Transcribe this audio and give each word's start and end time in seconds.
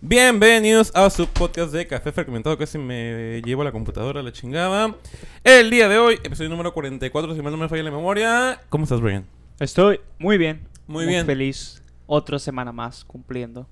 Bienvenidos 0.00 0.92
a 0.94 1.10
su 1.10 1.26
podcast 1.26 1.72
de 1.72 1.84
Café 1.84 2.12
Fragmentado. 2.12 2.56
Casi 2.56 2.78
me 2.78 3.42
llevo 3.42 3.64
la 3.64 3.72
computadora 3.72 4.20
a 4.20 4.22
la 4.22 4.30
chingada. 4.30 4.94
El 5.42 5.70
día 5.70 5.88
de 5.88 5.98
hoy, 5.98 6.14
episodio 6.22 6.48
número 6.48 6.72
44, 6.72 7.34
si 7.34 7.42
mal 7.42 7.50
no 7.50 7.58
me 7.58 7.68
falla 7.68 7.82
la 7.82 7.90
memoria. 7.90 8.60
¿Cómo 8.68 8.84
estás, 8.84 9.00
Brian? 9.00 9.26
Estoy 9.58 9.98
muy 10.20 10.38
bien. 10.38 10.68
Muy 10.86 11.04
bien. 11.04 11.26
feliz. 11.26 11.82
Otra 12.06 12.38
semana 12.38 12.70
más 12.70 13.04
cumpliendo. 13.04 13.66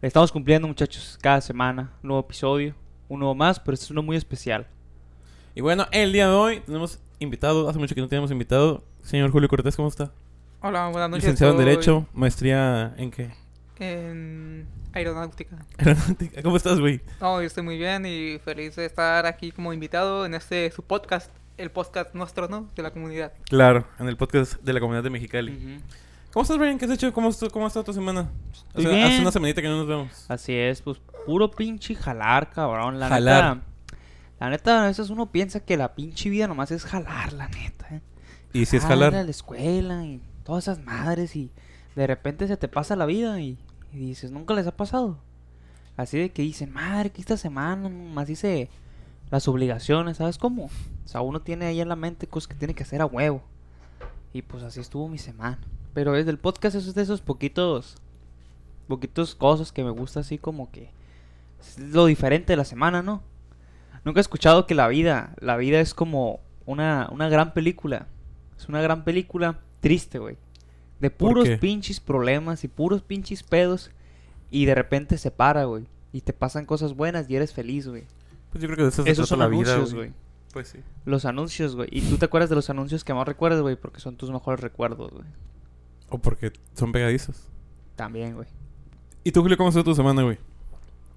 Estamos 0.00 0.32
cumpliendo, 0.32 0.66
muchachos, 0.66 1.18
cada 1.20 1.42
semana. 1.42 1.92
Un 2.02 2.08
nuevo 2.08 2.20
episodio, 2.22 2.74
un 3.10 3.20
nuevo 3.20 3.34
más, 3.34 3.60
pero 3.60 3.74
este 3.74 3.84
es 3.84 3.90
uno 3.90 4.02
muy 4.02 4.16
especial. 4.16 4.66
Y 5.54 5.60
bueno, 5.60 5.86
el 5.92 6.10
día 6.10 6.26
de 6.26 6.34
hoy 6.34 6.60
tenemos 6.60 7.00
invitado, 7.18 7.68
hace 7.68 7.78
mucho 7.78 7.94
que 7.94 8.00
no 8.00 8.08
teníamos 8.08 8.30
invitado, 8.30 8.82
señor 9.02 9.30
Julio 9.30 9.46
Cortés, 9.50 9.76
¿cómo 9.76 9.88
está? 9.88 10.10
Hola, 10.62 10.88
buenas 10.88 11.10
noches. 11.10 11.24
Licenciado 11.24 11.52
en 11.52 11.58
Derecho, 11.58 12.06
maestría 12.14 12.94
en 12.96 13.10
qué? 13.10 13.45
En 13.78 14.66
aeronáutica. 14.92 15.56
Aeronáutica. 15.78 16.42
¿Cómo 16.42 16.56
estás, 16.56 16.80
güey? 16.80 17.00
No, 17.20 17.40
yo 17.40 17.46
estoy 17.46 17.62
muy 17.62 17.76
bien 17.76 18.06
y 18.06 18.38
feliz 18.38 18.76
de 18.76 18.86
estar 18.86 19.26
aquí 19.26 19.52
como 19.52 19.72
invitado 19.72 20.24
en 20.24 20.34
este 20.34 20.70
su 20.70 20.82
podcast, 20.82 21.30
el 21.58 21.70
podcast 21.70 22.14
nuestro, 22.14 22.48
¿no? 22.48 22.70
De 22.74 22.82
la 22.82 22.90
comunidad. 22.90 23.32
Claro, 23.44 23.86
en 23.98 24.08
el 24.08 24.16
podcast 24.16 24.54
de 24.62 24.72
la 24.72 24.80
comunidad 24.80 25.02
de 25.04 25.10
Mexicali. 25.10 25.80
¿Cómo 26.32 26.42
estás, 26.42 26.58
Brian? 26.58 26.78
¿Qué 26.78 26.86
has 26.86 26.90
hecho? 26.90 27.12
¿Cómo, 27.12 27.30
cómo 27.52 27.64
ha 27.66 27.68
estado 27.68 27.84
tu 27.84 27.92
semana? 27.92 28.30
O 28.74 28.80
sea, 28.80 28.90
hace 28.90 29.08
bien. 29.08 29.20
una 29.22 29.32
semanita 29.32 29.62
que 29.62 29.68
no 29.68 29.78
nos 29.78 29.86
vemos. 29.86 30.26
Así 30.28 30.54
es, 30.54 30.82
pues 30.82 30.98
puro 31.26 31.50
pinche 31.50 31.94
jalar, 31.94 32.50
cabrón. 32.50 32.98
La 32.98 33.08
Jalar. 33.08 33.56
neta. 33.56 33.66
La 34.38 34.50
neta, 34.50 34.84
a 34.84 34.86
veces 34.86 35.08
uno 35.10 35.30
piensa 35.32 35.60
que 35.60 35.76
la 35.76 35.94
pinche 35.94 36.28
vida 36.28 36.46
nomás 36.46 36.70
es 36.70 36.84
jalar, 36.84 37.32
la 37.32 37.48
neta. 37.48 37.86
¿eh? 37.90 38.00
Y 38.52 38.66
si 38.66 38.76
es 38.76 38.84
jalar. 38.84 39.12
ir 39.12 39.18
a 39.18 39.24
la 39.24 39.30
escuela 39.30 40.04
y 40.04 40.20
todas 40.44 40.64
esas 40.64 40.84
madres 40.84 41.36
y 41.36 41.50
de 41.94 42.06
repente 42.06 42.46
se 42.46 42.56
te 42.56 42.68
pasa 42.68 42.96
la 42.96 43.06
vida 43.06 43.40
y, 43.40 43.58
y 43.92 43.98
dices, 43.98 44.30
nunca 44.30 44.54
les 44.54 44.66
ha 44.66 44.76
pasado. 44.76 45.18
Así 45.96 46.18
de 46.18 46.30
que 46.30 46.42
dicen, 46.42 46.72
madre, 46.72 47.10
que 47.10 47.20
esta 47.20 47.36
semana 47.36 47.88
nomás 47.88 48.28
hice 48.28 48.68
las 49.30 49.48
obligaciones, 49.48 50.18
¿sabes 50.18 50.38
cómo? 50.38 50.66
O 50.66 51.08
sea, 51.08 51.20
uno 51.22 51.40
tiene 51.40 51.66
ahí 51.66 51.80
en 51.80 51.88
la 51.88 51.96
mente 51.96 52.26
cosas 52.26 52.48
que 52.48 52.54
tiene 52.54 52.74
que 52.74 52.82
hacer 52.82 53.00
a 53.00 53.06
huevo. 53.06 53.42
Y 54.32 54.42
pues 54.42 54.62
así 54.62 54.80
estuvo 54.80 55.08
mi 55.08 55.18
semana. 55.18 55.58
Pero 55.94 56.14
es 56.16 56.26
del 56.26 56.38
podcast 56.38 56.76
esos 56.76 56.94
de 56.94 57.02
esos 57.02 57.22
poquitos, 57.22 57.96
poquitos 58.86 59.34
cosas 59.34 59.72
que 59.72 59.82
me 59.82 59.90
gusta 59.90 60.20
así 60.20 60.36
como 60.36 60.70
que 60.70 60.90
es 61.60 61.78
lo 61.78 62.06
diferente 62.06 62.52
de 62.52 62.58
la 62.58 62.64
semana, 62.64 63.02
¿no? 63.02 63.22
Nunca 64.04 64.20
he 64.20 64.22
escuchado 64.22 64.66
que 64.66 64.74
la 64.74 64.88
vida, 64.88 65.34
la 65.40 65.56
vida 65.56 65.80
es 65.80 65.94
como 65.94 66.40
una, 66.66 67.08
una 67.10 67.28
gran 67.28 67.54
película. 67.54 68.06
Es 68.58 68.68
una 68.68 68.80
gran 68.80 69.04
película 69.04 69.58
triste, 69.80 70.18
güey. 70.18 70.36
De 71.00 71.10
¿Por 71.10 71.34
puros 71.34 71.48
pinches 71.60 72.00
problemas 72.00 72.64
y 72.64 72.68
puros 72.68 73.02
pinches 73.02 73.42
pedos. 73.42 73.90
Y 74.50 74.64
de 74.66 74.74
repente 74.74 75.18
se 75.18 75.30
para, 75.30 75.64
güey. 75.64 75.84
Y 76.12 76.20
te 76.22 76.32
pasan 76.32 76.64
cosas 76.64 76.94
buenas 76.94 77.28
y 77.28 77.36
eres 77.36 77.52
feliz, 77.52 77.86
güey. 77.88 78.04
Pues 78.50 78.62
yo 78.62 78.68
creo 78.68 78.76
que 78.76 78.82
de 78.84 78.88
eso 78.88 79.02
se 79.02 79.10
Esos 79.10 79.28
son 79.28 79.40
la 79.40 79.44
anuncios, 79.46 79.92
güey. 79.94 80.08
güey. 80.08 80.12
Pues 80.52 80.68
sí. 80.68 80.78
Los 81.04 81.24
anuncios, 81.26 81.76
güey. 81.76 81.88
Y 81.92 82.00
tú 82.02 82.16
te 82.16 82.24
acuerdas 82.24 82.48
de 82.48 82.56
los 82.56 82.70
anuncios 82.70 83.04
que 83.04 83.12
más 83.12 83.26
recuerdas, 83.26 83.60
güey, 83.60 83.76
porque 83.76 84.00
son 84.00 84.16
tus 84.16 84.30
mejores 84.30 84.60
recuerdos, 84.60 85.12
güey. 85.12 85.24
O 86.08 86.18
porque 86.18 86.52
son 86.74 86.92
pegadizos. 86.92 87.48
También, 87.96 88.34
güey. 88.34 88.46
¿Y 89.24 89.32
tú, 89.32 89.42
Julio, 89.42 89.56
cómo 89.58 89.68
estuvo 89.68 89.84
tu 89.84 89.94
semana, 89.94 90.22
güey? 90.22 90.38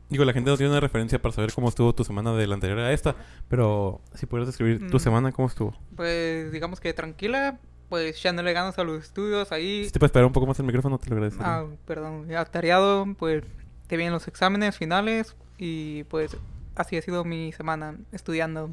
Digo, 0.09 0.25
la 0.25 0.33
gente 0.33 0.49
no 0.49 0.57
tiene 0.57 0.71
una 0.71 0.79
referencia 0.79 1.21
para 1.21 1.31
saber 1.33 1.53
cómo 1.53 1.69
estuvo 1.69 1.93
tu 1.93 2.03
semana 2.03 2.33
de 2.33 2.47
la 2.47 2.55
anterior 2.55 2.79
a 2.79 2.91
esta. 2.91 3.15
Pero 3.47 4.01
si 4.15 4.25
pudieras 4.25 4.47
describir 4.47 4.89
tu 4.89 4.97
Mm. 4.97 4.99
semana, 4.99 5.31
¿cómo 5.31 5.47
estuvo? 5.47 5.75
Pues 5.95 6.51
digamos 6.51 6.79
que 6.81 6.91
tranquila, 6.93 7.59
pues 7.89 8.17
echándole 8.17 8.53
ganas 8.53 8.77
a 8.77 8.83
los 8.83 9.03
estudios 9.03 9.51
ahí. 9.51 9.85
Si 9.85 9.91
te 9.91 9.99
puedes 9.99 10.09
esperar 10.09 10.25
un 10.25 10.33
poco 10.33 10.45
más 10.47 10.59
el 10.59 10.65
micrófono, 10.65 10.97
te 10.97 11.09
lo 11.09 11.15
agradecería. 11.15 11.57
Ah, 11.57 11.65
perdón, 11.85 12.33
atareado, 12.35 13.05
pues 13.17 13.43
te 13.87 13.97
vienen 13.97 14.13
los 14.13 14.27
exámenes 14.27 14.77
finales 14.77 15.35
y 15.57 16.03
pues 16.05 16.37
así 16.75 16.97
ha 16.97 17.01
sido 17.01 17.25
mi 17.25 17.51
semana 17.51 17.97
estudiando. 18.11 18.69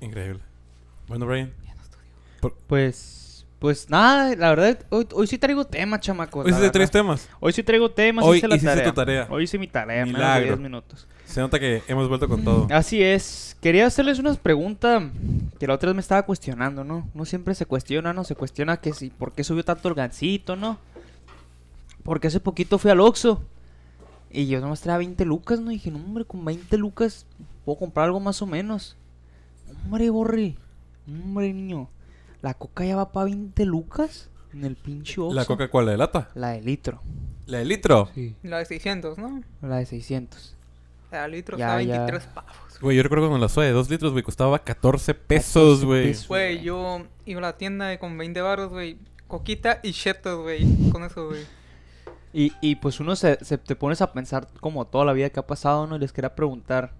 Increíble. 0.00 0.40
Bueno, 1.06 1.26
Brian. 1.26 1.52
Pues, 2.40 3.21
pues 3.62 3.88
nada, 3.88 4.34
la 4.34 4.50
verdad, 4.50 4.76
hoy, 4.88 5.06
hoy 5.14 5.28
sí 5.28 5.38
traigo 5.38 5.64
tema, 5.64 6.00
chamacos. 6.00 6.44
Hoy 6.44 6.52
sí 6.52 6.58
te 6.58 6.70
traes 6.70 6.90
temas. 6.90 7.28
Hoy 7.38 7.52
sí 7.52 7.62
traigo 7.62 7.88
temas, 7.92 8.24
Hoy 8.24 8.38
hice 8.38 8.48
la 8.48 8.56
hiciste 8.56 8.74
tarea. 8.74 8.90
tu 8.90 8.92
tarea. 8.92 9.26
Hoy 9.30 9.44
hice 9.44 9.56
mi 9.56 9.68
tarea, 9.68 10.04
menos 10.04 10.18
de 10.18 10.24
Milagro. 10.24 10.46
10 10.48 10.58
minutos. 10.58 11.06
Se 11.26 11.40
nota 11.40 11.60
que 11.60 11.80
hemos 11.86 12.08
vuelto 12.08 12.26
con 12.28 12.42
todo. 12.42 12.66
Así 12.72 13.00
es. 13.00 13.56
Quería 13.60 13.86
hacerles 13.86 14.18
unas 14.18 14.36
preguntas 14.36 15.04
que 15.60 15.68
la 15.68 15.74
otra 15.74 15.90
vez 15.90 15.94
me 15.94 16.00
estaba 16.00 16.22
cuestionando, 16.24 16.82
¿no? 16.82 17.08
Uno 17.14 17.24
siempre 17.24 17.54
se 17.54 17.64
cuestiona, 17.64 18.12
¿no? 18.12 18.24
Se 18.24 18.34
cuestiona 18.34 18.78
que 18.78 18.92
si, 18.94 19.10
¿por 19.10 19.30
qué 19.30 19.44
subió 19.44 19.64
tanto 19.64 19.88
el 19.88 19.94
gancito, 19.94 20.56
no? 20.56 20.78
Porque 22.02 22.26
hace 22.26 22.40
poquito 22.40 22.78
fui 22.78 22.90
al 22.90 22.98
Oxxo 22.98 23.44
y 24.28 24.48
yo 24.48 24.60
nomás 24.60 24.80
traía 24.80 24.98
20 24.98 25.24
lucas, 25.24 25.60
¿no? 25.60 25.70
Y 25.70 25.74
dije, 25.74 25.92
no, 25.92 25.98
hombre, 25.98 26.24
con 26.24 26.44
20 26.44 26.76
lucas 26.78 27.26
puedo 27.64 27.78
comprar 27.78 28.06
algo 28.06 28.18
más 28.18 28.42
o 28.42 28.46
menos. 28.46 28.96
Hombre, 29.84 30.10
borre. 30.10 30.56
Hombre, 31.06 31.52
niño. 31.52 31.88
La 32.42 32.54
coca 32.54 32.84
ya 32.84 32.96
va 32.96 33.12
para 33.12 33.24
20 33.24 33.64
lucas 33.64 34.28
en 34.52 34.64
el 34.64 34.76
pinche 34.76 35.20
Oxxo. 35.20 35.34
¿La 35.34 35.44
coca 35.44 35.68
cuál? 35.70 35.86
¿La 35.86 35.92
de 35.92 35.98
lata? 35.98 36.28
La 36.34 36.48
de 36.50 36.60
litro. 36.62 37.00
¿La 37.46 37.58
de 37.58 37.64
litro? 37.64 38.08
Sí. 38.14 38.34
La 38.42 38.58
de 38.58 38.64
600, 38.66 39.16
¿no? 39.18 39.42
La 39.62 39.76
de 39.78 39.86
600. 39.86 40.56
La 41.10 41.28
de 41.28 41.44
Ya, 41.58 41.76
a 41.76 41.82
ya. 41.82 41.98
23 42.04 42.26
pavos. 42.34 42.52
Güey, 42.80 42.96
yo 42.96 43.02
recuerdo 43.02 43.28
cuando 43.28 43.44
la 43.44 43.48
soda 43.48 43.66
de 43.66 43.72
2 43.72 43.90
litros, 43.90 44.12
güey, 44.12 44.24
costaba 44.24 44.58
14 44.58 45.14
pesos, 45.14 45.80
14 45.80 45.86
güey. 45.86 46.14
Güey, 46.28 46.62
yo 46.62 47.02
iba 47.26 47.38
a 47.38 47.42
la 47.42 47.56
tienda 47.56 47.96
con 47.98 48.16
20 48.18 48.40
baros, 48.40 48.70
güey. 48.70 48.98
Coquita 49.28 49.78
y 49.82 49.92
chetos, 49.92 50.42
güey. 50.42 50.66
Con 50.90 51.04
eso, 51.04 51.28
güey. 51.28 51.42
Y, 52.32 52.52
y 52.62 52.76
pues 52.76 52.98
uno 52.98 53.14
se, 53.14 53.38
se- 53.44 53.58
te 53.58 53.76
pones 53.76 54.00
a 54.00 54.12
pensar 54.12 54.48
como 54.60 54.86
toda 54.86 55.04
la 55.04 55.12
vida 55.12 55.28
que 55.30 55.38
ha 55.38 55.46
pasado, 55.46 55.86
¿no? 55.86 55.96
Y 55.96 55.98
les 56.00 56.12
quería 56.12 56.34
preguntar, 56.34 56.92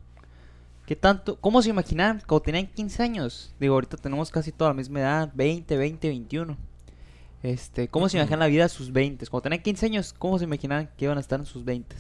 ¿qué 0.87 0.97
tanto, 0.97 1.37
cómo 1.41 1.63
se 1.63 1.71
imaginaban 1.71 2.23
cuando 2.27 2.43
tenían 2.43 2.67
15 2.67 3.03
años? 3.03 3.55
Digo, 3.61 3.75
ahorita 3.75 3.97
tenemos 3.97 4.31
casi 4.31 4.53
toda 4.53 4.71
la 4.71 4.75
misma 4.75 5.01
edad, 5.01 5.31
20, 5.35 5.77
20, 5.77 6.09
21. 6.09 6.57
Este, 7.43 7.89
¿cómo 7.89 8.09
se 8.09 8.17
imaginan 8.19 8.41
la 8.41 8.47
vida 8.47 8.67
a 8.67 8.69
sus 8.69 8.93
20? 8.93 9.27
Cuando 9.27 9.43
tenían 9.43 9.63
15 9.63 9.87
años, 9.87 10.13
¿cómo 10.13 10.39
se 10.39 10.45
imaginaban 10.45 10.89
que 10.97 11.05
iban 11.07 11.19
a 11.19 11.21
estar 11.21 11.41
en 11.41 11.47
sus 11.47 11.65
20? 11.65 11.97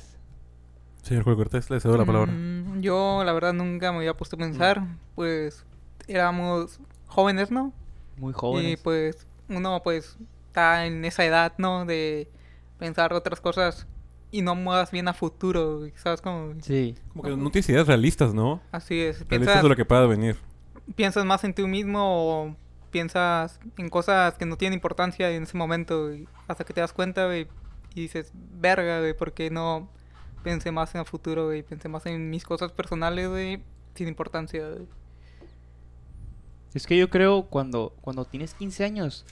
Señor 1.02 1.24
Julio 1.24 1.36
Cortés, 1.36 1.68
le 1.70 1.80
cedo 1.80 1.96
la 1.96 2.04
palabra. 2.04 2.32
Mm, 2.32 2.80
yo, 2.80 3.22
la 3.24 3.32
verdad, 3.32 3.52
nunca 3.52 3.90
me 3.90 3.98
había 3.98 4.14
puesto 4.16 4.36
a 4.36 4.38
pensar. 4.38 4.82
Pues 5.14 5.64
éramos 6.06 6.80
jóvenes, 7.06 7.50
¿no? 7.50 7.72
Muy 8.16 8.32
Y 8.32 8.34
jóvenes. 8.34 8.80
pues 8.82 9.26
uno, 9.48 9.82
pues, 9.82 10.16
está 10.46 10.86
en 10.86 11.04
esa 11.04 11.24
edad, 11.24 11.54
¿no? 11.58 11.84
De 11.84 12.30
pensar 12.78 13.12
otras 13.12 13.40
cosas 13.40 13.86
y 14.32 14.40
no 14.40 14.56
más 14.56 14.90
bien 14.90 15.06
a 15.06 15.12
futuro, 15.12 15.82
¿sabes 15.94 16.22
cómo? 16.22 16.54
Sí. 16.62 16.96
Como 17.12 17.22
que 17.22 17.36
no 17.36 17.50
tienes 17.50 17.68
ideas 17.68 17.86
realistas, 17.86 18.32
¿no? 18.34 18.60
Así 18.72 18.98
es. 18.98 19.18
Realistas 19.28 19.28
Piensas, 19.28 19.62
de 19.62 19.68
lo 19.68 19.76
que 19.76 19.84
pueda 19.84 20.06
venir. 20.06 20.36
piensas 20.96 21.24
más 21.24 21.44
en 21.44 21.52
ti 21.54 21.62
mismo 21.64 22.00
o 22.02 22.56
piensas 22.90 23.60
en 23.76 23.90
cosas 23.90 24.34
que 24.34 24.46
no 24.46 24.56
tienen 24.56 24.74
importancia 24.74 25.30
en 25.30 25.44
ese 25.44 25.56
momento, 25.56 26.10
hasta 26.48 26.64
que 26.64 26.72
te 26.72 26.80
das 26.80 26.94
cuenta, 26.94 27.26
güey, 27.26 27.46
y 27.94 28.00
dices, 28.00 28.32
verga, 28.34 29.00
güey, 29.00 29.14
¿por 29.14 29.32
qué 29.32 29.50
no 29.50 29.90
pensé 30.42 30.72
más 30.72 30.94
en 30.94 31.02
el 31.02 31.06
futuro, 31.06 31.46
güey? 31.46 31.62
Pensé 31.62 31.88
más 31.88 32.06
en 32.06 32.30
mis 32.30 32.44
cosas 32.44 32.72
personales, 32.72 33.28
güey, 33.28 33.62
sin 33.94 34.08
importancia, 34.08 34.66
güey. 34.66 34.86
Es 36.72 36.86
que 36.86 36.96
yo 36.96 37.10
creo 37.10 37.42
cuando, 37.42 37.94
cuando 38.00 38.24
tienes 38.24 38.54
15 38.54 38.84
años, 38.84 39.26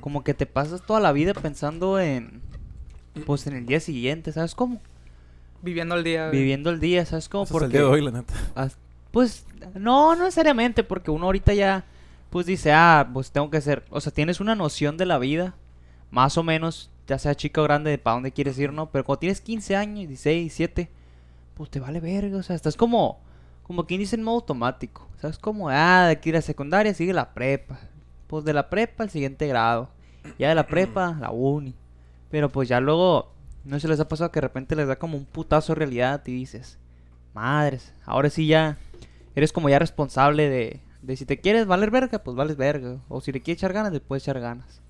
como 0.00 0.22
que 0.22 0.34
te 0.34 0.44
pasas 0.44 0.84
toda 0.84 1.00
la 1.00 1.12
vida 1.12 1.32
pensando 1.32 1.98
en, 1.98 2.42
pues 3.24 3.46
en 3.46 3.56
el 3.56 3.66
día 3.66 3.80
siguiente, 3.80 4.32
¿sabes 4.32 4.54
cómo? 4.54 4.80
Viviendo 5.62 5.94
al 5.94 6.04
día, 6.04 6.28
güey. 6.28 6.38
Viviendo 6.38 6.70
el 6.70 6.80
día, 6.80 7.04
¿sabes 7.06 7.28
cómo? 7.28 7.44
Eso 7.44 7.56
es 7.56 7.62
el 7.64 7.72
día 7.72 7.80
de 7.80 7.86
hoy, 7.86 8.02
la 8.02 8.10
neta. 8.10 8.34
Pues 9.10 9.46
no, 9.74 10.14
no 10.14 10.24
necesariamente, 10.24 10.84
porque 10.84 11.10
uno 11.10 11.26
ahorita 11.26 11.54
ya, 11.54 11.84
pues 12.30 12.46
dice, 12.46 12.72
ah, 12.72 13.08
pues 13.12 13.30
tengo 13.30 13.50
que 13.50 13.56
hacer, 13.56 13.84
o 13.90 14.00
sea, 14.00 14.12
tienes 14.12 14.40
una 14.40 14.54
noción 14.54 14.96
de 14.96 15.06
la 15.06 15.18
vida, 15.18 15.54
más 16.10 16.36
o 16.36 16.42
menos, 16.42 16.90
ya 17.06 17.18
sea 17.18 17.34
chico 17.34 17.62
o 17.62 17.64
grande, 17.64 17.90
de 17.90 17.98
para 17.98 18.14
dónde 18.14 18.32
quieres 18.32 18.58
ir, 18.58 18.72
¿no? 18.72 18.90
Pero 18.90 19.04
cuando 19.04 19.20
tienes 19.20 19.40
15 19.40 19.76
años, 19.76 20.08
16, 20.08 20.42
17, 20.42 20.90
pues 21.54 21.70
te 21.70 21.80
vale 21.80 22.00
verga, 22.00 22.36
o 22.36 22.42
sea, 22.42 22.54
estás 22.54 22.76
como, 22.76 23.18
como 23.62 23.86
quien 23.86 24.00
dice 24.00 24.16
en 24.16 24.22
modo 24.22 24.36
automático, 24.36 25.08
¿sabes? 25.20 25.38
Como, 25.38 25.68
ah, 25.70 26.04
de 26.06 26.12
aquí 26.12 26.30
a 26.30 26.34
la 26.34 26.42
secundaria 26.42 26.92
sigue 26.92 27.12
la 27.12 27.32
prepa, 27.32 27.78
pues 28.26 28.44
de 28.44 28.52
la 28.52 28.68
prepa 28.68 29.04
al 29.04 29.10
siguiente 29.10 29.46
grado, 29.46 29.88
ya 30.38 30.50
de 30.50 30.54
la 30.54 30.66
prepa, 30.66 31.16
la 31.18 31.30
uni, 31.30 31.74
pero 32.30 32.50
pues 32.50 32.68
ya 32.68 32.80
luego, 32.80 33.32
no 33.64 33.78
se 33.80 33.88
les 33.88 34.00
ha 34.00 34.08
pasado 34.08 34.30
que 34.32 34.40
de 34.40 34.46
repente 34.46 34.76
les 34.76 34.88
da 34.88 34.96
como 34.96 35.16
un 35.16 35.24
putazo 35.24 35.72
de 35.72 35.80
realidad 35.80 36.22
y 36.26 36.32
dices, 36.32 36.78
madres, 37.34 37.94
ahora 38.04 38.30
sí 38.30 38.46
ya 38.46 38.78
eres 39.34 39.52
como 39.52 39.68
ya 39.68 39.78
responsable 39.78 40.48
de, 40.48 40.80
de 41.02 41.16
si 41.16 41.24
te 41.24 41.40
quieres 41.40 41.66
valer 41.66 41.90
verga, 41.90 42.18
pues 42.18 42.36
vales 42.36 42.56
verga. 42.56 42.98
O 43.08 43.20
si 43.20 43.32
le 43.32 43.40
quieres 43.40 43.60
echar 43.60 43.72
ganas, 43.72 43.92
le 43.92 44.00
puedes 44.00 44.24
echar 44.24 44.40
ganas. 44.40 44.82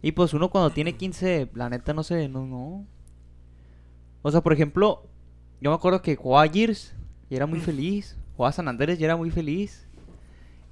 Y 0.00 0.12
pues 0.12 0.32
uno 0.34 0.50
cuando 0.50 0.70
tiene 0.70 0.94
15, 0.94 1.50
la 1.54 1.68
neta 1.68 1.92
no 1.92 2.02
sé, 2.02 2.28
no, 2.28 2.46
no. 2.46 2.86
O 4.22 4.30
sea, 4.30 4.40
por 4.40 4.52
ejemplo, 4.52 5.02
yo 5.60 5.70
me 5.70 5.76
acuerdo 5.76 6.02
que 6.02 6.16
jugaba 6.16 6.44
a 6.44 6.48
Gears 6.48 6.94
y 7.28 7.36
era 7.36 7.46
muy 7.46 7.60
feliz. 7.60 8.16
Jugaba 8.36 8.50
a 8.50 8.52
San 8.52 8.68
Andrés 8.68 8.98
y 9.00 9.04
era 9.04 9.16
muy 9.16 9.30
feliz. 9.30 9.86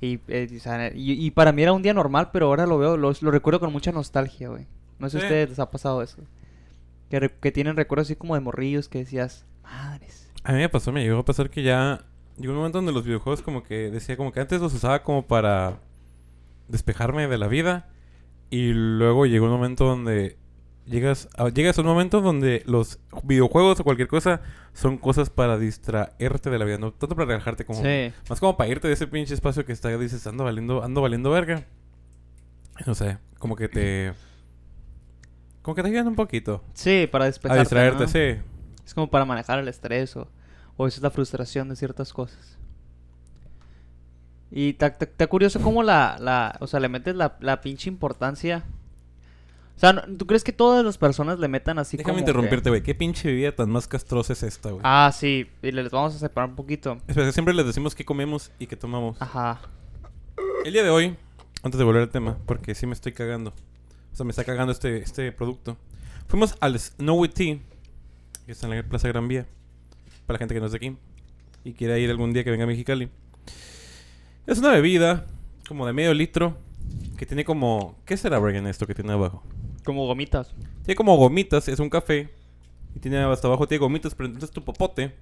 Y, 0.01 0.21
eh, 0.29 0.49
y 0.95 1.31
para 1.31 1.53
mí 1.53 1.63
era 1.63 1.73
un 1.73 1.83
día 1.83 1.95
normal, 1.95 2.31
pero 2.33 2.47
ahora 2.47 2.67
lo 2.67 2.77
veo, 2.77 2.97
lo, 2.97 3.13
lo 3.21 3.31
recuerdo 3.31 3.61
con 3.61 3.73
mucha 3.73 3.93
nostalgia, 3.93 4.49
güey. 4.49 4.67
No 5.03 5.11
sé 5.11 5.19
si 5.19 5.19
a 5.19 5.21
Sí. 5.21 5.27
ustedes 5.27 5.49
les 5.51 5.59
ha 5.59 5.71
pasado 5.71 6.03
eso. 6.03 6.19
Que, 7.11 7.31
que 7.41 7.53
tienen 7.53 7.77
recuerdos 7.77 8.07
así 8.07 8.17
como 8.17 8.35
de 8.35 8.41
morrillos 8.41 8.89
que 8.89 9.01
decías, 9.01 9.45
madres. 9.63 10.31
A 10.45 10.53
mí 10.53 10.59
me 10.59 10.69
pasó, 10.69 10.93
me 10.93 11.03
llegó 11.03 11.19
a 11.19 11.25
pasar 11.25 11.51
que 11.51 11.63
ya... 11.63 12.05
Llegó 12.39 12.53
un 12.55 12.59
momento 12.61 12.79
donde 12.79 12.93
los 12.93 13.05
videojuegos 13.05 13.43
como 13.43 13.63
que 13.63 13.91
decía 13.91 14.17
como 14.17 14.33
que 14.33 14.41
antes 14.41 14.61
los 14.61 14.73
usaba 14.73 15.03
como 15.03 15.27
para 15.27 15.81
despejarme 16.69 17.29
de 17.29 17.37
la 17.39 17.47
vida. 17.49 17.89
Y 18.49 18.73
luego 18.73 19.27
llegó 19.27 19.47
un 19.47 19.53
momento 19.53 19.85
donde 19.85 20.39
llegas 20.87 21.29
a, 21.37 21.49
llegas 21.51 21.77
a 21.79 21.83
un 21.83 21.87
momento 21.87 22.21
donde 22.23 22.63
los 22.67 22.99
videojuegos 23.23 23.79
o 23.81 23.85
cualquier 23.85 24.09
cosa 24.09 24.41
son 24.73 24.97
cosas 24.99 25.31
para 25.31 25.59
distraerte 25.59 26.51
de 26.51 26.59
la 26.59 26.65
vida, 26.65 26.79
no 26.79 26.93
tanto 26.93 27.15
para 27.15 27.27
relajarte 27.27 27.65
como 27.65 27.83
Sí. 27.83 28.13
más 28.29 28.41
como 28.41 28.57
para 28.57 28.69
irte 28.71 28.89
de 28.89 28.95
ese 28.95 29.07
pinche 29.07 29.33
espacio 29.35 29.65
que 29.65 29.73
está 29.73 29.97
dices 29.97 30.27
ando 30.27 30.45
valiendo 30.45 30.83
ando 30.83 31.01
valiendo 31.03 31.31
verga. 31.31 31.67
No 32.87 32.95
sé, 32.95 33.19
como 33.39 33.55
que 33.57 33.69
te 33.69 34.13
como 35.63 35.75
que 35.75 35.83
te 35.83 35.89
ayudan 35.89 36.09
un 36.09 36.15
poquito 36.17 36.63
Sí, 36.75 37.09
para 37.11 37.25
a 37.25 37.29
despejarte. 37.29 37.61
distraerte, 37.61 38.03
¿no? 38.03 38.09
sí. 38.09 38.43
Es 38.85 38.95
como 38.95 39.09
para 39.11 39.25
manejar 39.25 39.59
el 39.61 39.69
estrés 39.69 40.17
o, 40.17 40.29
o 40.77 40.87
es 40.87 41.01
la 41.01 41.11
frustración 41.11 41.69
de 41.69 41.77
ciertas 41.77 42.13
cosas. 42.13 42.59
Y 44.51 44.77
está 44.79 45.27
curioso 45.29 45.61
cómo 45.61 45.83
la, 45.83 46.17
la, 46.21 46.57
o 46.61 46.67
sea, 46.67 46.79
le 46.81 46.89
metes 46.91 47.15
la, 47.17 47.37
la 47.41 47.61
pinche 47.63 47.89
importancia. 47.89 48.65
O 49.77 49.81
sea, 49.81 49.95
¿no- 49.95 50.03
¿tú 50.19 50.27
crees 50.27 50.45
que 50.45 50.53
todas 50.53 50.85
las 50.85 50.99
personas 50.99 51.39
le 51.39 51.49
metan 51.49 51.79
así 51.79 51.97
Déjame 51.97 52.13
como 52.13 52.21
interrumpirte, 52.21 52.65
que- 52.65 52.69
güey. 52.71 52.83
¿Qué 52.83 52.95
pinche 52.95 53.33
vida 53.33 53.53
tan 53.53 53.71
más 53.71 53.89
castrosa 53.89 54.35
es 54.35 54.43
esta, 54.43 54.71
güey? 54.71 54.83
Ah, 54.85 55.11
sí, 55.15 55.47
y 55.63 55.73
les 55.73 55.91
vamos 55.91 56.15
a 56.15 56.19
separar 56.19 56.51
un 56.51 56.57
poquito. 56.57 56.99
Espera, 57.07 57.33
siempre 57.33 57.55
les 57.55 57.65
decimos 57.65 57.95
qué 57.95 58.05
comemos 58.05 58.53
y 58.59 58.67
qué 58.67 58.77
tomamos. 58.77 59.17
Ajá. 59.23 59.61
El 60.67 60.75
día 60.75 60.83
de 60.83 60.91
hoy, 60.91 61.17
antes 61.63 61.79
de 61.79 61.85
volver 61.85 62.03
al 62.03 62.11
tema, 62.11 62.37
porque 62.45 62.75
sí 62.75 62.87
me 62.87 62.93
estoy 62.93 63.13
cagando. 63.13 63.55
O 64.13 64.17
sea, 64.17 64.25
me 64.25 64.31
está 64.31 64.45
cagando 64.45 64.73
este, 64.73 64.99
este 64.99 65.33
producto. 65.33 65.77
Fuimos 66.29 66.55
al 66.61 66.79
Snowy 66.79 67.29
Tea, 67.29 67.59
que 68.47 68.53
está 68.53 68.67
en 68.67 68.77
la 68.77 68.83
Plaza 68.83 69.09
Gran 69.09 69.29
Vía. 69.29 69.47
Para 70.27 70.37
la 70.37 70.39
gente 70.39 70.55
que 70.55 70.61
no 70.61 70.67
es 70.67 70.73
de 70.73 70.77
aquí 70.77 70.97
y 71.65 71.73
quiera 71.75 71.99
ir 71.99 72.11
algún 72.11 72.33
día 72.33 72.43
que 72.45 72.51
venga 72.51 72.65
a 72.65 72.67
Mexicali. 72.67 73.09
Es 74.47 74.59
una 74.59 74.71
bebida 74.71 75.27
como 75.69 75.87
de 75.87 75.93
medio 75.93 76.13
litro 76.15 76.57
que 77.17 77.27
tiene 77.27 77.45
como... 77.45 77.97
¿Qué 78.05 78.17
será, 78.17 78.39
Brian, 78.39 78.67
esto 78.67 78.87
que 78.87 78.95
tiene 78.95 79.13
abajo? 79.13 79.43
Como 79.85 80.07
gomitas. 80.07 80.55
Tiene 80.85 80.97
como 80.97 81.17
gomitas, 81.17 81.69
es 81.69 81.79
un 81.79 81.89
café. 81.91 82.31
Y 82.95 82.99
tiene 82.99 83.19
hasta 83.19 83.47
abajo 83.49 83.67
tiene 83.69 83.81
gomitas, 83.81 84.15
pero 84.15 84.27
entonces 84.27 84.51
tu 84.51 84.63
popote. 84.65 85.15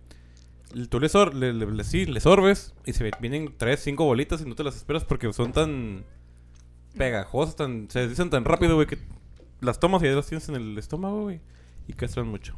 Tú 0.89 1.01
le, 1.01 1.09
sor- 1.09 1.35
le, 1.35 1.53
le- 1.53 1.71
le- 1.71 1.85
sí, 1.85 2.07
le 2.07 2.21
sorbes 2.21 2.75
y 2.87 2.93
se 2.93 3.11
vienen 3.21 3.53
3, 3.57 3.79
5 3.81 4.05
bolitas 4.05 4.41
y 4.41 4.45
no 4.45 4.55
te 4.55 4.65
las 4.65 4.77
esperas 4.77 5.05
porque 5.05 5.33
son 5.33 5.53
tan 5.53 6.05
pegajosas, 6.97 7.57
tan, 7.57 7.89
se 7.91 8.01
deslizan 8.01 8.31
tan 8.31 8.45
rápido, 8.45 8.75
güey, 8.75 8.87
que 8.87 8.99
las 9.61 9.79
tomas 9.81 10.03
y 10.03 10.07
ya 10.07 10.13
las 10.13 10.27
tienes 10.27 10.49
en 10.49 10.57
el 10.57 10.79
estómago, 10.79 11.23
güey. 11.23 11.41
Y 11.87 11.93
castran 11.93 12.29
mucho. 12.29 12.55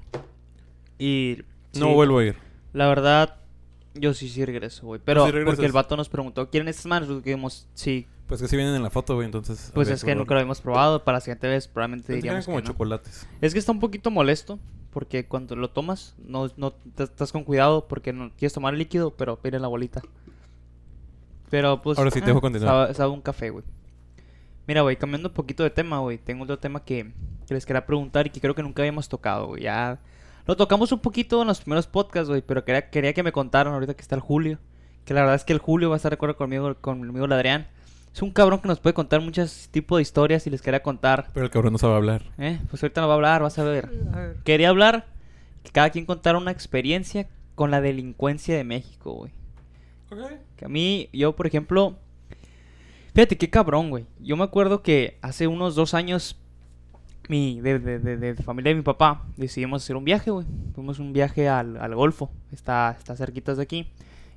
Y... 0.98 1.38
No 1.74 1.86
sí, 1.86 1.94
vuelvo 1.94 2.18
a 2.18 2.24
ir. 2.24 2.36
La 2.72 2.86
verdad, 2.88 3.36
yo 3.94 4.14
sí 4.14 4.28
sí 4.28 4.44
regreso, 4.44 4.86
güey. 4.86 5.00
Pero 5.04 5.26
sí 5.26 5.32
porque 5.44 5.64
el 5.66 5.72
vato 5.72 5.96
nos 5.96 6.08
preguntó, 6.08 6.50
¿quieren 6.50 6.68
estas 6.68 6.86
manos? 6.86 7.08
Nosotros 7.08 7.24
dijimos, 7.24 7.68
sí. 7.74 8.06
Pues 8.26 8.40
que 8.40 8.48
sí 8.48 8.56
vienen 8.56 8.74
en 8.74 8.82
la 8.82 8.90
foto, 8.90 9.14
güey, 9.14 9.26
entonces... 9.26 9.70
Pues 9.74 9.88
es 9.88 10.04
que 10.04 10.14
nunca 10.14 10.34
lo 10.34 10.40
habíamos 10.40 10.60
probado. 10.60 11.04
Para 11.04 11.16
la 11.16 11.20
siguiente 11.20 11.48
vez 11.48 11.68
probablemente 11.68 12.08
Pero 12.08 12.16
diríamos 12.16 12.44
como 12.44 12.58
que 12.58 12.62
no. 12.62 12.68
chocolates. 12.68 13.26
Es 13.40 13.52
que 13.52 13.58
está 13.58 13.72
un 13.72 13.80
poquito 13.80 14.10
molesto 14.10 14.58
porque 14.90 15.26
cuando 15.26 15.56
lo 15.56 15.70
tomas 15.70 16.14
no, 16.18 16.50
no 16.56 16.72
te- 16.72 17.04
estás 17.04 17.32
con 17.32 17.44
cuidado 17.44 17.88
porque 17.88 18.12
no 18.12 18.30
quieres 18.30 18.52
tomar 18.52 18.74
el 18.74 18.78
líquido, 18.78 19.10
pero 19.10 19.38
viene 19.42 19.58
la 19.58 19.68
bolita. 19.68 20.02
Pero 21.50 21.82
pues... 21.82 21.98
Ahora 21.98 22.10
sí 22.10 22.20
te 22.20 22.24
eh, 22.24 22.28
dejo 22.28 22.40
continuar. 22.40 22.68
Sabe, 22.74 22.94
sabe 22.94 23.10
un 23.12 23.20
café, 23.20 23.50
güey. 23.50 23.64
Mira, 24.66 24.82
güey, 24.82 24.96
cambiando 24.96 25.28
un 25.28 25.34
poquito 25.34 25.62
de 25.62 25.70
tema, 25.70 25.98
güey. 25.98 26.18
Tengo 26.18 26.44
otro 26.44 26.58
tema 26.58 26.84
que, 26.84 27.12
que 27.46 27.54
les 27.54 27.66
quería 27.66 27.84
preguntar 27.84 28.26
y 28.26 28.30
que 28.30 28.40
creo 28.40 28.54
que 28.54 28.62
nunca 28.62 28.82
habíamos 28.82 29.08
tocado, 29.08 29.48
güey. 29.48 29.62
Ya 29.62 29.98
lo 30.46 30.56
tocamos 30.56 30.90
un 30.92 31.00
poquito 31.00 31.42
en 31.42 31.48
los 31.48 31.60
primeros 31.60 31.86
podcasts, 31.86 32.28
güey, 32.28 32.42
pero 32.42 32.64
quería, 32.64 32.90
quería 32.90 33.12
que 33.12 33.22
me 33.22 33.32
contaran 33.32 33.74
ahorita 33.74 33.94
que 33.94 34.02
está 34.02 34.14
el 34.14 34.20
Julio. 34.20 34.58
Que 35.04 35.14
la 35.14 35.20
verdad 35.20 35.36
es 35.36 35.44
que 35.44 35.52
el 35.52 35.58
Julio 35.58 35.90
va 35.90 35.96
a 35.96 35.98
estar 35.98 36.10
de 36.10 36.14
acuerdo 36.14 36.36
conmigo, 36.36 36.74
conmigo 36.76 37.24
el 37.24 37.32
Adrián. 37.32 37.66
Es 38.14 38.22
un 38.22 38.30
cabrón 38.30 38.60
que 38.60 38.68
nos 38.68 38.78
puede 38.78 38.94
contar 38.94 39.20
muchos 39.20 39.68
tipos 39.70 39.98
de 39.98 40.02
historias 40.02 40.46
y 40.46 40.50
les 40.50 40.62
quería 40.62 40.82
contar. 40.82 41.28
Pero 41.32 41.46
el 41.46 41.50
cabrón 41.50 41.72
no 41.72 41.78
sabe 41.78 41.94
hablar. 41.94 42.22
Eh, 42.38 42.60
pues 42.70 42.82
ahorita 42.82 43.00
nos 43.00 43.08
va 43.08 43.14
a 43.14 43.16
hablar, 43.16 43.42
vas 43.42 43.58
a 43.58 43.64
ver. 43.64 43.88
A 44.12 44.16
ver, 44.18 44.36
Quería 44.44 44.68
hablar 44.68 45.06
que 45.62 45.70
cada 45.70 45.90
quien 45.90 46.04
contara 46.04 46.38
una 46.38 46.50
experiencia 46.50 47.26
con 47.54 47.70
la 47.70 47.80
delincuencia 47.80 48.56
de 48.56 48.64
México, 48.64 49.12
güey. 49.12 49.32
Que 50.56 50.66
a 50.66 50.68
mí, 50.68 51.08
yo, 51.12 51.34
por 51.34 51.46
ejemplo... 51.46 51.96
Fíjate 53.14 53.36
qué 53.36 53.50
cabrón, 53.50 53.90
güey. 53.90 54.06
Yo 54.20 54.36
me 54.36 54.44
acuerdo 54.44 54.82
que 54.82 55.18
hace 55.20 55.46
unos 55.46 55.74
dos 55.74 55.92
años, 55.92 56.40
mi, 57.28 57.60
de, 57.60 57.78
de, 57.78 57.98
de, 57.98 58.34
familia 58.36 58.70
de 58.70 58.76
mi 58.76 58.82
papá, 58.82 59.26
decidimos 59.36 59.82
hacer 59.82 59.96
un 59.96 60.04
viaje, 60.04 60.30
güey. 60.30 60.46
Fuimos 60.74 60.98
un 60.98 61.12
viaje 61.12 61.46
al, 61.46 61.76
al 61.76 61.94
Golfo. 61.94 62.30
Está, 62.52 62.96
está 62.98 63.14
cerquitas 63.14 63.58
de 63.58 63.64
aquí. 63.64 63.90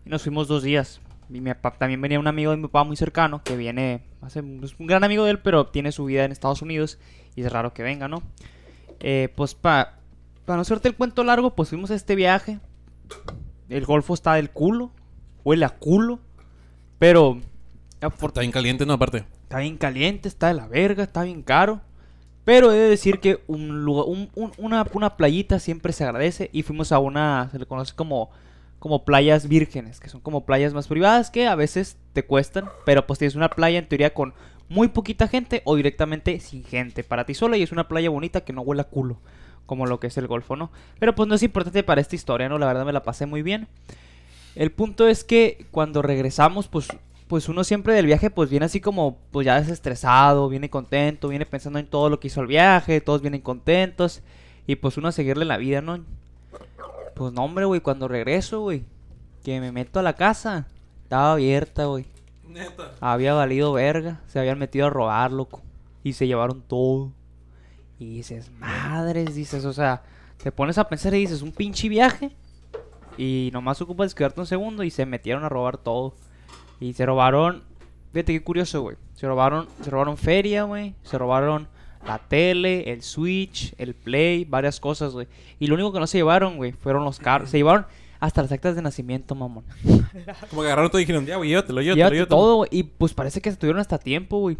Y 0.06 0.10
nos 0.10 0.24
fuimos 0.24 0.50
dos 0.50 0.62
días. 0.62 1.00
Mi 1.30 1.39
papá, 1.42 1.77
también 1.77 2.01
venía 2.01 2.19
un 2.19 2.27
amigo 2.27 2.51
de 2.51 2.57
mi 2.57 2.63
papá 2.63 2.83
muy 2.83 2.98
cercano, 2.98 3.42
que 3.44 3.56
viene, 3.56 4.04
hace, 4.22 4.44
es 4.62 4.75
un 4.77 4.88
gran 4.88 5.04
amigo 5.04 5.24
de 5.24 5.31
él, 5.31 5.39
pero 5.39 5.68
tiene 5.68 5.92
su 5.94 6.06
vida 6.06 6.25
en 6.25 6.33
Estados 6.33 6.62
Unidos. 6.62 7.00
Y 7.36 7.44
es 7.44 7.51
raro 7.51 7.74
que 7.74 7.81
venga, 7.81 8.10
¿no? 8.10 8.24
Eh, 9.00 9.30
pues 9.36 9.56
para 9.56 9.94
no 10.48 10.60
hacerte 10.60 10.89
el 10.89 10.95
cuento 10.95 11.24
largo, 11.24 11.56
pues 11.56 11.69
fuimos 11.69 11.92
a 11.92 11.95
este 11.95 12.16
viaje. 12.16 12.60
El 13.69 13.86
Golfo 13.86 14.13
está 14.13 14.33
del 14.33 14.50
culo. 14.50 14.92
Huele 15.45 15.63
a 15.63 15.69
culo. 15.69 16.19
Pero... 17.00 17.39
Está 18.31 18.41
bien 18.41 18.51
caliente, 18.51 18.85
no, 18.85 18.93
aparte. 18.93 19.25
Está 19.43 19.59
bien 19.59 19.77
caliente, 19.77 20.27
está 20.27 20.47
de 20.47 20.53
la 20.55 20.67
verga, 20.67 21.03
está 21.03 21.23
bien 21.23 21.41
caro. 21.41 21.81
Pero 22.43 22.71
he 22.71 22.75
de 22.75 22.89
decir 22.89 23.19
que 23.19 23.43
un 23.47 23.83
lugar, 23.83 24.05
un- 24.07 24.29
un- 24.35 24.51
una, 24.57 24.85
una 24.93 25.17
playita 25.17 25.59
siempre 25.59 25.93
se 25.93 26.03
agradece. 26.03 26.49
Y 26.53 26.61
fuimos 26.63 26.91
a 26.91 26.99
una, 26.99 27.49
se 27.51 27.57
le 27.59 27.65
conoce 27.65 27.93
como, 27.95 28.29
como 28.79 29.03
playas 29.03 29.47
vírgenes, 29.47 29.99
que 29.99 30.09
son 30.09 30.21
como 30.21 30.45
playas 30.45 30.73
más 30.73 30.87
privadas 30.87 31.31
que 31.31 31.47
a 31.47 31.55
veces 31.55 31.97
te 32.13 32.23
cuestan. 32.23 32.65
Pero 32.85 33.07
pues 33.07 33.17
tienes 33.19 33.35
una 33.35 33.49
playa 33.49 33.79
en 33.79 33.87
teoría 33.87 34.13
con 34.13 34.33
muy 34.69 34.87
poquita 34.89 35.27
gente 35.27 35.61
o 35.65 35.75
directamente 35.75 36.39
sin 36.39 36.63
gente 36.63 37.03
para 37.03 37.25
ti 37.25 37.33
sola. 37.33 37.57
Y 37.57 37.63
es 37.63 37.71
una 37.71 37.87
playa 37.87 38.09
bonita 38.11 38.41
que 38.41 38.53
no 38.53 38.61
huele 38.61 38.81
a 38.81 38.85
culo, 38.89 39.17
como 39.65 39.87
lo 39.87 39.99
que 39.99 40.07
es 40.07 40.17
el 40.17 40.27
Golfo, 40.27 40.55
¿no? 40.55 40.71
Pero 40.99 41.15
pues 41.15 41.27
no 41.27 41.33
es 41.35 41.41
importante 41.43 41.81
para 41.81 42.01
esta 42.01 42.15
historia, 42.15 42.47
¿no? 42.47 42.59
La 42.59 42.67
verdad 42.67 42.85
me 42.85 42.93
la 42.93 43.01
pasé 43.03 43.25
muy 43.25 43.41
bien. 43.41 43.67
El 44.55 44.71
punto 44.71 45.07
es 45.07 45.23
que 45.23 45.65
cuando 45.71 46.01
regresamos, 46.01 46.67
pues, 46.67 46.87
pues 47.27 47.50
uno 47.50 47.63
siempre 47.63 47.94
del 47.94 48.06
viaje, 48.06 48.30
pues 48.30 48.50
viene 48.50 48.66
así 48.66 48.80
como, 48.80 49.18
pues 49.31 49.45
ya 49.45 49.60
desestresado, 49.60 50.48
viene 50.48 50.69
contento, 50.69 51.30
viene 51.30 51.45
pensando 51.45 51.80
en 51.80 51.88
todo 51.88 52.10
lo 52.10 52.19
que 52.19 52.27
hizo 52.27 52.42
el 52.42 52.48
viaje, 52.48 53.01
todos 53.01 53.22
vienen 53.22 53.42
contentos, 53.42 54.22
y 54.68 54.75
pues 54.75 54.98
uno 54.98 55.07
a 55.07 55.12
seguirle 55.12 55.45
la 55.45 55.57
vida, 55.57 55.81
¿no? 55.81 56.04
Pues 57.15 57.34
no, 57.34 57.44
hombre, 57.44 57.65
güey, 57.65 57.82
cuando 57.82 58.08
regreso, 58.08 58.62
güey, 58.62 58.84
que 59.44 59.60
me 59.60 59.72
meto 59.72 60.00
a 60.00 60.03
la 60.03 60.13
casa, 60.13 60.67
estaba 61.03 61.34
abierta, 61.34 61.86
güey. 61.86 62.05
Neta. 62.48 62.91
Había 63.00 63.34
valido 63.34 63.74
verga, 63.74 64.22
se 64.27 64.39
habían 64.39 64.60
metido 64.60 64.88
a 64.88 64.91
robar, 64.91 65.32
loco, 65.32 65.62
y 66.03 66.13
se 66.13 66.27
llevaron 66.27 66.62
todo. 66.62 67.12
Y 67.98 68.17
dices, 68.17 68.51
madres, 68.60 69.34
dices, 69.34 69.65
o 69.65 69.74
sea, 69.74 70.03
te 70.44 70.51
pones 70.51 70.77
a 70.77 70.88
pensar 70.88 71.13
y 71.15 71.20
dices, 71.20 71.41
un 71.41 71.51
pinche 71.51 71.89
viaje. 71.89 72.36
Y 73.17 73.50
nomás 73.53 73.82
ocupas 73.82 74.08
descuidarte 74.08 74.41
un 74.41 74.48
segundo 74.48 74.84
y 74.84 74.91
se 74.91 75.05
metieron 75.05 75.44
a 75.46 75.50
robar 75.50 75.77
todo. 75.77 76.13
Y 76.79 76.94
se 76.94 77.05
robaron, 77.05 77.63
fíjate 78.13 78.34
qué 78.34 78.44
curioso, 78.44 78.82
güey. 78.82 78.98
Se 79.13 79.27
robaron, 79.27 79.67
se 79.82 79.89
robaron 79.89 80.17
feria, 80.17 80.63
güey. 80.63 80.96
Se 81.03 81.17
robaron 81.17 81.67
la 82.05 82.20
tele, 82.20 82.91
el 82.91 83.01
Switch, 83.01 83.74
el 83.77 83.96
Play, 83.96 84.46
varias 84.46 84.79
cosas, 84.79 85.13
güey. 85.13 85.27
Y 85.60 85.67
lo 85.67 85.75
único 85.75 85.91
que 85.94 86.00
no 86.00 86.08
se 86.08 86.17
llevaron, 86.17 86.58
güey, 86.58 86.74
fueron 86.74 87.03
los 87.03 87.20
carros. 87.20 87.50
Se 87.50 87.58
llevaron 87.58 87.86
hasta 88.20 88.41
las 88.41 88.51
actas 88.51 88.75
de 88.75 88.82
nacimiento, 88.82 89.36
mamón. 89.36 89.63
Como 90.50 90.62
que 90.62 90.67
agarraron 90.67 90.89
todo 90.91 91.00
y 91.00 91.03
dijeron, 91.05 91.25
ya, 91.25 91.38
güey, 91.38 91.50
llévatelo, 91.50 91.82
llévatelo, 91.82 91.96
Llévate 91.96 92.15
llévatelo. 92.15 92.38
todo, 92.38 92.55
güey. 92.58 92.70
Y 92.72 92.84
pues 92.84 93.13
parece 93.13 93.41
que 93.41 93.51
se 93.51 93.58
tuvieron 93.58 93.79
hasta 93.79 93.98
tiempo, 93.98 94.39
güey. 94.39 94.58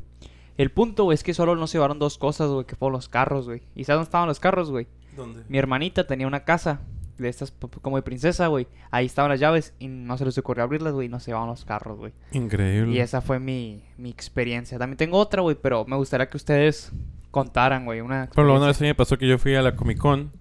El 0.58 0.72
punto, 0.72 1.04
güey, 1.04 1.16
es 1.16 1.24
que 1.24 1.34
solo 1.34 1.56
nos 1.56 1.72
llevaron 1.74 2.00
dos 2.00 2.18
cosas, 2.18 2.50
güey, 2.50 2.66
que 2.66 2.76
fueron 2.76 2.94
los 2.94 3.10
carros, 3.10 3.46
güey. 3.46 3.62
¿Y 3.76 3.84
sabes 3.84 3.98
dónde 3.98 4.04
estaban 4.06 4.28
los 4.28 4.40
carros, 4.40 4.72
güey? 4.72 4.88
¿Dónde? 5.16 5.44
Mi 5.50 5.58
hermanita 5.58 6.08
tenía 6.08 6.28
una 6.28 6.46
casa 6.46 6.80
de 7.18 7.30
estas 7.30 7.54
como 7.82 7.96
de 7.98 8.04
princesa, 8.04 8.48
güey. 8.48 8.68
Ahí 8.92 9.06
estaban 9.06 9.32
las 9.32 9.40
llaves 9.40 9.74
y 9.80 9.88
no 9.88 10.18
se 10.18 10.26
les 10.26 10.38
ocurrió 10.38 10.64
abrirlas, 10.64 10.94
güey, 10.94 11.08
y 11.08 11.10
nos 11.10 11.26
llevaban 11.26 11.48
los 11.50 11.66
carros, 11.66 11.98
güey. 11.98 12.14
Increíble. 12.32 12.94
Y 12.94 13.00
esa 13.00 13.22
fue 13.22 13.40
mi, 13.40 13.84
mi 13.98 14.10
experiencia. 14.10 14.78
También 14.78 14.98
tengo 14.98 15.18
otra, 15.18 15.42
güey, 15.42 15.56
pero 15.62 15.86
me 15.86 15.96
gustaría 15.96 16.30
que 16.30 16.38
ustedes 16.38 16.92
contaran, 17.32 17.86
güey, 17.86 18.02
una 18.02 18.30
Por 18.34 18.46
lo 18.46 18.56
una 18.56 18.68
vez 18.68 18.72
experiencia. 18.72 18.84
a 18.84 18.88
mí 18.88 18.90
me 18.90 18.96
pasó 18.96 19.18
que 19.18 19.28
yo 19.28 19.38
fui 19.38 19.56
a 19.56 19.62
la 19.62 19.76
Comic 19.76 19.98
Con. 19.98 20.32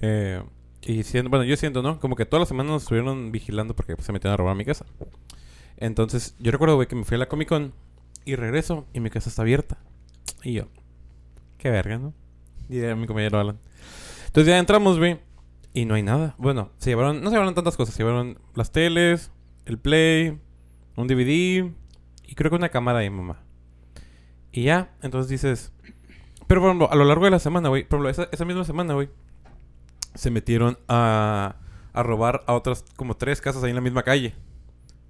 Eh, 0.00 0.42
y 0.82 1.02
siento, 1.02 1.28
bueno, 1.30 1.44
yo 1.44 1.56
siento, 1.56 1.82
¿no? 1.82 2.00
Como 2.00 2.16
que 2.16 2.24
todas 2.24 2.40
las 2.40 2.48
semanas 2.48 2.72
nos 2.72 2.82
estuvieron 2.82 3.32
vigilando 3.32 3.74
porque 3.74 3.96
pues, 3.96 4.06
se 4.06 4.12
metieron 4.12 4.34
a 4.34 4.36
robar 4.36 4.56
mi 4.56 4.64
casa. 4.64 4.86
Entonces, 5.76 6.34
yo 6.38 6.52
recuerdo, 6.52 6.76
güey, 6.76 6.88
que 6.88 6.96
me 6.96 7.04
fui 7.04 7.16
a 7.16 7.18
la 7.18 7.26
Comic 7.28 7.48
Con 7.48 7.72
y 8.24 8.36
regreso 8.36 8.86
y 8.92 9.00
mi 9.00 9.10
casa 9.10 9.28
está 9.28 9.42
abierta. 9.42 9.78
Y 10.42 10.54
yo, 10.54 10.68
qué 11.58 11.70
verga, 11.70 11.98
¿no? 11.98 12.14
Y 12.68 12.78
era 12.78 12.94
mi 12.94 13.06
compañero 13.06 13.40
Alan. 13.40 13.58
Entonces 14.26 14.46
ya 14.46 14.58
entramos, 14.58 14.98
güey, 14.98 15.18
y 15.72 15.84
no 15.84 15.94
hay 15.94 16.02
nada. 16.02 16.34
Bueno, 16.38 16.70
se 16.78 16.90
llevaron, 16.90 17.20
no 17.20 17.30
se 17.30 17.34
llevaron 17.34 17.54
tantas 17.54 17.76
cosas. 17.76 17.94
Se 17.94 18.02
llevaron 18.02 18.38
las 18.54 18.72
teles, 18.72 19.30
el 19.66 19.78
Play, 19.78 20.38
un 20.96 21.06
DVD 21.06 21.70
y 22.26 22.34
creo 22.34 22.50
que 22.50 22.56
una 22.56 22.68
cámara 22.68 23.00
de 23.00 23.10
mamá. 23.10 23.40
Y 24.52 24.64
ya, 24.64 24.92
entonces 25.02 25.30
dices, 25.30 25.72
pero 26.46 26.60
por 26.60 26.70
ejemplo, 26.70 26.90
a 26.90 26.96
lo 26.96 27.04
largo 27.04 27.24
de 27.24 27.30
la 27.30 27.38
semana, 27.38 27.68
güey, 27.68 27.84
por 27.84 27.98
ejemplo, 27.98 28.10
esa, 28.10 28.28
esa 28.32 28.44
misma 28.44 28.64
semana, 28.64 28.94
güey, 28.94 29.08
se 30.14 30.30
metieron 30.30 30.78
a, 30.88 31.56
a 31.92 32.02
robar 32.02 32.42
a 32.46 32.54
otras 32.54 32.84
como 32.96 33.16
tres 33.16 33.40
casas 33.40 33.62
ahí 33.62 33.70
en 33.70 33.76
la 33.76 33.80
misma 33.80 34.02
calle. 34.02 34.34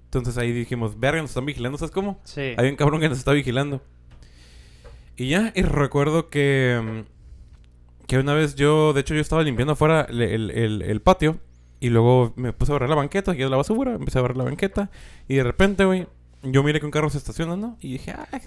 Entonces 0.05 0.37
ahí 0.37 0.51
dijimos, 0.51 0.99
verga, 0.99 1.21
nos 1.21 1.31
están 1.31 1.45
vigilando, 1.45 1.77
¿sabes 1.77 1.91
cómo? 1.91 2.19
Sí. 2.23 2.53
Hay 2.57 2.69
un 2.69 2.75
cabrón 2.75 2.99
que 2.99 3.09
nos 3.09 3.17
está 3.17 3.31
vigilando. 3.31 3.81
Y 5.15 5.29
ya, 5.29 5.51
y 5.55 5.63
recuerdo 5.63 6.29
que. 6.29 7.05
Que 8.11 8.17
una 8.19 8.33
vez 8.33 8.55
yo, 8.55 8.91
de 8.91 8.99
hecho, 8.99 9.13
yo 9.15 9.21
estaba 9.21 9.41
limpiando 9.41 9.71
afuera 9.71 10.01
el, 10.09 10.21
el- 10.21 10.51
el- 10.51 10.81
el 10.81 11.01
patio. 11.01 11.39
Y 11.79 11.89
luego 11.91 12.33
me 12.35 12.51
puse 12.51 12.71
a 12.71 12.73
barrer 12.73 12.89
la 12.89 12.97
banqueta, 12.97 13.33
que 13.37 13.43
es 13.45 13.49
la 13.49 13.55
basura. 13.55 13.93
Empecé 13.93 14.19
a 14.19 14.21
barrer 14.21 14.35
la 14.35 14.43
banqueta. 14.43 14.91
Y 15.29 15.35
de 15.35 15.43
repente, 15.45 15.85
güey, 15.85 16.07
yo 16.43 16.61
miré 16.61 16.81
que 16.81 16.85
un 16.85 16.91
carro 16.91 17.09
se 17.09 17.17
estaciona, 17.17 17.55
¿no? 17.55 17.77
Y 17.79 17.93
dije, 17.93 18.13
ay, 18.33 18.41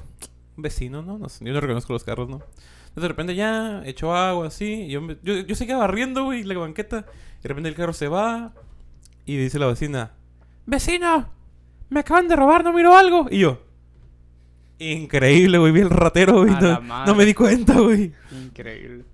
vecino, 0.58 1.00
¿no? 1.00 1.16
No 1.16 1.30
sé, 1.30 1.46
yo 1.46 1.52
no 1.54 1.60
reconozco 1.62 1.94
los 1.94 2.04
carros, 2.04 2.28
¿no? 2.28 2.36
Entonces 2.36 3.02
de 3.02 3.08
repente 3.08 3.34
ya 3.34 3.82
echó 3.86 4.14
agua 4.14 4.48
así. 4.48 4.82
Y 4.82 4.88
yo, 4.90 5.00
me- 5.00 5.16
yo, 5.22 5.34
yo 5.40 5.54
seguía 5.54 5.78
barriendo, 5.78 6.24
güey, 6.24 6.42
la 6.44 6.58
banqueta. 6.58 7.06
Y 7.38 7.42
de 7.44 7.48
repente 7.48 7.70
el 7.70 7.74
carro 7.74 7.94
se 7.94 8.06
va. 8.08 8.52
Y 9.24 9.38
dice 9.38 9.58
la 9.58 9.66
vecina, 9.66 10.12
¡Vecino! 10.66 11.30
Me 11.88 12.00
acaban 12.00 12.28
de 12.28 12.36
robar, 12.36 12.62
¿no 12.64 12.72
miro 12.74 12.94
algo? 12.94 13.28
Y 13.30 13.38
yo, 13.38 13.62
Increíble, 14.78 15.56
güey. 15.58 15.72
Vi 15.72 15.80
el 15.80 15.90
ratero, 15.90 16.40
güey. 16.40 16.50
No, 16.50 16.80
no 17.06 17.14
me 17.14 17.24
di 17.24 17.32
cuenta, 17.34 17.80
güey. 17.80 18.12
Increíble. 18.30 19.04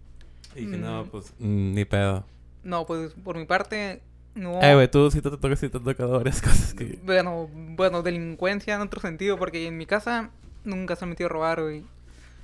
Y 0.55 0.65
dije, 0.67 0.77
no, 0.79 1.05
Mm. 1.05 1.09
pues, 1.09 1.33
mm, 1.39 1.75
ni 1.75 1.85
pedo. 1.85 2.25
No, 2.63 2.87
pues 2.87 3.13
por 3.25 3.37
mi 3.37 3.45
parte, 3.47 4.01
no. 4.35 4.61
Eh, 4.63 4.75
güey, 4.75 4.91
tú 4.91 5.11
sí 5.11 5.21
te 5.23 5.31
toca, 5.31 5.57
sí 5.57 5.69
te 5.69 5.79
ha 5.79 5.81
tocado 5.81 6.13
varias 6.19 6.43
cosas 6.43 6.75
que... 6.75 6.99
Bueno, 7.05 7.49
bueno, 7.53 8.03
delincuencia 8.03 8.75
en 8.75 8.81
otro 8.83 9.01
sentido, 9.01 9.39
porque 9.39 9.67
en 9.67 9.77
mi 9.79 9.87
casa 9.87 10.31
nunca 10.65 10.97
se 10.97 11.05
han 11.05 11.11
metido 11.11 11.27
a 11.29 11.33
robar, 11.33 11.63
güey. 11.63 11.85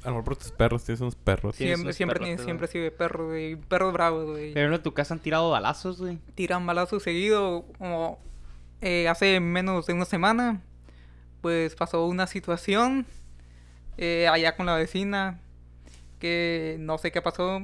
A 0.02 0.10
lo 0.10 0.12
mejor 0.12 0.24
por 0.24 0.36
tus 0.36 0.52
perros, 0.52 0.84
tienes 0.84 1.00
unos 1.00 1.16
perros. 1.16 1.56
Sí. 1.56 1.64
Siempre, 1.64 1.82
unos 1.82 1.96
siempre, 1.96 2.24
siempre 2.38 2.54
güey. 2.54 2.64
he 2.68 2.68
sido 2.72 2.84
de 2.84 2.90
perro, 2.92 3.26
güey. 3.26 3.56
Perros 3.56 3.92
bravos, 3.92 4.26
güey. 4.30 4.54
Pero 4.54 4.72
en 4.74 4.82
tu 4.82 4.92
casa 4.94 5.14
han 5.14 5.20
tirado 5.20 5.50
balazos, 5.50 5.98
güey. 6.00 6.18
Tiran 6.36 6.64
balazos 6.64 7.02
seguido, 7.02 7.64
como 7.78 8.18
eh, 8.82 9.08
hace 9.08 9.40
menos 9.40 9.86
de 9.86 9.94
una 9.94 10.04
semana, 10.04 10.60
pues 11.40 11.74
pasó 11.74 12.06
una 12.06 12.26
situación 12.28 13.04
eh, 13.98 14.28
allá 14.28 14.54
con 14.56 14.66
la 14.66 14.76
vecina, 14.76 15.40
que 16.20 16.76
no 16.78 16.98
sé 16.98 17.10
qué 17.10 17.20
pasó. 17.20 17.62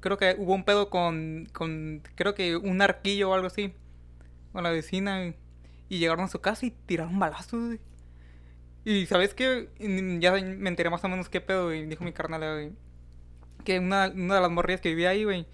Creo 0.00 0.16
que 0.18 0.34
hubo 0.38 0.54
un 0.54 0.64
pedo 0.64 0.90
con, 0.90 1.48
con 1.52 2.02
creo 2.14 2.34
que 2.34 2.56
un 2.56 2.80
arquillo 2.82 3.30
o 3.30 3.34
algo 3.34 3.46
así, 3.46 3.72
con 4.52 4.62
la 4.62 4.70
vecina. 4.70 5.26
Y, 5.26 5.34
y 5.88 5.98
llegaron 5.98 6.24
a 6.24 6.28
su 6.28 6.40
casa 6.40 6.66
y 6.66 6.70
tiraron 6.86 7.18
balazos. 7.18 7.76
Y 8.84 9.06
sabes 9.06 9.34
qué, 9.34 9.68
Mm, 9.80 10.20
ya 10.20 10.32
me 10.32 10.68
enteré 10.68 10.88
más 10.90 11.04
o 11.04 11.08
menos 11.08 11.28
qué 11.28 11.40
pedo, 11.40 11.74
y 11.74 11.84
dijo 11.86 12.04
mi 12.04 12.12
carnal, 12.12 12.40
güey. 12.40 12.72
Que 13.64 13.78
una, 13.78 14.10
una 14.14 14.36
de 14.36 14.40
las 14.40 14.50
morrillas 14.50 14.80
que 14.80 14.90
vivía 14.90 15.10
ahí, 15.10 15.24
güey, 15.24 15.46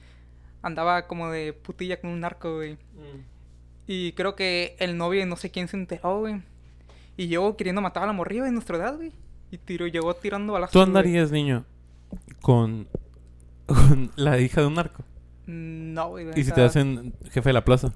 andaba 0.63 1.07
como 1.07 1.31
de 1.31 1.53
putilla 1.53 2.01
con 2.01 2.11
un 2.11 2.21
narco, 2.21 2.57
güey. 2.57 2.79
Y 3.89 4.13
creo 4.13 4.37
que 4.37 4.77
el 4.79 4.97
novio, 4.97 5.25
no 5.27 5.37
sé 5.37 5.51
quién 5.51 5.69
se 5.69 5.77
enteró, 5.77 6.21
güey. 6.21 6.43
Y 7.17 7.29
llegó 7.29 7.57
queriendo 7.57 7.81
matar 7.81 8.03
a 8.03 8.07
la 8.07 8.13
morrilla 8.13 8.45
de 8.45 8.53
nuestra 8.53 8.77
edad, 8.77 8.97
güey. 8.97 9.13
Y 9.51 9.59
tiró, 9.59 9.87
llegó 9.87 10.15
tirando 10.15 10.53
balazos. 10.53 10.73
¿Tú 10.73 10.79
güey. 10.81 10.89
andarías, 10.89 11.31
niño, 11.31 11.65
con 12.43 12.89
la 14.17 14.39
hija 14.41 14.61
de 14.61 14.67
un 14.67 14.75
narco? 14.75 15.05
Mm, 15.47 15.93
No, 15.95 16.09
güey. 16.11 16.29
¿Y 16.37 16.45
si 16.45 16.53
te 16.53 16.63
hacen 16.63 17.15
jefe 17.31 17.49
de 17.51 17.53
la 17.55 17.65
plaza? 17.65 17.93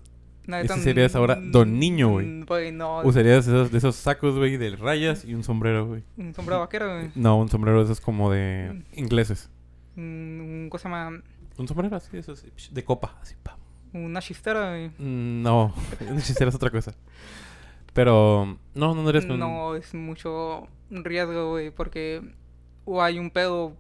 la 0.47 0.61
y 0.65 0.67
si 0.67 0.73
neta, 0.73 0.83
serías 0.83 1.15
ahora 1.15 1.37
mm, 1.37 1.53
don 1.53 1.79
niño, 1.79 2.09
güey? 2.11 2.27
mm, 2.27 2.45
Güey, 2.47 2.73
no. 2.73 3.01
¿Usarías 3.03 3.47
esos, 3.47 3.71
de 3.71 3.79
esos 3.79 3.95
sacos, 3.97 4.37
güey, 4.37 4.57
de 4.57 4.75
rayas 4.77 5.25
y 5.25 5.35
un 5.35 5.45
sombrero, 5.45 5.87
güey? 5.87 6.03
Un 6.17 6.35
sombrero 6.35 6.61
vaquero, 6.61 6.93
güey. 6.95 7.11
No, 7.15 7.39
un 7.39 7.49
sombrero 7.49 7.79
de 7.79 7.85
esos 7.85 8.01
como 8.01 8.31
de 8.31 8.83
ingleses. 8.95 9.49
Un 9.97 10.69
cosa 10.71 10.89
más. 10.89 11.13
Un 11.57 11.69
sombrero 11.69 11.95
así, 11.97 12.11
de 12.13 12.19
esos 12.21 12.45
de 12.73 12.85
copa, 12.85 13.17
así, 13.21 13.35
pam. 13.43 13.59
Una 13.93 14.21
chistera, 14.21 14.71
güey. 14.71 14.91
No, 14.99 15.75
un 16.11 16.19
hechicero 16.19 16.49
es 16.49 16.55
otra 16.55 16.71
cosa. 16.71 16.95
Pero, 17.93 18.59
no, 18.75 18.95
no 18.95 19.01
andarías 19.01 19.27
con... 19.27 19.39
No, 19.39 19.75
es 19.75 19.95
mucho 19.95 20.69
riesgo, 20.91 21.51
güey. 21.51 21.71
Porque 21.71 22.23
o 22.85 23.03
hay 23.03 23.19
un 23.19 23.31
pedo, 23.31 23.77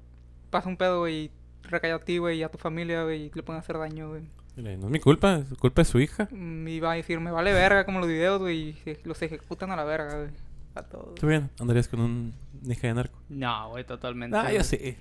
pasa 0.50 0.68
un 0.68 0.76
pedo, 0.76 1.00
güey. 1.00 1.30
Recae 1.64 1.92
a 1.92 1.98
ti, 1.98 2.18
güey, 2.18 2.38
y 2.38 2.42
a 2.42 2.48
tu 2.50 2.58
familia, 2.58 3.04
güey. 3.04 3.24
Y 3.26 3.30
le 3.34 3.42
pueden 3.42 3.60
hacer 3.60 3.78
daño, 3.78 4.08
güey. 4.10 4.22
No 4.56 4.68
es 4.70 4.78
mi 4.78 4.98
culpa, 5.00 5.36
es 5.36 5.56
culpa 5.58 5.82
de 5.82 5.86
su 5.86 6.00
hija. 6.00 6.28
Mm, 6.30 6.68
Y 6.68 6.80
va 6.80 6.92
a 6.92 6.94
decir, 6.96 7.18
me 7.20 7.30
vale 7.30 7.52
verga 7.52 7.84
como 7.86 7.98
los 8.00 8.08
videos, 8.08 8.40
güey. 8.40 8.68
Y 8.70 8.72
se- 8.74 9.00
los 9.04 9.20
ejecutan 9.22 9.70
a 9.70 9.76
la 9.76 9.84
verga, 9.84 10.16
güey. 10.18 10.30
A 10.74 10.82
todos. 10.82 11.14
¿Tú 11.16 11.26
bien? 11.26 11.50
¿Andarías 11.58 11.88
con 11.88 12.00
un 12.00 12.34
hija 12.68 12.88
de 12.88 12.94
narco? 12.94 13.18
No, 13.28 13.70
güey, 13.70 13.84
totalmente. 13.84 14.36
Ah, 14.36 14.52
yo 14.52 14.62
sí. 14.64 14.96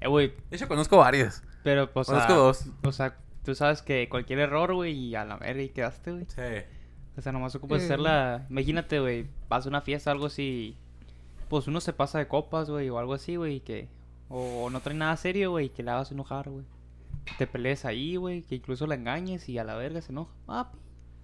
Eh, 0.00 0.08
güey, 0.08 0.32
De 0.50 0.56
hecho, 0.56 0.68
conozco 0.68 0.96
varias. 0.98 1.42
pero 1.62 1.90
pues. 1.92 2.06
Conozco 2.08 2.34
dos. 2.34 2.66
O 2.82 2.92
sea, 2.92 3.16
tú 3.44 3.54
sabes 3.54 3.80
que 3.82 4.08
cualquier 4.08 4.40
error, 4.40 4.74
güey, 4.74 4.92
y 4.92 5.14
a 5.14 5.24
la 5.24 5.36
verga 5.36 5.62
y 5.62 5.68
quedaste, 5.70 6.10
güey. 6.12 6.26
Sí. 6.28 6.42
O 7.16 7.22
sea, 7.22 7.32
nomás 7.32 7.54
ocupas 7.54 7.80
Eh. 7.82 7.84
hacerla. 7.84 8.46
Imagínate, 8.50 8.98
güey, 9.00 9.26
vas 9.48 9.64
a 9.66 9.68
una 9.68 9.80
fiesta, 9.82 10.10
algo 10.10 10.26
así. 10.26 10.76
Pues 11.48 11.66
uno 11.68 11.80
se 11.80 11.92
pasa 11.92 12.18
de 12.18 12.26
copas, 12.26 12.68
güey, 12.68 12.88
o 12.90 12.98
algo 12.98 13.14
así, 13.14 13.36
güey, 13.36 13.60
que. 13.60 13.88
O 14.28 14.70
no 14.70 14.80
trae 14.80 14.96
nada 14.96 15.16
serio, 15.16 15.50
güey, 15.50 15.70
que 15.70 15.82
le 15.82 15.90
hagas 15.90 16.10
enojar, 16.12 16.48
güey. 16.48 16.64
Que 17.24 17.32
te 17.38 17.46
pelees 17.46 17.84
ahí, 17.84 18.16
güey, 18.16 18.42
que 18.42 18.56
incluso 18.56 18.86
la 18.86 18.94
engañes 18.94 19.48
y 19.48 19.58
a 19.58 19.64
la 19.64 19.76
verga 19.76 20.00
se 20.02 20.12
enoja. 20.12 20.32
Papi. 20.46 20.78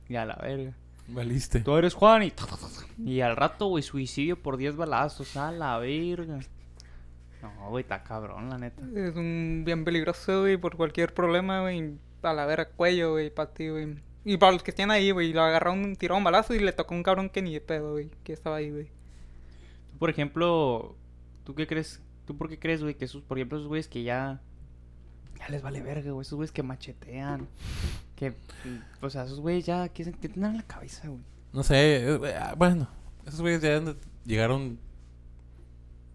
Y 0.08 0.16
a 0.16 0.24
la 0.24 0.36
verga. 0.36 0.74
Valiste. 1.08 1.60
Tú 1.60 1.76
eres 1.76 1.94
Juan 1.94 2.22
y. 2.22 2.32
Y 3.04 3.20
al 3.20 3.36
rato, 3.36 3.66
güey, 3.66 3.82
suicidio 3.82 4.40
por 4.40 4.56
10 4.56 4.76
balazos. 4.76 5.36
A 5.36 5.50
la 5.50 5.78
verga. 5.78 6.40
No, 7.42 7.70
güey, 7.70 7.82
está 7.82 8.02
cabrón, 8.02 8.50
la 8.50 8.58
neta. 8.58 8.82
Es 8.94 9.16
un 9.16 9.62
bien 9.64 9.84
peligroso, 9.84 10.42
güey, 10.42 10.56
por 10.56 10.76
cualquier 10.76 11.14
problema, 11.14 11.62
güey. 11.62 11.94
A 12.22 12.34
la 12.34 12.44
verga, 12.46 12.68
cuello, 12.68 13.12
güey, 13.12 13.30
para 13.30 13.52
ti, 13.52 13.68
güey. 13.68 13.96
Y 14.24 14.36
para 14.36 14.52
los 14.52 14.62
que 14.62 14.70
estén 14.70 14.90
ahí, 14.90 15.10
güey, 15.10 15.32
lo 15.32 15.40
agarraron, 15.40 15.96
tiraron 15.96 16.18
un 16.18 16.24
balazo 16.24 16.54
y 16.54 16.58
le 16.58 16.72
tocó 16.72 16.94
a 16.94 16.98
un 16.98 17.02
cabrón 17.02 17.30
que 17.30 17.40
ni 17.40 17.54
de 17.54 17.60
pedo, 17.62 17.92
güey, 17.92 18.10
que 18.22 18.34
estaba 18.34 18.56
ahí, 18.56 18.70
güey. 18.70 18.88
Tú, 19.90 19.98
por 19.98 20.10
ejemplo, 20.10 20.94
¿tú 21.44 21.54
qué 21.54 21.66
crees? 21.66 22.02
¿Tú 22.30 22.36
por 22.36 22.48
qué 22.48 22.60
crees, 22.60 22.80
güey, 22.80 22.94
que 22.94 23.06
esos, 23.06 23.22
por 23.24 23.38
ejemplo, 23.38 23.58
esos 23.58 23.66
güeyes 23.66 23.88
que 23.88 24.04
ya. 24.04 24.40
Ya 25.36 25.48
les 25.48 25.62
vale 25.62 25.82
verga, 25.82 26.12
güey. 26.12 26.22
Esos 26.22 26.36
güeyes 26.36 26.52
que 26.52 26.62
machetean. 26.62 27.48
Que. 28.14 28.34
O 29.00 29.10
sea, 29.10 29.24
esos 29.24 29.40
güeyes 29.40 29.66
ya. 29.66 29.88
¿Qué, 29.88 30.04
tienen 30.04 30.44
en 30.52 30.56
la 30.58 30.62
cabeza, 30.62 31.08
güey? 31.08 31.20
No 31.52 31.64
sé, 31.64 31.74
eh, 32.08 32.20
ah, 32.40 32.54
bueno. 32.56 32.86
Esos 33.26 33.40
güeyes 33.40 33.60
ya 33.62 33.82
llegaron 34.24 34.78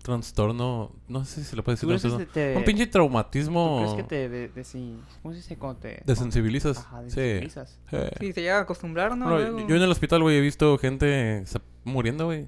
trastorno, 0.02 0.94
no 1.10 1.26
sé 1.26 1.42
si 1.42 1.50
se 1.50 1.56
lo 1.58 1.66
puede 1.66 1.78
¿Tú 1.78 1.88
decir 1.90 2.10
trastorno. 2.12 2.32
te- 2.34 2.54
te- 2.54 2.58
Un 2.58 2.64
pinche 2.64 2.86
¿Tú 2.86 2.92
traumatismo. 2.94 3.80
crees 3.82 3.94
que 3.96 4.04
te. 4.04 4.30
De, 4.30 4.48
de- 4.48 4.64
sí, 4.64 4.96
¿Cómo 5.22 5.34
se 5.34 5.40
dice? 5.42 5.58
Cuando 5.58 5.82
te. 5.82 6.02
Desensibilizas. 6.06 6.78
Ajá, 6.78 7.00
Sí. 7.10 7.20
desensibilizas. 7.20 7.78
Eh. 7.92 8.10
Sí, 8.22 8.32
se 8.32 8.42
llega 8.42 8.60
a 8.60 8.62
acostumbrar, 8.62 9.18
¿no? 9.18 9.26
Bueno, 9.30 9.52
Luego. 9.52 9.68
yo 9.68 9.76
en 9.76 9.82
el 9.82 9.92
hospital, 9.92 10.22
güey, 10.22 10.38
he 10.38 10.42
visto 10.42 10.78
gente 10.78 11.44
muriendo, 11.84 12.24
güey. 12.28 12.48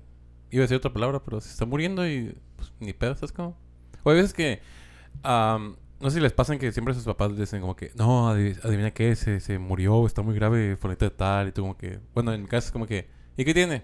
Iba 0.51 0.61
a 0.61 0.63
decir 0.63 0.77
otra 0.77 0.93
palabra, 0.93 1.21
pero 1.21 1.41
se 1.41 1.49
está 1.49 1.65
muriendo 1.65 2.07
y 2.07 2.33
ni 2.79 2.93
pedo, 2.93 3.15
¿sabes 3.15 3.31
cómo? 3.31 3.57
O 4.03 4.09
hay 4.09 4.17
veces 4.17 4.33
que, 4.33 4.61
am, 5.23 5.75
no 5.99 6.09
sé 6.09 6.15
si 6.17 6.21
les 6.21 6.31
pasan 6.33 6.59
que 6.59 6.71
siempre 6.71 6.93
sus 6.93 7.03
papás 7.05 7.35
dicen 7.37 7.61
como 7.61 7.75
que, 7.75 7.91
no, 7.95 8.31
adiv- 8.33 8.59
adivina 8.63 8.91
qué, 8.91 9.15
se, 9.15 9.39
se 9.39 9.57
murió, 9.59 10.05
está 10.05 10.21
muy 10.21 10.35
grave, 10.35 10.75
fulanito 10.77 11.05
de 11.05 11.11
tal, 11.11 11.47
y 11.49 11.51
tú 11.51 11.61
como 11.61 11.77
que, 11.77 11.99
bueno, 12.13 12.33
en 12.33 12.41
mi 12.43 12.47
caso 12.47 12.67
es 12.67 12.71
como 12.71 12.85
que, 12.87 13.09
¿y 13.35 13.43
qué 13.45 13.53
tiene? 13.53 13.83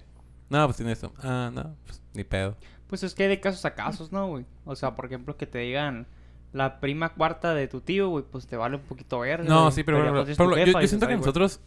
No, 0.49 0.65
pues 0.67 0.77
tiene 0.77 0.91
esto. 0.91 1.11
Ah, 1.23 1.49
no, 1.53 1.75
pues 1.85 2.01
ni 2.13 2.23
pedo. 2.23 2.55
Pues 2.87 3.01
es 3.03 3.15
que 3.15 3.23
hay 3.23 3.29
de 3.29 3.39
casos 3.39 3.65
a 3.65 3.73
casos, 3.73 4.11
¿no, 4.11 4.27
güey? 4.27 4.45
O 4.65 4.75
sea, 4.75 4.95
por 4.95 5.05
ejemplo, 5.05 5.35
que 5.37 5.47
te 5.47 5.59
digan. 5.59 6.07
La 6.51 6.79
prima 6.79 7.13
cuarta 7.15 7.55
de 7.55 7.67
tu 7.67 7.81
tío, 7.81 8.09
güey, 8.09 8.23
pues 8.29 8.45
te 8.45 8.55
vale 8.55 8.75
un 8.75 8.83
poquito 8.83 9.21
verga. 9.21 9.49
No, 9.49 9.61
güey. 9.63 9.71
sí, 9.71 9.83
pero, 9.83 9.97
pero- 9.97 10.23
yo, 10.27 10.87
siento 10.87 11.07
que 11.07 11.17
nosotros, 11.17 11.59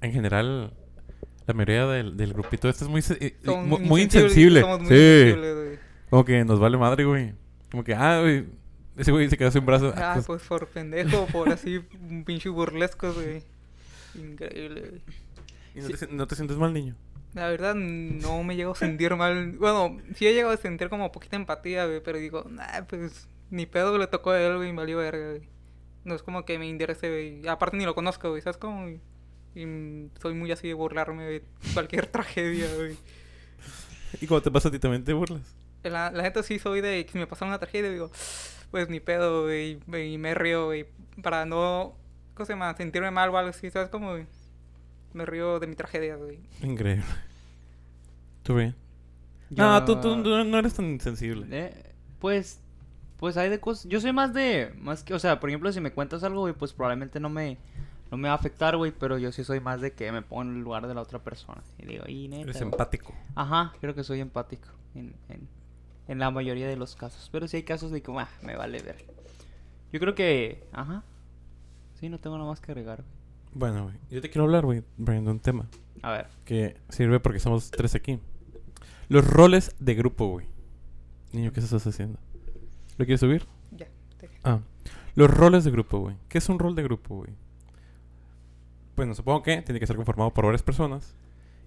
en 0.00 0.10
general, 0.10 0.72
la 1.46 1.54
mayoría 1.54 1.86
del, 1.86 2.16
del 2.16 2.32
grupito 2.32 2.68
este 2.68 2.82
es 2.82 2.90
muy, 2.90 3.00
eh, 3.20 3.36
muy, 3.46 4.02
insensibles, 4.02 4.64
insensible. 4.64 5.54
muy 5.54 5.74
sí. 5.76 5.80
Como 6.14 6.24
que 6.24 6.44
nos 6.44 6.60
vale 6.60 6.76
madre, 6.76 7.04
güey. 7.04 7.34
Como 7.72 7.82
que, 7.82 7.92
ah, 7.92 8.20
güey, 8.20 8.46
ese 8.96 9.10
güey 9.10 9.28
se 9.28 9.36
quedó 9.36 9.50
sin 9.50 9.66
brazo. 9.66 9.92
Ah, 9.96 10.12
pues, 10.14 10.26
pues 10.26 10.42
por 10.44 10.68
pendejo, 10.68 11.26
por 11.32 11.48
así, 11.48 11.84
un 12.08 12.22
pinche 12.22 12.48
burlesco, 12.50 13.12
güey. 13.12 13.42
Increíble, 14.14 14.80
güey. 14.90 15.02
¿y 15.74 15.80
no, 15.80 15.88
te, 15.88 16.06
no 16.06 16.26
te 16.28 16.36
sientes 16.36 16.56
mal, 16.56 16.72
niño? 16.72 16.94
La 17.32 17.48
verdad, 17.48 17.74
no 17.74 18.44
me 18.44 18.54
llego 18.54 18.70
a 18.70 18.76
sentir 18.76 19.16
mal. 19.16 19.56
Bueno, 19.58 19.96
sí 20.14 20.28
he 20.28 20.34
llegado 20.34 20.54
a 20.54 20.56
sentir 20.56 20.88
como 20.88 21.10
poquita 21.10 21.34
empatía, 21.34 21.84
güey, 21.86 22.00
pero 22.00 22.18
digo, 22.18 22.44
nah, 22.48 22.82
pues 22.88 23.26
ni 23.50 23.66
pedo 23.66 23.98
le 23.98 24.06
tocó 24.06 24.30
a 24.30 24.40
él, 24.40 24.56
güey, 24.56 24.70
me 24.70 24.82
valió 24.82 24.98
verga, 24.98 25.30
güey. 25.30 25.48
No 26.04 26.14
es 26.14 26.22
como 26.22 26.44
que 26.44 26.60
me 26.60 26.68
interese, 26.68 27.08
güey. 27.08 27.48
Aparte 27.48 27.76
ni 27.76 27.86
lo 27.86 27.96
conozco, 27.96 28.30
güey, 28.30 28.40
¿sabes 28.40 28.58
cómo? 28.58 28.82
güey? 28.82 29.00
Y 29.56 30.10
soy 30.22 30.34
muy 30.34 30.52
así 30.52 30.68
de 30.68 30.74
burlarme 30.74 31.24
de 31.24 31.44
cualquier 31.72 32.06
tragedia, 32.12 32.72
güey. 32.76 32.96
¿Y 34.20 34.28
cuando 34.28 34.42
te 34.42 34.52
pasa 34.52 34.68
a 34.68 34.70
ti 34.70 34.78
también 34.78 35.02
te 35.02 35.12
burlas? 35.12 35.63
La, 35.90 36.10
la 36.10 36.22
neta 36.22 36.42
sí 36.42 36.58
soy 36.58 36.80
de 36.80 37.04
que 37.06 37.18
me 37.18 37.26
pasa 37.26 37.44
una 37.44 37.58
tragedia, 37.58 37.90
digo, 37.90 38.10
pues 38.70 38.88
ni 38.88 39.00
pedo, 39.00 39.42
güey, 39.44 39.78
y 40.12 40.18
me 40.18 40.34
río, 40.34 40.66
güey, 40.66 40.86
para 41.22 41.44
no, 41.46 41.94
¿cómo 42.34 42.46
se 42.46 42.52
llama? 42.54 42.74
Sentirme 42.76 43.10
mal 43.10 43.30
o 43.30 43.36
algo 43.38 43.50
así, 43.50 43.70
¿sabes 43.70 43.88
cómo, 43.88 44.10
güey? 44.12 44.26
Me 45.12 45.24
río 45.26 45.60
de 45.60 45.66
mi 45.66 45.76
tragedia, 45.76 46.16
güey. 46.16 46.40
Increíble. 46.62 47.04
¿Tú 48.42 48.56
bien? 48.56 48.74
Yo- 49.50 49.62
No, 49.64 49.84
tú, 49.84 50.00
tú, 50.00 50.22
tú 50.22 50.44
no 50.44 50.58
eres 50.58 50.74
tan 50.74 50.98
sensible. 51.00 51.46
Eh, 51.50 51.92
pues 52.18 52.60
Pues 53.18 53.36
hay 53.36 53.48
de 53.48 53.60
cosas. 53.60 53.86
Yo 53.88 54.00
soy 54.00 54.12
más 54.12 54.34
de. 54.34 54.74
Más 54.80 55.02
que. 55.04 55.14
O 55.14 55.18
sea, 55.18 55.38
por 55.40 55.48
ejemplo, 55.48 55.70
si 55.72 55.80
me 55.80 55.92
cuentas 55.92 56.24
algo, 56.24 56.40
güey, 56.40 56.52
pues 56.52 56.72
probablemente 56.72 57.20
no 57.20 57.28
me. 57.30 57.56
No 58.10 58.16
me 58.18 58.28
va 58.28 58.34
a 58.34 58.36
afectar, 58.36 58.76
güey. 58.76 58.92
Pero 58.92 59.16
yo 59.18 59.30
sí 59.32 59.44
soy 59.44 59.60
más 59.60 59.80
de 59.80 59.92
que 59.92 60.10
me 60.12 60.20
pongo 60.20 60.42
en 60.42 60.56
el 60.56 60.60
lugar 60.62 60.86
de 60.88 60.94
la 60.94 61.00
otra 61.00 61.20
persona. 61.20 61.62
Y 61.78 61.86
digo, 61.86 62.04
y 62.08 62.28
neta. 62.28 62.42
Eres 62.42 62.56
güey". 62.56 62.64
empático. 62.72 63.14
Ajá, 63.34 63.72
creo 63.80 63.94
que 63.94 64.02
soy 64.04 64.20
empático. 64.20 64.68
En, 64.94 65.14
en, 65.28 65.48
en 66.08 66.18
la 66.18 66.30
mayoría 66.30 66.68
de 66.68 66.76
los 66.76 66.96
casos. 66.96 67.28
Pero 67.32 67.48
sí 67.48 67.56
hay 67.58 67.62
casos 67.62 67.90
de 67.90 68.02
que, 68.02 68.12
ah, 68.18 68.28
me 68.42 68.56
vale 68.56 68.82
ver. 68.82 69.04
Yo 69.92 70.00
creo 70.00 70.14
que. 70.14 70.64
Ajá. 70.72 71.02
Sí, 72.00 72.08
no 72.08 72.18
tengo 72.18 72.36
nada 72.36 72.48
más 72.50 72.60
que 72.60 72.72
agregar, 72.72 73.02
güey. 73.02 73.14
Bueno, 73.54 73.84
güey. 73.84 73.94
Yo 74.10 74.20
te 74.20 74.28
quiero 74.30 74.44
hablar, 74.44 74.64
güey, 74.64 74.82
Brian, 74.96 75.24
de 75.24 75.30
un 75.30 75.38
tema 75.40 75.66
A 76.02 76.10
ver. 76.10 76.26
que 76.44 76.76
sirve 76.88 77.20
porque 77.20 77.38
somos 77.38 77.70
tres 77.70 77.94
aquí. 77.94 78.18
Los 79.08 79.26
roles 79.28 79.74
de 79.78 79.94
grupo, 79.94 80.26
güey. 80.28 80.46
Niño, 81.32 81.52
¿qué 81.52 81.60
estás 81.60 81.86
haciendo? 81.86 82.18
¿Lo 82.98 83.04
quieres 83.04 83.20
subir? 83.20 83.46
Ya. 83.70 83.86
te- 84.18 84.30
Ah. 84.42 84.58
Los 85.14 85.30
roles 85.30 85.62
de 85.64 85.70
grupo, 85.70 86.00
güey. 86.00 86.16
¿Qué 86.28 86.38
es 86.38 86.48
un 86.48 86.58
rol 86.58 86.74
de 86.74 86.82
grupo, 86.82 87.16
güey? 87.18 87.30
Bueno, 88.96 89.14
supongo 89.14 89.42
que 89.42 89.62
tiene 89.62 89.80
que 89.80 89.86
ser 89.86 89.96
conformado 89.96 90.32
por 90.32 90.44
varias 90.44 90.62
personas. 90.62 91.14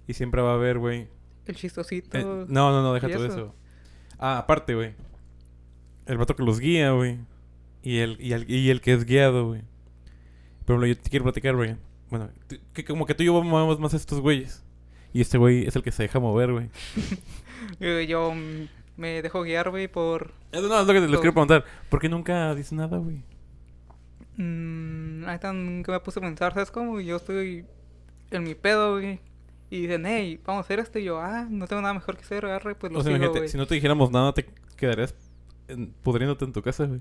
Y 0.06 0.14
siempre 0.14 0.40
va 0.42 0.52
a 0.52 0.54
haber, 0.54 0.78
güey. 0.78 1.08
El 1.46 1.56
chistosito. 1.56 2.16
eh, 2.18 2.22
no, 2.24 2.70
no, 2.70 2.82
no, 2.82 2.92
deja 2.94 3.08
¿Y 3.08 3.12
todo 3.12 3.24
eso? 3.26 3.34
eso. 3.34 3.54
Ah, 4.18 4.38
aparte, 4.38 4.74
güey. 4.74 4.94
El 6.06 6.18
vato 6.18 6.34
que 6.34 6.42
los 6.42 6.60
guía, 6.60 6.92
güey. 6.92 7.18
Y 7.82 7.98
el, 7.98 8.16
y, 8.20 8.32
el, 8.32 8.50
y 8.50 8.70
el 8.70 8.80
que 8.80 8.92
es 8.92 9.04
guiado, 9.04 9.46
güey. 9.46 9.62
Ejemplo, 10.64 10.86
yo 10.86 10.98
te 10.98 11.10
quiero 11.10 11.24
platicar, 11.24 11.56
güey. 11.56 11.76
Bueno, 12.10 12.28
que 12.72 12.84
como 12.84 13.06
que 13.06 13.14
tú 13.14 13.22
y 13.22 13.26
yo 13.26 13.42
movemos 13.42 13.78
más 13.78 13.94
a 13.94 13.96
estos 13.96 14.20
güeyes. 14.20 14.64
Y 15.12 15.20
este 15.20 15.38
güey 15.38 15.66
es 15.66 15.76
el 15.76 15.82
que 15.82 15.92
se 15.92 16.02
deja 16.02 16.20
mover, 16.20 16.52
güey. 16.52 16.70
Yo 18.06 18.32
mm, 18.34 18.68
me 18.96 19.22
dejo 19.22 19.42
guiar, 19.42 19.70
güey, 19.70 19.88
por... 19.88 20.32
No 20.52 20.58
es 20.58 20.86
lo 20.86 20.92
que 20.92 21.00
les 21.00 21.10
quiero 21.20 21.32
preguntar. 21.32 21.64
¿Por 21.88 22.00
qué 22.00 22.08
nunca 22.08 22.54
dices 22.54 22.72
nada, 22.72 22.98
güey? 22.98 23.22
Mmm, 24.36 25.24
ahorita 25.24 25.52
nunca 25.52 25.92
me 25.92 26.00
puse 26.00 26.20
a 26.20 26.22
pensar, 26.22 26.54
¿sabes 26.54 26.70
cómo? 26.70 27.00
Yo 27.00 27.16
estoy 27.16 27.64
en 28.30 28.42
mi 28.44 28.54
pedo, 28.54 28.92
güey. 28.92 29.20
Y 29.70 29.82
dicen, 29.82 30.06
hey, 30.06 30.40
vamos 30.44 30.62
a 30.62 30.64
hacer 30.64 30.78
esto. 30.80 30.98
Y 30.98 31.04
yo, 31.04 31.20
ah, 31.20 31.46
no 31.48 31.66
tengo 31.66 31.82
nada 31.82 31.94
mejor 31.94 32.16
que 32.16 32.22
hacer, 32.24 32.44
agarre, 32.46 32.74
pues 32.74 32.92
lo 32.92 33.00
O 33.00 33.02
sea, 33.02 33.16
sigo, 33.18 33.48
si 33.48 33.56
no 33.56 33.66
te 33.66 33.74
dijéramos 33.74 34.10
nada, 34.10 34.32
te 34.32 34.46
quedarías 34.76 35.14
en- 35.68 35.92
pudriéndote 36.02 36.44
en 36.46 36.52
tu 36.52 36.62
casa, 36.62 36.86
güey. 36.86 37.00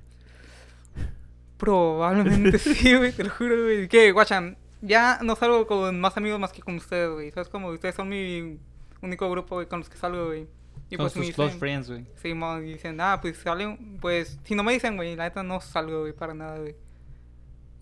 Probablemente 1.57 2.57
sí, 2.59 2.95
güey, 2.95 3.11
te 3.11 3.23
lo 3.23 3.29
juro, 3.31 3.63
güey. 3.63 3.87
Que, 3.87 4.11
guachan, 4.11 4.57
ya 4.81 5.19
no 5.23 5.35
salgo 5.35 5.65
con 5.65 5.99
más 5.99 6.15
amigos 6.17 6.39
más 6.39 6.51
que 6.51 6.61
con 6.61 6.75
ustedes, 6.75 7.09
güey. 7.11 7.31
¿Sabes 7.31 7.49
cómo? 7.49 7.69
Ustedes 7.69 7.95
son 7.95 8.09
mi 8.09 8.59
único 9.01 9.29
grupo, 9.29 9.55
güey, 9.55 9.67
con 9.67 9.79
los 9.79 9.89
que 9.89 9.97
salgo, 9.97 10.27
güey. 10.27 10.47
Y 10.89 10.95
Son 10.95 11.03
pues 11.03 11.15
me 11.17 11.25
tus 11.25 11.35
close 11.35 11.47
dicen, 11.53 11.59
friends, 11.59 11.89
güey. 11.89 12.05
sí, 12.15 12.33
mo, 12.33 12.57
y 12.59 12.73
dicen, 12.73 12.99
ah, 13.01 13.19
pues 13.21 13.37
salen, 13.37 13.97
pues, 13.99 14.39
si 14.43 14.55
no 14.55 14.63
me 14.63 14.71
dicen, 14.73 14.95
güey, 14.95 15.15
la 15.15 15.25
neta 15.25 15.43
no 15.43 15.59
salgo, 15.59 16.01
güey, 16.01 16.13
para 16.13 16.33
nada, 16.33 16.59
güey. 16.59 16.75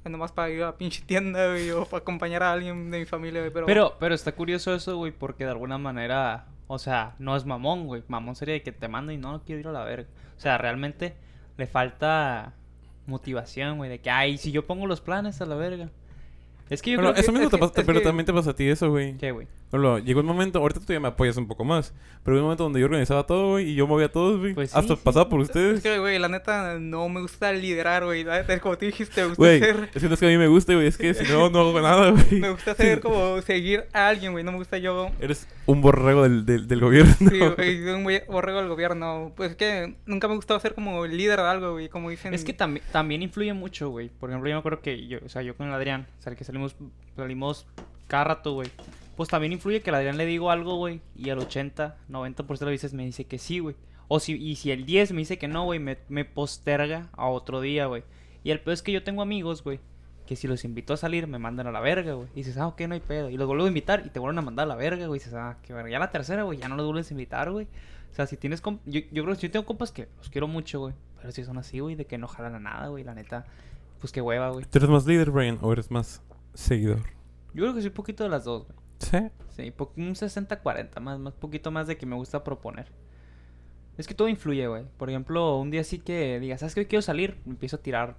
Es 0.05 0.11
nomás 0.11 0.31
para 0.31 0.51
ir 0.51 0.61
a 0.61 0.67
la 0.67 0.77
pinche 0.77 1.01
tienda, 1.03 1.47
güey, 1.49 1.71
o 1.71 1.83
para 1.85 2.01
acompañar 2.01 2.43
a 2.43 2.51
alguien 2.53 2.91
de 2.91 2.99
mi 2.99 3.05
familia, 3.05 3.41
güey, 3.41 3.51
pero... 3.51 3.65
Pero, 3.65 3.95
pero 3.99 4.13
está 4.13 4.31
curioso 4.33 4.75
eso, 4.75 4.95
güey, 4.97 5.11
porque 5.11 5.45
de 5.45 5.49
alguna 5.49 5.79
manera, 5.79 6.45
o 6.67 6.77
sea, 6.77 7.15
no 7.17 7.35
es 7.35 7.43
mamón, 7.45 7.87
güey. 7.87 8.03
Mamón 8.07 8.35
sería 8.35 8.53
de 8.53 8.61
que 8.61 8.71
te 8.71 8.87
manda 8.87 9.13
y 9.13 9.17
no, 9.17 9.31
no 9.31 9.41
quiero 9.43 9.61
ir 9.61 9.67
a 9.67 9.71
la 9.71 9.83
verga. 9.83 10.07
O 10.37 10.39
sea, 10.39 10.59
realmente 10.59 11.15
le 11.57 11.65
falta 11.65 12.53
motivación, 13.07 13.77
güey, 13.77 13.89
de 13.89 13.99
que, 13.99 14.11
ay, 14.11 14.37
si 14.37 14.51
yo 14.51 14.67
pongo 14.67 14.85
los 14.85 15.01
planes 15.01 15.41
a 15.41 15.45
la 15.47 15.55
verga. 15.55 15.89
Es 16.69 16.83
que 16.83 16.91
yo 16.91 16.97
Bueno, 16.97 17.11
creo 17.13 17.21
eso 17.23 17.31
que... 17.31 17.39
mismo 17.39 17.45
es 17.47 17.51
te 17.51 17.57
que- 17.57 17.61
pasa, 17.67 17.81
es 17.81 17.85
pero 17.87 17.99
que- 17.99 18.05
también 18.05 18.25
te 18.27 18.33
pasa 18.33 18.51
a 18.51 18.55
ti 18.55 18.67
eso, 18.69 18.91
güey. 18.91 19.17
¿Qué, 19.17 19.31
güey? 19.31 19.47
Llegó 19.99 20.19
un 20.21 20.25
momento, 20.25 20.59
ahorita 20.59 20.79
tú 20.79 20.93
ya 20.93 20.99
me 20.99 21.07
apoyas 21.09 21.37
un 21.37 21.47
poco 21.47 21.63
más, 21.63 21.93
pero 22.23 22.35
hubo 22.35 22.41
un 22.41 22.45
momento 22.45 22.63
donde 22.63 22.79
yo 22.79 22.85
organizaba 22.85 23.25
todo, 23.25 23.51
güey, 23.51 23.69
y 23.69 23.75
yo 23.75 23.87
movía 23.87 24.07
a 24.07 24.11
todos, 24.11 24.39
güey. 24.39 24.53
Pues 24.53 24.71
sí, 24.71 24.77
Hasta 24.77 24.95
sí. 24.95 25.01
pasaba 25.03 25.29
por 25.29 25.41
Es 25.41 25.47
ustedes. 25.47 25.81
que, 25.83 25.99
güey, 25.99 26.17
la 26.19 26.27
neta 26.29 26.79
no 26.79 27.07
me 27.09 27.21
gusta 27.21 27.51
liderar, 27.51 28.05
güey. 28.05 28.23
La 28.23 28.37
neta, 28.39 28.53
es 28.53 28.61
como 28.61 28.77
tú 28.77 28.85
dijiste, 28.85 29.21
me 29.21 29.27
gusta 29.29 29.41
Güey, 29.41 29.59
ser... 29.59 29.89
es 29.93 30.01
que 30.01 30.07
no 30.07 30.13
es 30.13 30.19
que 30.19 30.25
a 30.25 30.29
mí 30.29 30.37
me 30.37 30.47
guste, 30.47 30.75
güey, 30.75 30.87
es 30.87 30.97
que 30.97 31.13
si 31.13 31.23
no, 31.31 31.49
no 31.49 31.59
hago 31.59 31.81
nada, 31.81 32.11
güey. 32.11 32.25
Me 32.41 32.49
gusta 32.51 32.75
ser 32.75 32.99
como 33.01 33.41
seguir 33.41 33.85
a 33.93 34.07
alguien, 34.07 34.31
güey. 34.31 34.43
No 34.43 34.51
me 34.51 34.57
gusta 34.57 34.77
yo... 34.77 35.09
Eres 35.19 35.47
un 35.65 35.81
borrego 35.81 36.23
del, 36.23 36.45
del, 36.45 36.67
del 36.67 36.79
gobierno. 36.79 37.13
Sí, 37.17 37.39
güey, 37.55 37.89
un 37.89 38.07
borrego 38.27 38.59
del 38.59 38.69
gobierno. 38.69 39.31
Pues 39.35 39.51
es 39.51 39.57
que 39.57 39.95
nunca 40.05 40.27
me 40.27 40.35
gustó 40.35 40.59
ser 40.59 40.73
como 40.75 41.05
el 41.05 41.17
líder 41.17 41.39
de 41.39 41.45
algo, 41.47 41.73
güey. 41.73 41.89
Como 41.89 42.09
dicen... 42.09 42.33
Es 42.33 42.43
que 42.43 42.53
también 42.53 42.85
también 42.91 43.21
influye 43.21 43.53
mucho, 43.53 43.89
güey. 43.89 44.09
Por 44.09 44.29
ejemplo, 44.29 44.49
yo 44.49 44.55
me 44.55 44.59
acuerdo 44.59 44.81
que 44.81 45.07
yo, 45.07 45.19
o 45.25 45.29
sea, 45.29 45.41
yo 45.41 45.55
con 45.55 45.67
el 45.67 45.73
Adrián, 45.73 46.07
o 46.19 46.21
sea, 46.21 46.35
que 46.35 46.43
salimos, 46.43 46.75
salimos 47.15 47.65
cada 48.07 48.23
rato, 48.25 48.53
güey. 48.53 48.69
Pues 49.15 49.29
también 49.29 49.53
influye 49.53 49.81
que 49.81 49.89
al 49.91 49.95
Adrián 49.97 50.17
le 50.17 50.25
digo 50.25 50.51
algo, 50.51 50.75
güey, 50.75 51.01
y 51.15 51.29
al 51.29 51.39
80, 51.39 51.97
90% 52.09 52.45
de 52.59 52.65
las 52.65 52.71
veces 52.71 52.93
me 52.93 53.05
dice 53.05 53.25
que 53.25 53.37
sí, 53.39 53.59
güey. 53.59 53.75
O 54.07 54.19
si, 54.19 54.33
y 54.33 54.55
si 54.55 54.71
el 54.71 54.85
10 54.85 55.13
me 55.13 55.19
dice 55.19 55.37
que 55.37 55.47
no, 55.47 55.63
güey, 55.63 55.79
me, 55.79 55.97
me 56.09 56.25
posterga 56.25 57.09
a 57.13 57.27
otro 57.27 57.61
día, 57.61 57.85
güey. 57.87 58.03
Y 58.43 58.51
el 58.51 58.59
peor 58.59 58.73
es 58.73 58.81
que 58.83 58.91
yo 58.91 59.03
tengo 59.03 59.21
amigos, 59.21 59.63
güey, 59.63 59.79
que 60.27 60.35
si 60.35 60.47
los 60.47 60.63
invito 60.65 60.93
a 60.93 60.97
salir 60.97 61.27
me 61.27 61.39
mandan 61.39 61.65
a 61.67 61.71
la 61.71 61.79
verga, 61.79 62.13
güey. 62.13 62.27
Y 62.33 62.37
dices, 62.37 62.57
ah, 62.57 62.67
ok, 62.67 62.81
no 62.81 62.93
hay 62.93 62.99
pedo. 62.99 63.29
Y 63.29 63.37
los 63.37 63.47
vuelvo 63.47 63.63
a 63.65 63.67
invitar 63.67 64.03
y 64.05 64.09
te 64.09 64.19
vuelven 64.19 64.37
a 64.39 64.41
mandar 64.41 64.65
a 64.65 64.67
la 64.67 64.75
verga, 64.75 65.07
güey. 65.07 65.19
Y 65.19 65.23
dices, 65.23 65.33
ah, 65.33 65.57
qué 65.63 65.73
verga. 65.73 65.89
Ya 65.89 65.99
la 65.99 66.11
tercera, 66.11 66.43
güey, 66.43 66.59
ya 66.59 66.67
no 66.67 66.75
los 66.75 66.85
vuelves 66.85 67.09
a 67.09 67.13
invitar, 67.13 67.51
güey. 67.51 67.65
O 68.11 68.15
sea, 68.15 68.27
si 68.27 68.37
tienes... 68.37 68.61
comp- 68.61 68.79
Yo, 68.85 69.01
yo 69.11 69.23
creo 69.23 69.35
que 69.35 69.41
yo 69.41 69.51
tengo 69.51 69.65
compas 69.65 69.91
que 69.91 70.07
los 70.17 70.29
quiero 70.29 70.47
mucho, 70.47 70.79
güey. 70.81 70.93
Pero 71.19 71.31
si 71.31 71.43
son 71.43 71.57
así, 71.57 71.79
güey, 71.79 71.95
de 71.95 72.05
que 72.05 72.17
no 72.17 72.27
jalan 72.27 72.55
a 72.55 72.59
nada, 72.59 72.87
güey. 72.89 73.03
La 73.03 73.13
neta, 73.15 73.45
pues 73.99 74.11
qué 74.13 74.21
hueva, 74.21 74.49
güey. 74.51 74.65
¿Tú 74.65 74.77
eres 74.77 74.89
más 74.89 75.05
líder, 75.05 75.31
Brian, 75.31 75.57
o 75.61 75.71
eres 75.73 75.89
más 75.89 76.21
seguidor? 76.53 76.99
Yo 77.53 77.63
creo 77.63 77.73
que 77.73 77.81
soy 77.81 77.87
un 77.89 77.93
poquito 77.95 78.23
de 78.23 78.29
las 78.29 78.43
dos, 78.45 78.65
güey. 78.67 78.77
Sí. 79.11 79.73
Un 79.97 80.15
60-40, 80.15 80.99
más, 80.99 81.19
más 81.19 81.33
poquito 81.33 81.71
más 81.71 81.87
de 81.87 81.97
que 81.97 82.05
me 82.05 82.15
gusta 82.15 82.43
proponer. 82.43 82.91
Es 83.97 84.07
que 84.07 84.13
todo 84.13 84.27
influye, 84.27 84.67
güey. 84.67 84.83
Por 84.97 85.09
ejemplo, 85.09 85.57
un 85.57 85.71
día 85.71 85.83
sí 85.83 85.99
que 85.99 86.39
digas, 86.39 86.59
¿sabes 86.59 86.73
que 86.73 86.81
hoy 86.81 86.85
quiero 86.87 87.01
salir? 87.01 87.37
Me 87.45 87.53
empiezo 87.53 87.77
a 87.77 87.81
tirar 87.81 88.17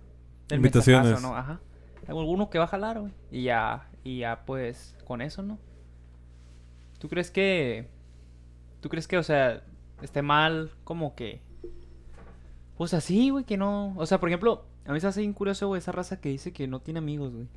el 0.49 0.57
Invitaciones. 0.57 1.21
¿no? 1.21 1.37
Ajá. 1.37 1.61
Hay 2.07 2.17
alguno 2.17 2.49
que 2.49 2.59
va 2.59 2.65
a 2.65 2.69
jalar, 2.69 3.01
güey. 3.01 3.13
Y 3.31 3.45
ya, 3.45 3.91
y 4.05 4.21
ya, 4.21 4.45
pues, 4.47 4.97
con 5.05 5.21
eso, 5.21 5.43
¿no? 5.43 5.59
¿Tú 6.99 7.09
crees 7.09 7.31
que... 7.31 7.89
¿Tú 8.81 8.89
crees 8.89 9.09
que, 9.09 9.19
o 9.19 9.23
sea, 9.23 9.65
esté 10.01 10.23
mal 10.23 10.71
como 10.85 11.15
que... 11.15 11.43
Pues 12.77 12.95
así, 12.95 13.31
güey, 13.31 13.45
que 13.45 13.57
no... 13.57 13.95
O 13.97 14.07
sea, 14.07 14.21
por 14.21 14.29
ejemplo, 14.29 14.65
a 14.87 14.93
mí 14.93 15.01
se 15.01 15.09
hace 15.09 15.21
bien 15.21 15.33
curioso, 15.33 15.67
güey, 15.67 15.81
esa 15.81 15.93
raza 15.93 16.21
que 16.21 16.29
dice 16.29 16.53
que 16.53 16.67
no 16.67 16.81
tiene 16.81 16.99
amigos, 16.99 17.33
güey. 17.35 17.49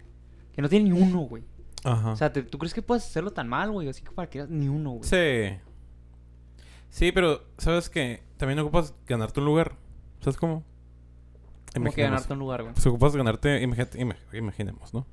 Que 0.54 0.62
no 0.62 0.68
tiene 0.68 0.89
ni 0.89 1.00
uno, 1.00 1.20
güey. 1.22 1.44
Ajá. 1.84 2.12
O 2.12 2.15
sea, 2.15 2.32
¿te- 2.34 2.44
¿tú 2.44 2.58
crees 2.58 2.74
que 2.74 2.82
puedes 2.82 3.06
hacerlo 3.06 3.32
tan 3.32 3.48
mal, 3.48 3.72
güey? 3.72 3.88
Así 3.88 4.02
que 4.02 4.12
para 4.12 4.30
que 4.30 4.46
ni 4.50 4.68
uno, 4.68 4.92
güey. 4.92 5.04
sí. 5.10 5.58
Sí, 6.89 7.12
pero 7.12 7.44
¿sabes 7.60 7.89
que 7.89 8.24
También 8.38 8.58
ocupas 8.60 8.94
ganarte 9.06 9.39
un 9.42 9.46
lugar. 9.46 9.74
¿Sabes 10.22 10.38
cómo? 10.38 10.63
Como 11.74 11.92
que 11.92 12.02
ganarte 12.02 12.34
un 12.34 12.39
lugar, 12.39 12.62
güey. 12.63 12.74
Pues 12.74 12.86
ocupas 12.88 13.15
ganarte, 13.15 13.62
imagínate, 13.62 14.00
ima- 14.00 14.15
imaginemos, 14.34 14.94
¿no? 14.94 15.06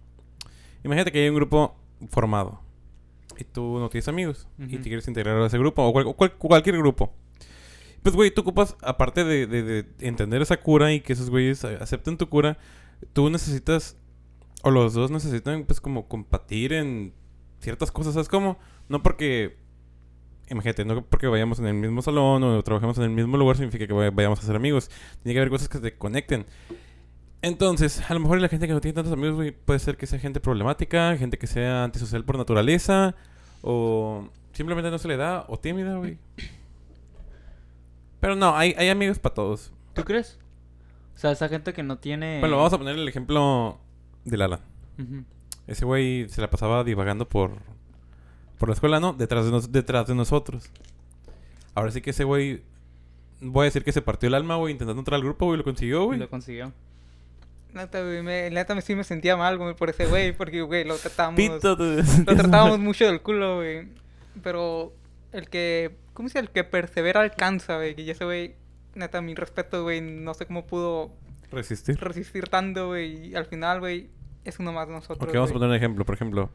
Imagínate 0.85 1.11
que 1.13 1.23
hay 1.25 1.29
un 1.29 1.35
grupo 1.35 1.75
formado 2.09 2.61
y 3.37 3.45
tú 3.45 3.79
no 3.81 3.89
tienes 3.91 4.09
amigos 4.09 4.49
y 4.59 4.79
te 4.79 4.85
quieres 4.85 5.07
integrar 5.09 5.37
a 5.43 5.47
ese 5.47 5.59
grupo 5.59 5.83
o, 5.83 5.93
cual- 5.93 6.07
o 6.07 6.15
cual- 6.15 6.33
cualquier 6.39 6.79
grupo. 6.79 7.13
Pues, 8.03 8.15
güey, 8.15 8.31
tú 8.31 8.41
ocupas, 8.43 8.77
aparte 8.81 9.25
de, 9.25 9.47
de- 9.49 9.63
de 9.65 9.87
entender 10.01 10.41
esa 10.41 10.57
cura 10.59 10.93
y 10.93 11.01
que 11.01 11.13
esos 11.13 11.29
güeyes 11.29 11.65
acepten 11.65 12.17
tu 12.17 12.29
cura, 12.29 12.57
tú 13.13 13.29
necesitas, 13.29 13.97
o 14.67 14.71
los 14.71 14.95
dos 14.95 15.11
necesitan, 15.11 15.65
pues, 15.65 15.81
como 15.81 16.09
compatir 16.09 16.73
en 16.73 17.13
ciertas 17.61 17.91
cosas, 17.93 18.15
¿sabes 18.15 18.29
cómo? 18.29 18.59
No 18.89 19.03
porque, 19.03 19.57
imagínate, 20.51 20.85
no 20.85 21.05
porque 21.05 21.27
vayamos 21.29 21.59
en 21.59 21.67
el 21.67 21.75
mismo 21.75 22.03
salón 22.03 22.43
o 22.43 22.63
trabajemos 22.63 22.99
en 22.99 23.05
el 23.05 23.11
mismo 23.11 23.37
lugar 23.37 23.57
significa 23.57 23.87
que 23.87 23.95
vay- 23.95 24.11
vayamos 24.15 24.41
a 24.41 24.43
ser 24.43 24.57
amigos. 24.57 24.91
Tiene 25.23 25.35
que 25.35 25.41
haber 25.41 25.51
cosas 25.51 25.69
que 25.69 25.79
te 25.79 25.97
conecten. 25.97 26.47
Entonces, 27.43 28.03
a 28.11 28.15
lo 28.15 28.21
mejor 28.21 28.41
la 28.41 28.49
gente 28.49 28.67
que 28.67 28.73
no 28.73 28.81
tiene 28.81 28.95
tantos 28.95 29.13
amigos, 29.13 29.37
güey, 29.37 29.53
puede 29.53 29.79
ser 29.79 29.97
que 29.97 30.07
sea 30.07 30.19
gente 30.19 30.41
problemática, 30.41 31.17
gente 31.17 31.39
que 31.39 31.47
sea 31.47 31.85
antisocial 31.85 32.25
por 32.25 32.37
naturaleza, 32.39 33.15
o 33.63 34.29
simplemente 34.53 34.91
no 34.91 34.99
se 34.99 35.07
le 35.09 35.17
da, 35.17 35.45
o 35.49 35.59
tímida, 35.59 35.97
güey. 35.97 36.19
Pero 38.21 38.35
no, 38.35 38.57
hay, 38.57 38.75
hay 38.79 38.89
amigos 38.89 39.19
para 39.19 39.35
todos. 39.35 39.73
¿Tú 39.95 40.03
crees? 40.05 40.39
O 41.15 41.19
sea, 41.19 41.31
esa 41.31 41.49
gente 41.49 41.73
que 41.73 41.83
no 41.83 41.99
tiene... 41.99 42.41
Bueno, 42.41 42.57
vamos 42.57 42.73
a 42.73 42.79
poner 42.79 42.97
el 42.97 43.07
ejemplo 43.09 43.79
del 44.27 44.43
Alan. 44.43 44.61
Ese 45.67 45.85
güey 45.85 46.29
se 46.29 46.41
la 46.41 46.51
pasaba 46.51 46.85
divagando 46.85 47.29
por, 47.29 47.53
por 48.59 48.69
la 48.69 48.75
escuela, 48.75 49.01
¿no? 49.01 49.12
Detrás 49.15 49.45
de, 49.47 49.51
nos- 49.51 49.73
detrás 49.73 50.07
de 50.07 50.15
nosotros. 50.15 50.71
Ahora 51.75 51.91
sí 51.91 52.01
que 52.01 52.11
ese 52.11 52.25
güey, 52.25 52.62
voy 53.41 53.62
a 53.62 53.65
decir 53.65 53.83
que 53.85 53.93
se 53.93 54.03
partió 54.03 54.29
el 54.29 54.35
alma, 54.35 54.57
güey, 54.57 54.73
intentando 54.73 55.01
entrar 55.01 55.17
al 55.17 55.23
grupo, 55.25 55.47
güey, 55.47 55.59
lo 55.59 55.65
consiguió, 55.65 56.05
güey. 56.05 56.19
lo 56.19 56.29
consiguió. 56.31 56.73
Neta, 57.75 58.01
güey, 58.03 58.23
me, 58.23 58.49
neta 58.51 58.81
sí 58.81 58.95
me 58.95 59.05
sentía 59.05 59.37
mal, 59.37 59.59
güey, 59.59 59.75
por 59.75 59.91
ese 59.91 60.07
güey, 60.07 60.33
porque, 60.35 60.62
güey, 60.62 60.85
lo 60.85 60.97
tratábamos... 60.97 61.37
Pito, 61.37 61.77
te- 61.77 62.03
Lo 62.25 62.37
tratábamos 62.37 62.79
mucho 62.79 63.05
del 63.07 63.21
culo, 63.21 63.57
güey. 63.57 63.89
Pero 64.43 64.93
el 65.33 65.49
que... 65.51 65.97
¿Cómo 66.15 66.29
se 66.31 66.39
dice? 66.39 66.47
El 66.49 66.53
que 66.55 66.65
persevera 66.65 67.21
alcanza, 67.21 67.77
güey. 67.77 67.95
Que 67.95 68.05
ya 68.07 68.12
ese 68.12 68.25
güey, 68.25 68.55
neta, 68.95 69.21
mi 69.21 69.35
respeto, 69.35 69.83
güey. 69.83 70.01
No 70.01 70.33
sé 70.33 70.47
cómo 70.47 70.67
pudo 70.67 71.12
Resistir. 71.53 71.99
resistir 72.01 72.49
tanto, 72.49 72.87
güey. 72.87 73.27
Y 73.29 73.35
al 73.35 73.45
final, 73.45 73.81
güey, 73.81 74.09
es 74.47 74.59
uno 74.59 74.73
más 74.73 74.87
de 74.89 74.95
nosotros. 74.95 75.29
Ok, 75.29 75.35
vamos 75.35 75.51
a 75.51 75.53
poner 75.53 75.69
un 75.69 75.75
ejemplo. 75.75 76.05
Por 76.05 76.15
ejemplo, 76.15 76.51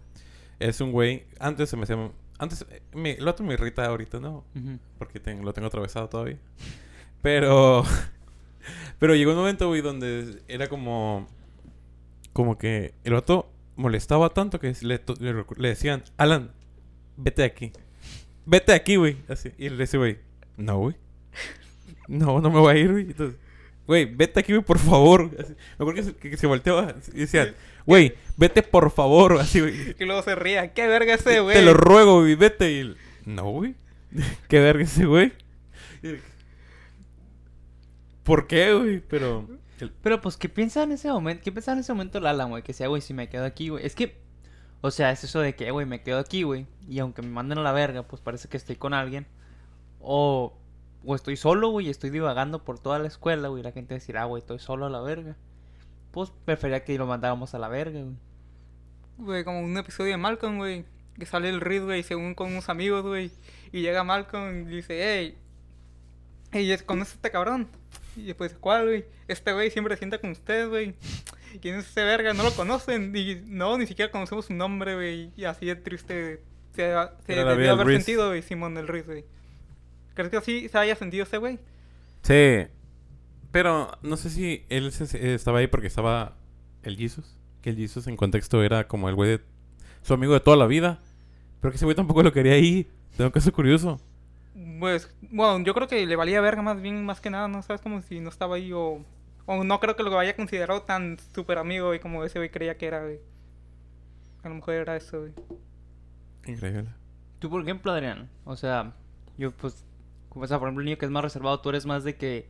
es 0.60 0.82
un 0.82 0.92
güey. 0.92 1.26
Antes 1.40 1.70
se 1.70 1.78
me 1.78 1.84
hacía. 1.84 2.12
Antes. 2.40 2.66
Me, 2.94 3.12
el 3.12 3.28
otro 3.28 3.46
me 3.46 3.54
irrita 3.54 3.86
ahorita, 3.86 4.20
¿no? 4.20 4.44
Ujú. 4.56 4.80
Porque 4.98 5.20
ten- 5.20 5.44
lo 5.46 5.54
tengo 5.54 5.68
atravesado 5.68 6.10
todavía. 6.10 6.38
Pero. 7.22 7.84
Pero 9.00 9.16
llegó 9.16 9.32
un 9.32 9.38
momento, 9.38 9.68
güey, 9.68 9.82
donde 9.82 10.42
era 10.48 10.68
como. 10.70 11.28
Como 12.34 12.58
que 12.58 12.94
el 13.04 13.14
vato 13.14 13.50
molestaba 13.76 14.30
tanto 14.30 14.60
que 14.60 14.74
le, 14.82 15.02
le, 15.20 15.46
le 15.58 15.68
decían, 15.68 16.04
Alan, 16.18 16.52
vete 17.18 17.42
de 17.42 17.48
aquí. 17.48 17.72
Vete 18.46 18.72
de 18.72 18.76
aquí, 18.78 18.96
güey. 18.96 19.18
Así. 19.28 19.52
Y 19.58 19.70
le 19.70 19.78
decía, 19.78 20.00
güey, 20.00 20.20
no, 20.58 20.78
güey. 20.78 20.96
No, 22.08 22.40
no 22.42 22.50
me 22.50 22.60
voy 22.60 22.74
a 22.76 22.78
ir, 22.78 22.92
güey. 22.92 23.04
Entonces, 23.08 23.40
güey, 23.92 24.06
vete 24.06 24.40
aquí, 24.40 24.54
güey, 24.54 24.64
por 24.64 24.80
favor. 24.80 25.30
Así. 25.40 25.54
Me 25.78 25.84
acuerdo 25.84 25.94
que 25.96 26.04
se, 26.04 26.16
que 26.16 26.38
se 26.38 26.48
volteaba 26.48 26.96
y 27.14 27.20
decían, 27.20 27.54
güey, 27.86 28.14
vete 28.38 28.64
por 28.64 28.90
favor. 28.92 29.38
Así, 29.40 29.60
güey. 29.60 29.94
Que 29.98 30.06
luego 30.06 30.24
se 30.24 30.34
ría. 30.36 30.74
¿Qué 30.74 30.88
verga 30.88 31.14
ese, 31.16 31.40
güey? 31.42 31.56
Te 31.56 31.62
lo 31.62 31.74
ruego, 31.74 32.22
güey, 32.22 32.36
vete. 32.36 32.72
Y 32.72 32.80
él, 32.80 32.98
no, 33.26 33.50
güey. 33.52 33.76
Qué 34.48 34.60
verga 34.60 34.84
ese, 34.84 35.06
güey. 35.06 35.34
Y- 36.04 36.16
¿Por 38.24 38.48
qué, 38.48 38.74
güey? 38.74 39.00
Pero. 39.00 39.48
el- 39.80 39.92
Pero 40.02 40.22
pues, 40.22 40.38
¿qué 40.38 40.48
piensa 40.50 40.84
en 40.84 40.92
ese 40.92 41.10
momento? 41.10 41.44
¿Qué 41.44 41.52
pensaba 41.52 41.74
en 41.74 41.80
ese 41.82 41.92
momento 41.94 42.20
Lala, 42.20 42.46
güey? 42.46 42.64
Que 42.64 42.74
sea, 42.74 42.88
güey, 42.88 43.02
si 43.02 43.14
me 43.14 43.30
quedo 43.30 43.46
aquí, 43.46 43.70
güey. 43.70 43.86
Es 43.86 43.96
que, 43.96 44.16
o 44.82 44.92
sea, 44.92 45.12
es 45.12 45.24
eso 45.24 45.40
de 45.40 45.56
que, 45.56 45.72
güey, 45.72 45.86
me 45.86 46.02
quedo 46.04 46.20
aquí, 46.20 46.44
güey. 46.44 46.68
Y 46.88 47.00
aunque 47.00 47.22
me 47.22 47.30
manden 47.30 47.58
a 47.58 47.62
la 47.64 47.72
verga, 47.72 48.04
pues 48.04 48.22
parece 48.22 48.48
que 48.48 48.58
estoy 48.58 48.76
con 48.76 48.94
alguien. 48.94 49.26
O, 50.00 50.58
o 51.04 51.16
estoy 51.16 51.36
solo, 51.36 51.70
güey, 51.70 51.88
y 51.88 51.90
estoy 51.90 52.10
divagando 52.10 52.64
por 52.64 52.80
toda 52.80 53.00
la 53.00 53.08
escuela, 53.08 53.48
güey. 53.48 53.64
La 53.64 53.72
gente 53.72 53.94
va 53.94 53.98
a 53.98 54.00
decir, 54.00 54.18
ah, 54.18 54.26
güey, 54.26 54.42
estoy 54.42 54.60
solo 54.60 54.86
a 54.86 54.90
la 54.90 55.02
verga. 55.02 55.36
Pues 56.12 56.32
prefería 56.46 56.84
que 56.84 56.98
lo 56.98 57.08
mandáramos 57.08 57.54
a 57.54 57.60
la 57.60 57.68
verga, 57.68 58.02
güey. 58.02 58.16
Güey, 59.18 59.44
como 59.44 59.62
un 59.62 59.78
episodio 59.78 60.12
de 60.12 60.18
Malcolm, 60.18 60.58
güey. 60.58 60.86
Que 61.18 61.26
sale 61.26 61.50
el 61.50 61.62
Reed, 61.62 61.84
güey, 61.84 62.04
según 62.04 62.36
con 62.36 62.52
unos 62.52 62.70
amigos, 62.70 63.04
güey. 63.04 63.32
Y 63.72 63.82
llega 63.82 64.04
Malcolm 64.04 64.70
y 64.70 64.76
dice, 64.76 65.00
hey, 65.02 65.38
hey, 66.52 66.78
¿conoces 66.86 67.14
a 67.14 67.16
este 67.16 67.32
cabrón? 67.32 67.68
Y 68.16 68.24
después, 68.24 68.54
¿cuál, 68.60 68.86
güey? 68.86 69.06
Este 69.28 69.54
güey 69.54 69.72
siempre 69.72 69.96
se 69.96 70.00
sienta 70.00 70.20
con 70.20 70.32
ustedes, 70.32 70.68
güey. 70.68 70.96
¿Quién 71.62 71.76
es 71.76 71.90
ese 71.90 72.04
verga? 72.04 72.34
No 72.34 72.44
lo 72.44 72.52
conocen. 72.52 73.16
Y 73.16 73.42
no, 73.46 73.78
ni 73.78 73.88
siquiera 73.88 74.12
conocemos 74.12 74.46
su 74.46 74.54
nombre, 74.54 74.96
güey. 74.96 75.32
Y 75.36 75.46
así 75.46 75.66
de 75.66 75.76
triste 75.76 76.42
se, 76.76 76.94
se 77.26 77.36
debió 77.36 77.72
haber 77.72 77.88
sentido, 77.88 78.30
güey, 78.30 78.42
Simón 78.42 78.76
del 78.76 78.88
Reed, 78.88 79.06
güey. 79.06 79.26
¿Crees 80.14 80.30
que 80.30 80.38
así 80.38 80.70
se 80.70 80.78
haya 80.78 80.96
sentido 80.96 81.24
ese 81.24 81.38
güey? 81.38 81.60
Sí. 82.24 82.68
Pero 83.52 83.92
no 84.02 84.18
sé 84.18 84.30
si 84.30 84.66
él 84.70 84.92
se- 84.92 85.08
se- 85.08 85.34
estaba 85.34 85.60
ahí 85.60 85.68
porque 85.68 85.88
estaba 85.88 86.36
el 86.84 86.98
Jesus. 86.98 87.38
Que 87.62 87.70
el 87.72 87.76
Jesus 87.78 88.08
en 88.08 88.18
contexto 88.18 88.64
era 88.64 88.88
como 88.88 89.10
el 89.10 89.16
güey 89.16 89.32
de 89.32 89.42
su 90.02 90.14
amigo 90.14 90.34
de 90.34 90.40
toda 90.40 90.58
la 90.58 90.68
vida. 90.68 91.00
Pero 91.60 91.72
que 91.72 91.76
ese 91.78 91.86
güey 91.86 91.96
tampoco 91.96 92.24
lo 92.24 92.34
quería 92.34 92.54
ahí. 92.54 92.90
Tengo 93.18 93.28
un 93.28 93.32
caso 93.34 93.52
curioso. 93.52 94.00
Pues, 94.80 95.14
bueno, 95.22 95.64
yo 95.64 95.74
creo 95.74 95.88
que 95.88 96.06
le 96.06 96.16
valía 96.16 96.42
verga 96.42 96.62
más 96.62 96.82
bien, 96.82 97.06
más 97.06 97.22
que 97.22 97.30
nada, 97.30 97.48
¿no? 97.48 97.62
¿Sabes? 97.62 97.82
Como 97.82 98.02
si 98.02 98.20
no 98.20 98.30
estaba 98.30 98.56
ahí 98.56 98.72
o... 98.74 99.04
O 99.46 99.64
no 99.64 99.80
creo 99.80 99.96
que 99.96 100.04
lo 100.04 100.18
haya 100.18 100.36
considerado 100.36 100.84
tan 100.84 101.18
súper 101.36 101.58
amigo, 101.58 101.88
güey, 101.88 102.00
como 102.00 102.24
ese 102.24 102.40
güey 102.40 102.50
creía 102.50 102.78
que 102.78 102.86
era, 102.88 103.02
güey. 103.02 103.20
A 104.44 104.50
lo 104.50 104.56
mejor 104.56 104.76
era 104.76 104.96
eso, 104.96 105.20
güey. 105.20 105.34
Increíble. 106.46 106.86
Tú, 107.40 107.50
por 107.50 107.62
ejemplo, 107.62 107.92
Adrián, 107.92 108.30
o 108.46 108.56
sea, 108.56 108.94
yo 109.38 109.52
pues, 109.52 109.84
o 110.34 110.48
sea, 110.48 110.60
por 110.60 110.68
ejemplo, 110.68 110.82
el 110.82 110.86
niño 110.86 110.98
que 110.98 111.06
es 111.06 111.12
más 111.12 111.24
reservado, 111.24 111.60
tú 111.60 111.70
eres 111.70 111.86
más 111.86 112.04
de 112.04 112.16
que, 112.16 112.50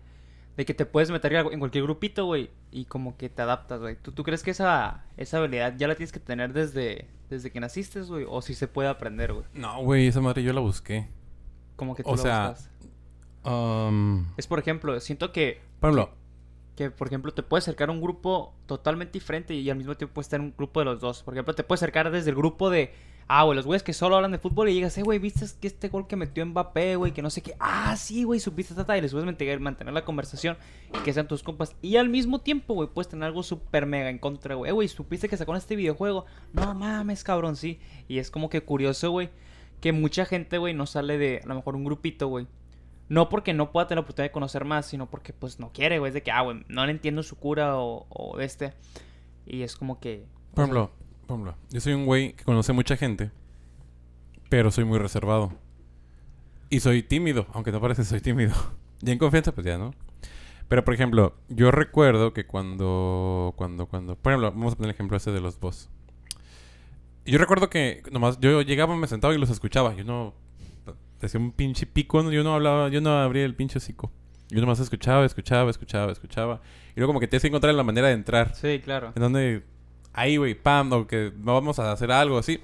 de 0.58 0.66
que 0.66 0.74
te 0.74 0.86
puedes 0.86 1.12
meter 1.12 1.34
en 1.34 1.60
cualquier 1.60 1.84
grupito, 1.84 2.26
güey, 2.26 2.50
y 2.72 2.86
como 2.86 3.18
que 3.18 3.30
te 3.30 3.42
adaptas, 3.42 3.80
güey. 3.82 3.96
¿Tú, 3.96 4.12
¿Tú 4.12 4.24
crees 4.24 4.44
que 4.44 4.52
esa, 4.52 5.06
esa 5.18 5.38
habilidad 5.38 5.76
ya 5.78 5.88
la 5.88 5.96
tienes 5.96 6.12
que 6.12 6.20
tener 6.20 6.54
desde, 6.54 7.08
desde 7.30 7.52
que 7.52 7.60
naciste, 7.60 8.02
güey? 8.02 8.26
O 8.28 8.42
si 8.42 8.54
se 8.54 8.68
puede 8.68 8.90
aprender, 8.90 9.34
güey. 9.34 9.46
No, 9.54 9.82
güey, 9.84 10.08
esa 10.08 10.22
madre 10.22 10.44
yo 10.44 10.54
la 10.54 10.62
busqué. 10.62 11.08
Como 11.76 11.96
que 11.96 12.04
tú 12.04 12.10
O 12.10 12.16
lo 12.16 12.22
sea, 12.22 12.50
buscas. 12.50 12.70
Um, 13.44 14.28
Es, 14.38 14.46
por 14.46 14.60
ejemplo, 14.60 15.00
siento 15.00 15.32
que, 15.32 15.62
por 15.80 15.90
ejemplo, 15.90 16.16
que, 16.76 16.92
por 16.92 17.08
ejemplo, 17.08 17.34
te 17.34 17.44
puedes 17.44 17.64
acercar 17.64 17.90
a 17.90 17.92
un 17.92 18.02
grupo 18.02 18.54
totalmente 18.66 19.14
diferente 19.14 19.54
y 19.54 19.70
al 19.70 19.78
mismo 19.78 19.96
tiempo 19.96 20.14
puedes 20.14 20.28
estar 20.28 20.40
en 20.40 20.48
un 20.48 20.54
grupo 20.56 20.80
de 20.80 20.86
los 20.86 21.00
dos. 21.00 21.24
Por 21.24 21.34
ejemplo, 21.34 21.56
te 21.56 21.64
puedes 21.64 21.82
acercar 21.82 22.12
desde 22.12 22.30
el 22.30 22.36
grupo 22.36 22.70
de, 22.70 22.94
ah, 23.34 23.44
güey, 23.44 23.56
los 23.56 23.66
güeyes 23.66 23.82
que 23.82 23.94
solo 23.94 24.18
hablan 24.18 24.34
de 24.34 24.40
fútbol 24.40 24.68
y 24.68 24.74
llegas, 24.74 24.98
eh, 24.98 25.04
güey, 25.04 25.18
¿viste 25.18 25.46
que 25.62 25.68
este 25.68 25.88
gol 25.88 26.06
que 26.06 26.18
metió 26.18 26.46
Mbappé, 26.46 26.98
güey? 26.98 27.14
Que 27.14 27.22
no 27.22 27.30
sé 27.30 27.42
qué. 27.42 27.56
Ah, 27.60 27.96
sí, 27.96 28.24
güey, 28.24 28.42
supiste, 28.42 28.76
tata, 28.76 28.98
y 28.98 29.02
les 29.02 29.14
puedes 29.14 29.26
mantener, 29.26 29.94
la 29.94 30.04
conversación 30.04 30.58
y 30.94 31.02
que 31.04 31.14
sean 31.14 31.30
tus 31.30 31.42
compas. 31.42 31.74
Y 31.82 31.96
al 31.96 32.10
mismo 32.10 32.40
tiempo, 32.40 32.74
güey, 32.74 32.90
puedes 32.90 33.08
tener 33.08 33.24
algo 33.24 33.42
súper 33.42 33.86
mega 33.86 34.10
en 34.10 34.18
contra, 34.18 34.56
güey. 34.56 34.70
Eh, 34.70 34.74
güey, 34.74 34.90
¿supiste 34.90 35.30
que 35.30 35.38
sacó 35.38 35.56
este 35.56 35.78
videojuego? 35.78 36.26
No 36.52 36.74
mames, 36.74 37.24
cabrón, 37.24 37.56
sí. 37.56 37.80
Y 38.10 38.18
es 38.18 38.32
como 38.32 38.50
que 38.50 38.64
curioso, 38.64 39.12
güey, 39.12 39.30
que 39.80 39.94
mucha 39.94 40.26
gente, 40.26 40.58
güey, 40.58 40.74
no 40.74 40.86
sale 40.86 41.18
de, 41.18 41.40
a 41.42 41.48
lo 41.48 41.56
mejor, 41.56 41.78
un 41.78 41.86
grupito, 41.86 42.28
güey. 42.28 42.48
No 43.08 43.30
porque 43.30 43.54
no 43.54 43.72
pueda 43.72 43.88
tener 43.88 44.00
la 44.00 44.02
oportunidad 44.02 44.30
de 44.30 44.34
conocer 44.34 44.66
más, 44.66 44.88
sino 44.88 45.10
porque 45.10 45.32
pues 45.32 45.58
no 45.58 45.72
quiere, 45.72 46.00
güey. 46.00 46.10
Es 46.10 46.14
de 46.14 46.22
que, 46.22 46.32
ah, 46.32 46.42
güey, 46.42 46.66
no 46.68 46.86
le 46.86 46.92
entiendo 46.92 47.24
su 47.24 47.38
cura 47.38 47.78
o, 47.78 48.08
o 48.10 48.42
este. 48.42 48.74
Y 49.46 49.62
es 49.62 49.78
como 49.78 50.02
que... 50.02 50.26
por 50.54 50.64
ejemplo, 50.64 50.92
por 51.38 51.48
ejemplo, 51.48 51.68
yo 51.70 51.80
soy 51.80 51.94
un 51.94 52.06
güey 52.06 52.34
que 52.34 52.44
conoce 52.44 52.74
mucha 52.74 52.98
gente, 52.98 53.32
pero 54.50 54.70
soy 54.72 54.84
muy 54.84 55.00
reservado. 55.00 55.54
Y 56.70 56.80
soy 56.82 57.04
tímido, 57.04 57.48
aunque 57.54 57.72
no 57.72 57.80
parece 57.82 58.04
soy 58.04 58.22
tímido. 58.22 58.54
Ya 59.04 59.14
en 59.14 59.18
confianza, 59.18 59.52
pues 59.52 59.66
ya, 59.66 59.80
¿no? 59.80 59.96
Pero, 60.68 60.86
por 60.86 60.94
ejemplo, 60.94 61.36
yo 61.50 61.72
recuerdo 61.72 62.34
que 62.34 62.46
cuando, 62.46 63.52
cuando, 63.58 63.88
cuando... 63.88 64.16
Por 64.16 64.32
ejemplo, 64.32 64.52
vamos 64.52 64.74
a 64.74 64.76
poner 64.76 64.90
el 64.90 64.94
ejemplo 64.94 65.18
ese 65.18 65.32
de 65.32 65.42
los 65.42 65.60
boss. 65.60 65.90
Yo 67.26 67.40
recuerdo 67.40 67.72
que 67.72 68.04
nomás 68.12 68.40
yo 68.40 68.62
llegaba, 68.62 68.96
me 68.96 69.08
sentaba 69.08 69.34
y 69.34 69.40
los 69.40 69.50
escuchaba. 69.50 69.96
Yo 69.96 70.04
no... 70.04 70.36
Hacía 71.20 71.40
un 71.40 71.52
pinche 71.52 71.88
pico, 71.88 72.30
yo 72.30 72.44
no 72.44 72.54
hablaba, 72.54 72.90
yo 72.90 73.02
no 73.02 73.10
abría 73.10 73.44
el 73.44 73.56
pinche 73.56 73.80
hocico. 73.80 74.12
Yo 74.50 74.62
nomás 74.62 74.80
escuchaba, 74.80 75.26
escuchaba, 75.26 75.72
escuchaba, 75.72 76.12
escuchaba. 76.12 76.62
Y 76.92 77.00
luego 77.00 77.10
como 77.10 77.20
que 77.20 77.28
tienes 77.28 77.42
que 77.42 77.48
encontrar 77.48 77.74
la 77.74 77.84
manera 77.84 78.10
de 78.10 78.14
entrar. 78.14 78.54
Sí, 78.54 78.82
claro. 78.84 79.14
En 79.16 79.22
donde 79.24 79.64
ahí, 80.14 80.38
güey, 80.38 80.56
pam, 80.56 80.92
o 80.94 81.08
que 81.08 81.32
no 81.38 81.54
vamos 81.54 81.80
a 81.80 81.92
hacer 81.92 82.12
algo 82.12 82.38
así. 82.38 82.60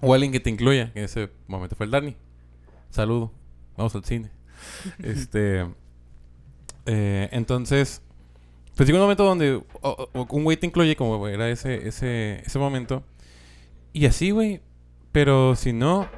O 0.00 0.14
alguien 0.14 0.30
que 0.32 0.40
te 0.40 0.50
incluya, 0.50 0.92
que 0.92 1.00
en 1.00 1.04
ese 1.06 1.28
momento 1.48 1.74
fue 1.76 1.86
el 1.86 1.92
Dani. 1.92 2.16
Saludo. 2.90 3.32
Vamos 3.76 3.94
al 3.94 4.04
cine. 4.04 4.30
este. 5.02 5.66
eh, 6.86 7.28
entonces. 7.32 8.02
Pues 8.76 8.86
llega 8.86 8.98
un 9.00 9.04
momento 9.04 9.24
donde 9.24 9.54
o- 9.82 10.08
o- 10.14 10.26
un 10.30 10.44
güey 10.44 10.56
te 10.56 10.66
incluye, 10.66 10.94
como 10.94 11.26
era 11.26 11.50
ese, 11.50 11.88
ese, 11.88 12.42
ese 12.46 12.58
momento. 12.60 13.02
Y 13.92 14.06
así, 14.06 14.30
güey. 14.30 14.60
Pero 15.10 15.56
si 15.56 15.72
no. 15.72 16.08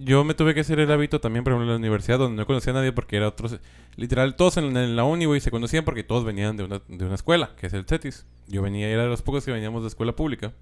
Yo 0.00 0.22
me 0.22 0.34
tuve 0.34 0.54
que 0.54 0.60
hacer 0.60 0.78
el 0.78 0.92
hábito 0.92 1.20
también, 1.20 1.42
por 1.42 1.52
ejemplo, 1.52 1.64
en 1.64 1.70
la 1.70 1.76
universidad, 1.76 2.18
donde 2.18 2.36
no 2.36 2.46
conocía 2.46 2.72
a 2.72 2.76
nadie 2.76 2.92
porque 2.92 3.16
era 3.16 3.26
otros. 3.26 3.58
Literal, 3.96 4.36
todos 4.36 4.56
en, 4.56 4.96
la 4.96 5.04
uni, 5.04 5.24
güey, 5.24 5.40
se 5.40 5.50
conocían 5.50 5.84
porque 5.84 6.04
todos 6.04 6.24
venían 6.24 6.56
de 6.56 6.64
una, 6.64 6.80
de 6.86 7.04
una 7.04 7.16
escuela, 7.16 7.50
que 7.58 7.66
es 7.66 7.72
el 7.72 7.84
CETIS. 7.84 8.24
Yo 8.46 8.62
venía, 8.62 8.88
era 8.88 9.02
de 9.02 9.08
los 9.08 9.22
pocos 9.22 9.44
que 9.44 9.50
veníamos 9.50 9.82
de 9.82 9.88
escuela 9.88 10.14
pública. 10.14 10.52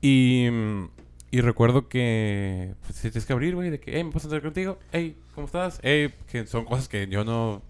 Y, 0.00 0.48
mm, 0.50 0.84
y 1.32 1.40
recuerdo 1.40 1.88
que 1.88 2.74
pues, 2.86 3.00
tienes 3.00 3.26
que 3.26 3.32
abrir, 3.32 3.56
güey, 3.56 3.70
de 3.70 3.80
que, 3.80 3.96
hey, 3.96 4.04
me 4.04 4.10
puedo 4.12 4.20
sentar 4.20 4.40
contigo, 4.40 4.78
hey, 4.92 5.16
¿cómo 5.34 5.46
estás? 5.46 5.80
Hey, 5.82 6.14
que 6.30 6.46
son 6.46 6.64
cosas 6.64 6.88
que 6.88 7.08
yo 7.08 7.24
no, 7.24 7.60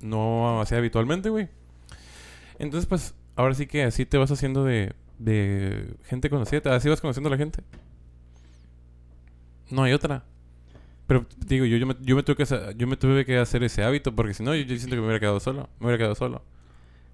no 0.00 0.60
hacía 0.60 0.78
habitualmente, 0.78 1.30
güey. 1.30 1.48
Entonces, 2.58 2.86
pues, 2.88 3.14
ahora 3.36 3.54
sí 3.54 3.66
que 3.66 3.84
así 3.84 4.04
te 4.06 4.18
vas 4.18 4.32
haciendo 4.32 4.64
de, 4.64 4.92
de 5.18 5.94
gente 6.04 6.28
conocida, 6.30 6.74
así 6.74 6.88
vas 6.88 7.00
conociendo 7.00 7.28
a 7.28 7.30
la 7.30 7.38
gente. 7.38 7.62
No 9.70 9.82
hay 9.82 9.92
otra. 9.92 10.24
Pero 11.06 11.26
digo, 11.46 11.64
yo, 11.64 11.76
yo, 11.76 11.86
me, 11.86 11.94
yo, 12.00 12.16
me 12.16 12.22
tuve 12.22 12.36
que, 12.36 12.74
yo 12.76 12.86
me 12.86 12.96
tuve 12.96 13.24
que 13.24 13.38
hacer 13.38 13.62
ese 13.62 13.84
hábito 13.84 14.14
porque 14.14 14.34
si 14.34 14.42
no, 14.42 14.54
yo, 14.54 14.62
yo 14.62 14.76
siento 14.76 14.96
que 14.96 15.00
me 15.00 15.06
hubiera 15.06 15.20
quedado 15.20 15.40
solo. 15.40 15.68
Me 15.78 15.86
hubiera 15.86 15.98
quedado 15.98 16.14
solo. 16.14 16.42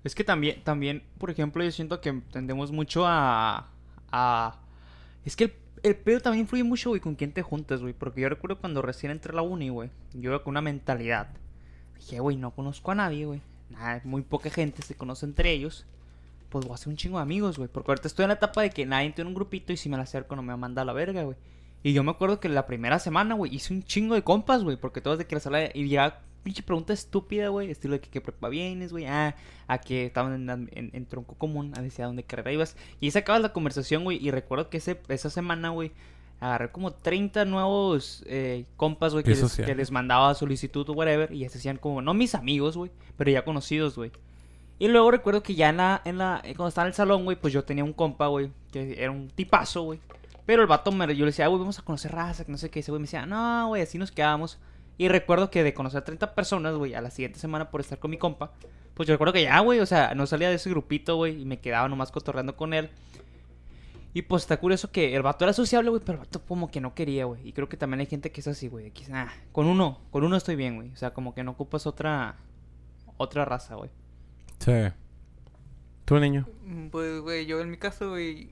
Es 0.04 0.14
que 0.14 0.24
también, 0.24 0.62
también, 0.64 1.02
por 1.18 1.30
ejemplo, 1.30 1.62
yo 1.62 1.70
siento 1.70 2.00
que 2.00 2.12
tendemos 2.32 2.72
mucho 2.72 3.06
a... 3.06 3.68
a... 4.10 4.58
Es 5.24 5.36
que 5.36 5.44
el, 5.44 5.54
el 5.82 5.96
pedo 5.96 6.20
también 6.20 6.42
influye 6.42 6.64
mucho, 6.64 6.90
güey, 6.90 7.00
con 7.00 7.14
quién 7.14 7.32
te 7.32 7.42
juntas, 7.42 7.80
güey. 7.80 7.92
Porque 7.92 8.20
yo 8.22 8.28
recuerdo 8.28 8.58
cuando 8.58 8.82
recién 8.82 9.12
entré 9.12 9.32
a 9.32 9.36
la 9.36 9.42
uni, 9.42 9.68
güey. 9.68 9.90
Yo 10.14 10.42
con 10.42 10.52
una 10.52 10.62
mentalidad. 10.62 11.28
Dije, 11.98 12.18
güey, 12.20 12.36
no 12.36 12.50
conozco 12.52 12.90
a 12.90 12.94
nadie, 12.94 13.26
güey. 13.26 13.42
Nada, 13.70 14.00
muy 14.04 14.22
poca 14.22 14.50
gente 14.50 14.82
se 14.82 14.94
conoce 14.94 15.26
entre 15.26 15.50
ellos. 15.52 15.86
Pues 16.48 16.64
voy 16.64 16.72
a 16.72 16.74
hacer 16.74 16.88
un 16.88 16.96
chingo 16.96 17.18
de 17.18 17.22
amigos, 17.22 17.58
güey. 17.58 17.68
Porque 17.68 17.90
ahorita 17.90 18.08
estoy 18.08 18.24
en 18.24 18.28
la 18.28 18.34
etapa 18.34 18.62
de 18.62 18.70
que 18.70 18.84
nadie 18.86 19.10
tiene 19.12 19.28
un 19.28 19.34
grupito 19.34 19.72
y 19.72 19.76
si 19.76 19.88
me 19.88 19.96
la 19.96 20.02
acerco 20.02 20.34
no 20.34 20.42
me 20.42 20.48
va 20.48 20.54
a 20.54 20.58
mandar 20.58 20.82
a 20.82 20.86
la 20.86 20.92
verga, 20.92 21.22
güey. 21.22 21.36
Y 21.82 21.92
yo 21.92 22.04
me 22.04 22.10
acuerdo 22.12 22.38
que 22.40 22.48
la 22.48 22.66
primera 22.66 22.98
semana, 22.98 23.34
güey, 23.34 23.54
hice 23.54 23.74
un 23.74 23.82
chingo 23.82 24.14
de 24.14 24.22
compas, 24.22 24.62
güey. 24.62 24.76
Porque 24.76 25.00
todos 25.00 25.18
de 25.18 25.26
que 25.26 25.34
la 25.36 25.40
sala... 25.40 25.68
Y 25.74 25.88
ya, 25.88 26.20
pinche 26.44 26.62
pregunta 26.62 26.92
estúpida, 26.92 27.48
güey. 27.48 27.70
Estilo 27.70 27.94
de 27.94 28.00
que 28.00 28.08
qué 28.10 28.20
prepa 28.20 28.48
vienes, 28.48 28.92
güey. 28.92 29.06
Ah, 29.06 29.34
a 29.66 29.78
que 29.78 30.06
estaban 30.06 30.48
en, 30.48 30.68
en- 30.72 30.90
en 30.92 31.06
tronco 31.06 31.34
común. 31.34 31.72
A 31.76 31.82
decir 31.82 32.04
a 32.04 32.06
dónde 32.06 32.22
carrera 32.22 32.52
ibas. 32.52 32.76
Y 33.00 33.06
ahí 33.06 33.10
se 33.10 33.18
acaba 33.18 33.38
la 33.40 33.52
conversación, 33.52 34.04
güey. 34.04 34.24
Y 34.24 34.30
recuerdo 34.30 34.70
que 34.70 34.76
ese, 34.78 35.00
esa 35.08 35.28
semana, 35.30 35.70
güey, 35.70 35.90
agarré 36.38 36.70
como 36.70 36.92
30 36.92 37.44
nuevos 37.46 38.22
eh, 38.26 38.64
compas, 38.76 39.12
güey, 39.12 39.24
que 39.66 39.74
les 39.74 39.90
mandaba 39.90 40.34
solicitud 40.34 40.88
o 40.88 40.92
whatever. 40.92 41.32
Y 41.32 41.40
ya 41.40 41.48
se 41.48 41.58
hacían 41.58 41.78
como, 41.78 42.00
no 42.02 42.14
mis 42.14 42.34
amigos, 42.36 42.76
güey, 42.76 42.90
pero 43.16 43.30
ya 43.30 43.44
conocidos, 43.44 43.96
güey. 43.96 44.10
Y 44.78 44.88
luego 44.88 45.10
recuerdo 45.12 45.42
que 45.44 45.54
ya 45.54 45.68
en 45.68 45.76
la, 45.76 46.00
en 46.04 46.18
la, 46.18 46.40
eh, 46.44 46.54
cuando 46.56 46.68
estaba 46.68 46.86
en 46.86 46.90
el 46.90 46.94
salón, 46.94 47.24
güey, 47.24 47.36
pues 47.40 47.52
yo 47.52 47.62
tenía 47.64 47.84
un 47.84 47.92
compa, 47.92 48.26
güey, 48.26 48.50
que 48.72 48.94
era 49.00 49.10
un 49.12 49.28
tipazo, 49.28 49.82
güey. 49.82 50.00
Pero 50.46 50.62
el 50.62 50.68
vato, 50.68 50.90
me, 50.92 51.06
yo 51.14 51.24
le 51.24 51.30
decía, 51.30 51.44
"Ah, 51.44 51.48
güey, 51.48 51.60
vamos 51.60 51.78
a 51.78 51.82
conocer 51.82 52.12
raza, 52.12 52.44
que 52.44 52.52
no 52.52 52.58
sé 52.58 52.70
qué. 52.70 52.80
Ese 52.80 52.90
güey 52.90 53.00
me 53.00 53.04
decía, 53.06 53.26
no, 53.26 53.68
güey, 53.68 53.82
así 53.82 53.96
nos 53.98 54.10
quedamos. 54.10 54.58
Y 54.98 55.08
recuerdo 55.08 55.50
que 55.50 55.62
de 55.62 55.72
conocer 55.74 55.98
a 56.00 56.04
30 56.04 56.34
personas, 56.34 56.74
güey, 56.74 56.94
a 56.94 57.00
la 57.00 57.10
siguiente 57.10 57.38
semana 57.38 57.70
por 57.70 57.80
estar 57.80 57.98
con 57.98 58.10
mi 58.10 58.18
compa, 58.18 58.52
pues 58.94 59.06
yo 59.08 59.14
recuerdo 59.14 59.32
que 59.32 59.42
ya, 59.42 59.58
güey, 59.60 59.80
o 59.80 59.86
sea, 59.86 60.14
no 60.14 60.26
salía 60.26 60.48
de 60.50 60.56
ese 60.56 60.68
grupito, 60.70 61.16
güey, 61.16 61.40
y 61.40 61.44
me 61.44 61.60
quedaba 61.60 61.88
nomás 61.88 62.10
cotorreando 62.12 62.56
con 62.56 62.74
él. 62.74 62.90
Y 64.14 64.22
pues 64.22 64.42
está 64.42 64.58
curioso 64.58 64.90
que 64.92 65.14
el 65.16 65.22
vato 65.22 65.44
era 65.44 65.54
sociable, 65.54 65.88
güey, 65.88 66.02
pero 66.04 66.18
el 66.18 66.24
vato 66.26 66.42
como 66.44 66.70
que 66.70 66.82
no 66.82 66.94
quería, 66.94 67.24
güey. 67.24 67.48
Y 67.48 67.52
creo 67.54 67.68
que 67.70 67.78
también 67.78 68.00
hay 68.00 68.06
gente 68.06 68.30
que 68.30 68.42
es 68.42 68.46
así, 68.46 68.68
güey. 68.68 68.90
que, 68.90 69.04
ah, 69.12 69.32
con 69.52 69.66
uno, 69.66 70.00
con 70.10 70.22
uno 70.24 70.36
estoy 70.36 70.54
bien, 70.56 70.76
güey. 70.76 70.90
O 70.92 70.96
sea, 70.96 71.14
como 71.14 71.34
que 71.34 71.42
no 71.42 71.52
ocupas 71.52 71.86
otra, 71.86 72.36
otra 73.16 73.46
raza, 73.46 73.76
güey. 73.76 73.90
Sí. 74.58 74.72
¿Tú, 76.04 76.18
niño? 76.18 76.46
Mm, 76.62 76.88
Pues, 76.88 77.20
güey, 77.22 77.46
yo 77.46 77.60
en 77.60 77.70
mi 77.70 77.78
caso, 77.78 78.10
güey, 78.10 78.50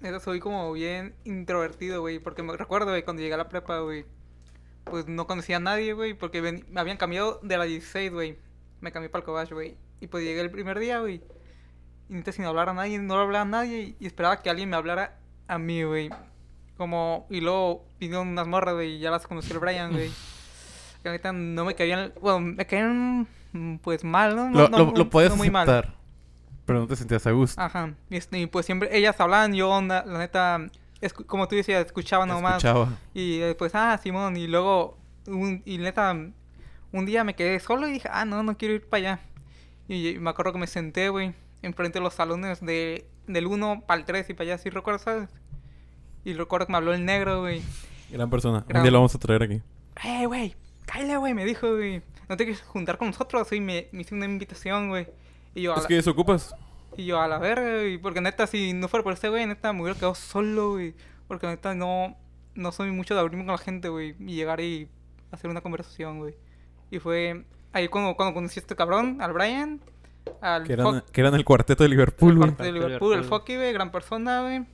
neta, 0.00 0.20
soy 0.20 0.40
como 0.40 0.72
bien 0.72 1.14
introvertido, 1.24 2.00
güey, 2.00 2.18
porque 2.18 2.42
me 2.42 2.56
recuerdo, 2.56 2.88
güey, 2.90 3.02
cuando 3.02 3.22
llegué 3.22 3.34
a 3.34 3.38
la 3.38 3.48
prepa, 3.48 3.78
güey, 3.80 4.04
pues 4.84 5.08
no 5.08 5.26
conocía 5.26 5.56
a 5.56 5.60
nadie, 5.60 5.92
güey, 5.94 6.14
porque 6.14 6.40
ven- 6.40 6.64
me 6.70 6.80
habían 6.80 6.96
cambiado 6.96 7.40
de 7.42 7.56
la 7.58 7.64
16, 7.64 8.12
güey, 8.12 8.38
me 8.80 8.92
cambié 8.92 9.08
para 9.08 9.20
el 9.20 9.24
Cobach, 9.26 9.50
güey, 9.52 9.76
y 10.00 10.06
pues 10.06 10.22
llegué 10.24 10.40
el 10.40 10.50
primer 10.50 10.78
día, 10.78 11.00
güey, 11.00 11.22
y 12.08 12.32
sin 12.32 12.44
hablar 12.44 12.68
a 12.68 12.74
nadie, 12.74 12.98
no 12.98 13.14
hablaba 13.14 13.42
a 13.42 13.44
nadie, 13.44 13.96
y 13.98 14.06
esperaba 14.06 14.42
que 14.42 14.50
alguien 14.50 14.68
me 14.70 14.76
hablara 14.76 15.18
a 15.48 15.58
mí, 15.58 15.82
güey, 15.82 16.10
como, 16.76 17.26
y 17.30 17.40
luego 17.40 17.84
vinieron 17.98 18.28
unas 18.28 18.46
morras, 18.46 18.74
güey, 18.74 18.96
y 18.96 18.98
ya 19.00 19.10
las 19.10 19.26
conocí 19.26 19.50
el 19.52 19.58
Brian, 19.58 19.92
güey, 19.92 20.10
que 21.02 21.08
ahorita 21.08 21.32
no 21.32 21.64
me 21.64 21.74
caían, 21.74 22.12
bueno, 22.20 22.40
me 22.40 22.66
caían, 22.66 23.26
pues 23.82 24.04
mal, 24.04 24.36
¿no? 24.36 24.50
No- 24.50 24.58
Lo, 24.60 24.68
no 24.68 24.78
lo, 24.78 24.86
muy- 24.86 24.98
lo 24.98 25.10
puedes 25.10 25.30
no 25.30 25.36
muy 25.36 25.50
mal. 25.50 25.66
Pero 26.66 26.80
no 26.80 26.86
te 26.86 26.96
sentías 26.96 27.26
a 27.26 27.30
gusto. 27.30 27.60
Ajá. 27.60 27.94
Y, 28.10 28.16
este, 28.16 28.38
y 28.40 28.46
pues 28.46 28.66
siempre 28.66 28.96
ellas 28.96 29.18
hablaban, 29.20 29.54
yo, 29.54 29.70
onda, 29.70 30.04
la 30.04 30.18
neta, 30.18 30.66
como 31.26 31.46
tú 31.48 31.54
decías, 31.56 31.86
escuchaba 31.86 32.26
nomás. 32.26 32.56
Escuchaba. 32.56 32.98
Y 33.14 33.38
después, 33.38 33.72
ah, 33.74 33.98
Simón, 34.02 34.36
y 34.36 34.46
luego, 34.48 34.98
un, 35.28 35.62
y 35.64 35.78
neta, 35.78 36.12
un 36.92 37.06
día 37.06 37.22
me 37.24 37.34
quedé 37.34 37.60
solo 37.60 37.86
y 37.88 37.92
dije, 37.92 38.08
ah, 38.12 38.24
no, 38.24 38.42
no 38.42 38.56
quiero 38.58 38.74
ir 38.74 38.86
para 38.88 38.98
allá. 39.12 39.20
Y, 39.88 40.18
me 40.18 40.30
acuerdo 40.30 40.52
que 40.52 40.58
me 40.58 40.66
senté, 40.66 41.08
güey, 41.08 41.34
enfrente 41.62 42.00
de 42.00 42.02
los 42.02 42.14
salones 42.14 42.60
de, 42.60 43.06
del 43.28 43.46
1 43.46 43.84
para 43.86 44.00
el 44.00 44.04
3 44.04 44.28
y 44.30 44.34
para 44.34 44.50
allá, 44.50 44.58
¿sí 44.58 44.68
recuerdas, 44.70 45.02
sabes? 45.02 45.30
Y 46.24 46.34
recuerdo 46.34 46.66
que 46.66 46.72
me 46.72 46.78
habló 46.78 46.92
el 46.92 47.04
negro, 47.04 47.40
güey. 47.42 47.62
Gran 48.10 48.28
persona. 48.28 48.64
Gran- 48.66 48.80
Un 48.80 48.82
día 48.82 48.90
lo 48.90 48.98
vamos 48.98 49.14
a 49.14 49.18
traer 49.18 49.44
aquí. 49.44 49.62
Eh, 50.04 50.26
güey, 50.26 50.56
cállate, 50.84 51.16
güey, 51.16 51.32
me 51.34 51.44
dijo, 51.44 51.72
güey. 51.76 52.02
¿No 52.28 52.36
te 52.36 52.44
quieres 52.44 52.62
juntar 52.62 52.98
con 52.98 53.06
nosotros? 53.06 53.52
Y 53.52 53.60
me, 53.60 53.86
me 53.92 54.00
hizo 54.02 54.16
una 54.16 54.24
invitación, 54.24 54.88
güey. 54.88 55.06
Y 55.56 55.62
yo, 55.62 55.72
a 55.72 55.76
Es 55.76 55.82
la- 55.82 55.88
que 55.88 55.98
eso 55.98 56.10
ocupas. 56.12 56.54
Y 56.96 57.06
yo, 57.06 57.20
a 57.20 57.26
la 57.28 57.38
verga, 57.38 57.68
güey. 57.78 57.98
Porque 57.98 58.20
neta, 58.20 58.46
si 58.46 58.72
no 58.72 58.86
fuera 58.88 59.02
por 59.02 59.12
ese 59.12 59.28
güey, 59.28 59.44
neta, 59.46 59.72
me 59.72 59.82
hubiera 59.82 59.98
quedado 59.98 60.14
solo, 60.14 60.70
güey. 60.72 60.94
Porque 61.28 61.46
neta, 61.46 61.74
no, 61.74 62.16
no 62.54 62.72
soy 62.72 62.90
mucho 62.92 63.14
de 63.14 63.20
abrirme 63.20 63.44
con 63.44 63.52
la 63.52 63.58
gente, 63.58 63.88
güey. 63.88 64.14
Y 64.20 64.34
llegar 64.36 64.60
y 64.60 64.88
hacer 65.32 65.50
una 65.50 65.60
conversación, 65.60 66.18
güey. 66.20 66.34
Y 66.90 66.98
fue 67.00 67.44
ahí 67.72 67.88
cuando, 67.88 68.14
cuando 68.16 68.32
conocí 68.34 68.60
a 68.60 68.62
este 68.62 68.76
cabrón, 68.76 69.20
al 69.20 69.32
Brian, 69.32 69.80
al 70.40 70.64
Que 70.64 70.72
eran, 70.74 71.02
que 71.12 71.20
eran 71.20 71.34
el 71.34 71.44
cuarteto 71.44 71.82
de 71.82 71.88
Liverpool, 71.90 72.32
el 72.32 72.36
güey. 72.38 72.48
cuarto 72.50 72.64
de 72.64 72.72
Liverpool, 72.72 73.14
el. 73.14 73.24
Foki, 73.24 73.56
güey, 73.56 73.72
gran 73.72 73.90
persona, 73.90 74.42
güey. 74.42 74.64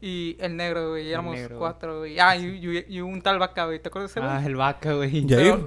Y 0.00 0.36
el 0.40 0.56
negro, 0.56 0.90
güey. 0.90 1.06
y 1.06 1.10
Éramos 1.10 1.34
negro, 1.36 1.58
cuatro, 1.58 1.98
güey. 1.98 2.18
Ah, 2.18 2.36
y, 2.36 2.44
y- 2.46 2.84
y 2.96 3.00
un 3.00 3.20
tal 3.22 3.38
vaca, 3.38 3.66
güey. 3.66 3.80
¿Te 3.80 3.88
acuerdas 3.88 4.14
de 4.14 4.20
ese 4.20 4.26
güey? 4.26 4.32
Ah, 4.42 4.46
el 4.46 4.56
vaca, 4.56 4.92
güey. 4.94 5.26
Yair, 5.26 5.58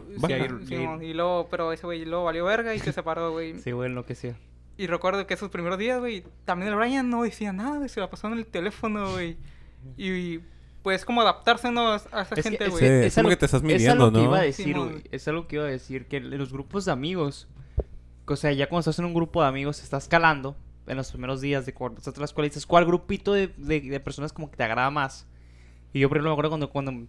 sí, 0.68 0.76
y 1.02 1.14
luego, 1.14 1.48
pero 1.50 1.72
ese 1.74 1.86
güey 1.86 2.06
luego 2.06 2.26
valió 2.26 2.46
verga 2.46 2.74
y 2.76 2.80
se 2.80 2.92
separó, 2.94 3.32
güey. 3.32 3.60
Sí, 3.60 3.72
güey, 3.72 3.90
lo 3.92 4.06
que 4.06 4.16
sea. 4.16 4.36
Y 4.78 4.88
recuerdo 4.88 5.28
que 5.28 5.34
esos 5.34 5.50
primeros 5.50 5.78
días, 5.78 6.00
güey, 6.00 6.24
también 6.46 6.72
el 6.72 6.78
Brian 6.78 7.10
no 7.10 7.24
decía 7.24 7.54
nada, 7.54 7.78
güey, 7.78 7.90
se 7.90 8.00
la 8.00 8.10
pasó 8.10 8.28
en 8.28 8.34
el 8.34 8.46
teléfono, 8.48 9.12
güey. 9.12 9.38
Y 9.98 10.40
pues 10.82 11.06
como 11.06 11.22
adaptarse 11.22 11.70
¿no? 11.72 11.92
a 11.94 11.96
esa 11.98 12.24
Es 12.36 12.44
gente, 12.44 12.66
es- 12.66 12.72
güey. 12.72 12.86
Es 13.06 13.14
como 13.16 13.28
algo- 13.28 13.30
que 13.32 13.38
te 13.38 13.46
estás 13.46 13.60
es 13.62 13.64
midiendo, 13.64 14.06
algo 14.06 14.18
que 14.18 14.24
iba 14.24 14.40
a 14.40 14.42
decir, 14.44 14.78
güey. 14.78 15.04
Es 15.12 15.28
algo 15.28 15.48
que 15.48 15.58
iba 15.58 15.66
a 15.66 15.70
decir. 15.70 16.08
Que 16.08 16.18
en 16.18 16.38
los 16.38 16.52
grupos 16.52 16.86
de 16.86 16.92
amigos. 16.92 17.48
O 18.26 18.36
sea, 18.36 18.52
ya 18.54 18.68
cuando 18.70 18.80
estás 18.82 18.98
en 19.00 19.06
un 19.06 19.14
grupo 19.14 19.42
de 19.42 19.50
amigos, 19.50 19.84
estás 19.84 20.08
calando. 20.08 20.56
En 20.92 20.98
los 20.98 21.10
primeros 21.10 21.40
días 21.40 21.66
de 21.66 21.74
cuando 21.74 22.00
estás 22.00 22.14
en 22.16 22.20
la 22.20 22.26
escuela, 22.26 22.50
dices, 22.50 22.66
¿cuál 22.66 22.86
grupito 22.86 23.32
de, 23.32 23.48
de, 23.56 23.80
de 23.80 24.00
personas 24.02 24.34
como 24.34 24.52
que 24.52 24.58
te 24.58 24.64
agrada 24.64 24.90
más? 24.90 25.26
Y 25.94 26.02
yo, 26.02 26.10
por 26.10 26.18
ejemplo, 26.18 26.32
me 26.32 26.34
acuerdo 26.34 26.50
cuando, 26.50 26.70
cuando, 26.70 27.08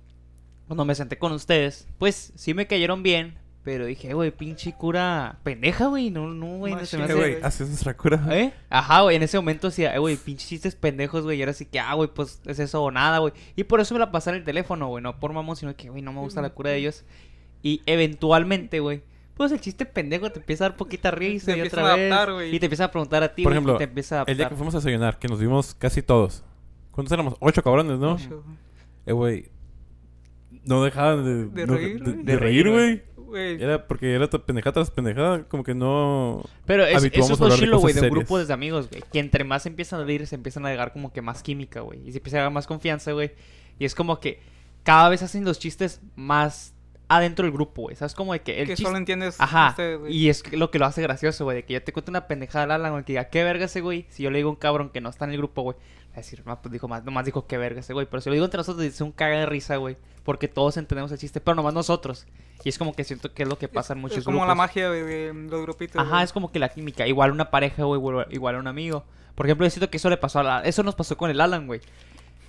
cuando 0.69 0.85
me 0.85 0.95
senté 0.95 1.19
con 1.19 1.33
ustedes, 1.33 1.89
pues 1.99 2.33
sí 2.37 2.55
me 2.55 2.69
cayeron 2.69 3.03
bien. 3.03 3.39
Pero 3.65 3.85
dije, 3.85 4.15
güey, 4.15 4.31
pinche 4.31 4.73
cura 4.73 5.41
pendeja, 5.43 5.87
güey. 5.87 6.11
No, 6.11 6.29
no, 6.29 6.59
güey. 6.59 6.75
No 6.75 6.87
se 6.87 6.97
me 6.97 7.05
hace. 7.05 7.15
güey, 7.15 7.33
güey. 7.33 7.43
haces 7.45 7.69
nuestra 7.69 7.97
cura. 7.97 8.25
¿Eh? 8.31 8.53
Ajá, 8.71 9.03
güey, 9.03 9.17
en 9.17 9.23
ese 9.25 9.37
momento 9.37 9.69
decía, 9.69 9.99
güey, 9.99 10.17
pinches 10.17 10.49
chistes 10.49 10.77
pendejos, 10.77 11.25
güey, 11.25 11.39
y 11.39 11.43
ahora 11.43 11.53
sí 11.53 11.67
que, 11.67 11.81
ah, 11.81 11.95
güey, 11.95 12.09
pues 12.13 12.41
es 12.47 12.61
eso 12.61 12.83
o 12.83 12.91
nada, 12.93 13.19
güey. 13.19 13.33
Y 13.55 13.65
por 13.65 13.81
eso 13.81 13.95
me 13.95 14.01
la 14.01 14.13
pasé 14.13 14.31
en 14.31 14.37
el 14.37 14.45
teléfono, 14.45 14.87
güey, 14.89 15.03
no 15.03 15.19
por 15.19 15.33
mamón, 15.33 15.57
sino 15.57 15.75
que, 15.77 15.91
güey, 15.91 16.03
no 16.03 16.13
me 16.13 16.21
gusta 16.21 16.41
la 16.41 16.51
cura 16.51 16.71
de 16.71 16.77
ellos. 16.77 17.05
Y 17.63 17.83
eventualmente, 17.87 18.81
güey, 18.81 19.03
pues 19.43 19.53
el 19.53 19.61
chiste 19.61 19.87
pendejo 19.87 20.31
te 20.31 20.39
empieza 20.41 20.67
a 20.67 20.69
dar 20.71 20.77
poquita 20.77 21.11
risa 21.13 21.47
Te 21.47 21.53
y 21.53 21.61
empiezan 21.61 21.81
otra 21.81 21.93
a 21.93 21.97
vez. 21.97 22.13
adaptar, 22.13 22.35
güey. 22.35 22.55
y 22.55 22.59
te 22.61 22.67
empieza 22.67 22.85
a 22.85 22.91
preguntar 22.91 23.23
a 23.23 23.35
ti, 23.35 23.43
Por 23.43 23.53
güey, 23.53 23.57
ejemplo, 23.59 23.77
te 23.79 23.85
empieza 23.85 24.15
a 24.15 24.19
adaptar. 24.19 24.31
El 24.33 24.37
día 24.39 24.49
que 24.49 24.57
fuimos 24.57 24.75
a 24.75 24.79
desayunar, 24.79 25.19
que 25.19 25.29
nos 25.29 25.41
vimos 25.41 25.75
casi 25.75 26.03
todos. 26.03 26.45
¿Cuántos 26.91 27.13
éramos? 27.13 27.35
Ocho 27.41 27.63
cabrones, 27.63 27.99
¿no? 27.99 28.15
Ocho. 28.15 28.45
Eh, 29.07 29.13
güey. 29.13 29.47
No 30.65 30.85
dejaban 30.85 31.25
de, 31.25 31.47
De 31.47 31.67
no- 31.67 31.75
reír, 31.75 31.99
de, 31.99 32.11
güey. 32.13 32.17
de 32.25 32.33
De 32.33 32.39
reír, 32.39 32.71
güey. 32.71 33.03
Era 33.35 33.87
porque 33.89 34.15
era 34.15 34.29
pendejada 34.29 34.73
tras 34.75 34.91
pendejada, 34.91 35.45
como 35.49 35.65
que 35.65 35.75
no. 35.75 36.43
Pero 36.67 36.85
es, 36.85 37.03
eso 37.03 37.33
es 37.33 37.41
lo 37.41 37.49
de 37.49 37.57
chilo, 37.57 37.79
güey, 37.79 37.95
de 37.95 38.01
cosas 38.01 38.11
un 38.13 38.19
grupo 38.19 38.39
de 38.45 38.53
amigos, 38.53 38.91
güey. 38.91 39.03
Que 39.11 39.21
entre 39.21 39.43
más 39.45 39.65
empiezan 39.65 40.01
a 40.01 40.05
reír, 40.05 40.27
se 40.27 40.35
empiezan 40.35 40.67
a 40.67 40.71
llegar 40.71 40.93
como 40.93 41.13
que 41.15 41.23
más 41.23 41.43
química, 41.43 41.81
güey. 41.81 42.07
Y 42.07 42.13
se 42.13 42.19
empieza 42.19 42.37
a 42.37 42.41
llegar 42.41 42.53
más 42.53 42.67
confianza, 42.67 43.13
güey. 43.13 43.33
Y 43.79 43.87
es 43.87 43.95
como 43.95 44.21
que 44.21 44.41
cada 44.83 45.09
vez 45.09 45.23
hacen 45.23 45.45
los 45.47 45.59
chistes 45.59 46.03
más 46.15 46.72
adentro 47.17 47.45
del 47.45 47.53
grupo, 47.53 47.83
güey. 47.83 47.97
¿Sabes? 47.97 48.15
Como 48.15 48.33
de 48.33 48.41
que 48.43 48.61
el 48.61 48.67
que 48.67 48.73
chiste... 48.75 48.85
solo 48.85 48.97
entiendes 48.99 49.41
Ajá. 49.41 49.75
güey. 49.99 50.13
y 50.17 50.29
es 50.29 50.43
lo 50.53 50.71
que 50.71 50.79
lo 50.79 50.87
hace 50.87 51.03
gracioso, 51.03 51.45
güey. 51.45 51.57
De 51.59 51.65
que 51.65 51.75
yo 51.75 51.83
te 51.83 51.93
cuento 51.93 52.11
una 52.11 52.27
pendejada 52.27 52.65
al 52.65 52.71
Alan, 52.73 52.93
güey. 52.93 53.05
Que 53.05 53.13
diga, 53.13 53.25
¿qué 53.31 53.45
verga 53.45 53.65
ese 53.67 53.81
güey? 53.81 54.07
Si 54.11 54.23
yo 54.23 54.31
le 54.31 54.39
digo 54.39 54.49
a 54.49 54.53
un 54.53 54.57
cabrón 54.57 54.91
que 54.91 55.01
no 55.01 55.09
está 55.09 55.25
en 55.25 55.33
el 55.33 55.39
grupo, 55.39 55.63
güey. 55.63 55.77
A 56.13 56.17
decir, 56.17 56.43
no, 56.45 56.61
pues 56.61 56.71
dijo 56.73 56.89
más, 56.89 57.05
nomás 57.05 57.25
dijo, 57.25 57.47
¿qué 57.47 57.57
verga 57.57 57.81
ese 57.81 57.95
güey? 57.95 58.07
Pero 58.07 58.21
si 58.21 58.29
lo 58.29 58.35
digo 58.35 58.45
entre 58.45 58.59
nosotros, 58.59 58.83
dice 58.83 59.03
un 59.03 59.13
caga 59.13 59.39
de 59.39 59.47
risa, 59.47 59.77
güey. 59.77 59.97
Porque 60.25 60.47
todos 60.47 60.77
entendemos 60.77 61.11
el 61.11 61.17
chiste, 61.19 61.41
pero 61.41 61.55
nomás 61.55 61.73
nosotros. 61.73 62.27
Y 62.65 62.69
es 62.69 62.77
como 62.79 62.93
que 62.95 63.03
siento 63.05 63.33
que 63.33 63.45
es 63.45 63.49
lo 63.49 63.57
que 63.57 63.69
pasa 63.69 63.95
en 63.95 64.01
muchos 64.01 64.19
es 64.19 64.25
como 64.25 64.37
grupos. 64.37 64.49
la 64.49 64.55
magia 64.55 64.91
de 64.91 65.33
los 65.33 65.63
grupitos. 65.63 66.01
Ajá, 66.01 66.11
güey. 66.11 66.25
es 66.25 66.33
como 66.35 66.53
que 66.53 66.59
la 66.59 66.69
química. 66.69 67.07
Igual 67.07 67.33
una 67.33 67.51
pareja, 67.51 67.85
güey, 67.85 67.99
igual- 67.99 68.27
igual 68.31 68.57
a 68.57 68.59
un 68.59 68.67
amigo. 68.67 69.05
Por 69.35 69.47
ejemplo, 69.47 69.65
yo 69.67 69.71
siento 69.71 69.89
que 69.89 69.97
eso 69.97 70.11
le 70.11 70.19
pasó 70.19 70.41
a 70.41 70.43
la... 70.43 70.61
Eso 70.61 70.83
nos 70.83 70.95
pasó 70.95 71.17
con 71.17 71.31
el 71.31 71.41
Alan, 71.41 71.67
güey. 71.67 71.81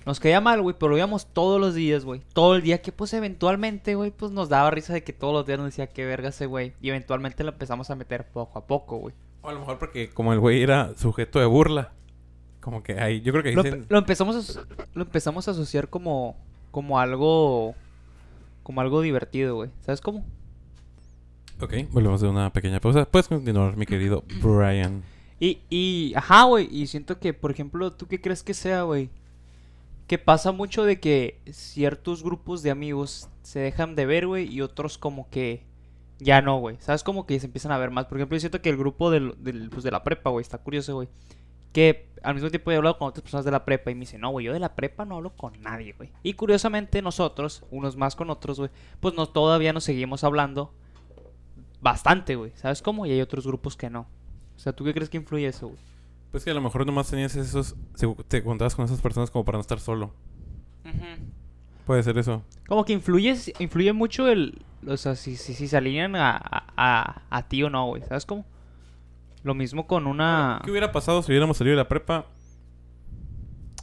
Nos 0.06 0.20
caía 0.20 0.40
mal, 0.40 0.60
güey, 0.60 0.76
pero 0.78 0.88
lo 0.90 0.94
veíamos 0.94 1.26
todos 1.26 1.60
los 1.60 1.74
días, 1.74 2.04
güey. 2.04 2.20
Todo 2.34 2.56
el 2.56 2.62
día 2.62 2.82
que, 2.82 2.92
pues, 2.92 3.12
eventualmente, 3.14 3.94
güey, 3.94 4.10
pues 4.10 4.32
nos 4.32 4.48
daba 4.50 4.70
risa 4.70 4.92
de 4.92 5.02
que 5.02 5.12
todos 5.14 5.32
los 5.32 5.46
días 5.46 5.58
nos 5.58 5.66
decía 5.68 5.86
qué 5.86 6.04
verga 6.04 6.28
ese 6.28 6.46
güey. 6.46 6.74
Y 6.82 6.90
eventualmente 6.90 7.42
lo 7.44 7.50
empezamos 7.52 7.88
a 7.90 7.94
meter 7.96 8.26
poco 8.26 8.58
a 8.58 8.66
poco, 8.66 8.98
güey. 8.98 9.14
O 9.42 9.48
a 9.48 9.52
lo 9.52 9.60
mejor 9.60 9.78
porque 9.78 10.10
como 10.10 10.32
el 10.32 10.40
güey 10.40 10.62
era 10.62 10.92
sujeto 10.96 11.38
de 11.40 11.46
burla. 11.46 11.92
Como 12.60 12.82
que 12.82 12.98
ahí, 13.00 13.20
yo 13.22 13.32
creo 13.32 13.42
que 13.44 13.52
Lo, 13.52 13.62
dicen... 13.62 13.82
empe- 13.84 13.86
lo 13.90 13.98
empezamos 13.98 14.56
a, 14.58 14.64
lo 14.94 15.02
empezamos 15.04 15.48
a 15.48 15.50
asociar 15.52 15.88
como... 15.88 16.36
Como 16.70 16.98
algo... 16.98 17.74
Como 18.62 18.80
algo 18.80 19.00
divertido, 19.00 19.54
güey. 19.56 19.70
¿Sabes 19.82 20.00
cómo? 20.00 20.24
Ok, 21.60 21.72
volvemos 21.92 22.20
de 22.20 22.28
una 22.28 22.52
pequeña 22.52 22.80
pausa. 22.80 23.04
Puedes 23.04 23.28
continuar, 23.28 23.76
mi 23.76 23.86
querido 23.86 24.24
Brian. 24.42 25.02
Y, 25.40 25.60
y, 25.70 26.12
ajá, 26.16 26.44
güey, 26.44 26.68
y 26.70 26.86
siento 26.86 27.18
que, 27.18 27.32
por 27.34 27.50
ejemplo, 27.50 27.92
¿tú 27.92 28.06
qué 28.06 28.20
crees 28.20 28.42
que 28.42 28.54
sea, 28.54 28.82
güey? 28.82 29.10
Que 30.06 30.18
pasa 30.18 30.52
mucho 30.52 30.84
de 30.84 31.00
que 31.00 31.40
ciertos 31.50 32.22
grupos 32.22 32.62
de 32.62 32.70
amigos 32.70 33.28
se 33.42 33.60
dejan 33.60 33.94
de 33.94 34.06
ver, 34.06 34.26
güey, 34.26 34.52
y 34.52 34.60
otros 34.60 34.98
como 34.98 35.30
que 35.30 35.64
ya 36.18 36.42
no, 36.42 36.58
güey. 36.58 36.76
¿Sabes? 36.80 37.02
Como 37.02 37.26
que 37.26 37.38
se 37.40 37.46
empiezan 37.46 37.72
a 37.72 37.78
ver 37.78 37.90
más. 37.90 38.06
Por 38.06 38.18
ejemplo, 38.18 38.36
yo 38.36 38.40
siento 38.40 38.60
que 38.60 38.70
el 38.70 38.76
grupo 38.76 39.10
del, 39.10 39.34
pues, 39.70 39.82
de 39.82 39.90
la 39.90 40.04
prepa, 40.04 40.30
güey, 40.30 40.42
está 40.42 40.58
curioso, 40.58 40.94
güey. 40.94 41.08
Que 41.72 42.08
al 42.22 42.34
mismo 42.34 42.50
tiempo 42.50 42.70
he 42.70 42.76
hablado 42.76 42.98
con 42.98 43.08
otras 43.08 43.22
personas 43.22 43.44
de 43.44 43.50
la 43.50 43.64
prepa 43.64 43.90
y 43.90 43.94
me 43.94 44.00
dicen, 44.00 44.20
no, 44.20 44.30
güey, 44.30 44.46
yo 44.46 44.52
de 44.52 44.60
la 44.60 44.74
prepa 44.74 45.04
no 45.04 45.16
hablo 45.16 45.36
con 45.36 45.60
nadie, 45.62 45.92
güey. 45.92 46.10
Y 46.22 46.34
curiosamente 46.34 47.02
nosotros, 47.02 47.64
unos 47.70 47.96
más 47.96 48.14
con 48.16 48.30
otros, 48.30 48.58
güey, 48.58 48.70
pues 49.00 49.14
no, 49.14 49.26
todavía 49.28 49.72
nos 49.72 49.84
seguimos 49.84 50.22
hablando 50.22 50.72
bastante, 51.80 52.36
güey. 52.36 52.52
¿Sabes 52.54 52.80
cómo? 52.80 53.06
Y 53.06 53.12
hay 53.12 53.20
otros 53.20 53.46
grupos 53.46 53.76
que 53.76 53.90
no. 53.90 54.06
O 54.56 54.58
sea, 54.58 54.72
¿tú 54.72 54.84
qué 54.84 54.94
crees 54.94 55.10
que 55.10 55.16
influye 55.16 55.46
eso, 55.46 55.68
güey? 55.68 55.93
Pues 56.34 56.42
que 56.42 56.50
a 56.50 56.54
lo 56.54 56.60
mejor 56.60 56.84
nomás 56.84 57.08
tenías 57.08 57.36
esos... 57.36 57.76
Te 58.26 58.42
contabas 58.42 58.74
con 58.74 58.84
esas 58.84 59.00
personas 59.00 59.30
como 59.30 59.44
para 59.44 59.56
no 59.56 59.60
estar 59.60 59.78
solo. 59.78 60.12
Puede 61.86 62.02
ser 62.02 62.18
eso. 62.18 62.42
Como 62.66 62.84
que 62.84 62.92
influye, 62.92 63.36
influye 63.60 63.92
mucho 63.92 64.26
el... 64.26 64.60
O 64.84 64.96
sea, 64.96 65.14
si, 65.14 65.36
si, 65.36 65.54
si 65.54 65.68
se 65.68 65.76
alinean 65.76 66.16
a, 66.16 66.36
a, 66.76 67.22
a, 67.30 67.48
ti 67.48 67.62
o 67.62 67.70
no, 67.70 67.86
güey. 67.86 68.02
¿Sabes 68.02 68.26
cómo? 68.26 68.44
Lo 69.44 69.54
mismo 69.54 69.86
con 69.86 70.08
una... 70.08 70.60
¿Qué 70.64 70.72
hubiera 70.72 70.90
pasado 70.90 71.22
si 71.22 71.30
hubiéramos 71.30 71.56
salido 71.56 71.76
de 71.76 71.84
la 71.84 71.88
prepa? 71.88 72.26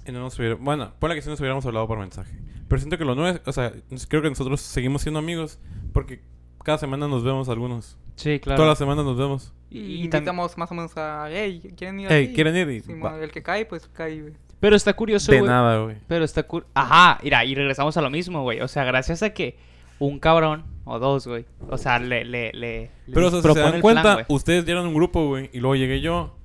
Y 0.06 0.12
no 0.12 0.20
nos 0.20 0.38
hubiera... 0.38 0.56
Bueno, 0.56 0.92
ponle 1.00 1.16
que 1.16 1.22
si 1.22 1.30
nos 1.30 1.40
hubiéramos 1.40 1.66
hablado 1.66 1.88
por 1.88 2.00
mensaje. 2.00 2.38
Pero 2.68 2.82
siento 2.82 2.98
que 2.98 3.06
lo 3.06 3.16
nuevo 3.16 3.34
es... 3.34 3.48
O 3.48 3.54
sea, 3.54 3.72
creo 4.10 4.22
que 4.22 4.28
nosotros 4.28 4.60
seguimos 4.60 5.04
siendo 5.04 5.20
amigos. 5.20 5.58
Porque 5.94 6.22
cada 6.64 6.78
semana 6.78 7.08
nos 7.08 7.24
vemos 7.24 7.50
algunos. 7.50 7.98
Sí, 8.16 8.40
claro. 8.40 8.58
Todas 8.58 8.72
las 8.72 8.78
semanas 8.78 9.04
nos 9.06 9.18
vemos. 9.18 9.54
Y, 9.70 9.80
Y- 9.80 9.82
y 10.04 10.10
tam- 10.10 10.18
invitamos 10.18 10.58
más 10.58 10.72
o 10.72 10.76
menos 10.76 10.96
a, 10.98 11.28
hey, 11.30 11.74
¿quieren 11.78 12.00
ir 12.00 12.08
Hey, 12.10 12.26
aquí?" 12.26 12.34
¿quieren 12.36 12.56
ir? 12.56 12.70
Y 12.70 12.80
Sí, 12.82 12.94
el 13.22 13.32
que 13.32 13.42
cae, 13.42 13.66
pues 13.66 13.88
cae, 13.88 14.22
güey. 14.22 14.34
Pero 14.60 14.76
está 14.76 14.94
curioso, 14.94 15.32
De 15.32 15.40
güey. 15.40 15.50
nada, 15.50 15.80
güey. 15.84 15.96
Pero 16.08 16.24
está 16.24 16.44
cur... 16.44 16.68
Ajá, 16.76 17.20
mira, 17.24 17.44
y 17.46 17.56
regresamos 17.56 17.98
a 17.98 18.02
lo 18.02 18.10
mismo, 18.12 18.44
güey. 18.44 18.62
O 18.62 18.68
sea, 18.68 18.84
gracias 18.84 19.24
a 19.24 19.32
que 19.32 19.58
un 19.98 20.20
cabrón 20.20 20.66
o 20.84 21.00
dos, 21.00 21.26
güey. 21.26 21.46
O 21.70 21.78
sea, 21.80 21.98
le, 22.00 22.26
le, 22.26 22.52
le, 22.54 22.92
Pero, 23.12 23.28
o 23.28 23.32
sea, 23.32 23.42
si 23.42 23.54
se 23.54 23.60
dan 23.60 23.82
cuenta, 23.82 24.02
plan, 24.02 24.26
ustedes 24.30 24.66
ya 24.66 24.74
eran 24.74 24.86
un 24.86 24.94
grupo, 24.94 25.26
güey. 25.28 25.50
Y 25.54 25.60
luego 25.62 25.76
llegué 25.76 26.00
yo. 26.02 26.36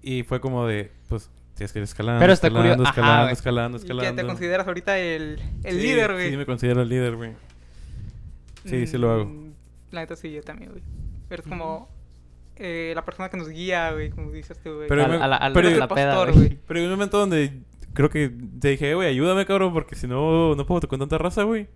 Y 0.00 0.22
fue 0.22 0.40
como 0.40 0.66
de, 0.66 0.90
pues, 1.08 1.28
tienes 1.54 1.72
que 1.72 1.80
ir 1.80 1.82
escalando, 1.82 2.20
Pero 2.20 2.32
está 2.32 2.46
escalando, 2.46 2.76
curio- 2.76 2.82
ajá, 2.88 2.90
escalando, 2.92 3.22
güey. 3.24 3.32
escalando, 3.32 3.76
¿Y 3.76 3.80
que 3.80 3.86
escalando. 3.86 4.22
te 4.22 4.26
consideras 4.28 4.66
ahorita 4.68 4.98
el, 4.98 5.42
el 5.64 5.74
Sí, 5.76 5.82
líder, 5.82 6.12
güey? 6.14 6.30
Sí, 6.30 6.36
me 6.38 6.46
considero 6.46 6.80
el 6.82 6.88
líder, 6.88 7.16
güey. 7.16 7.32
Sí, 8.64 8.86
sí 8.86 8.96
lo 8.98 9.10
hago. 9.12 9.45
La 9.90 10.00
neta 10.00 10.16
sí, 10.16 10.32
yo 10.32 10.42
también, 10.42 10.70
güey. 10.70 10.82
Eres 11.30 11.46
como 11.46 11.88
eh, 12.56 12.92
la 12.94 13.04
persona 13.04 13.28
que 13.28 13.36
nos 13.36 13.48
guía, 13.48 13.92
güey, 13.92 14.10
como 14.10 14.30
dices 14.30 14.58
tú, 14.62 14.74
güey. 14.76 14.88
Pero 14.88 15.04
a, 15.04 15.08
me- 15.08 15.16
a 15.16 15.26
la, 15.26 15.36
a 15.36 15.48
la- 15.48 15.54
pero- 15.54 15.68
a 15.68 15.70
la 15.72 15.84
el 15.84 15.88
peda, 15.88 16.14
pastor, 16.14 16.32
güey. 16.32 16.58
Pero 16.66 16.80
hay 16.80 16.86
un 16.86 16.92
momento 16.92 17.18
donde 17.18 17.60
creo 17.92 18.08
que 18.10 18.30
te 18.60 18.68
dije, 18.68 18.90
"Eh, 18.90 18.94
güey, 18.94 19.08
ayúdame, 19.08 19.44
cabrón, 19.46 19.72
porque 19.72 19.94
si 19.94 20.06
no, 20.06 20.54
no 20.54 20.66
puedo 20.66 20.86
con 20.88 20.98
tanta 20.98 21.18
raza, 21.18 21.42
güey. 21.44 21.66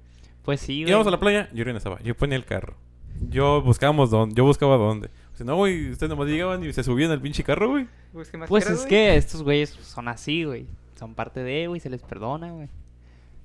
Pues 0.44 0.60
sí, 0.60 0.82
güey. 0.82 0.90
Íbamos 0.90 1.06
a 1.06 1.10
la 1.10 1.20
playa, 1.20 1.48
yo 1.52 1.64
no 1.64 1.76
estaba. 1.76 2.00
Yo 2.02 2.16
ponía 2.16 2.36
el 2.36 2.44
carro. 2.44 2.76
Yo 3.28 3.60
buscábamos 3.62 4.10
dónde, 4.10 4.34
yo 4.34 4.44
buscaba 4.44 4.76
dónde. 4.78 5.10
Si 5.34 5.44
no, 5.44 5.56
güey, 5.56 5.90
ustedes 5.90 6.08
nomás 6.08 6.28
llegaban 6.28 6.64
y 6.64 6.72
se 6.72 6.82
subían 6.82 7.10
al 7.10 7.20
pinche 7.20 7.44
carro, 7.44 7.68
güey. 7.70 7.86
Pues, 8.12 8.30
¿qué 8.30 8.38
más 8.38 8.48
Pues 8.48 8.66
es 8.68 8.78
güey? 8.78 8.88
que 8.88 9.16
estos 9.16 9.42
güeyes 9.42 9.70
son 9.70 10.08
así, 10.08 10.44
güey. 10.44 10.66
Son 10.98 11.14
parte 11.14 11.40
de, 11.40 11.66
güey, 11.66 11.80
se 11.80 11.90
les 11.90 12.02
perdona, 12.02 12.50
güey. 12.52 12.68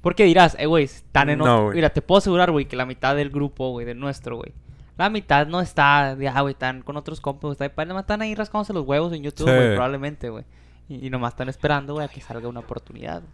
Porque 0.05 0.23
dirás, 0.23 0.55
eh, 0.59 0.67
güey, 0.67 0.83
están 0.83 1.31
en 1.31 1.39
No, 1.39 1.45
otro... 1.45 1.63
güey. 1.63 1.75
Mira, 1.77 1.89
te 1.89 2.03
puedo 2.03 2.19
asegurar, 2.19 2.51
güey, 2.51 2.65
que 2.67 2.75
la 2.75 2.85
mitad 2.85 3.15
del 3.15 3.31
grupo, 3.31 3.71
güey, 3.71 3.87
de 3.87 3.95
nuestro, 3.95 4.35
güey. 4.37 4.53
La 4.99 5.09
mitad 5.09 5.47
no 5.47 5.61
está, 5.61 6.15
de, 6.15 6.27
ah, 6.27 6.41
güey, 6.41 6.51
están 6.53 6.83
con 6.83 6.95
otros 6.95 7.19
compas, 7.19 7.57
güey. 7.57 7.67
Está, 7.67 7.83
nada 7.85 7.95
más 7.95 8.03
están 8.03 8.21
ahí 8.21 8.35
rascándose 8.35 8.71
los 8.71 8.85
huevos 8.85 9.11
en 9.13 9.23
YouTube, 9.23 9.47
Sí. 9.49 9.53
güey, 9.55 9.73
probablemente, 9.73 10.29
güey. 10.29 10.43
Y, 10.87 11.07
y 11.07 11.09
nomás 11.09 11.33
están 11.33 11.49
esperando, 11.49 11.93
güey, 11.95 12.05
a 12.05 12.07
que 12.09 12.21
salga 12.21 12.47
una 12.47 12.59
oportunidad. 12.59 13.21
güey. 13.21 13.33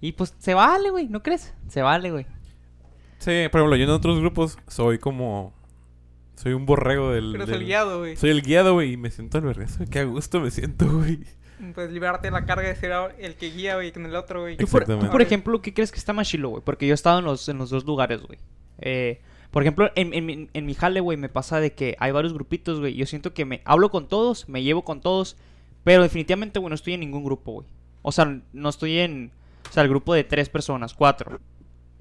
Y 0.00 0.12
pues 0.12 0.34
se 0.38 0.54
vale, 0.54 0.88
güey, 0.88 1.08
¿no 1.08 1.22
crees? 1.22 1.52
Se 1.68 1.82
vale, 1.82 2.10
güey. 2.10 2.24
Sí, 3.18 3.46
por 3.52 3.60
ejemplo, 3.60 3.76
yo 3.76 3.84
en 3.84 3.90
otros 3.90 4.18
grupos 4.18 4.58
soy 4.68 4.98
como. 4.98 5.52
Soy 6.36 6.54
un 6.54 6.64
borrego 6.64 7.10
del. 7.12 7.32
Pero 7.32 7.44
es 7.44 7.50
del- 7.50 7.60
el 7.60 7.66
guiado, 7.66 7.98
güey. 7.98 8.16
Soy 8.16 8.30
el 8.30 8.40
guiado, 8.42 8.72
güey, 8.72 8.94
y 8.94 8.96
me 8.96 9.10
siento 9.10 9.36
al 9.38 9.44
vergazo. 9.44 9.84
Qué 9.90 10.00
a 10.00 10.04
gusto 10.04 10.40
me 10.40 10.50
siento, 10.50 10.90
güey. 10.90 11.20
Pues 11.74 11.90
liberarte 11.92 12.26
de 12.28 12.32
la 12.32 12.44
carga 12.44 12.68
de 12.68 12.74
ser 12.76 12.92
el 13.18 13.36
que 13.36 13.50
guía, 13.50 13.76
güey, 13.76 13.92
con 13.92 14.04
el 14.06 14.16
otro, 14.16 14.40
güey. 14.42 14.56
Tú 14.56 14.66
por, 14.66 14.84
tú, 14.84 14.98
por 15.12 15.22
ejemplo, 15.22 15.62
¿qué 15.62 15.72
crees 15.72 15.92
que 15.92 15.98
está 15.98 16.12
más 16.12 16.28
chilo, 16.28 16.48
güey? 16.50 16.62
Porque 16.64 16.86
yo 16.86 16.92
he 16.92 16.94
estado 16.94 17.20
en 17.20 17.24
los, 17.24 17.48
en 17.48 17.58
los 17.58 17.70
dos 17.70 17.84
lugares, 17.84 18.20
güey. 18.22 18.38
Eh, 18.80 19.20
por 19.52 19.62
ejemplo, 19.62 19.90
en, 19.94 20.12
en, 20.14 20.26
mi- 20.26 20.48
en 20.52 20.66
mi 20.66 20.74
jale, 20.74 21.00
güey, 21.00 21.16
me 21.18 21.28
pasa 21.28 21.60
de 21.60 21.72
que 21.72 21.94
hay 22.00 22.10
varios 22.10 22.32
grupitos, 22.34 22.80
güey. 22.80 22.94
Yo 22.94 23.06
siento 23.06 23.32
que 23.34 23.44
me 23.44 23.60
hablo 23.64 23.90
con 23.90 24.08
todos, 24.08 24.48
me 24.48 24.62
llevo 24.62 24.82
con 24.82 25.00
todos, 25.00 25.36
pero 25.84 26.02
definitivamente, 26.02 26.58
güey, 26.58 26.68
no 26.70 26.74
estoy 26.74 26.94
en 26.94 27.00
ningún 27.00 27.22
grupo, 27.24 27.52
güey. 27.52 27.66
O 28.02 28.10
sea, 28.12 28.40
no 28.52 28.68
estoy 28.68 28.98
en... 28.98 29.30
O 29.68 29.72
sea, 29.72 29.82
el 29.84 29.88
grupo 29.88 30.14
de 30.14 30.24
tres 30.24 30.48
personas, 30.48 30.94
cuatro, 30.94 31.38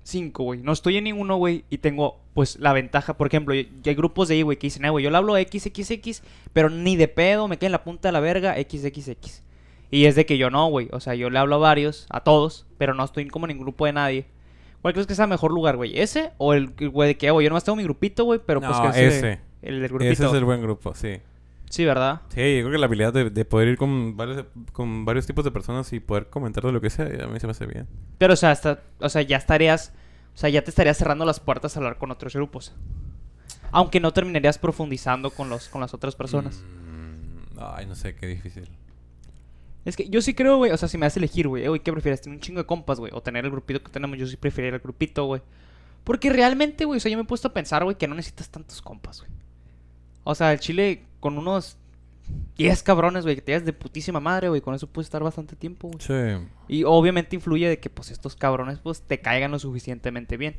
cinco, 0.03 0.43
güey. 0.43 0.61
No 0.61 0.71
estoy 0.71 0.97
en 0.97 1.03
ninguno, 1.03 1.35
güey, 1.37 1.63
y 1.69 1.77
tengo, 1.77 2.19
pues, 2.33 2.57
la 2.59 2.73
ventaja. 2.73 3.15
Por 3.17 3.27
ejemplo, 3.27 3.53
y- 3.53 3.69
y 3.83 3.89
hay 3.89 3.95
grupos 3.95 4.27
de 4.29 4.35
ahí, 4.35 4.41
güey, 4.41 4.57
que 4.57 4.67
dicen, 4.67 4.85
eh, 4.85 4.89
güey, 4.89 5.03
yo 5.03 5.11
le 5.11 5.17
hablo 5.17 5.35
XXX, 5.35 6.23
pero 6.53 6.69
ni 6.69 6.95
de 6.95 7.07
pedo, 7.07 7.47
me 7.47 7.57
queda 7.57 7.67
en 7.67 7.71
la 7.73 7.83
punta 7.83 8.07
de 8.07 8.13
la 8.13 8.19
verga 8.19 8.55
XXX. 8.55 9.43
Y 9.91 10.05
es 10.05 10.15
de 10.15 10.25
que 10.25 10.37
yo 10.37 10.49
no, 10.49 10.67
güey. 10.69 10.87
O 10.91 10.99
sea, 10.99 11.13
yo 11.15 11.29
le 11.29 11.37
hablo 11.37 11.55
a 11.55 11.59
varios, 11.59 12.07
a 12.09 12.21
todos, 12.21 12.65
pero 12.77 12.93
no 12.93 13.03
estoy 13.03 13.27
como 13.27 13.45
en 13.45 13.49
ningún 13.49 13.65
grupo 13.65 13.85
de 13.85 13.93
nadie. 13.93 14.25
¿Cuál 14.81 14.93
crees 14.93 15.05
que 15.05 15.13
sea 15.15 15.25
el 15.25 15.29
mejor 15.29 15.51
lugar, 15.51 15.75
güey? 15.75 15.99
¿Ese 15.99 16.31
o 16.37 16.53
el 16.53 16.73
el 16.79 16.89
güey 16.89 17.09
de 17.09 17.17
que, 17.17 17.27
"Ah, 17.27 17.31
güey, 17.33 17.43
yo 17.43 17.49
nomás 17.49 17.63
tengo 17.63 17.75
mi 17.75 17.83
grupito, 17.83 18.23
güey, 18.23 18.39
pero 18.43 18.61
pues 18.61 18.71
No, 18.71 18.91
que 18.91 19.07
ese. 19.07 19.39
El 19.61 19.79
del 19.81 19.89
grupito. 19.89 20.11
Ese 20.11 20.25
es 20.25 20.33
el 20.33 20.43
buen 20.45 20.61
grupo, 20.61 20.95
sí. 20.95 21.19
Sí, 21.69 21.85
¿verdad? 21.85 22.21
Sí, 22.29 22.57
yo 22.57 22.63
creo 22.63 22.71
que 22.71 22.77
la 22.79 22.87
habilidad 22.87 23.13
de, 23.13 23.29
de 23.29 23.45
poder 23.45 23.67
ir 23.69 23.77
con 23.77 24.17
varios, 24.17 24.45
con 24.73 25.05
varios 25.05 25.25
tipos 25.27 25.45
de 25.45 25.51
personas 25.51 25.93
y 25.93 25.99
poder 25.99 26.27
comentar 26.27 26.63
de 26.63 26.71
lo 26.71 26.81
que 26.81 26.89
sea, 26.89 27.05
a 27.05 27.27
mí 27.27 27.39
se 27.39 27.47
me 27.47 27.51
hace 27.51 27.65
bien. 27.65 27.87
Pero, 28.17 28.33
o 28.33 28.35
sea, 28.35 28.51
hasta, 28.51 28.81
o 28.99 29.07
sea, 29.07 29.21
ya 29.21 29.37
estarías, 29.37 29.93
o 30.33 30.37
sea, 30.37 30.49
ya 30.49 30.63
te 30.63 30.69
estarías 30.71 30.97
cerrando 30.97 31.23
las 31.25 31.39
puertas 31.39 31.75
a 31.75 31.79
hablar 31.79 31.97
con 31.97 32.11
otros 32.11 32.33
grupos. 32.33 32.73
Aunque 33.71 33.99
no 34.01 34.11
terminarías 34.11 34.57
profundizando 34.57 35.29
con 35.29 35.49
los, 35.49 35.69
con 35.69 35.79
las 35.79 35.93
otras 35.93 36.15
personas. 36.15 36.61
Mm, 36.91 37.59
ay, 37.59 37.85
no 37.85 37.95
sé, 37.95 38.15
qué 38.15 38.27
difícil. 38.27 38.67
Es 39.83 39.95
que 39.95 40.07
yo 40.09 40.21
sí 40.21 40.33
creo, 40.33 40.57
güey, 40.57 40.71
o 40.71 40.77
sea, 40.77 40.87
si 40.87 40.97
me 40.97 41.05
das 41.05 41.15
a 41.15 41.19
elegir, 41.19 41.47
güey, 41.47 41.67
güey, 41.67 41.79
¿qué 41.79 41.91
prefieres? 41.91 42.21
¿Tener 42.21 42.37
un 42.37 42.41
chingo 42.41 42.59
de 42.59 42.65
compas, 42.65 42.99
güey? 42.99 43.11
O 43.15 43.21
tener 43.21 43.45
el 43.45 43.51
grupito 43.51 43.83
que 43.83 43.91
tenemos, 43.91 44.17
yo 44.17 44.27
sí 44.27 44.37
preferiría 44.37 44.75
el 44.75 44.81
grupito, 44.81 45.25
güey. 45.25 45.41
Porque 46.03 46.29
realmente, 46.29 46.85
güey, 46.85 46.97
o 46.97 46.99
sea, 46.99 47.11
yo 47.11 47.17
me 47.17 47.23
he 47.23 47.27
puesto 47.27 47.47
a 47.47 47.53
pensar, 47.53 47.83
güey, 47.83 47.97
que 47.97 48.07
no 48.07 48.15
necesitas 48.15 48.49
tantos 48.49 48.81
compas, 48.81 49.21
güey. 49.21 49.31
O 50.23 50.35
sea, 50.35 50.53
el 50.53 50.59
chile 50.59 51.03
con 51.19 51.37
unos 51.37 51.77
10 52.57 52.83
cabrones, 52.83 53.23
güey, 53.23 53.35
que 53.35 53.41
te 53.41 53.51
llevas 53.51 53.65
de 53.65 53.73
putísima 53.73 54.19
madre, 54.19 54.49
güey, 54.49 54.61
con 54.61 54.75
eso 54.75 54.87
puedes 54.87 55.07
estar 55.07 55.23
bastante 55.23 55.55
tiempo, 55.55 55.89
güey. 55.89 55.99
Sí. 55.99 56.47
Y 56.67 56.83
obviamente 56.83 57.35
influye 57.35 57.67
de 57.67 57.79
que, 57.79 57.89
pues, 57.89 58.11
estos 58.11 58.35
cabrones, 58.35 58.79
pues, 58.79 59.01
te 59.01 59.19
caigan 59.19 59.51
lo 59.51 59.59
suficientemente 59.59 60.37
bien. 60.37 60.57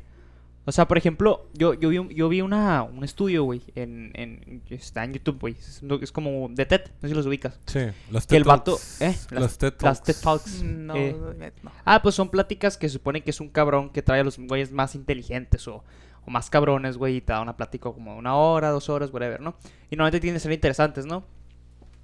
O 0.65 0.71
sea, 0.71 0.87
por 0.87 0.97
ejemplo, 0.97 1.49
yo, 1.53 1.73
yo 1.73 1.89
vi, 1.89 1.97
un, 1.97 2.09
yo 2.09 2.29
vi 2.29 2.39
una, 2.41 2.83
un 2.83 3.03
estudio, 3.03 3.43
güey, 3.43 3.61
en, 3.75 4.11
en, 4.13 4.61
está 4.69 5.03
en 5.03 5.13
YouTube, 5.13 5.39
güey. 5.39 5.55
Es, 5.59 5.81
es 6.01 6.11
como 6.13 6.47
de 6.49 6.65
TED, 6.65 6.83
no 6.85 7.01
sé 7.01 7.07
si 7.09 7.13
los 7.13 7.25
ubicas. 7.25 7.59
Sí. 7.65 7.81
Los 8.09 8.25
Que 8.27 8.37
el 8.37 8.43
TED 8.43 8.49
vato, 8.49 8.71
Talks. 8.71 9.01
¿eh? 9.01 9.17
Los 9.31 9.57
TED 9.57 9.73
Las 9.81 10.01
Talks. 10.01 10.03
TED 10.03 10.23
Talks. 10.23 10.63
No, 10.63 10.95
eh, 10.95 11.51
no. 11.61 11.71
Ah, 11.83 12.01
pues 12.01 12.15
son 12.15 12.29
pláticas 12.29 12.77
que 12.77 12.87
se 12.87 12.93
supone 12.93 13.21
que 13.21 13.31
es 13.31 13.41
un 13.41 13.49
cabrón 13.49 13.89
que 13.89 14.01
trae 14.01 14.21
a 14.21 14.23
los 14.23 14.37
güeyes 14.37 14.71
más 14.71 14.95
inteligentes 14.95 15.67
o, 15.67 15.83
o 16.25 16.31
más 16.31 16.49
cabrones, 16.49 16.95
güey, 16.97 17.17
y 17.17 17.21
te 17.21 17.33
da 17.33 17.41
una 17.41 17.57
plática 17.57 17.91
como 17.91 18.15
una 18.15 18.35
hora, 18.35 18.69
dos 18.69 18.87
horas, 18.87 19.11
whatever, 19.11 19.41
¿no? 19.41 19.55
Y 19.89 19.97
normalmente 19.97 20.21
tienen 20.21 20.37
que 20.37 20.43
ser 20.43 20.51
interesantes, 20.53 21.05
¿no? 21.05 21.25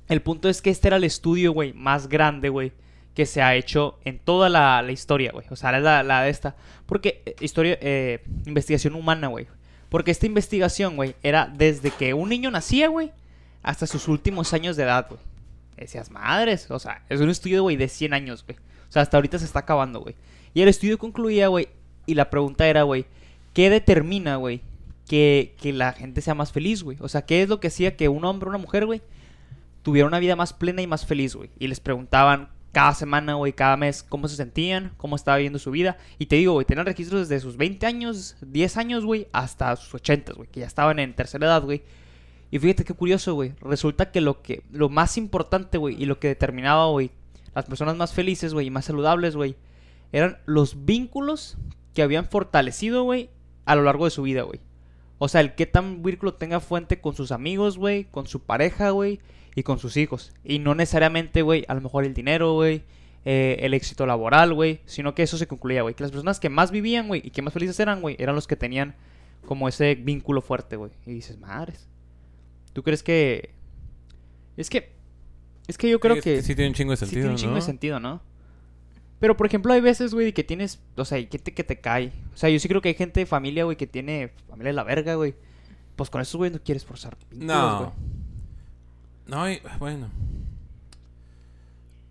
El 0.10 0.22
punto 0.22 0.50
es 0.50 0.62
que 0.62 0.70
este 0.70 0.90
era 0.90 0.98
el 0.98 1.06
estudio, 1.06 1.54
güey, 1.54 1.72
más 1.72 2.10
grande, 2.10 2.50
güey, 2.50 2.74
que 3.20 3.26
se 3.26 3.42
ha 3.42 3.54
hecho 3.54 4.00
en 4.06 4.18
toda 4.18 4.48
la, 4.48 4.82
historia, 4.94 5.34
güey. 5.34 5.46
O 5.50 5.58
sea, 5.58 5.78
la, 5.78 6.04
la 6.04 6.22
de 6.22 6.30
esta. 6.30 6.56
Porque, 6.86 7.22
eh, 7.26 7.36
historia, 7.42 7.78
eh, 7.82 8.24
investigación 8.46 8.96
humana, 8.96 9.28
güey. 9.28 9.46
Porque 9.90 10.10
esta 10.10 10.26
investigación, 10.26 10.96
güey, 10.96 11.16
era 11.22 11.46
desde 11.54 11.92
que 11.92 12.14
un 12.14 12.30
niño 12.30 12.50
nacía, 12.50 12.88
güey, 12.88 13.12
hasta 13.62 13.88
sus 13.88 14.08
últimos 14.08 14.54
años 14.54 14.78
de 14.78 14.84
edad, 14.84 15.06
güey. 15.10 15.20
Decías, 15.76 16.12
madres, 16.12 16.72
o 16.72 16.80
sea, 16.80 17.04
es 17.10 17.20
un 17.20 17.30
estudio, 17.30 17.62
güey, 17.64 17.76
de 17.76 17.90
100 17.90 18.14
años, 18.14 18.46
güey. 18.46 18.58
O 18.88 18.92
sea, 18.94 19.02
hasta 19.02 19.18
ahorita 19.18 19.38
se 19.38 19.44
está 19.44 19.60
acabando, 19.60 20.00
güey. 20.00 20.16
Y 20.54 20.62
el 20.62 20.70
estudio 20.70 20.98
concluía, 20.98 21.50
güey, 21.50 21.68
y 22.06 22.14
la 22.14 22.30
pregunta 22.30 22.70
era, 22.70 22.84
güey, 22.84 23.06
¿qué 23.54 23.70
determina, 23.70 24.38
güey, 24.38 24.62
que, 25.10 25.56
que 25.60 25.74
la 25.74 25.92
gente 25.92 26.22
sea 26.22 26.36
más 26.36 26.54
feliz, 26.54 26.84
güey? 26.84 26.96
O 27.02 27.10
sea, 27.10 27.24
¿qué 27.24 27.42
es 27.42 27.50
lo 27.50 27.60
que 27.60 27.68
hacía 27.68 27.98
que 27.98 28.08
un 28.08 28.24
hombre 28.24 28.48
o 28.48 28.52
una 28.52 28.60
mujer, 28.60 28.86
güey, 28.86 29.02
tuviera 29.84 30.08
una 30.08 30.20
vida 30.20 30.38
más 30.38 30.54
plena 30.54 30.82
y 30.82 30.88
más 30.88 31.06
feliz, 31.06 31.36
güey? 31.36 31.50
Y 31.60 31.68
les 31.68 31.82
preguntaban 31.82 32.48
cada 32.72 32.94
semana, 32.94 33.34
güey, 33.34 33.54
cada 33.54 33.78
mes, 33.78 34.04
cómo 34.04 34.28
se 34.28 34.36
sentían, 34.36 34.94
cómo 34.98 35.16
estaba 35.16 35.38
viviendo 35.38 35.60
su 35.60 35.72
vida. 35.72 35.98
Y 36.18 36.28
te 36.28 36.36
digo, 36.36 36.54
güey, 36.54 36.66
tenían 36.66 36.86
registros 36.86 37.28
desde 37.28 37.42
sus 37.42 37.58
20 37.58 37.86
años, 37.86 38.38
10 38.42 38.78
años, 38.78 39.06
güey, 39.06 39.28
hasta 39.32 39.76
sus 39.76 39.96
80, 39.96 40.34
güey, 40.34 40.50
que 40.50 40.62
ya 40.62 40.68
estaban 40.68 41.00
en 41.00 41.16
tercera 41.16 41.48
edad, 41.48 41.64
güey. 41.64 41.84
Y 42.52 42.60
fíjate 42.60 42.84
qué 42.84 42.94
curioso, 42.94 43.34
güey. 43.34 43.54
Resulta 43.62 44.12
que 44.12 44.22
lo 44.22 44.42
que 44.42 44.64
lo 44.72 44.90
más 44.90 45.18
importante, 45.18 45.78
güey, 45.78 46.02
y 46.02 46.06
lo 46.06 46.20
que 46.20 46.28
determinaba, 46.28 46.88
güey, 46.88 47.12
las 47.56 47.66
personas 47.66 47.96
más 47.96 48.14
felices, 48.14 48.54
güey, 48.54 48.68
y 48.68 48.72
más 48.72 48.86
saludables, 48.86 49.36
güey, 49.36 49.56
eran 50.12 50.38
los 50.46 50.86
vínculos 50.86 51.58
que 51.94 52.02
habían 52.02 52.26
fortalecido, 52.26 53.04
güey, 53.04 53.30
a 53.66 53.76
lo 53.76 53.84
largo 53.84 54.06
de 54.06 54.12
su 54.12 54.24
vida, 54.24 54.44
güey. 54.44 54.60
O 55.18 55.28
sea, 55.28 55.42
el 55.42 55.54
que 55.54 55.66
tan 55.66 56.02
vínculo 56.02 56.34
tenga 56.34 56.60
fuente 56.60 57.02
con 57.02 57.16
sus 57.16 57.32
amigos, 57.32 57.78
güey, 57.78 58.06
con 58.06 58.26
su 58.26 58.42
pareja, 58.42 58.92
güey, 58.92 59.20
y 59.60 59.64
con 59.64 59.78
sus 59.78 59.98
hijos. 59.98 60.32
Y 60.44 60.60
no 60.60 60.74
necesariamente, 60.74 61.42
güey, 61.42 61.66
a 61.68 61.74
lo 61.74 61.82
mejor 61.82 62.06
el 62.06 62.14
dinero, 62.14 62.54
güey, 62.54 62.84
eh, 63.26 63.58
el 63.60 63.74
éxito 63.74 64.06
laboral, 64.06 64.54
güey, 64.54 64.80
sino 64.86 65.14
que 65.14 65.24
eso 65.24 65.38
se 65.38 65.48
concluía, 65.48 65.82
güey. 65.82 65.96
Que 65.96 66.04
las 66.04 66.12
personas 66.12 66.40
que 66.40 66.48
más 66.50 66.72
vivían, 66.72 67.08
güey, 67.08 67.22
y 67.26 67.32
que 67.32 67.42
más 67.42 67.54
felices 67.54 67.78
eran, 67.80 68.00
güey, 68.00 68.16
eran 68.20 68.36
los 68.36 68.48
que 68.48 68.56
tenían 68.56 68.96
como 69.46 69.68
ese 69.68 69.96
vínculo 69.96 70.42
fuerte, 70.42 70.78
güey. 70.78 70.92
Y 71.06 71.12
dices, 71.14 71.38
madres. 71.40 71.90
¿Tú 72.72 72.84
crees 72.84 73.04
que.? 73.04 73.54
Es 74.56 74.70
que. 74.70 74.94
Es 75.68 75.78
que 75.78 75.90
yo 75.90 76.00
creo 76.00 76.16
Sí, 76.16 76.22
que. 76.22 76.42
Sí 76.42 76.56
tiene 76.56 76.70
un 76.70 76.74
chingo 76.76 76.92
de 76.92 76.98
sí 76.98 77.06
sentido, 77.06 77.22
tiene 77.24 77.32
un 77.34 77.38
chingo 77.38 77.54
de 77.56 77.60
¿no? 77.60 77.66
sentido, 77.66 78.00
¿no? 78.00 78.22
Pero, 79.20 79.36
por 79.36 79.46
ejemplo, 79.46 79.74
hay 79.74 79.82
veces, 79.82 80.14
güey, 80.14 80.32
que 80.32 80.46
tienes. 80.46 80.80
O 80.96 81.04
sea, 81.04 81.18
hay 81.18 81.28
gente 81.30 81.54
que 81.54 81.66
te 81.66 81.82
cae. 81.82 82.14
O 82.34 82.38
sea, 82.38 82.50
yo 82.50 82.58
sí 82.60 82.70
creo 82.70 82.82
que 82.82 82.88
hay 82.88 82.96
gente 82.96 83.20
de 83.20 83.26
familia, 83.26 83.66
güey, 83.66 83.76
que 83.76 83.88
tiene 83.88 84.32
familia 84.48 84.70
de 84.70 84.76
la 84.76 84.84
verga, 84.86 85.16
güey. 85.16 85.36
Pues 85.98 86.10
con 86.10 86.22
esos, 86.22 86.38
güey, 86.38 86.50
no 86.50 86.60
quieres 86.64 86.86
forzar 86.86 87.18
vínculos, 87.30 87.46
No. 87.46 87.94
No, 89.30 89.50
y- 89.50 89.62
bueno. 89.80 90.10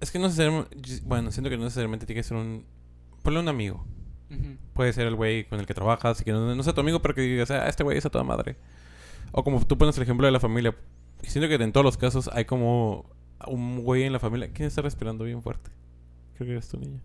Es 0.00 0.10
que 0.10 0.18
no 0.18 0.26
necesariamente... 0.26 0.76
Bueno, 1.04 1.30
siento 1.32 1.50
que 1.50 1.56
no 1.56 1.64
necesariamente 1.64 2.06
tiene 2.06 2.20
que 2.20 2.24
ser 2.28 2.36
un... 2.36 2.64
Ponle 3.22 3.40
un 3.40 3.48
amigo. 3.48 3.84
Puede 4.74 4.92
ser 4.92 5.06
el 5.06 5.14
güey 5.16 5.44
con 5.48 5.58
el 5.58 5.66
que 5.66 5.74
trabajas 5.74 6.20
y 6.20 6.24
que 6.24 6.32
no, 6.32 6.54
no 6.54 6.62
sea 6.62 6.74
tu 6.74 6.80
amigo, 6.82 7.00
pero 7.02 7.14
que 7.14 7.22
digas, 7.22 7.50
ah, 7.50 7.66
este 7.66 7.82
güey 7.82 7.96
es 7.98 8.06
a 8.06 8.10
toda 8.10 8.24
madre. 8.24 8.56
O 9.32 9.42
como 9.42 9.64
tú 9.66 9.76
pones 9.76 9.96
el 9.96 10.02
ejemplo 10.02 10.26
de 10.26 10.32
la 10.32 10.38
familia. 10.40 10.76
Siento 11.22 11.48
que 11.48 11.62
en 11.62 11.72
todos 11.72 11.84
los 11.84 11.96
casos 11.96 12.30
hay 12.32 12.44
como 12.44 13.06
un 13.46 13.82
güey 13.82 14.04
en 14.04 14.12
la 14.12 14.18
familia. 14.20 14.50
¿Quién 14.52 14.68
está 14.68 14.82
respirando 14.82 15.24
bien 15.24 15.42
fuerte? 15.42 15.70
Creo 16.36 16.46
que 16.46 16.52
eres 16.52 16.68
tu 16.68 16.78
niña. 16.78 17.00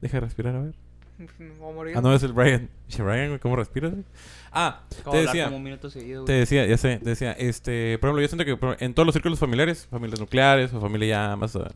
Deja 0.00 0.16
de 0.18 0.20
respirar, 0.22 0.54
a 0.56 0.62
ver. 0.62 0.74
Me 1.18 1.50
voy 1.58 1.70
a 1.70 1.74
morir. 1.74 1.96
Ah, 1.96 2.00
no, 2.00 2.12
es 2.14 2.22
el 2.22 2.32
Brian. 2.32 2.68
Brian, 2.98 3.38
¿cómo 3.38 3.56
respiras? 3.56 3.92
güey?" 3.92 4.04
Ah, 4.52 4.82
te 5.10 5.16
decía... 5.18 5.44
como 5.46 5.56
un 5.58 5.62
minuto 5.64 5.90
seguido, 5.90 6.24
Te 6.24 6.32
decía, 6.32 6.64
ya 6.66 6.76
sé, 6.76 6.98
te 6.98 7.10
decía, 7.10 7.32
este, 7.32 7.98
por 7.98 8.08
ejemplo, 8.08 8.22
yo 8.22 8.28
siento 8.28 8.44
que 8.44 8.84
en 8.84 8.94
todos 8.94 9.06
los 9.06 9.12
círculos 9.14 9.38
familiares, 9.38 9.86
familias 9.90 10.20
nucleares 10.20 10.72
o 10.74 10.80
familia 10.80 11.08
ya 11.30 11.36
más, 11.36 11.56
ah, 11.56 11.70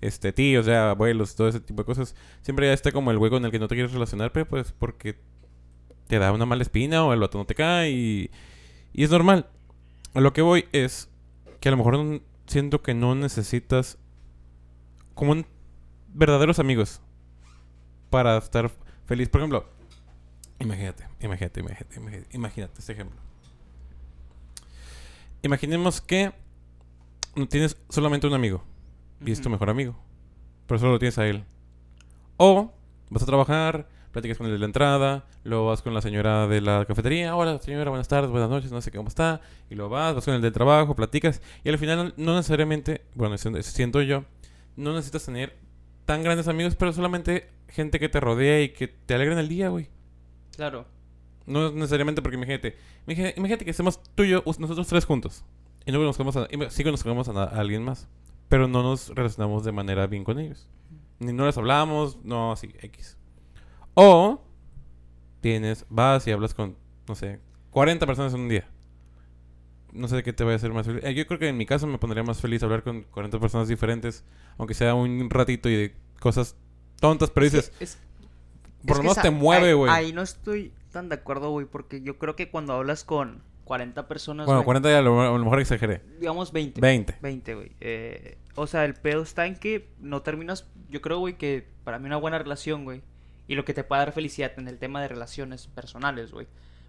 este, 0.00 0.32
tíos, 0.32 0.66
ya 0.66 0.90
abuelos, 0.90 1.34
todo 1.36 1.48
ese 1.48 1.60
tipo 1.60 1.82
de 1.82 1.86
cosas, 1.86 2.14
siempre 2.42 2.66
ya 2.66 2.72
está 2.72 2.92
como 2.92 3.10
el 3.10 3.18
güey 3.18 3.30
con 3.30 3.44
el 3.44 3.50
que 3.50 3.58
no 3.58 3.68
te 3.68 3.74
quieres 3.76 3.92
relacionar, 3.92 4.32
pero 4.32 4.46
pues 4.46 4.72
porque 4.72 5.16
te 6.08 6.18
da 6.18 6.32
una 6.32 6.44
mala 6.44 6.62
espina 6.62 7.04
o 7.04 7.12
el 7.12 7.20
vato 7.20 7.38
no 7.38 7.44
te 7.46 7.54
cae 7.54 7.90
y, 7.90 8.30
y 8.92 9.04
es 9.04 9.10
normal. 9.10 9.46
A 10.14 10.20
lo 10.20 10.32
que 10.32 10.42
voy 10.42 10.66
es 10.72 11.08
que 11.60 11.68
a 11.68 11.72
lo 11.72 11.78
mejor 11.78 11.98
no- 11.98 12.20
siento 12.46 12.82
que 12.82 12.92
no 12.94 13.14
necesitas 13.14 13.96
como 15.14 15.32
un- 15.32 15.46
verdaderos 16.12 16.58
amigos 16.58 17.00
para 18.12 18.36
estar 18.36 18.70
feliz. 19.06 19.30
Por 19.30 19.40
ejemplo, 19.40 19.64
imagínate, 20.60 21.08
imagínate, 21.20 21.60
imagínate, 21.60 21.96
imagínate, 21.96 22.36
imagínate 22.36 22.78
este 22.78 22.92
ejemplo. 22.92 23.18
Imaginemos 25.40 26.02
que 26.02 26.30
tienes 27.48 27.74
solamente 27.88 28.26
un 28.26 28.34
amigo 28.34 28.62
y 29.24 29.32
es 29.32 29.40
tu 29.40 29.48
mejor 29.48 29.70
amigo, 29.70 29.96
pero 30.66 30.78
solo 30.78 30.92
lo 30.92 30.98
tienes 30.98 31.16
a 31.16 31.26
él. 31.26 31.42
O 32.36 32.70
vas 33.08 33.22
a 33.22 33.26
trabajar, 33.26 33.88
platicas 34.10 34.36
con 34.36 34.46
el 34.46 34.52
de 34.52 34.58
la 34.58 34.66
entrada, 34.66 35.24
luego 35.42 35.68
vas 35.68 35.80
con 35.80 35.94
la 35.94 36.02
señora 36.02 36.46
de 36.48 36.60
la 36.60 36.84
cafetería, 36.84 37.34
hola 37.34 37.58
señora, 37.60 37.88
buenas 37.88 38.08
tardes, 38.08 38.30
buenas 38.30 38.50
noches, 38.50 38.70
no 38.70 38.82
sé 38.82 38.90
cómo 38.90 39.08
está, 39.08 39.40
y 39.70 39.74
luego 39.74 39.88
vas, 39.88 40.14
vas 40.14 40.24
con 40.26 40.34
el 40.34 40.42
del 40.42 40.52
trabajo, 40.52 40.94
platicas, 40.94 41.40
y 41.64 41.70
al 41.70 41.78
final 41.78 42.12
no 42.18 42.36
necesariamente, 42.36 43.06
bueno, 43.14 43.38
siento 43.38 44.02
yo, 44.02 44.24
no 44.76 44.92
necesitas 44.92 45.24
tener 45.24 45.56
tan 46.04 46.22
grandes 46.22 46.46
amigos, 46.46 46.76
pero 46.76 46.92
solamente 46.92 47.48
gente 47.72 47.98
que 47.98 48.08
te 48.08 48.20
rodea 48.20 48.62
y 48.62 48.70
que 48.70 48.88
te 48.88 49.14
alegren 49.14 49.38
el 49.38 49.48
día, 49.48 49.68
güey. 49.68 49.88
Claro. 50.54 50.86
No 51.46 51.72
necesariamente 51.72 52.22
porque 52.22 52.36
imagínate, 52.36 52.76
imagínate, 53.06 53.64
que 53.64 53.70
estemos 53.70 54.00
tú 54.14 54.22
y 54.22 54.30
yo, 54.30 54.42
nosotros 54.44 54.86
tres 54.86 55.04
juntos. 55.04 55.44
Y 55.84 55.90
luego 55.90 56.06
nos 56.06 56.16
conocemos 56.16 56.48
a, 56.48 56.70
sí 56.70 56.84
conocemos 56.84 57.28
a, 57.28 57.32
a 57.42 57.60
alguien 57.60 57.82
más. 57.82 58.08
Pero 58.48 58.68
no 58.68 58.82
nos 58.82 59.08
relacionamos 59.08 59.64
de 59.64 59.72
manera 59.72 60.06
bien 60.06 60.24
con 60.24 60.38
ellos. 60.38 60.68
Ni 61.18 61.32
no 61.32 61.46
les 61.46 61.56
hablamos, 61.56 62.18
no 62.22 62.52
así, 62.52 62.74
X. 62.80 63.16
O 63.94 64.42
tienes, 65.40 65.86
vas 65.88 66.26
y 66.26 66.32
hablas 66.32 66.54
con, 66.54 66.76
no 67.08 67.14
sé, 67.14 67.40
40 67.70 68.06
personas 68.06 68.34
en 68.34 68.40
un 68.40 68.48
día. 68.48 68.68
No 69.92 70.08
sé 70.08 70.22
qué 70.22 70.32
te 70.32 70.44
va 70.44 70.52
a 70.52 70.56
hacer 70.56 70.72
más 70.72 70.86
feliz. 70.86 71.02
Eh, 71.04 71.14
Yo 71.14 71.26
creo 71.26 71.38
que 71.38 71.48
en 71.48 71.56
mi 71.56 71.66
caso 71.66 71.86
me 71.86 71.98
pondría 71.98 72.22
más 72.22 72.40
feliz 72.40 72.62
hablar 72.62 72.82
con 72.82 73.02
40 73.02 73.40
personas 73.40 73.68
diferentes, 73.68 74.24
aunque 74.56 74.74
sea 74.74 74.94
un 74.94 75.28
ratito 75.28 75.68
y 75.68 75.76
de 75.76 75.94
cosas 76.20 76.56
tontas, 77.02 77.28
pero 77.30 77.44
dices, 77.44 77.70
Es- 77.80 77.98
por 78.86 78.96
lo 78.96 79.02
menos 79.02 79.20
te 79.20 79.30
mueve, 79.30 79.74
güey. 79.74 79.92
Ahí 79.92 80.12
no 80.14 80.22
estoy 80.22 80.72
tan 80.90 81.08
de 81.10 81.16
acuerdo, 81.16 81.50
güey, 81.50 81.66
porque 81.66 82.00
yo 82.00 82.16
creo 82.18 82.34
que 82.36 82.50
cuando 82.50 82.72
hablas 82.72 83.04
con 83.04 83.42
40 83.64 84.08
personas, 84.08 84.46
Bueno, 84.46 84.60
güey, 84.60 84.64
40 84.66 84.90
ya 84.90 84.98
a 84.98 85.02
lo, 85.02 85.20
a 85.20 85.26
lo 85.38 85.44
mejor 85.44 85.60
exageré. 85.60 86.02
digamos 86.18 86.52
20. 86.52 86.80
20. 86.80 87.16
20, 87.20 87.54
güey. 87.54 87.72
Eh, 87.80 88.38
o 88.54 88.66
sea, 88.66 88.84
el 88.86 88.94
pedo 88.94 89.22
está 89.22 89.46
en 89.46 89.56
que 89.56 89.88
no 90.00 90.22
terminas. 90.22 90.66
Yo 90.90 91.00
creo, 91.02 91.18
güey, 91.18 91.36
que 91.36 91.66
para 91.84 91.98
mí 91.98 92.06
una 92.06 92.16
buena 92.16 92.38
relación, 92.38 92.84
güey. 92.84 93.02
Y 93.48 93.54
lo 93.54 93.64
que 93.64 93.74
te 93.74 93.84
puede 93.84 94.00
dar 94.00 94.12
felicidad 94.12 94.52
en 94.56 94.68
el 94.68 94.78
tema 94.78 95.00
de 95.02 95.08
relaciones 95.08 95.66
personales, 95.66 96.32
güey. 96.32 96.46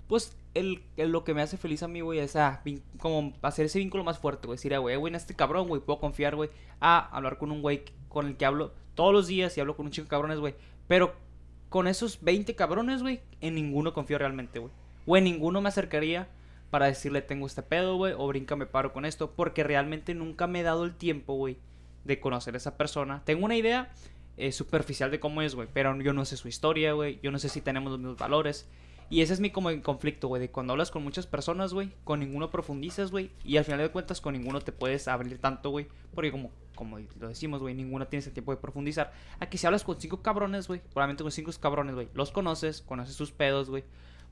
Pues 0.07 0.35
el, 0.53 0.83
el- 0.97 1.11
lo 1.11 1.23
que 1.23 1.33
me 1.33 1.41
hace 1.41 1.57
feliz 1.57 1.81
a 1.83 1.87
mí, 1.87 2.01
güey, 2.01 2.19
es 2.19 2.35
ah, 2.35 2.61
como 2.99 3.33
hacer 3.41 3.65
ese 3.67 3.79
vínculo 3.79 4.03
más 4.03 4.19
fuerte, 4.19 4.47
güey. 4.47 4.57
Decir, 4.57 4.73
ah, 4.73 4.79
güey, 4.79 4.95
güey, 4.97 5.11
en 5.11 5.15
este 5.15 5.33
cabrón, 5.35 5.67
güey, 5.67 5.81
puedo 5.81 5.99
confiar, 5.99 6.35
güey. 6.35 6.49
A 6.81 6.99
hablar 7.15 7.37
con 7.37 7.51
un 7.51 7.61
güey 7.61 7.83
con 8.09 8.27
el 8.27 8.35
que 8.37 8.45
hablo 8.45 8.73
todos 8.95 9.13
los 9.13 9.27
días 9.27 9.57
y 9.57 9.61
hablo 9.61 9.75
con 9.75 9.85
un 9.87 9.91
chico 9.91 10.05
de 10.05 10.09
cabrones, 10.09 10.39
güey. 10.39 10.55
Pero 10.87 11.15
con 11.69 11.87
esos 11.87 12.21
20 12.21 12.55
cabrones, 12.55 13.01
güey, 13.01 13.21
en 13.41 13.55
ninguno 13.55 13.93
confío 13.93 14.17
realmente, 14.17 14.59
güey. 14.59 14.71
O 15.05 15.17
en 15.17 15.23
ninguno 15.23 15.61
me 15.61 15.69
acercaría 15.69 16.27
para 16.69 16.87
decirle 16.87 17.21
tengo 17.21 17.45
este 17.45 17.61
pedo, 17.61 17.95
güey, 17.97 18.13
o 18.17 18.27
brinca 18.27 18.55
me 18.55 18.65
paro 18.65 18.93
con 18.93 19.05
esto, 19.05 19.31
porque 19.31 19.63
realmente 19.63 20.13
nunca 20.13 20.47
me 20.47 20.61
he 20.61 20.63
dado 20.63 20.85
el 20.85 20.95
tiempo, 20.95 21.35
güey, 21.35 21.57
de 22.03 22.19
conocer 22.19 22.53
a 22.55 22.57
esa 22.57 22.77
persona. 22.77 23.21
Tengo 23.25 23.45
una 23.45 23.55
idea 23.55 23.91
eh, 24.37 24.51
superficial 24.51 25.11
de 25.11 25.19
cómo 25.19 25.41
es, 25.41 25.53
güey, 25.53 25.67
pero 25.71 25.99
yo 26.01 26.13
no 26.13 26.25
sé 26.25 26.37
su 26.37 26.47
historia, 26.47 26.93
güey, 26.93 27.19
yo 27.21 27.31
no 27.31 27.39
sé 27.39 27.49
si 27.49 27.61
tenemos 27.61 27.91
los 27.91 27.99
mismos 27.99 28.17
valores. 28.17 28.67
Y 29.09 29.21
ese 29.21 29.33
es 29.33 29.39
mi 29.39 29.49
como 29.51 29.69
conflicto, 29.81 30.27
güey, 30.27 30.41
de 30.41 30.49
cuando 30.49 30.73
hablas 30.73 30.91
con 30.91 31.03
muchas 31.03 31.27
personas, 31.27 31.73
güey, 31.73 31.91
con 32.03 32.19
ninguno 32.19 32.49
profundizas, 32.49 33.11
güey, 33.11 33.31
y 33.43 33.57
al 33.57 33.65
final 33.65 33.79
de 33.79 33.89
cuentas 33.89 34.21
con 34.21 34.33
ninguno 34.33 34.61
te 34.61 34.71
puedes 34.71 35.07
abrir 35.07 35.37
tanto, 35.39 35.69
güey, 35.69 35.87
porque 36.13 36.31
como, 36.31 36.51
como 36.75 36.99
lo 37.19 37.27
decimos, 37.27 37.61
güey, 37.61 37.75
ninguno 37.75 38.07
tiene 38.07 38.21
ese 38.21 38.31
tiempo 38.31 38.51
de 38.51 38.57
profundizar. 38.57 39.13
A 39.39 39.47
que 39.47 39.57
si 39.57 39.67
hablas 39.67 39.83
con 39.83 39.99
cinco 39.99 40.21
cabrones, 40.21 40.67
güey, 40.67 40.81
probablemente 40.81 41.23
con 41.23 41.31
cinco 41.31 41.51
cabrones, 41.59 41.95
güey, 41.95 42.09
los 42.13 42.31
conoces, 42.31 42.81
conoces 42.81 43.15
sus 43.15 43.31
pedos, 43.31 43.69
güey, 43.69 43.83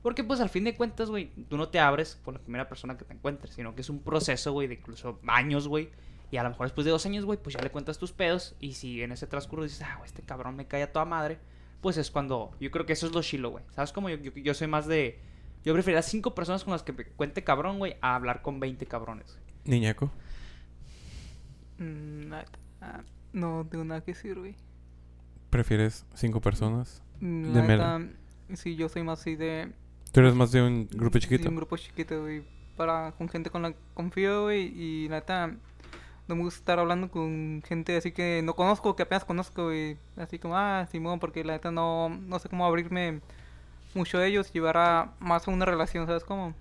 porque 0.02 0.24
pues 0.24 0.40
al 0.40 0.48
fin 0.48 0.64
de 0.64 0.74
cuentas, 0.74 1.10
güey, 1.10 1.30
tú 1.48 1.56
no 1.56 1.68
te 1.68 1.78
abres 1.78 2.18
con 2.24 2.34
la 2.34 2.40
primera 2.40 2.68
persona 2.68 2.98
que 2.98 3.04
te 3.04 3.14
encuentres, 3.14 3.54
sino 3.54 3.74
que 3.74 3.82
es 3.82 3.88
un 3.88 4.00
proceso, 4.00 4.52
güey, 4.52 4.66
de 4.66 4.74
incluso 4.74 5.20
años, 5.28 5.68
güey. 5.68 5.90
Y 6.32 6.38
a 6.38 6.42
lo 6.42 6.50
mejor 6.50 6.66
después 6.66 6.84
de 6.84 6.90
dos 6.90 7.06
años, 7.06 7.24
güey, 7.24 7.38
pues 7.40 7.54
ya 7.54 7.62
le 7.62 7.70
cuentas 7.70 7.98
tus 7.98 8.10
pedos. 8.10 8.56
Y 8.58 8.72
si 8.72 9.02
en 9.02 9.12
ese 9.12 9.28
transcurso 9.28 9.62
dices, 9.62 9.82
ah, 9.82 9.96
güey, 9.98 10.08
este 10.08 10.22
cabrón 10.22 10.56
me 10.56 10.66
cae 10.66 10.82
a 10.82 10.92
toda 10.92 11.04
madre, 11.04 11.38
pues 11.82 11.98
es 11.98 12.10
cuando. 12.10 12.52
Yo 12.60 12.70
creo 12.70 12.86
que 12.86 12.94
eso 12.94 13.06
es 13.06 13.12
lo 13.12 13.20
chilo, 13.22 13.50
güey. 13.50 13.64
¿Sabes 13.72 13.92
cómo? 13.92 14.08
Yo, 14.08 14.16
yo, 14.16 14.30
yo 14.32 14.54
soy 14.54 14.68
más 14.68 14.86
de. 14.86 15.20
Yo 15.64 15.74
preferiría 15.74 16.02
cinco 16.02 16.34
personas 16.34 16.64
con 16.64 16.72
las 16.72 16.82
que 16.82 16.92
me 16.92 17.04
cuente 17.04 17.44
cabrón, 17.44 17.78
güey, 17.78 17.96
a 18.00 18.14
hablar 18.14 18.40
con 18.42 18.58
20 18.58 18.86
cabrones. 18.86 19.32
güey. 19.32 19.78
Niñaco. 19.78 20.10
Mm, 21.78 22.32
ah, 22.80 23.02
no 23.32 23.66
tengo 23.70 23.84
nada 23.84 24.00
que 24.00 24.12
decir, 24.12 24.38
güey. 24.38 24.54
¿Prefieres 25.50 26.06
cinco 26.14 26.40
personas? 26.40 27.02
Mm, 27.20 27.52
De 27.52 27.62
neta, 27.62 28.00
sí, 28.54 28.74
yo 28.76 28.88
soy 28.88 29.02
más 29.02 29.20
así 29.20 29.36
de... 29.36 29.70
¿Tú 30.12 30.20
eres 30.20 30.34
más 30.34 30.52
de 30.52 30.62
un 30.62 30.88
grupo 30.88 31.18
chiquito? 31.18 31.48
un 31.48 31.56
grupo 31.56 31.76
chiquito, 31.76 32.20
güey. 32.22 32.42
Para, 32.76 33.12
con 33.12 33.28
gente 33.28 33.50
con 33.50 33.62
la 33.62 33.72
que 33.72 33.78
confío, 33.94 34.44
güey. 34.44 34.66
Y 34.74 35.08
la 35.08 35.16
neta, 35.20 35.56
no 36.32 36.36
me 36.36 36.44
gusta 36.44 36.60
estar 36.60 36.78
hablando 36.78 37.10
con 37.10 37.62
gente 37.66 37.94
así 37.96 38.10
que 38.12 38.40
no 38.42 38.54
conozco, 38.54 38.96
que 38.96 39.02
apenas 39.02 39.24
conozco, 39.24 39.64
güey. 39.64 39.98
Así 40.16 40.38
como, 40.38 40.56
ah, 40.56 40.86
Simón, 40.90 41.20
porque 41.20 41.44
la 41.44 41.54
neta 41.54 41.70
no, 41.70 42.08
no 42.08 42.38
sé 42.38 42.48
cómo 42.48 42.64
abrirme 42.64 43.20
mucho 43.94 44.18
de 44.18 44.28
ellos 44.28 44.48
y 44.50 44.54
llevar 44.54 44.78
a 44.78 45.12
más 45.20 45.46
a 45.46 45.50
una 45.50 45.66
relación, 45.66 46.06
¿sabes 46.06 46.24
cómo? 46.24 46.54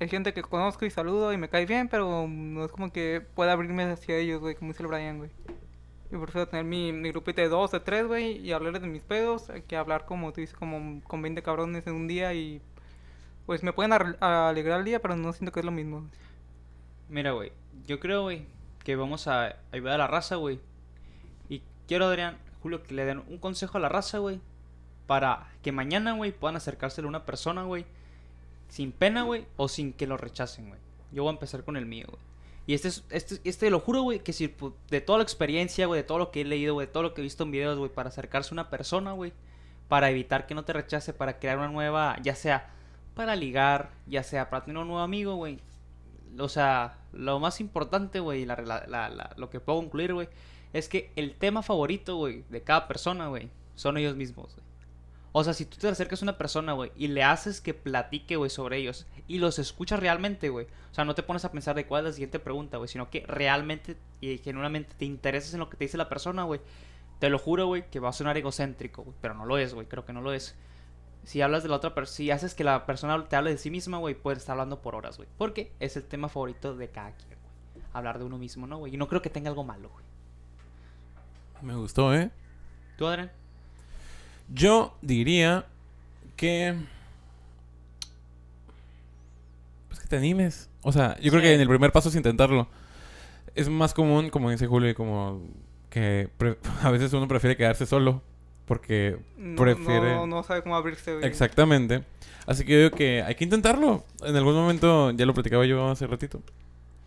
Hay 0.00 0.08
gente 0.08 0.32
que 0.32 0.42
conozco 0.42 0.86
y 0.86 0.90
saludo 0.90 1.32
y 1.32 1.36
me 1.36 1.50
cae 1.50 1.66
bien, 1.66 1.88
pero 1.88 2.26
no 2.26 2.64
es 2.64 2.72
como 2.72 2.90
que 2.90 3.22
pueda 3.34 3.52
abrirme 3.52 3.84
hacia 3.84 4.16
ellos, 4.16 4.40
güey, 4.40 4.54
como 4.54 4.72
dice 4.72 4.82
el 4.82 4.88
Brian, 4.88 5.18
güey. 5.18 5.30
Yo 6.10 6.20
prefiero 6.20 6.48
tener 6.48 6.64
mi, 6.64 6.92
mi 6.92 7.10
grupito 7.10 7.42
de 7.42 7.48
dos, 7.48 7.70
de 7.70 7.80
tres, 7.80 8.06
güey, 8.06 8.38
y 8.38 8.52
hablarles 8.52 8.82
de 8.82 8.88
mis 8.88 9.02
pedos, 9.02 9.50
eh, 9.50 9.62
que 9.66 9.76
hablar 9.76 10.06
como 10.06 10.32
tú 10.32 10.40
dices, 10.40 10.56
como 10.56 11.02
con 11.02 11.20
20 11.20 11.42
cabrones 11.42 11.86
en 11.86 11.94
un 11.94 12.08
día 12.08 12.32
y 12.34 12.62
pues 13.44 13.62
me 13.62 13.72
pueden 13.72 13.92
alegrar 13.92 14.80
el 14.80 14.84
día, 14.86 15.02
pero 15.02 15.16
no 15.16 15.32
siento 15.34 15.52
que 15.52 15.60
es 15.60 15.66
lo 15.66 15.72
mismo. 15.72 16.08
Mira, 17.08 17.32
güey, 17.32 17.52
yo 17.86 18.00
creo, 18.00 18.22
güey, 18.22 18.46
que 18.84 18.96
vamos 18.96 19.28
a 19.28 19.56
ayudar 19.70 19.94
a 19.94 19.98
la 19.98 20.06
raza, 20.06 20.36
güey. 20.36 20.60
Y 21.48 21.62
quiero, 21.86 22.06
Adrián, 22.06 22.38
Julio, 22.62 22.82
que 22.82 22.94
le 22.94 23.04
den 23.04 23.22
un 23.28 23.38
consejo 23.38 23.78
a 23.78 23.80
la 23.80 23.88
raza, 23.88 24.18
güey. 24.18 24.40
Para 25.06 25.50
que 25.62 25.72
mañana, 25.72 26.12
güey, 26.12 26.32
puedan 26.32 26.56
acercárselo 26.56 27.08
a 27.08 27.10
una 27.10 27.26
persona, 27.26 27.64
güey. 27.64 27.84
Sin 28.68 28.92
pena, 28.92 29.22
güey, 29.22 29.46
o 29.56 29.68
sin 29.68 29.92
que 29.92 30.06
lo 30.06 30.16
rechacen, 30.16 30.68
güey. 30.68 30.80
Yo 31.12 31.22
voy 31.22 31.30
a 31.30 31.34
empezar 31.34 31.64
con 31.64 31.76
el 31.76 31.86
mío, 31.86 32.06
güey. 32.08 32.22
Y 32.66 32.74
este, 32.74 32.88
es, 32.88 33.04
este, 33.10 33.40
este 33.44 33.70
lo 33.70 33.80
juro, 33.80 34.02
güey, 34.02 34.20
que 34.20 34.32
si 34.32 34.54
de 34.88 35.00
toda 35.00 35.18
la 35.18 35.24
experiencia, 35.24 35.86
güey, 35.86 36.00
de 36.00 36.06
todo 36.06 36.18
lo 36.18 36.30
que 36.30 36.42
he 36.42 36.44
leído, 36.44 36.74
güey, 36.74 36.86
de 36.86 36.92
todo 36.92 37.02
lo 37.02 37.12
que 37.12 37.20
he 37.20 37.24
visto 37.24 37.42
en 37.42 37.50
videos, 37.50 37.78
güey, 37.78 37.90
para 37.90 38.08
acercarse 38.08 38.50
a 38.50 38.54
una 38.54 38.70
persona, 38.70 39.12
güey, 39.12 39.32
para 39.88 40.10
evitar 40.10 40.46
que 40.46 40.54
no 40.54 40.64
te 40.64 40.72
rechace, 40.72 41.12
para 41.12 41.38
crear 41.38 41.58
una 41.58 41.68
nueva, 41.68 42.16
ya 42.22 42.36
sea 42.36 42.70
para 43.14 43.36
ligar, 43.36 43.90
ya 44.06 44.22
sea 44.22 44.48
para 44.48 44.64
tener 44.64 44.80
un 44.80 44.88
nuevo 44.88 45.02
amigo, 45.02 45.34
güey. 45.34 45.58
O 46.38 46.48
sea, 46.48 46.98
lo 47.12 47.38
más 47.38 47.60
importante, 47.60 48.20
güey, 48.20 48.44
la, 48.44 48.56
la- 48.56 48.86
la- 48.86 49.34
lo 49.36 49.50
que 49.50 49.60
puedo 49.60 49.78
concluir, 49.78 50.14
güey, 50.14 50.28
es 50.72 50.88
que 50.88 51.12
el 51.16 51.34
tema 51.34 51.62
favorito, 51.62 52.16
güey, 52.16 52.44
de 52.48 52.62
cada 52.62 52.88
persona, 52.88 53.28
güey, 53.28 53.50
son 53.74 53.96
ellos 53.96 54.16
mismos, 54.16 54.54
güey. 54.54 54.66
O 55.34 55.42
sea, 55.44 55.54
si 55.54 55.64
tú 55.64 55.78
te 55.78 55.88
acercas 55.88 56.20
a 56.20 56.26
una 56.26 56.36
persona, 56.36 56.74
güey, 56.74 56.92
y 56.94 57.08
le 57.08 57.22
haces 57.22 57.62
que 57.62 57.72
platique, 57.72 58.36
güey, 58.36 58.50
sobre 58.50 58.76
ellos, 58.76 59.06
y 59.28 59.38
los 59.38 59.58
escuchas 59.58 59.98
realmente, 59.98 60.50
güey. 60.50 60.66
O 60.90 60.94
sea, 60.94 61.04
no 61.06 61.14
te 61.14 61.22
pones 61.22 61.44
a 61.46 61.50
pensar 61.52 61.74
de 61.74 61.86
cuál 61.86 62.04
es 62.04 62.10
la 62.10 62.12
siguiente 62.12 62.38
pregunta, 62.38 62.76
güey, 62.76 62.88
sino 62.88 63.08
que 63.08 63.24
realmente 63.26 63.96
y 64.20 64.36
genuinamente 64.38 64.94
te 64.98 65.06
interesas 65.06 65.54
en 65.54 65.60
lo 65.60 65.70
que 65.70 65.78
te 65.78 65.84
dice 65.84 65.96
la 65.96 66.10
persona, 66.10 66.42
güey. 66.44 66.60
Te 67.18 67.30
lo 67.30 67.38
juro, 67.38 67.66
güey, 67.66 67.88
que 67.90 67.98
va 68.00 68.10
a 68.10 68.12
sonar 68.12 68.36
egocéntrico, 68.36 69.04
güey, 69.04 69.16
pero 69.22 69.32
no 69.32 69.46
lo 69.46 69.56
es, 69.56 69.72
güey, 69.72 69.86
creo 69.86 70.04
que 70.04 70.12
no 70.12 70.20
lo 70.20 70.34
es. 70.34 70.54
Si 71.24 71.40
hablas 71.40 71.62
de 71.62 71.68
la 71.68 71.76
otra 71.76 71.94
persona, 71.94 72.16
si 72.16 72.30
haces 72.30 72.54
que 72.54 72.64
la 72.64 72.84
persona 72.84 73.24
te 73.28 73.36
hable 73.36 73.50
de 73.50 73.58
sí 73.58 73.70
misma, 73.70 73.98
güey, 73.98 74.14
puedes 74.14 74.40
estar 74.40 74.54
hablando 74.54 74.82
por 74.82 74.94
horas, 74.94 75.16
güey. 75.16 75.28
Porque 75.38 75.72
es 75.78 75.96
el 75.96 76.02
tema 76.04 76.28
favorito 76.28 76.76
de 76.76 76.88
cada 76.88 77.12
quien, 77.12 77.38
güey. 77.40 77.84
Hablar 77.92 78.18
de 78.18 78.24
uno 78.24 78.38
mismo, 78.38 78.66
¿no, 78.66 78.78
güey? 78.78 78.94
Y 78.94 78.96
no 78.96 79.06
creo 79.06 79.22
que 79.22 79.30
tenga 79.30 79.48
algo 79.48 79.62
malo, 79.64 79.88
güey. 79.90 80.04
Me 81.62 81.76
gustó, 81.76 82.14
¿eh? 82.14 82.30
¿Tú, 82.98 83.06
Adrián? 83.06 83.30
Yo 84.48 84.96
diría 85.00 85.66
que... 86.36 86.76
Pues 89.88 90.00
que 90.00 90.08
te 90.08 90.16
animes. 90.16 90.68
O 90.82 90.90
sea, 90.90 91.16
yo 91.20 91.30
creo 91.30 91.42
que 91.42 91.54
en 91.54 91.60
el 91.60 91.68
primer 91.68 91.92
paso 91.92 92.08
es 92.08 92.16
intentarlo. 92.16 92.66
Es 93.54 93.68
más 93.68 93.94
común, 93.94 94.30
como 94.30 94.50
dice 94.50 94.66
Julio, 94.66 94.92
como 94.96 95.40
que 95.88 96.30
a 96.82 96.90
veces 96.90 97.12
uno 97.12 97.28
prefiere 97.28 97.56
quedarse 97.56 97.86
solo. 97.86 98.22
Porque 98.72 99.18
No, 99.36 99.60
prefiere... 99.60 100.14
no, 100.14 100.26
no 100.26 100.42
sabe 100.42 100.62
cómo 100.62 100.76
abrirse. 100.76 101.18
Exactamente. 101.26 102.04
Así 102.46 102.64
que 102.64 102.72
yo 102.72 102.78
digo 102.78 102.90
que 102.96 103.22
hay 103.22 103.34
que 103.34 103.44
intentarlo. 103.44 104.02
En 104.24 104.34
algún 104.34 104.54
momento, 104.54 105.10
ya 105.10 105.26
lo 105.26 105.34
platicaba 105.34 105.66
yo 105.66 105.90
hace 105.90 106.06
ratito, 106.06 106.40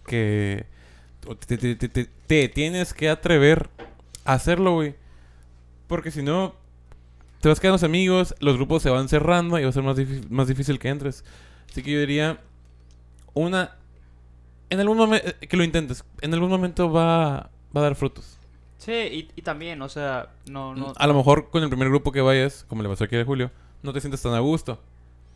que 0.06 0.68
te, 1.48 1.58
te- 1.58 1.76
te- 1.76 1.90
te- 1.90 2.06
te 2.28 2.50
tienes 2.50 2.94
que 2.94 3.10
atrever 3.10 3.72
a 4.26 4.34
hacerlo, 4.34 4.74
güey. 4.76 4.94
Porque 5.88 6.12
si 6.12 6.22
no, 6.22 6.54
te 7.42 7.50
vas 7.50 7.60
quedando 7.60 7.84
amigos, 7.84 8.36
los 8.40 8.58
grupos 8.58 8.84
se 8.84 8.92
van 8.92 9.10
cerrando 9.10 9.58
y 9.58 9.64
va 9.64 9.70
a 9.70 9.74
ser 9.74 9.82
más, 9.82 9.98
difí- 9.98 10.30
más 10.30 10.48
difícil 10.48 10.78
que 10.78 10.90
entres. 10.90 11.26
Así 11.68 11.82
que 11.82 11.92
yo 11.94 12.00
diría, 12.00 12.40
una, 13.34 13.76
en 14.70 14.80
algún 14.82 14.98
momento, 14.98 15.32
que 15.50 15.58
lo 15.58 15.64
intentes, 15.64 16.06
en 16.22 16.32
algún 16.32 16.50
momento 16.52 16.92
va, 16.92 17.50
va 17.76 17.82
a 17.82 17.84
dar 17.84 17.96
frutos. 17.96 18.35
Sí, 18.86 18.92
y, 18.92 19.32
y 19.36 19.42
también, 19.42 19.82
o 19.82 19.90
sea, 19.90 20.30
no, 20.46 20.76
no... 20.76 20.94
A 20.96 21.08
lo 21.08 21.16
mejor 21.16 21.50
con 21.50 21.64
el 21.64 21.70
primer 21.70 21.90
grupo 21.90 22.12
que 22.12 22.22
vayas, 22.22 22.66
como 22.70 22.84
le 22.84 22.90
pasó 22.90 23.06
aquí 23.06 23.16
a 23.16 23.26
Julio, 23.26 23.50
no 23.82 23.94
te 23.94 24.00
sientes 24.00 24.22
tan 24.22 24.36
a 24.36 24.40
gusto. 24.42 24.80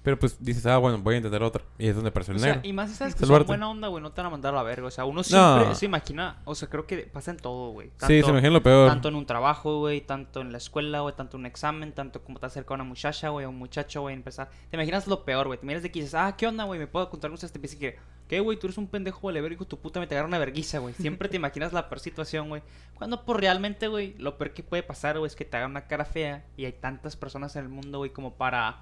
Pero 0.01 0.17
pues 0.17 0.41
dices, 0.41 0.65
ah, 0.65 0.77
bueno, 0.77 0.97
voy 0.99 1.15
a 1.15 1.17
intentar 1.17 1.43
otra. 1.43 1.61
Y 1.77 1.87
es 1.87 1.93
donde 1.95 2.09
aparece 2.09 2.31
el 2.31 2.37
O 2.37 2.39
sea, 2.39 2.53
negro. 2.55 2.67
y 2.69 2.71
más 2.71 2.89
esas 2.89 3.13
que 3.13 3.19
Salvarte. 3.19 3.43
son 3.43 3.47
buena 3.47 3.69
onda, 3.69 3.87
güey, 3.89 4.01
no 4.01 4.11
te 4.11 4.21
van 4.21 4.27
a 4.27 4.29
mandar 4.29 4.53
a 4.53 4.57
la 4.57 4.63
verga. 4.63 4.87
O 4.87 4.91
sea, 4.91 5.03
uno 5.03 5.23
siempre 5.23 5.65
No. 5.67 5.75
se 5.75 5.85
imagina, 5.85 6.37
o 6.45 6.55
sea, 6.55 6.69
creo 6.69 6.87
que 6.87 6.99
pasa 6.99 7.31
en 7.31 7.37
todo, 7.37 7.71
güey. 7.71 7.91
Sí, 8.07 8.21
se 8.23 8.29
imagina 8.29 8.49
lo 8.51 8.63
peor. 8.63 8.87
Tanto 8.87 9.09
en 9.09 9.15
un 9.15 9.25
trabajo, 9.25 9.79
güey, 9.79 9.99
tanto 10.01 10.39
en 10.39 10.51
la 10.53 10.57
escuela, 10.57 11.01
güey, 11.01 11.13
tanto 11.15 11.35
en 11.35 11.41
un 11.41 11.45
examen, 11.47 11.91
tanto 11.93 12.23
como 12.23 12.39
te 12.39 12.45
acerca 12.45 12.73
a 12.73 12.75
una 12.75 12.85
muchacha, 12.85 13.27
güey, 13.29 13.45
a 13.45 13.49
un 13.49 13.57
muchacho, 13.57 14.01
güey, 14.01 14.15
empezar. 14.15 14.49
Te 14.69 14.77
imaginas 14.77 15.05
lo 15.05 15.25
peor, 15.25 15.47
güey. 15.47 15.59
Te 15.59 15.65
miras 15.65 15.83
de 15.83 15.91
que 15.91 15.99
dices, 15.99 16.15
ah, 16.15 16.33
¿qué 16.37 16.47
onda, 16.47 16.63
güey? 16.63 16.79
¿Me 16.79 16.87
puedo 16.87 17.09
contar 17.09 17.29
cosas? 17.29 17.51
Te 17.51 17.59
que, 17.59 17.97
¿qué, 18.29 18.39
güey? 18.39 18.57
Tú 18.57 18.67
eres 18.67 18.77
un 18.77 18.87
pendejo, 18.87 19.19
vale, 19.27 19.41
verga, 19.41 19.65
tu 19.65 19.77
puta, 19.79 19.99
me 19.99 20.07
te 20.07 20.15
agarra 20.15 20.29
una 20.29 20.39
verguiza, 20.39 20.79
güey. 20.79 20.93
Siempre 20.93 21.27
te 21.27 21.35
imaginas 21.35 21.73
la 21.73 21.89
peor 21.89 21.99
situación, 21.99 22.47
güey. 22.47 22.61
Cuando, 22.95 23.25
pues, 23.25 23.37
realmente, 23.37 23.87
güey, 23.89 24.15
lo 24.17 24.37
peor 24.37 24.53
que 24.53 24.63
puede 24.63 24.81
pasar, 24.81 25.17
güey, 25.19 25.27
es 25.27 25.35
que 25.35 25.43
te 25.43 25.57
hagan 25.57 25.71
una 25.71 25.87
cara 25.87 26.05
fea 26.05 26.45
y 26.55 26.63
hay 26.63 26.71
tantas 26.71 27.17
personas 27.17 27.55
en 27.57 27.63
el 27.63 27.69
mundo, 27.69 27.97
güey, 27.97 28.11
como 28.11 28.35
para, 28.35 28.79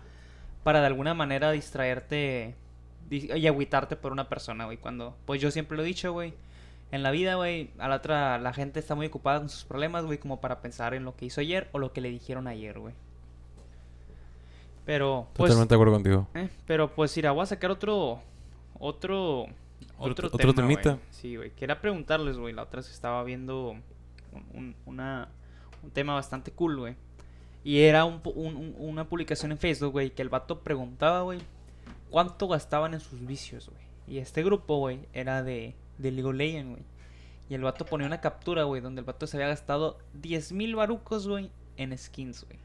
para 0.67 0.81
de 0.81 0.87
alguna 0.87 1.13
manera 1.13 1.51
distraerte 1.51 2.53
di- 3.09 3.29
y 3.33 3.47
agüitarte 3.47 3.95
por 3.95 4.11
una 4.11 4.27
persona, 4.27 4.65
güey. 4.65 4.75
Cuando, 4.75 5.15
pues, 5.25 5.39
yo 5.39 5.49
siempre 5.49 5.77
lo 5.77 5.83
he 5.83 5.85
dicho, 5.85 6.11
güey. 6.11 6.33
En 6.91 7.03
la 7.03 7.11
vida, 7.11 7.35
güey, 7.35 7.69
a 7.79 7.87
la 7.87 7.95
otra, 7.95 8.37
la 8.37 8.51
gente 8.51 8.81
está 8.81 8.93
muy 8.93 9.05
ocupada 9.07 9.39
con 9.39 9.47
sus 9.47 9.63
problemas, 9.63 10.03
güey, 10.05 10.17
como 10.17 10.41
para 10.41 10.61
pensar 10.61 10.93
en 10.93 11.05
lo 11.05 11.15
que 11.15 11.23
hizo 11.23 11.39
ayer 11.39 11.69
o 11.71 11.79
lo 11.79 11.93
que 11.93 12.01
le 12.01 12.09
dijeron 12.09 12.47
ayer, 12.47 12.79
güey. 12.79 12.93
Pero, 14.85 15.27
pues, 15.33 15.49
Totalmente 15.49 15.73
de 15.73 15.75
acuerdo 15.75 15.93
contigo. 15.93 16.27
eh, 16.33 16.49
pero 16.65 16.93
pues, 16.93 17.15
mira, 17.15 17.31
voy 17.31 17.43
a 17.43 17.45
sacar 17.45 17.71
otro, 17.71 18.19
otro, 18.77 19.43
Otro- 19.43 20.27
otro, 20.27 20.29
tema. 20.53 20.67
Sí, 21.11 21.35
güey. 21.37 21.51
Quería 21.51 21.79
preguntarles, 21.79 22.37
güey, 22.37 22.53
la 22.53 22.63
otra 22.63 22.81
vez 22.81 22.89
estaba 22.91 23.23
viendo 23.23 23.69
un, 23.69 23.83
un- 24.53 24.75
una, 24.85 25.29
un 25.83 25.91
tema 25.91 26.13
bastante 26.13 26.51
cool, 26.51 26.77
güey. 26.77 26.95
Y 27.67 27.81
era 27.81 28.05
un, 28.05 28.21
una 28.77 29.09
publicación 29.09 29.51
en 29.51 29.57
Facebook, 29.57 29.91
güey, 29.91 30.11
que 30.11 30.21
el 30.21 30.29
vato 30.29 30.63
preguntaba, 30.63 31.23
güey, 31.23 31.41
cuánto 32.09 32.47
gastaban 32.47 32.93
en 32.93 33.01
sus 33.01 33.27
vicios, 33.27 33.69
güey. 33.69 33.83
Y 34.07 34.19
este 34.19 34.41
grupo, 34.41 34.77
güey, 34.77 35.01
era 35.11 35.43
de, 35.43 35.75
de 35.97 36.11
League 36.11 36.29
of 36.29 36.35
Legends, 36.35 36.69
güey. 36.69 36.83
Y 37.49 37.55
el 37.55 37.63
vato 37.63 37.85
ponía 37.85 38.07
una 38.07 38.21
captura, 38.21 38.63
güey, 38.63 38.79
donde 38.79 39.01
el 39.01 39.05
vato 39.05 39.27
se 39.27 39.35
había 39.35 39.49
gastado 39.49 39.97
10 40.13 40.53
mil 40.53 40.77
barucos, 40.77 41.27
güey, 41.27 41.51
en 41.75 41.97
skins, 41.97 42.45
güey. 42.45 42.57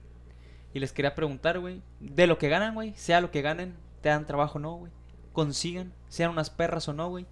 Y 0.73 0.79
les 0.79 0.93
quería 0.93 1.17
preguntar, 1.17 1.59
güey, 1.59 1.83
de 1.99 2.29
lo 2.29 2.39
que 2.39 2.49
ganan, 2.49 2.73
güey, 2.73 2.95
sea 2.95 3.21
lo 3.21 3.33
que 3.33 3.43
ganen, 3.43 3.75
te 4.03 4.09
dan 4.09 4.25
trabajo 4.25 4.59
o 4.59 4.63
no, 4.63 4.77
güey. 4.77 4.93
Consigan, 5.33 5.93
sean 6.11 6.31
unas 6.31 6.49
perras 6.49 6.87
o 6.87 6.93
no, 6.93 7.09
güey. 7.09 7.27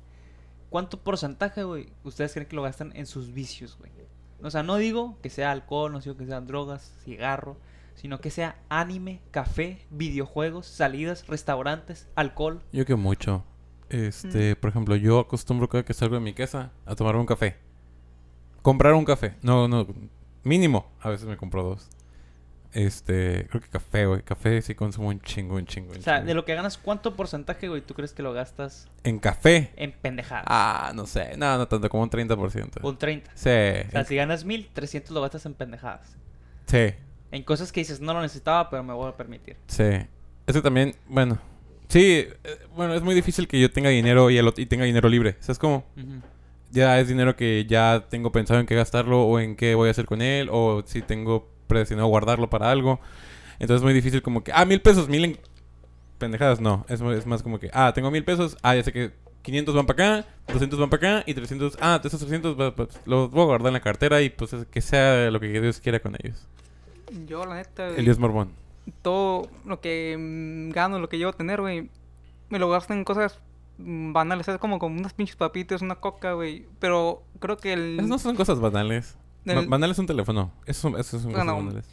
¿Cuánto 0.71 0.99
porcentaje, 0.99 1.63
güey, 1.63 1.93
ustedes 2.03 2.33
creen 2.33 2.49
que 2.49 2.57
lo 2.57 2.63
gastan 2.63 2.91
en 2.97 3.07
sus 3.07 3.33
vicios, 3.33 3.79
güey? 3.79 3.93
O 4.43 4.51
sea, 4.51 4.63
no 4.63 4.77
digo 4.77 5.17
que 5.23 5.31
sea 5.31 5.51
alcohol, 5.51 5.93
no 5.93 6.01
digo 6.01 6.17
que 6.17 6.27
sean 6.27 6.47
drogas, 6.47 6.93
cigarro, 7.05 7.57
sino 7.95 8.21
que 8.21 8.31
sea 8.31 8.57
anime, 8.69 9.21
café, 9.31 9.85
videojuegos, 9.91 10.67
salidas, 10.67 11.27
restaurantes, 11.27 12.09
alcohol. 12.15 12.63
Yo 12.73 12.87
que 12.87 12.95
mucho. 12.95 13.45
Este, 13.91 14.57
por 14.57 14.71
ejemplo, 14.71 14.97
yo 14.97 15.19
acostumbro 15.19 15.69
cada 15.69 15.85
que 15.85 15.95
salgo 15.95 16.15
de 16.15 16.21
mi 16.21 16.33
casa 16.33 16.71
a 16.87 16.95
tomar 16.95 17.17
un 17.17 17.27
café. 17.27 17.57
Comprar 18.63 18.95
un 18.95 19.05
café. 19.05 19.35
No, 19.43 19.69
no. 19.69 19.87
Mínimo. 20.45 20.87
A 21.01 21.11
veces 21.11 21.27
me 21.27 21.37
compro 21.37 21.63
dos. 21.63 21.89
Este, 22.73 23.47
creo 23.51 23.61
que 23.61 23.69
café, 23.69 24.07
güey. 24.07 24.23
Café 24.23 24.63
sí 24.63 24.75
consumo 24.75 25.09
un 25.09 25.21
chingo, 25.21 25.57
un 25.57 25.67
chingo, 25.67 25.91
un 25.93 25.99
O 25.99 26.03
sea, 26.03 26.17
chingo. 26.19 26.27
de 26.29 26.35
lo 26.35 26.45
que 26.45 26.55
ganas, 26.55 26.79
¿cuánto 26.79 27.15
porcentaje, 27.17 27.69
güey, 27.69 27.81
tú 27.83 27.95
crees 27.95 28.13
que 28.13 28.23
lo 28.23 28.33
gastas 28.33 28.89
En 29.03 29.19
café. 29.19 29.73
en 29.77 29.93
pendejadas? 29.93 30.45
Ah, 30.47 30.93
no 30.95 31.07
sé. 31.07 31.37
No, 31.37 31.59
no 31.59 31.67
tanto, 31.67 31.89
como 31.89 32.05
un 32.05 32.11
30%. 32.11 32.81
Un 32.83 32.97
30. 32.99 33.31
Sí. 33.35 33.49
O 33.89 33.91
sea, 33.91 34.05
si 34.05 34.15
ganas 34.17 34.45
1300 34.45 35.11
lo 35.13 35.21
gastas 35.21 35.47
en 35.47 35.55
pendejadas. 35.55 36.17
Sí. 36.67 36.95
En 37.33 37.43
cosas 37.43 37.73
que 37.73 37.81
dices, 37.81 38.01
no 38.01 38.13
lo 38.15 38.23
necesitaba, 38.23 38.71
pero 38.71 38.83
me 38.85 38.93
voy 38.93 39.09
a 39.09 39.17
permitir. 39.17 39.57
Sí. 39.67 39.85
Eso 40.47 40.63
también, 40.63 40.95
bueno. 41.09 41.39
Sí, 41.89 42.27
eh, 42.45 42.59
bueno, 42.77 42.95
es 42.95 43.03
muy 43.03 43.17
difícil 43.17 43.49
que 43.49 43.61
yo 43.61 43.71
tenga 43.73 43.89
dinero 43.91 44.31
y, 44.31 44.39
el 44.39 44.53
y 44.57 44.67
tenga 44.67 44.85
dinero 44.85 45.09
libre. 45.09 45.37
¿Sabes 45.41 45.59
cómo? 45.59 45.85
Ya 46.71 47.01
es 47.01 47.09
dinero 47.09 47.35
que 47.35 47.67
ya 47.69 48.07
tengo 48.09 48.31
pensado 48.31 48.61
en 48.61 48.67
qué 48.67 48.77
gastarlo 48.77 49.25
o 49.25 49.41
en 49.41 49.57
qué 49.57 49.75
voy 49.75 49.89
a 49.89 49.91
hacer 49.91 50.07
con 50.07 50.23
él 50.23 50.49
o 50.53 50.85
si 50.87 51.03
tengo 51.03 51.51
predestinado 51.71 52.09
guardarlo 52.09 52.51
para 52.51 52.71
algo. 52.71 53.01
Entonces 53.55 53.77
es 53.77 53.83
muy 53.83 53.95
difícil 53.95 54.21
como 54.21 54.45
que, 54.45 54.53
ah, 54.55 54.67
mil 54.67 54.83
pesos, 54.83 55.09
mil 55.09 55.25
en 55.25 55.39
pendejadas. 56.19 56.61
No, 56.61 56.85
es, 56.89 57.01
es 57.01 57.27
más 57.27 57.43
como 57.43 57.59
que, 57.59 57.71
ah, 57.73 57.93
tengo 57.95 58.11
mil 58.11 58.25
pesos, 58.25 58.59
ah, 58.63 58.75
ya 58.75 58.83
sé 58.83 58.93
que 58.93 59.11
500 59.43 59.75
van 59.75 59.87
para 59.87 60.19
acá, 60.21 60.29
200 60.53 60.79
van 60.79 60.91
para 60.91 61.19
acá 61.21 61.25
y 61.27 61.33
300, 61.35 61.79
ah, 61.81 61.99
de 62.03 62.09
esos 62.09 62.21
300 62.21 62.61
va- 62.61 62.75
pues, 62.75 62.89
los 63.07 63.31
voy 63.31 63.43
a 63.43 63.47
guardar 63.47 63.69
en 63.69 63.73
la 63.75 63.81
cartera 63.81 64.21
y 64.21 64.29
pues 64.29 64.53
es- 64.53 64.67
que 64.67 64.83
sea 64.83 65.31
lo 65.31 65.41
que 65.41 65.49
Dios 65.61 65.81
quiera 65.81 66.01
con 66.01 66.15
ellos. 66.23 66.47
Yo, 67.27 67.45
la 67.47 67.55
neta, 67.57 67.89
El 67.89 68.05
Dios 68.05 68.19
Mormón. 68.19 68.51
todo 69.03 69.49
lo 69.65 69.81
que 69.81 70.17
mm, 70.19 70.71
gano, 70.73 70.99
lo 70.99 71.09
que 71.09 71.17
llevo 71.19 71.31
a 71.31 71.35
tener, 71.35 71.61
güey, 71.61 71.89
me 72.51 72.59
lo 72.59 72.69
gasto 72.69 72.93
en 72.93 73.05
cosas 73.05 73.39
mm, 73.79 74.13
banales, 74.13 74.47
es 74.49 74.59
como 74.59 74.79
como 74.79 74.99
unas 74.99 75.13
pinches 75.15 75.37
papitas, 75.37 75.81
una 75.83 75.95
coca, 75.97 76.33
güey. 76.35 76.67
Pero 76.79 77.23
creo 77.41 77.57
que 77.57 77.73
el, 77.73 77.95
Esas 77.95 78.09
no 78.09 78.19
son 78.19 78.37
cosas 78.37 78.61
banales. 78.61 79.17
El- 79.47 79.57
Ba- 79.57 79.65
banal 79.67 79.91
es 79.91 79.99
un 79.99 80.07
teléfono. 80.07 80.53
Eso, 80.67 80.89
eso 80.99 81.19
son 81.19 81.33
cosas 81.33 81.47
Bueno, 81.47 81.57
banales. 81.57 81.85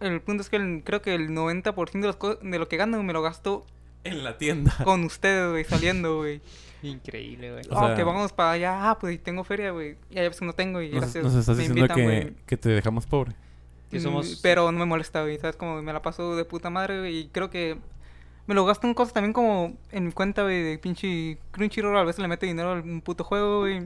el 0.00 0.20
punto 0.20 0.42
es 0.42 0.48
que 0.50 0.56
el- 0.56 0.82
creo 0.84 1.02
que 1.02 1.14
el 1.14 1.30
90% 1.30 2.06
de, 2.06 2.14
co- 2.18 2.36
de 2.36 2.58
lo 2.58 2.68
que 2.68 2.76
gano 2.76 3.02
me 3.02 3.12
lo 3.12 3.22
gasto 3.22 3.64
En 4.04 4.22
la 4.24 4.38
tienda. 4.38 4.74
con 4.84 5.04
ustedes, 5.04 5.50
güey, 5.50 5.64
saliendo, 5.64 6.18
güey. 6.18 6.40
Increíble, 6.82 7.52
güey. 7.52 7.64
Ah, 7.70 7.86
sea- 7.88 7.96
que 7.96 8.04
vamos 8.04 8.32
para 8.32 8.52
allá, 8.52 8.90
ah, 8.90 8.98
pues 8.98 9.20
tengo 9.22 9.42
feria, 9.44 9.70
güey. 9.72 9.96
Y 10.10 10.18
hay 10.18 10.28
veces 10.28 10.40
que 10.40 10.46
no 10.46 10.52
tengo 10.52 10.80
y 10.80 10.90
Nos, 10.90 11.00
gracias. 11.00 11.24
nos 11.24 11.34
estás 11.34 11.56
me 11.56 11.62
diciendo 11.62 11.80
invitan, 11.80 11.96
que, 11.96 12.02
güey. 12.04 12.34
que 12.46 12.56
te 12.56 12.68
dejamos 12.68 13.06
pobre. 13.06 13.32
Que 13.90 13.98
Mm, 13.98 14.02
somos... 14.02 14.40
Pero 14.42 14.70
no 14.70 14.78
me 14.78 14.84
molesta, 14.84 15.22
güey. 15.22 15.38
¿Sabes? 15.38 15.56
Como 15.56 15.80
me 15.82 15.92
la 15.92 16.02
paso 16.02 16.36
de 16.36 16.44
puta 16.44 16.70
madre, 16.70 16.98
güey. 17.00 17.18
Y 17.20 17.28
creo 17.28 17.50
que 17.50 17.78
me 18.46 18.54
lo 18.54 18.64
gasto 18.64 18.86
en 18.86 18.94
cosas 18.94 19.12
también 19.14 19.32
como 19.32 19.76
en 19.90 20.06
mi 20.06 20.12
cuenta, 20.12 20.42
güey, 20.42 20.62
de 20.62 20.78
pinche 20.78 21.38
Crunchyroll. 21.52 21.96
A 21.96 22.04
veces 22.04 22.20
le 22.20 22.28
mete 22.28 22.46
dinero 22.46 22.70
a 22.72 22.74
un 22.74 23.00
puto 23.00 23.24
juego, 23.24 23.60
güey. 23.60 23.82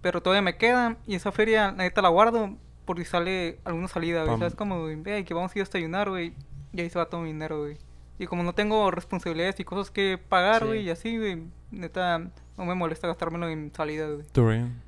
Pero 0.00 0.22
todavía 0.22 0.42
me 0.42 0.56
queda. 0.56 0.96
Y 1.06 1.14
esa 1.14 1.32
feria, 1.32 1.66
la 1.72 1.84
neta, 1.84 2.02
la 2.02 2.08
guardo 2.08 2.56
por 2.84 2.98
si 2.98 3.04
sale 3.04 3.58
alguna 3.64 3.88
salida, 3.88 4.24
güey. 4.24 4.38
¿Sabes? 4.38 4.54
Como, 4.54 4.80
güey, 4.80 4.98
"Ey, 5.04 5.24
que 5.24 5.34
vamos 5.34 5.54
a 5.54 5.58
ir 5.58 5.62
a 5.62 5.64
desayunar, 5.66 6.08
güey. 6.08 6.32
Y 6.72 6.80
ahí 6.80 6.90
se 6.90 6.98
va 6.98 7.06
todo 7.08 7.20
mi 7.22 7.28
dinero, 7.28 7.60
güey. 7.60 7.76
Y 8.18 8.26
como 8.26 8.42
no 8.42 8.52
tengo 8.54 8.90
responsabilidades 8.90 9.60
y 9.60 9.64
cosas 9.64 9.90
que 9.90 10.18
pagar, 10.18 10.62
Sí. 10.62 10.66
güey, 10.68 10.80
y 10.82 10.90
así, 10.90 11.16
güey. 11.18 11.42
Neta, 11.70 12.18
no 12.56 12.64
me 12.64 12.74
molesta 12.74 13.06
gastármelo 13.08 13.48
en 13.48 13.72
salidas, 13.74 14.10
güey. 14.14 14.26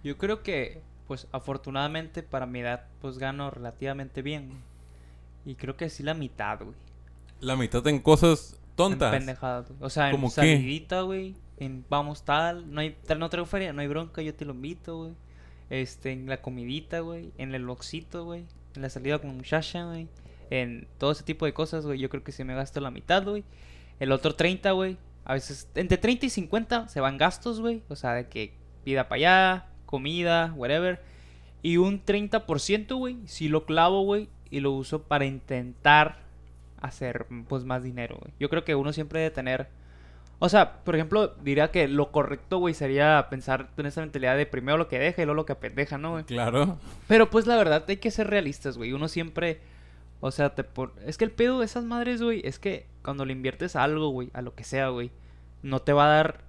Yo 0.03 0.17
creo 0.19 0.43
que, 0.43 0.83
pues, 1.07 1.27
afortunadamente 1.33 2.23
para 2.23 2.47
mi 2.47 2.61
edad, 2.61 2.87
pues 3.01 3.19
gano 3.19 3.51
relativamente 3.51 4.23
bien. 4.23 4.51
Y 5.45 5.55
creo 5.55 5.77
que 5.77 5.89
sí 5.91 6.03
la 6.03 6.15
mitad, 6.15 6.59
güey. 6.61 6.75
La 7.41 7.57
mitad 7.57 7.87
en 7.87 8.01
cosas 8.01 8.55
En 8.71 8.77
tontas. 8.77 9.11
pendejadas, 9.13 9.69
güey. 9.69 9.79
O 9.83 9.91
sea, 9.91 10.11
en 10.11 10.31
salidita, 10.31 11.03
güey. 11.03 11.35
En 11.61 11.85
vamos 11.89 12.25
tal, 12.25 12.73
no 12.73 12.81
hay 12.81 12.97
tal, 13.07 13.19
no 13.19 13.29
traigo 13.29 13.47
feria, 13.47 13.73
no 13.73 13.83
hay 13.83 13.87
bronca, 13.87 14.23
yo 14.23 14.35
te 14.35 14.45
lo 14.45 14.55
invito, 14.55 14.97
güey. 14.97 15.13
Este, 15.69 16.11
en 16.11 16.27
la 16.27 16.43
comidita, 16.43 17.01
güey. 17.01 17.33
En 17.39 17.55
el 17.55 17.63
loxito, 17.63 18.25
güey. 18.25 18.47
En 18.75 18.83
la 18.83 18.91
salida 18.91 19.19
con 19.19 19.37
muchacha, 19.37 19.85
güey. 19.85 20.09
En 20.51 20.89
todo 20.99 21.13
ese 21.13 21.23
tipo 21.23 21.47
de 21.47 21.53
cosas, 21.53 21.87
güey. 21.87 22.01
Yo 22.01 22.09
creo 22.09 22.25
que 22.25 22.33
sí 22.33 22.43
me 22.43 22.55
gasto 22.55 22.81
la 22.81 22.91
mitad, 22.91 23.23
güey. 23.23 23.45
El 24.01 24.11
otro 24.11 24.35
30, 24.35 24.73
güey. 24.73 24.97
A 25.25 25.35
veces, 25.35 25.69
entre 25.75 25.97
30 25.97 26.27
y 26.27 26.31
50 26.31 26.89
se 26.89 27.01
van 27.01 27.19
gastos, 27.19 27.61
güey. 27.61 27.83
O 27.89 27.95
sea, 27.95 28.15
de 28.15 28.29
que 28.29 28.55
vida 28.85 29.09
para 29.09 29.17
allá, 29.17 29.67
comida, 29.87 30.53
whatever. 30.57 31.03
Y 31.63 31.77
un 31.77 32.05
30%, 32.05 32.97
güey, 32.97 33.19
sí 33.27 33.49
lo 33.49 33.65
clavo, 33.67 34.03
güey. 34.03 34.29
Y 34.51 34.61
lo 34.61 34.73
uso 34.73 35.03
para 35.03 35.27
intentar 35.27 36.19
hacer, 36.79 37.27
pues, 37.49 37.65
más 37.65 37.83
dinero, 37.83 38.17
güey. 38.19 38.33
Yo 38.41 38.49
creo 38.49 38.65
que 38.65 38.75
uno 38.75 38.93
siempre 38.93 39.21
debe 39.21 39.35
tener... 39.35 39.69
O 40.43 40.49
sea, 40.49 40.83
por 40.85 40.95
ejemplo, 40.97 41.35
diría 41.43 41.71
que 41.71 41.87
lo 41.87 42.11
correcto, 42.13 42.57
güey, 42.59 42.73
sería 42.73 43.27
pensar 43.29 43.69
en 43.77 43.85
esa 43.85 44.01
mentalidad 44.01 44.39
de 44.39 44.47
primero 44.47 44.79
lo 44.79 44.89
que 44.89 44.99
deja 44.99 45.21
y 45.21 45.27
luego 45.27 45.37
lo 45.37 45.45
que 45.45 45.53
apendeja, 45.53 45.99
¿no, 45.99 46.13
güey? 46.13 46.25
Claro. 46.25 46.79
Pero 47.09 47.29
pues 47.29 47.47
la 47.47 47.57
verdad 47.57 47.85
hay 47.87 47.99
que 47.99 48.11
ser 48.11 48.29
realistas, 48.29 48.79
güey. 48.79 48.95
Uno 48.95 49.09
siempre, 49.09 49.61
o 50.21 50.31
sea, 50.31 50.55
te 50.55 50.65
por... 50.65 50.95
es 51.05 51.19
que 51.19 51.27
el 51.27 51.31
pedo 51.31 51.59
de 51.59 51.67
esas 51.67 51.85
madres, 51.85 52.23
güey, 52.23 52.41
es 52.43 52.59
que 52.59 52.87
cuando 53.05 53.27
le 53.27 53.35
inviertes 53.35 53.77
a 53.77 53.85
algo, 53.85 54.09
güey, 54.09 54.31
a 54.33 54.41
lo 54.41 54.55
que 54.55 54.65
sea, 54.65 54.89
güey, 54.89 55.11
no 55.63 55.81
te 55.81 55.93
va 55.93 56.07
a 56.07 56.15
dar 56.17 56.41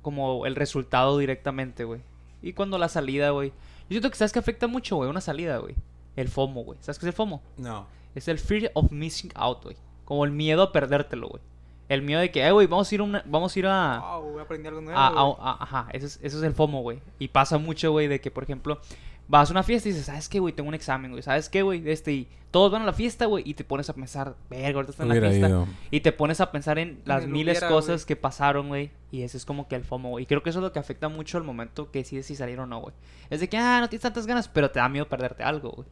como 0.00 0.46
el 0.46 0.56
resultado 0.56 1.18
directamente, 1.18 1.84
güey. 1.84 2.00
Y 2.40 2.54
cuando 2.54 2.78
la 2.78 2.88
salida, 2.88 3.28
güey, 3.28 3.50
yo 3.50 3.90
siento 3.90 4.08
que 4.08 4.16
sabes 4.16 4.32
que 4.32 4.38
afecta 4.38 4.68
mucho, 4.68 4.96
güey, 4.96 5.10
una 5.10 5.20
salida, 5.20 5.58
güey. 5.58 5.74
El 6.16 6.28
FOMO, 6.28 6.64
güey. 6.64 6.78
¿Sabes 6.80 6.98
qué 6.98 7.04
es 7.04 7.08
el 7.08 7.16
FOMO? 7.16 7.42
No. 7.58 7.86
Es 8.14 8.26
el 8.26 8.38
fear 8.38 8.70
of 8.72 8.90
missing 8.90 9.32
out, 9.34 9.62
güey. 9.64 9.76
Como 10.06 10.24
el 10.24 10.30
miedo 10.30 10.62
a 10.62 10.72
perdértelo, 10.72 11.28
güey. 11.28 11.42
El 11.88 12.02
miedo 12.02 12.20
de 12.20 12.30
que, 12.30 12.46
eh, 12.46 12.52
güey, 12.52 12.66
vamos 12.66 12.90
a 12.90 12.94
ir 12.94 13.00
a 13.00 13.04
una, 13.04 13.22
vamos 13.26 13.54
a 13.54 13.58
ir 13.58 13.66
a 13.66 13.98
Wow, 14.00 14.30
voy 14.32 14.40
a 14.40 14.42
aprender 14.42 14.68
algo 14.72 14.82
nuevo. 14.82 14.98
a- 14.98 15.06
a- 15.08 15.50
a- 15.52 15.62
ajá, 15.62 15.88
eso 15.92 16.06
es, 16.06 16.18
eso 16.22 16.36
es 16.38 16.42
el 16.44 16.52
FOMO, 16.54 16.82
güey. 16.82 17.00
Y 17.18 17.28
pasa 17.28 17.56
mucho, 17.58 17.90
güey, 17.92 18.08
de 18.08 18.20
que, 18.20 18.30
por 18.30 18.42
ejemplo, 18.44 18.78
vas 19.26 19.48
a 19.48 19.52
una 19.52 19.62
fiesta 19.62 19.88
y 19.88 19.92
dices, 19.92 20.06
¿sabes 20.06 20.28
qué, 20.28 20.38
güey? 20.38 20.52
Tengo 20.54 20.68
un 20.68 20.74
examen, 20.74 21.10
güey. 21.10 21.22
¿Sabes 21.22 21.48
qué, 21.48 21.62
güey? 21.62 21.88
Este, 21.88 22.12
y 22.12 22.28
todos 22.50 22.70
van 22.72 22.82
a 22.82 22.84
la 22.86 22.92
fiesta, 22.92 23.24
güey, 23.26 23.42
y 23.46 23.54
te 23.54 23.64
pones 23.64 23.88
a 23.90 23.94
pensar, 23.94 24.34
verga, 24.50 24.76
ahorita 24.76 24.90
están 24.92 25.10
en 25.12 25.20
la 25.22 25.28
fiesta. 25.28 25.48
ido. 25.48 25.66
Y 25.90 26.00
te 26.00 26.12
pones 26.12 26.40
a 26.42 26.50
pensar 26.50 26.78
en 26.78 27.00
las 27.06 27.24
el 27.24 27.30
miles 27.30 27.58
hubiera, 27.58 27.68
cosas 27.68 28.02
güey. 28.02 28.06
que 28.06 28.16
pasaron, 28.16 28.68
güey. 28.68 28.90
Y 29.10 29.22
ese 29.22 29.36
es 29.38 29.46
como 29.46 29.66
que 29.68 29.74
el 29.76 29.84
FOMO, 29.84 30.10
güey. 30.10 30.24
Y 30.24 30.26
creo 30.26 30.42
que 30.42 30.50
eso 30.50 30.58
es 30.58 30.62
lo 30.62 30.72
que 30.72 30.78
afecta 30.78 31.08
mucho 31.08 31.38
al 31.38 31.44
momento 31.44 31.90
que 31.90 32.00
decides 32.00 32.26
si 32.26 32.36
salir 32.36 32.58
o 32.60 32.66
no, 32.66 32.80
güey. 32.80 32.94
Es 33.30 33.40
de 33.40 33.48
que, 33.48 33.56
ah, 33.56 33.80
no 33.80 33.88
tienes 33.88 34.02
tantas 34.02 34.26
ganas, 34.26 34.48
pero 34.48 34.70
te 34.70 34.78
da 34.78 34.88
miedo 34.90 35.08
perderte 35.08 35.42
algo, 35.42 35.70
güey. 35.70 35.88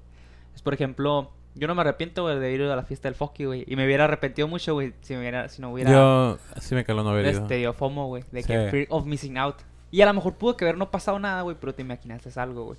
Es, 0.54 0.60
por 0.62 0.72
ejemplo, 0.74 1.30
yo 1.56 1.66
no 1.68 1.74
me 1.74 1.80
arrepiento, 1.80 2.22
güey, 2.22 2.38
de 2.38 2.52
ir 2.52 2.62
a 2.62 2.76
la 2.76 2.82
fiesta 2.84 3.08
del 3.08 3.14
Foki, 3.14 3.44
güey. 3.46 3.64
Y 3.66 3.76
me 3.76 3.84
hubiera 3.86 4.04
arrepentido 4.04 4.46
mucho, 4.48 4.74
güey, 4.74 4.92
si, 5.00 5.14
me 5.14 5.20
hubiera, 5.20 5.48
si 5.48 5.60
no 5.62 5.72
hubiera... 5.72 5.90
Yo 5.90 6.38
sí 6.60 6.74
me 6.74 6.84
caló 6.84 7.02
no 7.02 7.10
haber 7.10 7.26
ido. 7.26 7.42
Este, 7.42 7.56
dio 7.56 7.72
FOMO, 7.72 8.06
güey. 8.08 8.24
De 8.30 8.42
Sí. 8.42 8.48
que 8.48 8.68
fear 8.70 8.86
of 8.90 9.06
missing 9.06 9.36
out. 9.38 9.56
Y 9.90 10.00
a 10.02 10.06
lo 10.06 10.14
mejor 10.14 10.34
pudo 10.34 10.56
que 10.56 10.64
haber 10.64 10.76
no 10.76 10.90
pasado 10.90 11.18
nada, 11.18 11.42
güey, 11.42 11.56
pero 11.60 11.74
te 11.74 11.82
imaginaste 11.82 12.30
algo, 12.38 12.64
güey. 12.66 12.78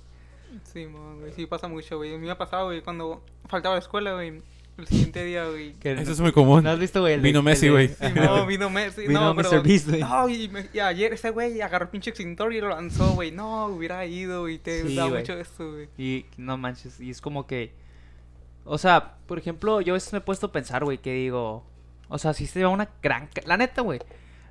Sí, 0.64 0.86
mon, 0.86 1.20
güey, 1.20 1.32
sí 1.32 1.46
pasa 1.46 1.68
mucho, 1.68 1.96
güey. 1.98 2.14
A 2.14 2.18
mí 2.18 2.24
me 2.24 2.30
ha 2.32 2.38
pasado, 2.38 2.66
güey, 2.66 2.80
cuando 2.82 3.22
faltaba 3.48 3.74
la 3.74 3.80
escuela, 3.80 4.14
güey. 4.14 4.40
El 4.78 4.86
siguiente 4.86 5.24
día, 5.24 5.44
güey. 5.48 5.74
Eso 5.82 6.12
es 6.12 6.20
muy 6.20 6.30
común. 6.30 6.62
¿No 6.62 6.70
has 6.70 6.78
visto, 6.78 7.00
güey? 7.00 7.18
Vino 7.18 7.42
Messi, 7.42 7.68
güey. 7.68 7.88
Sí, 7.88 8.04
no, 8.14 8.46
vino 8.46 8.70
Messi. 8.70 9.08
Vino 9.08 9.20
no, 9.20 9.34
Mr. 9.34 9.46
pero. 9.50 9.62
Beast, 9.64 9.88
güey. 9.88 10.00
No, 10.02 10.28
y, 10.28 10.48
me- 10.48 10.68
y 10.72 10.78
ayer 10.78 11.12
ese 11.12 11.30
güey 11.30 11.60
agarró 11.60 11.86
el 11.86 11.90
pinche 11.90 12.10
extintor 12.10 12.52
y 12.54 12.60
lo 12.60 12.68
lanzó, 12.68 13.10
güey. 13.14 13.32
No, 13.32 13.66
hubiera 13.66 14.06
ido 14.06 14.48
y 14.48 14.58
te 14.58 14.86
Sí, 14.86 14.94
da 14.94 15.06
güey. 15.08 15.22
mucho 15.22 15.32
eso, 15.32 15.72
güey. 15.72 15.88
Y 15.98 16.26
no 16.36 16.56
manches, 16.56 17.00
y 17.00 17.10
es 17.10 17.20
como 17.20 17.46
que. 17.48 17.72
O 18.70 18.76
sea, 18.78 19.16
por 19.26 19.38
ejemplo, 19.38 19.80
yo 19.80 19.94
a 19.94 19.96
veces 19.96 20.12
me 20.12 20.18
he 20.18 20.22
puesto 20.22 20.46
a 20.48 20.52
pensar, 20.52 20.84
güey, 20.84 20.98
que 20.98 21.12
digo. 21.12 21.64
O 22.08 22.18
sea, 22.18 22.34
si 22.34 22.46
se 22.46 22.62
va 22.62 22.68
una 22.70 22.88
gran. 23.02 23.28
La 23.46 23.56
neta, 23.56 23.82
güey. 23.82 23.98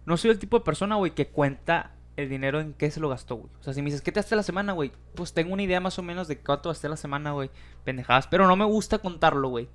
No 0.05 0.17
soy 0.17 0.31
el 0.31 0.39
tipo 0.39 0.57
de 0.57 0.65
persona, 0.65 0.95
güey, 0.95 1.11
que 1.11 1.27
cuenta 1.27 1.91
el 2.15 2.29
dinero 2.29 2.59
en 2.59 2.73
qué 2.73 2.89
se 2.89 2.99
lo 2.99 3.09
gastó, 3.09 3.35
güey. 3.35 3.49
O 3.59 3.63
sea, 3.63 3.73
si 3.73 3.81
me 3.81 3.85
dices, 3.85 4.01
¿qué 4.01 4.11
te 4.11 4.19
gasté 4.19 4.35
la 4.35 4.41
semana, 4.43 4.73
güey? 4.73 4.91
Pues 5.13 5.33
tengo 5.33 5.53
una 5.53 5.61
idea 5.61 5.79
más 5.79 5.99
o 5.99 6.03
menos 6.03 6.27
de 6.27 6.39
cuánto 6.39 6.69
gasté 6.69 6.89
la 6.89 6.97
semana, 6.97 7.31
güey. 7.33 7.51
Pendejadas. 7.83 8.25
Pero 8.27 8.47
no 8.47 8.55
me 8.55 8.65
gusta 8.65 8.97
contarlo, 8.97 9.49
güey. 9.49 9.69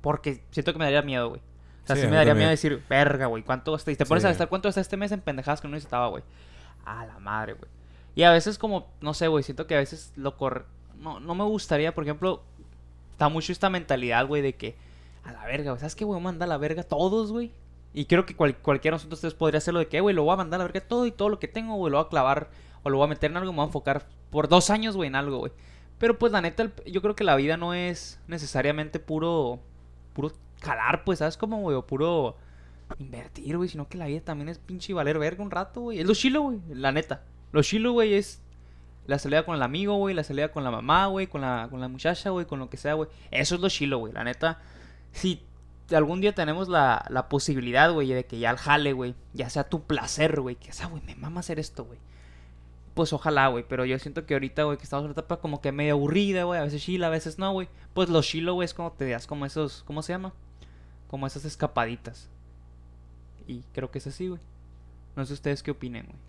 Porque 0.00 0.44
siento 0.50 0.72
que 0.72 0.78
me 0.78 0.84
daría 0.84 1.02
miedo, 1.02 1.30
güey. 1.30 1.40
O 1.40 1.86
sea, 1.86 1.96
Sí, 1.96 2.02
me 2.02 2.08
daría 2.16 2.32
también. 2.32 2.36
miedo 2.38 2.50
decir, 2.50 2.82
verga, 2.88 3.26
güey, 3.26 3.42
¿cuánto 3.42 3.72
gasté? 3.72 3.92
Y 3.92 3.96
te 3.96 4.04
pones 4.04 4.24
a 4.24 4.28
gastar 4.28 4.48
cuánto 4.48 4.68
gasté 4.68 4.82
este 4.82 4.96
mes 4.98 5.10
en 5.12 5.20
pendejadas 5.22 5.60
que 5.62 5.68
no 5.68 5.72
necesitaba, 5.72 6.08
güey. 6.08 6.22
A 6.84 7.06
la 7.06 7.18
madre, 7.18 7.54
güey. 7.54 7.70
Y 8.14 8.24
a 8.24 8.30
veces 8.32 8.58
como, 8.58 8.92
no 9.00 9.14
sé, 9.14 9.28
güey, 9.28 9.42
siento 9.42 9.66
que 9.66 9.74
a 9.74 9.78
veces 9.78 10.12
lo 10.16 10.36
corre... 10.36 10.64
No, 10.96 11.18
no 11.20 11.34
me 11.34 11.44
gustaría, 11.44 11.94
por 11.94 12.04
ejemplo, 12.04 12.42
está 13.18 13.28
mucho 13.28 13.50
esta 13.50 13.68
mentalidad, 13.68 14.28
güey, 14.28 14.42
de 14.42 14.54
que 14.54 14.76
a 15.24 15.32
la 15.32 15.44
verga, 15.44 15.72
güey, 15.72 15.80
¿sabes 15.80 15.96
qué, 15.96 16.04
güey? 16.04 16.20
Manda 16.20 16.44
a 16.44 16.48
la 16.48 16.56
verga 16.56 16.84
todos, 16.84 17.32
güey. 17.32 17.50
Y 17.92 18.04
creo 18.04 18.24
que 18.24 18.36
cual- 18.36 18.56
cualquiera 18.58 18.96
de 18.96 19.04
nosotros 19.04 19.34
podría 19.34 19.58
hacerlo 19.58 19.80
de 19.80 19.88
que, 19.88 20.00
güey, 20.00 20.14
lo 20.14 20.22
voy 20.22 20.34
a 20.34 20.36
mandar 20.36 20.60
a 20.60 20.62
la 20.64 20.70
verga 20.70 20.86
todo 20.86 21.04
y 21.04 21.10
todo 21.10 21.28
lo 21.28 21.40
que 21.40 21.48
tengo, 21.48 21.74
güey, 21.74 21.90
lo 21.90 21.98
voy 21.98 22.06
a 22.06 22.08
clavar 22.10 22.48
o 22.84 22.90
lo 22.90 22.98
voy 22.98 23.06
a 23.06 23.08
meter 23.08 23.32
en 23.32 23.36
algo, 23.38 23.50
me 23.50 23.56
voy 23.56 23.64
a 23.64 23.66
enfocar 23.66 24.06
por 24.30 24.46
dos 24.48 24.70
años, 24.70 24.94
güey, 24.94 25.08
en 25.08 25.16
algo, 25.16 25.38
güey. 25.38 25.50
Pero 25.98 26.16
pues 26.16 26.30
la 26.30 26.40
neta, 26.40 26.70
yo 26.86 27.02
creo 27.02 27.16
que 27.16 27.24
la 27.24 27.34
vida 27.34 27.56
no 27.56 27.74
es 27.74 28.20
necesariamente 28.28 29.00
puro, 29.00 29.58
puro 30.12 30.30
jalar, 30.62 31.02
pues, 31.02 31.18
¿sabes 31.18 31.36
cómo, 31.36 31.60
güey? 31.60 31.74
O 31.76 31.84
puro 31.84 32.36
invertir, 33.00 33.56
güey, 33.56 33.68
sino 33.68 33.88
que 33.88 33.98
la 33.98 34.06
vida 34.06 34.20
también 34.20 34.48
es 34.48 34.58
pinche 34.60 34.94
valer 34.94 35.18
verga 35.18 35.42
un 35.42 35.50
rato, 35.50 35.80
güey. 35.80 35.98
Es 35.98 36.06
lo 36.06 36.14
chilo, 36.14 36.42
güey, 36.42 36.60
la 36.70 36.92
neta. 36.92 37.24
Lo 37.50 37.62
chilo, 37.64 37.90
güey, 37.92 38.14
es 38.14 38.40
la 39.08 39.18
salida 39.18 39.42
con 39.42 39.56
el 39.56 39.62
amigo, 39.62 39.96
güey, 39.96 40.14
la 40.14 40.22
salida 40.22 40.52
con 40.52 40.62
la 40.64 40.70
mamá, 40.70 41.06
güey, 41.06 41.26
con 41.28 41.40
la, 41.40 41.66
con 41.70 41.80
la 41.80 41.88
muchacha, 41.88 42.28
güey, 42.28 42.44
con 42.44 42.58
lo 42.58 42.68
que 42.68 42.76
sea, 42.76 42.92
güey. 42.92 43.08
Eso 43.30 43.54
es 43.54 43.60
lo 43.62 43.70
chilo, 43.70 43.96
güey, 43.96 44.12
la 44.12 44.22
neta. 44.22 44.60
Si 45.12 45.42
algún 45.92 46.20
día 46.20 46.34
tenemos 46.34 46.68
la, 46.68 47.06
la 47.08 47.30
posibilidad, 47.30 47.90
güey, 47.90 48.08
de 48.08 48.26
que 48.26 48.38
ya 48.38 48.50
el 48.50 48.58
jale, 48.58 48.92
güey, 48.92 49.14
ya 49.32 49.48
sea 49.48 49.64
tu 49.64 49.84
placer, 49.84 50.42
güey, 50.42 50.56
que 50.56 50.72
sea, 50.72 50.88
güey, 50.88 51.02
me 51.04 51.14
mama 51.14 51.40
hacer 51.40 51.58
esto, 51.58 51.86
güey. 51.86 51.98
Pues 52.92 53.14
ojalá, 53.14 53.48
güey, 53.48 53.64
pero 53.66 53.86
yo 53.86 53.98
siento 53.98 54.26
que 54.26 54.34
ahorita, 54.34 54.64
güey, 54.64 54.76
que 54.76 54.84
estamos 54.84 55.04
en 55.04 55.06
una 55.06 55.12
etapa 55.12 55.40
como 55.40 55.62
que 55.62 55.72
medio 55.72 55.94
aburrida, 55.94 56.44
güey, 56.44 56.60
a 56.60 56.64
veces 56.64 56.82
chila, 56.82 57.06
a 57.06 57.10
veces 57.10 57.38
no, 57.38 57.50
güey. 57.52 57.70
Pues 57.94 58.10
lo 58.10 58.20
chilo, 58.20 58.52
güey, 58.52 58.66
es 58.66 58.74
cuando 58.74 58.94
te 58.94 59.08
das 59.08 59.26
como 59.26 59.46
esos, 59.46 59.84
¿cómo 59.84 60.02
se 60.02 60.12
llama? 60.12 60.34
Como 61.08 61.26
esas 61.26 61.46
escapaditas. 61.46 62.28
Y 63.46 63.62
creo 63.72 63.90
que 63.90 64.00
es 64.00 64.06
así, 64.06 64.28
güey. 64.28 64.40
No 65.16 65.24
sé 65.24 65.32
ustedes 65.32 65.62
qué 65.62 65.70
opinen, 65.70 66.04
güey. 66.04 66.27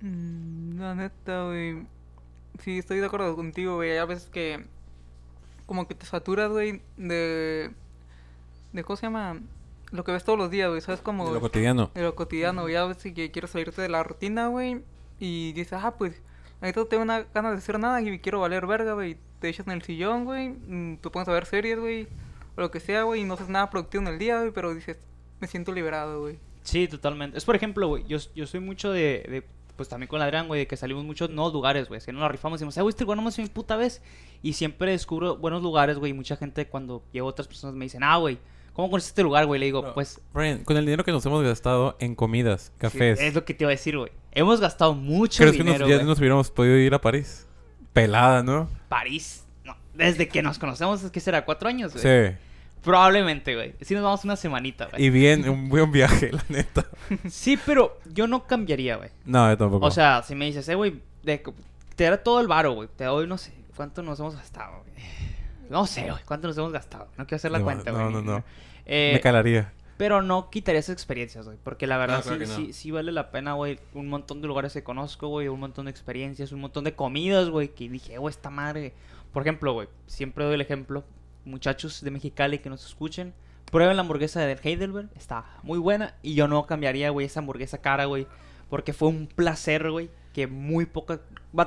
Mm, 0.00 0.78
La 0.80 0.94
neta, 0.94 1.44
güey. 1.46 1.86
Sí, 2.62 2.78
estoy 2.78 2.98
de 3.00 3.06
acuerdo 3.06 3.34
contigo, 3.36 3.76
güey. 3.76 3.96
Hay 3.98 4.06
veces 4.06 4.28
que. 4.30 4.64
Como 5.66 5.88
que 5.88 5.94
te 5.94 6.06
saturas, 6.06 6.50
güey, 6.50 6.80
de. 6.96 7.70
de 8.72 8.84
¿Cómo 8.84 8.96
se 8.96 9.06
llama? 9.06 9.38
Lo 9.92 10.04
que 10.04 10.12
ves 10.12 10.24
todos 10.24 10.38
los 10.38 10.50
días, 10.50 10.68
güey. 10.68 10.80
¿Sabes? 10.80 11.00
Como. 11.00 11.26
De 11.26 11.34
lo 11.34 11.40
cotidiano. 11.40 11.90
de 11.94 12.02
lo 12.02 12.14
cotidiano, 12.14 12.62
güey. 12.62 12.76
A 12.76 12.84
veces 12.84 13.12
que 13.12 13.30
quieres 13.30 13.50
salirte 13.50 13.82
de 13.82 13.88
la 13.88 14.02
rutina, 14.02 14.48
güey. 14.48 14.82
Y 15.18 15.52
dices, 15.52 15.74
ah, 15.82 15.94
pues. 15.96 16.20
Ahorita 16.60 16.80
no 16.80 16.86
tengo 16.86 17.02
una 17.02 17.22
ganas 17.34 17.52
de 17.52 17.58
hacer 17.58 17.78
nada 17.78 18.00
y 18.00 18.18
quiero 18.18 18.40
valer 18.40 18.66
verga, 18.66 18.94
güey. 18.94 19.18
Te 19.40 19.48
echas 19.48 19.66
en 19.66 19.74
el 19.74 19.82
sillón, 19.82 20.24
güey. 20.24 20.48
mm, 20.50 20.96
Te 20.98 21.10
pones 21.10 21.28
a 21.28 21.32
ver 21.32 21.44
series, 21.46 21.78
güey. 21.78 22.08
O 22.56 22.60
lo 22.62 22.70
que 22.70 22.80
sea, 22.80 23.02
güey. 23.02 23.20
Y 23.20 23.24
no 23.24 23.34
haces 23.34 23.48
nada 23.48 23.68
productivo 23.70 24.02
en 24.02 24.08
el 24.08 24.18
día, 24.18 24.38
güey. 24.40 24.52
Pero 24.52 24.74
dices, 24.74 24.96
me 25.40 25.46
siento 25.48 25.72
liberado, 25.72 26.20
güey. 26.20 26.38
Sí, 26.62 26.88
totalmente. 26.88 27.36
Es 27.38 27.44
por 27.44 27.54
ejemplo, 27.54 27.86
güey, 27.88 28.04
yo, 28.08 28.18
yo 28.34 28.46
soy 28.46 28.58
mucho 28.60 28.90
de, 28.90 29.24
de, 29.28 29.44
pues 29.76 29.88
también 29.88 30.08
con 30.08 30.20
Adrián, 30.22 30.48
güey, 30.48 30.60
de 30.60 30.66
que 30.66 30.76
salimos 30.76 31.04
muchos 31.04 31.30
nuevos 31.30 31.52
lugares, 31.52 31.88
güey. 31.88 32.00
Que 32.00 32.12
no 32.12 32.20
nos 32.20 32.30
rifamos 32.30 32.58
decimos, 32.58 32.76
eh, 32.76 32.82
güey, 32.82 32.90
este 32.90 33.04
lugar 33.04 33.18
no 33.18 33.22
me 33.22 33.30
mi 33.36 33.48
puta 33.48 33.76
vez. 33.76 34.02
Y 34.42 34.54
siempre 34.54 34.90
descubro 34.90 35.36
buenos 35.36 35.62
lugares, 35.62 35.98
güey. 35.98 36.10
Y 36.10 36.14
mucha 36.14 36.36
gente 36.36 36.66
cuando 36.66 37.04
llego 37.12 37.26
otras 37.26 37.46
personas 37.46 37.76
me 37.76 37.84
dicen, 37.84 38.02
ah, 38.02 38.16
güey, 38.16 38.38
¿cómo 38.72 38.90
conoces 38.90 39.10
este 39.10 39.22
lugar, 39.22 39.46
güey? 39.46 39.60
Le 39.60 39.66
digo, 39.66 39.92
pues, 39.94 40.20
Brian, 40.32 40.64
con 40.64 40.76
el 40.76 40.84
dinero 40.84 41.04
que 41.04 41.12
nos 41.12 41.24
hemos 41.26 41.44
gastado 41.44 41.96
en 42.00 42.14
comidas, 42.14 42.66
sí, 42.66 42.72
cafés, 42.78 43.20
es 43.20 43.34
lo 43.34 43.44
que 43.44 43.54
te 43.54 43.64
iba 43.64 43.70
a 43.70 43.76
decir, 43.76 43.96
güey. 43.96 44.12
Hemos 44.32 44.60
gastado 44.60 44.94
mucho 44.94 45.42
¿crees 45.42 45.56
que 45.56 45.64
nos, 45.64 45.74
dinero, 45.74 45.88
ya 45.88 46.02
nos 46.04 46.18
hubiéramos 46.18 46.50
podido 46.50 46.76
ir 46.76 46.92
a 46.94 47.00
París? 47.00 47.46
Pelada, 47.92 48.42
¿no? 48.42 48.68
París, 48.88 49.44
no. 49.64 49.76
Desde 49.94 50.28
que 50.28 50.42
nos 50.42 50.58
conocemos, 50.58 51.02
¿qué 51.10 51.20
será? 51.20 51.44
¿Cuatro 51.44 51.68
años, 51.68 51.92
güey? 51.94 52.02
Sí. 52.02 52.36
Probablemente, 52.86 53.54
güey. 53.54 53.74
Sí 53.82 53.94
nos 53.94 54.02
vamos 54.04 54.24
una 54.24 54.36
semanita, 54.36 54.86
güey. 54.86 55.04
Y 55.04 55.10
bien, 55.10 55.48
un 55.48 55.68
buen 55.68 55.90
viaje, 55.92 56.30
la 56.32 56.44
neta. 56.48 56.86
Sí, 57.28 57.58
pero 57.66 57.98
yo 58.14 58.26
no 58.26 58.46
cambiaría, 58.46 58.96
güey. 58.96 59.10
No, 59.24 59.50
yo 59.50 59.58
tampoco. 59.58 59.84
O 59.86 59.90
sea, 59.90 60.22
si 60.22 60.34
me 60.34 60.46
dices, 60.46 60.68
eh, 60.68 60.74
güey, 60.76 61.02
de- 61.22 61.42
te 61.96 62.04
da 62.04 62.16
todo 62.16 62.40
el 62.40 62.46
varo, 62.46 62.72
güey. 62.74 62.88
Te 62.96 63.04
doy, 63.04 63.26
no 63.26 63.36
sé, 63.38 63.52
¿cuánto 63.76 64.02
nos 64.02 64.18
hemos 64.20 64.36
gastado, 64.36 64.82
güey? 64.82 65.06
No 65.68 65.84
sé, 65.86 66.02
güey, 66.10 66.22
¿cuánto 66.24 66.46
nos 66.48 66.56
hemos 66.58 66.72
gastado? 66.72 67.08
No 67.18 67.26
quiero 67.26 67.36
hacer 67.36 67.50
la 67.50 67.58
No, 67.58 67.64
cuenta, 67.64 67.90
no, 67.90 67.98
güey. 68.10 68.12
no, 68.12 68.22
no. 68.22 68.44
Eh, 68.86 69.10
me 69.14 69.20
calaría. 69.20 69.72
pero 69.96 70.22
no 70.22 70.48
quitaría 70.48 70.78
esas 70.78 70.92
experiencias, 70.92 71.44
güey. 71.44 71.58
Porque 71.62 71.88
la 71.88 71.96
verdad 71.98 72.22
No, 72.24 72.32
sí, 72.34 72.38
no. 72.38 72.46
sí, 72.46 72.72
sí 72.72 72.90
vale 72.92 73.10
la 73.10 73.32
pena, 73.32 73.54
güey. 73.54 73.80
Un 73.94 74.08
montón 74.08 74.40
de 74.40 74.46
lugares 74.46 74.72
que 74.72 74.84
conozco, 74.84 75.26
güey. 75.26 75.48
Un 75.48 75.58
montón 75.58 75.86
de 75.86 75.90
experiencias, 75.90 76.52
un 76.52 76.60
montón 76.60 76.84
de 76.84 76.94
comidas, 76.94 77.48
güey. 77.50 77.68
Que 77.74 77.88
dije, 77.88 78.14
eh, 78.14 78.18
güey, 78.18 78.30
esta 78.30 78.48
madre. 78.50 78.92
Por 79.32 79.42
ejemplo, 79.42 79.72
güey, 79.72 79.88
siempre 80.06 80.44
doy 80.44 80.54
el 80.54 80.60
ejemplo. 80.60 81.02
Muchachos 81.46 82.02
de 82.02 82.10
Mexicali 82.10 82.58
que 82.58 82.68
nos 82.68 82.84
escuchen. 82.84 83.32
Prueben 83.70 83.96
la 83.96 84.02
hamburguesa 84.02 84.40
de 84.40 84.58
Heidelberg. 84.62 85.08
Está 85.16 85.44
muy 85.62 85.78
buena. 85.78 86.14
Y 86.22 86.34
yo 86.34 86.46
no 86.48 86.66
cambiaría, 86.66 87.10
güey, 87.10 87.26
esa 87.26 87.40
hamburguesa 87.40 87.78
cara, 87.78 88.04
güey. 88.04 88.26
Porque 88.68 88.92
fue 88.92 89.08
un 89.08 89.26
placer, 89.26 89.90
güey. 89.90 90.10
Que 90.34 90.46
muy 90.46 90.84
poca. 90.86 91.20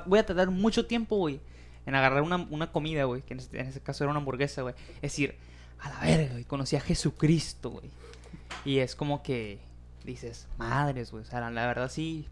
Voy 0.05 0.19
a 0.19 0.25
tardar 0.25 0.51
mucho 0.51 0.86
tiempo, 0.86 1.17
güey. 1.17 1.39
En 1.86 1.95
agarrar 1.95 2.21
una, 2.21 2.36
una 2.51 2.71
comida, 2.71 3.05
güey. 3.05 3.21
Que 3.23 3.34
en 3.34 3.39
en 3.53 3.65
este 3.67 3.80
caso 3.80 4.03
era 4.03 4.11
una 4.11 4.19
hamburguesa, 4.19 4.61
güey. 4.61 4.75
Es 4.97 5.01
decir, 5.13 5.36
a 5.80 5.89
la 5.89 5.99
verga, 6.01 6.34
güey. 6.34 6.43
Conocí 6.45 6.75
a 6.75 6.82
Jesucristo, 6.82 7.71
güey. 7.71 7.89
Y 8.65 8.80
es 8.80 8.95
como 8.95 9.23
que 9.23 9.59
dices, 10.05 10.47
madres, 10.57 11.11
güey. 11.11 11.23
O 11.23 11.25
sea, 11.25 11.49
la 11.49 11.65
verdad 11.67 11.89
sí. 11.89 12.27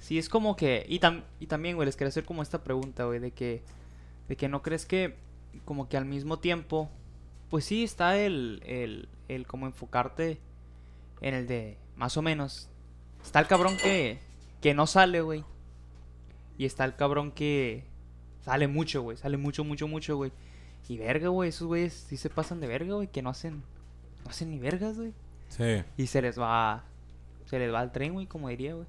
Sí, 0.00 0.18
es 0.18 0.28
como 0.28 0.56
que. 0.56 0.84
Y, 0.88 0.98
tam- 1.00 1.22
y 1.40 1.46
también, 1.46 1.76
güey, 1.76 1.86
les 1.86 1.96
quería 1.96 2.08
hacer 2.08 2.24
como 2.24 2.42
esta 2.42 2.62
pregunta, 2.64 3.04
güey. 3.04 3.18
De 3.20 3.30
que. 3.30 3.62
De 4.28 4.36
que 4.36 4.48
no 4.48 4.62
crees 4.62 4.84
que. 4.86 5.16
Como 5.64 5.88
que 5.88 5.96
al 5.96 6.04
mismo 6.04 6.38
tiempo. 6.38 6.90
Pues 7.50 7.64
sí, 7.64 7.84
está 7.84 8.18
el. 8.18 8.62
El, 8.66 9.08
el 9.28 9.46
como 9.46 9.66
enfocarte. 9.66 10.40
En 11.20 11.34
el 11.34 11.46
de. 11.46 11.78
Más 11.96 12.16
o 12.16 12.22
menos. 12.22 12.68
Está 13.22 13.40
el 13.40 13.46
cabrón 13.46 13.76
que. 13.76 14.18
Que 14.60 14.74
no 14.74 14.86
sale, 14.86 15.20
güey. 15.20 15.44
Y 16.58 16.64
está 16.64 16.84
el 16.84 16.96
cabrón 16.96 17.32
que. 17.32 17.84
Sale 18.40 18.68
mucho, 18.68 19.02
güey. 19.02 19.16
Sale 19.16 19.36
mucho, 19.36 19.64
mucho, 19.64 19.88
mucho, 19.88 20.16
güey. 20.16 20.32
Y 20.88 20.98
verga, 20.98 21.28
güey. 21.28 21.48
Esos 21.48 21.66
güeyes 21.66 21.92
sí 21.92 22.16
se 22.16 22.30
pasan 22.30 22.60
de 22.60 22.66
verga, 22.66 22.94
güey. 22.94 23.08
Que 23.08 23.22
no 23.22 23.30
hacen. 23.30 23.62
No 24.24 24.30
hacen 24.30 24.50
ni 24.50 24.58
vergas, 24.58 24.96
güey. 24.96 25.12
Sí. 25.48 25.82
Y 25.96 26.06
se 26.06 26.20
les 26.22 26.38
va. 26.38 26.84
Se 27.46 27.58
les 27.58 27.72
va 27.72 27.82
el 27.82 27.92
tren, 27.92 28.14
güey, 28.14 28.26
como 28.26 28.48
diría, 28.48 28.74
güey. 28.74 28.86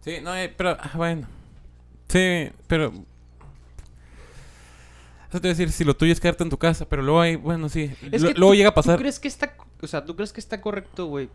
Sí, 0.00 0.18
no, 0.22 0.36
eh, 0.36 0.52
pero, 0.54 0.76
ah, 0.78 0.92
bueno. 0.96 1.26
Sí, 2.08 2.50
pero. 2.66 2.92
Eso 5.34 5.40
te 5.40 5.48
voy 5.48 5.50
a 5.50 5.56
decir, 5.56 5.72
si 5.72 5.82
lo 5.82 5.96
tuyo 5.96 6.12
es 6.12 6.20
quedarte 6.20 6.44
en 6.44 6.50
tu 6.50 6.58
casa, 6.58 6.88
pero 6.88 7.02
luego 7.02 7.20
hay, 7.20 7.34
bueno, 7.34 7.68
sí. 7.68 7.92
Es 8.12 8.22
Lo- 8.22 8.28
que 8.28 8.34
luego 8.38 8.52
tú- 8.52 8.56
llega 8.56 8.68
a 8.68 8.74
pasar. 8.74 8.94
¿Tú 8.94 9.00
crees 9.00 9.18
que 9.18 9.26
está. 9.26 9.52
O 9.82 9.86
sea, 9.88 10.04
¿tú 10.04 10.14
crees 10.14 10.32
que 10.32 10.38
está 10.38 10.60
correcto, 10.60 11.06
güey? 11.06 11.28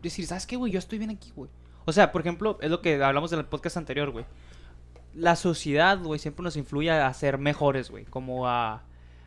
Decir, 0.00 0.26
¿sabes 0.26 0.46
qué, 0.46 0.56
güey? 0.56 0.72
Yo 0.72 0.78
estoy 0.78 0.96
bien 0.98 1.10
aquí, 1.10 1.30
güey. 1.36 1.50
O 1.84 1.92
sea, 1.92 2.10
por 2.10 2.22
ejemplo, 2.22 2.58
es 2.62 2.70
lo 2.70 2.80
que 2.80 3.02
hablamos 3.04 3.30
en 3.34 3.38
el 3.40 3.44
podcast 3.44 3.76
anterior, 3.76 4.10
güey. 4.12 4.24
La 5.14 5.36
sociedad, 5.36 5.98
güey, 5.98 6.18
siempre 6.18 6.42
nos 6.42 6.56
influye 6.56 6.90
a 6.90 7.12
ser 7.12 7.36
mejores, 7.36 7.90
güey. 7.90 8.06
Como 8.06 8.48
a. 8.48 8.82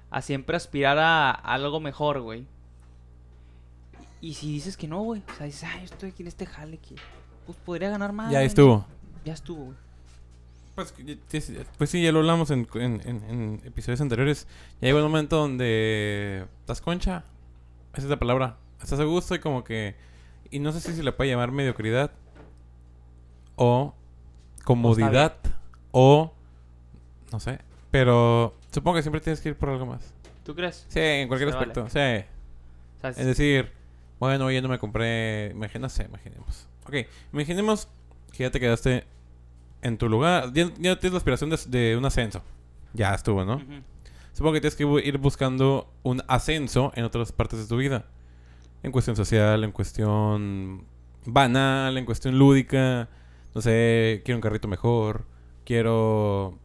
A 0.10 0.22
siempre 0.24 0.58
aspirar 0.58 0.98
a, 0.98 1.30
a 1.30 1.54
algo 1.54 1.80
mejor, 1.80 2.22
güey. 2.22 2.48
Y 4.20 4.34
si 4.34 4.52
dices 4.52 4.78
que 4.78 4.88
no, 4.88 5.02
güey. 5.04 5.22
O 5.32 5.36
sea, 5.38 5.46
dices, 5.46 5.64
ay, 5.72 5.80
yo 5.82 5.86
estoy 5.86 6.10
aquí 6.10 6.24
en 6.24 6.28
este 6.28 6.48
jale 6.48 6.80
que. 6.80 6.96
Pues 7.46 7.56
podría 7.64 7.92
ganar 7.92 8.14
más. 8.14 8.32
Ya 8.32 8.40
güey". 8.40 8.48
estuvo. 8.48 8.86
Ya 9.26 9.34
estuvo, 9.34 9.66
güey. 9.66 9.78
Pues, 10.76 10.94
pues 11.78 11.90
sí, 11.90 12.02
ya 12.02 12.12
lo 12.12 12.20
hablamos 12.20 12.50
en, 12.52 12.68
en- 12.76 13.62
episodios 13.66 14.02
anteriores. 14.02 14.48
Ya 14.80 14.88
llega 14.88 14.98
un 14.98 15.04
momento 15.12 15.38
donde 15.38 16.46
estás 16.62 16.82
concha. 16.82 17.24
Esa 17.94 18.04
es 18.04 18.10
la 18.10 18.18
palabra. 18.20 18.58
Estás 18.82 19.00
a 19.00 19.04
gusto 19.04 19.36
y 19.36 19.40
como 19.40 19.64
que... 19.64 19.96
Y 20.50 20.60
no 20.60 20.72
sé 20.72 20.80
si 20.82 20.94
se 20.96 21.04
le 21.04 21.12
puede 21.12 21.30
llamar 21.30 21.52
mediocridad. 21.52 22.12
O 23.56 23.94
comodidad. 24.64 25.38
O... 25.92 26.34
No 27.32 27.40
sé. 27.40 27.60
Pero 27.92 28.56
supongo 28.72 28.96
que 28.98 29.02
siempre 29.04 29.22
tienes 29.22 29.42
que 29.42 29.50
ir 29.50 29.56
por 29.58 29.70
algo 29.70 29.86
más. 29.86 30.14
¿Tú 30.44 30.56
crees? 30.56 30.86
Sí, 30.88 31.00
en 31.00 31.28
cualquier 31.28 31.52
Se 31.52 31.56
vale. 31.58 31.72
aspecto. 31.72 31.90
Sí. 31.90 32.26
Es 33.20 33.26
decir, 33.26 33.72
bueno, 34.20 34.46
oye, 34.46 34.62
no 34.62 34.70
me 34.70 34.80
compré. 34.80 35.52
Imagina, 35.52 35.84
no 35.84 35.90
sé, 35.90 36.04
imaginemos. 36.06 36.68
Ok, 36.88 36.96
imaginemos 37.34 37.88
que 38.32 38.44
ya 38.44 38.52
te 38.52 38.60
quedaste 38.60 39.06
en 39.82 39.98
tu 39.98 40.10
lugar. 40.10 40.52
Ya, 40.54 40.66
ya 40.78 41.00
tienes 41.00 41.12
la 41.14 41.18
aspiración 41.18 41.50
de, 41.50 41.58
de 41.68 41.98
un 41.98 42.06
ascenso. 42.06 42.42
Ya 42.94 43.14
estuvo, 43.14 43.46
¿no? 43.46 43.62
Supongo 44.34 44.54
que 44.54 44.62
tienes 44.62 44.76
que 44.76 44.84
ir 45.08 45.18
buscando 45.18 45.92
un 46.04 46.24
ascenso 46.28 46.92
en 46.96 47.04
otras 47.06 47.32
partes 47.32 47.60
de 47.60 47.68
tu 47.68 47.78
vida. 47.78 48.06
En 48.84 48.92
cuestión 48.92 49.16
social, 49.16 49.64
en 49.64 49.72
cuestión 49.72 50.86
banal, 51.26 51.98
en 51.98 52.06
cuestión 52.06 52.38
lúdica. 52.38 53.10
No 53.54 53.62
sé, 53.62 54.22
quiero 54.26 54.38
un 54.38 54.42
carrito 54.42 54.68
mejor. 54.68 55.26
Quiero 55.66 56.58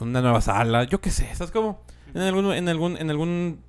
una 0.00 0.20
nueva 0.20 0.40
sala. 0.40 0.84
Yo 0.84 1.00
qué 1.00 1.10
sé, 1.10 1.34
¿sabes 1.34 1.50
cómo? 1.50 1.80
En 2.14 2.22
algún, 2.22 2.52
en 2.52 2.68
algún, 2.68 2.96
en 2.96 3.10
algún 3.10 3.60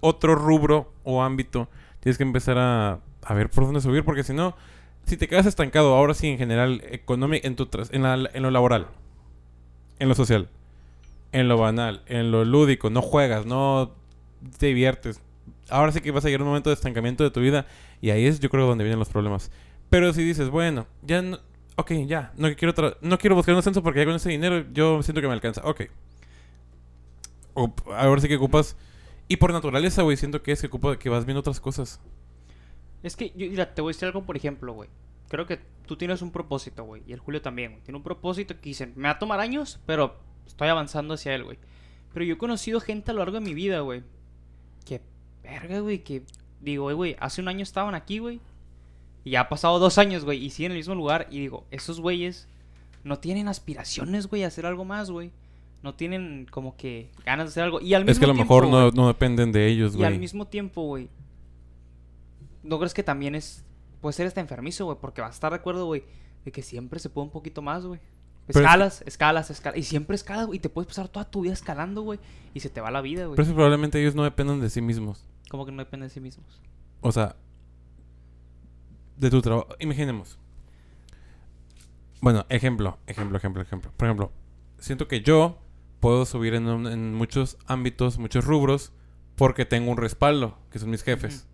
otro 0.00 0.34
rubro 0.34 0.92
o 1.02 1.22
ámbito 1.22 1.68
tienes 2.00 2.18
que 2.18 2.24
empezar 2.24 2.58
a, 2.58 3.00
a 3.22 3.34
ver 3.34 3.50
por 3.50 3.64
dónde 3.64 3.80
subir. 3.80 4.04
Porque 4.04 4.24
si 4.24 4.32
no, 4.32 4.56
si 5.06 5.16
te 5.16 5.28
quedas 5.28 5.46
estancado 5.46 5.94
ahora 5.94 6.14
sí 6.14 6.28
en 6.28 6.38
general, 6.38 6.82
económico, 6.90 7.46
en, 7.46 7.56
tu 7.56 7.68
en, 7.90 8.02
la- 8.02 8.30
en 8.32 8.42
lo 8.42 8.50
laboral, 8.50 8.86
en 9.98 10.08
lo 10.08 10.14
social, 10.14 10.48
en 11.32 11.48
lo 11.48 11.58
banal, 11.58 12.02
en 12.06 12.30
lo 12.30 12.44
lúdico, 12.44 12.90
no 12.90 13.02
juegas, 13.02 13.46
no 13.46 13.92
te 14.58 14.66
diviertes. 14.66 15.20
Ahora 15.68 15.92
sí 15.92 16.00
que 16.00 16.10
vas 16.10 16.24
a 16.24 16.28
llegar 16.28 16.40
a 16.40 16.44
un 16.44 16.48
momento 16.50 16.70
de 16.70 16.74
estancamiento 16.74 17.24
de 17.24 17.30
tu 17.30 17.40
vida 17.40 17.66
y 18.00 18.10
ahí 18.10 18.26
es 18.26 18.40
yo 18.40 18.50
creo 18.50 18.66
donde 18.66 18.84
vienen 18.84 18.98
los 18.98 19.08
problemas. 19.08 19.50
Pero 19.90 20.12
si 20.12 20.22
dices, 20.24 20.50
bueno, 20.50 20.86
ya 21.02 21.22
no, 21.22 21.38
ok, 21.76 21.92
ya, 22.06 22.32
no 22.36 22.54
quiero, 22.54 22.74
no 23.00 23.18
quiero 23.18 23.36
buscar 23.36 23.54
un 23.54 23.60
ascenso 23.60 23.82
porque 23.82 24.00
ya 24.00 24.06
con 24.06 24.14
ese 24.14 24.30
dinero 24.30 24.64
yo 24.72 25.02
siento 25.02 25.20
que 25.20 25.28
me 25.28 25.34
alcanza. 25.34 25.62
Ok. 25.64 25.82
Ahora 27.54 28.20
sí 28.20 28.28
que 28.28 28.36
ocupas... 28.36 28.76
Y 29.26 29.38
por 29.38 29.52
naturaleza, 29.54 30.02
güey, 30.02 30.18
siento 30.18 30.42
que 30.42 30.52
es 30.52 30.60
que 30.60 30.66
ocupa 30.66 30.98
que 30.98 31.08
vas 31.08 31.24
viendo 31.24 31.40
otras 31.40 31.58
cosas. 31.58 31.98
Es 33.04 33.14
que, 33.16 33.32
yo, 33.36 33.48
mira, 33.48 33.72
te 33.72 33.80
voy 33.82 33.90
a 33.90 33.92
decir 33.94 34.06
algo, 34.06 34.24
por 34.24 34.36
ejemplo, 34.36 34.72
güey. 34.72 34.88
Creo 35.28 35.46
que 35.46 35.60
tú 35.86 35.96
tienes 35.96 36.22
un 36.22 36.30
propósito, 36.32 36.84
güey. 36.84 37.02
Y 37.06 37.12
el 37.12 37.20
Julio 37.20 37.40
también, 37.42 37.72
güey. 37.72 37.82
Tiene 37.84 37.96
un 37.98 38.02
propósito 38.02 38.54
que 38.56 38.70
dicen, 38.70 38.92
me 38.96 39.04
va 39.04 39.10
a 39.14 39.18
tomar 39.18 39.40
años, 39.40 39.78
pero 39.86 40.16
estoy 40.46 40.68
avanzando 40.68 41.14
hacia 41.14 41.34
él, 41.34 41.44
güey. 41.44 41.58
Pero 42.12 42.24
yo 42.24 42.34
he 42.34 42.38
conocido 42.38 42.80
gente 42.80 43.10
a 43.10 43.14
lo 43.14 43.20
largo 43.20 43.34
de 43.38 43.44
mi 43.44 43.54
vida, 43.54 43.80
güey. 43.80 44.02
Que, 44.84 45.00
verga, 45.42 45.80
güey, 45.80 46.02
que 46.02 46.22
digo, 46.60 46.90
"Eh, 46.90 46.94
güey, 46.94 47.16
hace 47.20 47.40
un 47.40 47.48
año 47.48 47.62
estaban 47.62 47.94
aquí, 47.94 48.18
güey. 48.18 48.40
Y 49.24 49.30
ya 49.30 49.40
ha 49.42 49.48
pasado 49.48 49.78
dos 49.78 49.98
años, 49.98 50.24
güey. 50.24 50.44
Y 50.44 50.50
siguen 50.50 50.72
en 50.72 50.76
el 50.76 50.80
mismo 50.80 50.94
lugar. 50.94 51.26
Y 51.30 51.40
digo, 51.40 51.64
esos 51.70 52.00
güeyes 52.00 52.46
no 53.04 53.18
tienen 53.18 53.48
aspiraciones, 53.48 54.26
güey, 54.28 54.44
a 54.44 54.48
hacer 54.48 54.66
algo 54.66 54.84
más, 54.84 55.10
güey. 55.10 55.30
No 55.82 55.94
tienen 55.94 56.46
como 56.50 56.76
que 56.76 57.10
ganas 57.26 57.46
de 57.46 57.50
hacer 57.50 57.64
algo. 57.64 57.80
Y 57.80 57.92
al 57.94 58.04
mismo 58.04 58.12
Es 58.12 58.18
que 58.18 58.24
a 58.24 58.28
lo 58.28 58.34
tiempo, 58.34 58.54
mejor 58.54 58.70
no, 58.70 58.80
güey, 58.82 58.92
no 58.94 59.06
dependen 59.08 59.52
de 59.52 59.66
ellos, 59.66 59.94
y 59.94 60.02
al 60.02 60.10
güey. 60.10 60.18
mismo 60.18 60.46
tiempo, 60.46 60.82
güey. 60.86 61.08
¿No 62.64 62.78
crees 62.78 62.92
que 62.94 63.02
también 63.04 63.34
es. 63.36 63.64
Puede 64.00 64.12
ser 64.14 64.26
hasta 64.26 64.40
enfermizo, 64.40 64.84
güey? 64.86 64.98
Porque 65.00 65.20
vas 65.20 65.30
a 65.30 65.34
estar 65.34 65.52
de 65.52 65.56
acuerdo, 65.58 65.86
güey. 65.86 66.02
De 66.44 66.50
que 66.50 66.62
siempre 66.62 66.98
se 66.98 67.08
puede 67.10 67.26
un 67.26 67.30
poquito 67.32 67.62
más, 67.62 67.84
güey. 67.86 68.00
Pero 68.46 68.48
es 68.48 68.54
que- 68.56 68.60
Escalas, 68.60 69.02
escalas, 69.06 69.50
escalas. 69.50 69.78
Y 69.78 69.82
siempre 69.84 70.16
escalas, 70.16 70.46
güey. 70.46 70.56
Y 70.56 70.60
te 70.60 70.68
puedes 70.68 70.88
pasar 70.88 71.08
toda 71.08 71.24
tu 71.30 71.42
vida 71.42 71.52
escalando, 71.52 72.02
güey. 72.02 72.18
Y 72.52 72.60
se 72.60 72.68
te 72.70 72.80
va 72.80 72.90
la 72.90 73.00
vida, 73.00 73.24
güey. 73.26 73.36
Pero 73.36 73.42
es 73.44 73.48
que 73.48 73.54
probablemente 73.54 74.00
ellos 74.00 74.14
no 74.14 74.24
dependan 74.24 74.60
de 74.60 74.68
sí 74.68 74.82
mismos. 74.82 75.24
Como 75.50 75.64
que 75.64 75.72
no 75.72 75.78
depende 75.78 76.04
de 76.06 76.10
sí 76.10 76.20
mismos. 76.20 76.60
O 77.00 77.12
sea, 77.12 77.36
de 79.16 79.30
tu 79.30 79.40
trabajo. 79.40 79.68
Imaginemos. 79.78 80.38
Bueno, 82.20 82.46
ejemplo, 82.48 82.98
ejemplo, 83.06 83.36
ejemplo, 83.38 83.62
ejemplo. 83.62 83.90
Por 83.96 84.08
ejemplo, 84.08 84.32
siento 84.78 85.08
que 85.08 85.20
yo 85.20 85.58
puedo 86.00 86.24
subir 86.26 86.54
en, 86.54 86.66
en 86.86 87.14
muchos 87.14 87.56
ámbitos, 87.66 88.18
muchos 88.18 88.44
rubros, 88.44 88.92
porque 89.36 89.64
tengo 89.64 89.90
un 89.90 89.96
respaldo, 89.98 90.56
que 90.70 90.78
son 90.78 90.90
mis 90.90 91.02
jefes. 91.02 91.46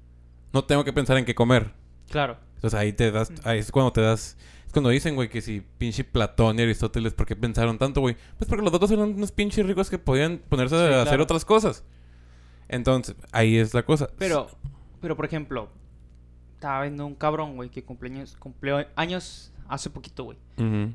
No 0.52 0.64
tengo 0.64 0.84
que 0.84 0.92
pensar 0.92 1.16
en 1.16 1.24
qué 1.24 1.34
comer. 1.34 1.72
Claro. 2.08 2.36
Entonces 2.56 2.78
ahí 2.78 2.92
te 2.92 3.10
das, 3.10 3.32
ahí 3.44 3.58
es 3.58 3.70
cuando 3.72 3.92
te 3.92 4.00
das, 4.00 4.36
es 4.66 4.72
cuando 4.72 4.90
dicen, 4.90 5.14
güey, 5.14 5.28
que 5.28 5.40
si 5.40 5.60
pinche 5.78 6.04
Platón 6.04 6.58
y 6.58 6.62
Aristóteles, 6.62 7.14
¿por 7.14 7.26
qué 7.26 7.36
pensaron 7.36 7.78
tanto, 7.78 8.00
güey? 8.00 8.16
Pues 8.36 8.48
porque 8.48 8.62
los 8.62 8.78
dos 8.78 8.90
eran 8.90 9.14
unos 9.14 9.32
pinches 9.32 9.64
ricos 9.66 9.88
que 9.88 9.98
podían 9.98 10.38
ponerse 10.48 10.76
Sí, 10.76 10.94
a 10.94 11.02
hacer 11.02 11.20
otras 11.20 11.44
cosas. 11.44 11.84
Entonces, 12.68 13.16
ahí 13.32 13.56
es 13.56 13.74
la 13.74 13.84
cosa. 13.84 14.08
Pero, 14.18 14.48
pero 15.00 15.16
por 15.16 15.24
ejemplo, 15.24 15.70
estaba 16.54 16.82
viendo 16.82 17.06
un 17.06 17.14
cabrón, 17.14 17.56
güey, 17.56 17.70
que 17.70 17.82
cumpleaños, 17.82 18.36
cumplió 18.36 18.86
años 18.94 19.52
hace 19.66 19.88
poquito, 19.88 20.24
güey. 20.24 20.38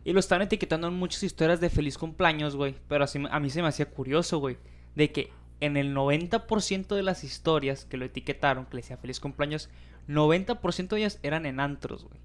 Y 0.03 0.13
lo 0.13 0.19
estaban 0.19 0.43
etiquetando 0.43 0.87
en 0.87 0.93
muchas 0.93 1.23
historias 1.23 1.59
de 1.59 1.69
feliz 1.69 1.97
cumpleaños, 1.97 2.55
güey. 2.55 2.75
Pero 2.87 3.03
así, 3.03 3.23
a 3.29 3.39
mí 3.39 3.49
se 3.49 3.61
me 3.63 3.67
hacía 3.69 3.89
curioso, 3.89 4.37
güey. 4.37 4.57
De 4.95 5.11
que 5.11 5.31
en 5.59 5.77
el 5.77 5.95
90% 5.95 6.95
de 6.95 7.03
las 7.03 7.23
historias 7.23 7.85
que 7.85 7.97
lo 7.97 8.05
etiquetaron, 8.05 8.65
que 8.65 8.75
le 8.75 8.81
decía 8.81 8.97
feliz 8.97 9.19
cumpleaños, 9.19 9.69
90% 10.07 10.89
de 10.89 10.97
ellas 10.97 11.19
eran 11.23 11.45
en 11.45 11.59
antros, 11.59 12.03
güey. 12.05 12.19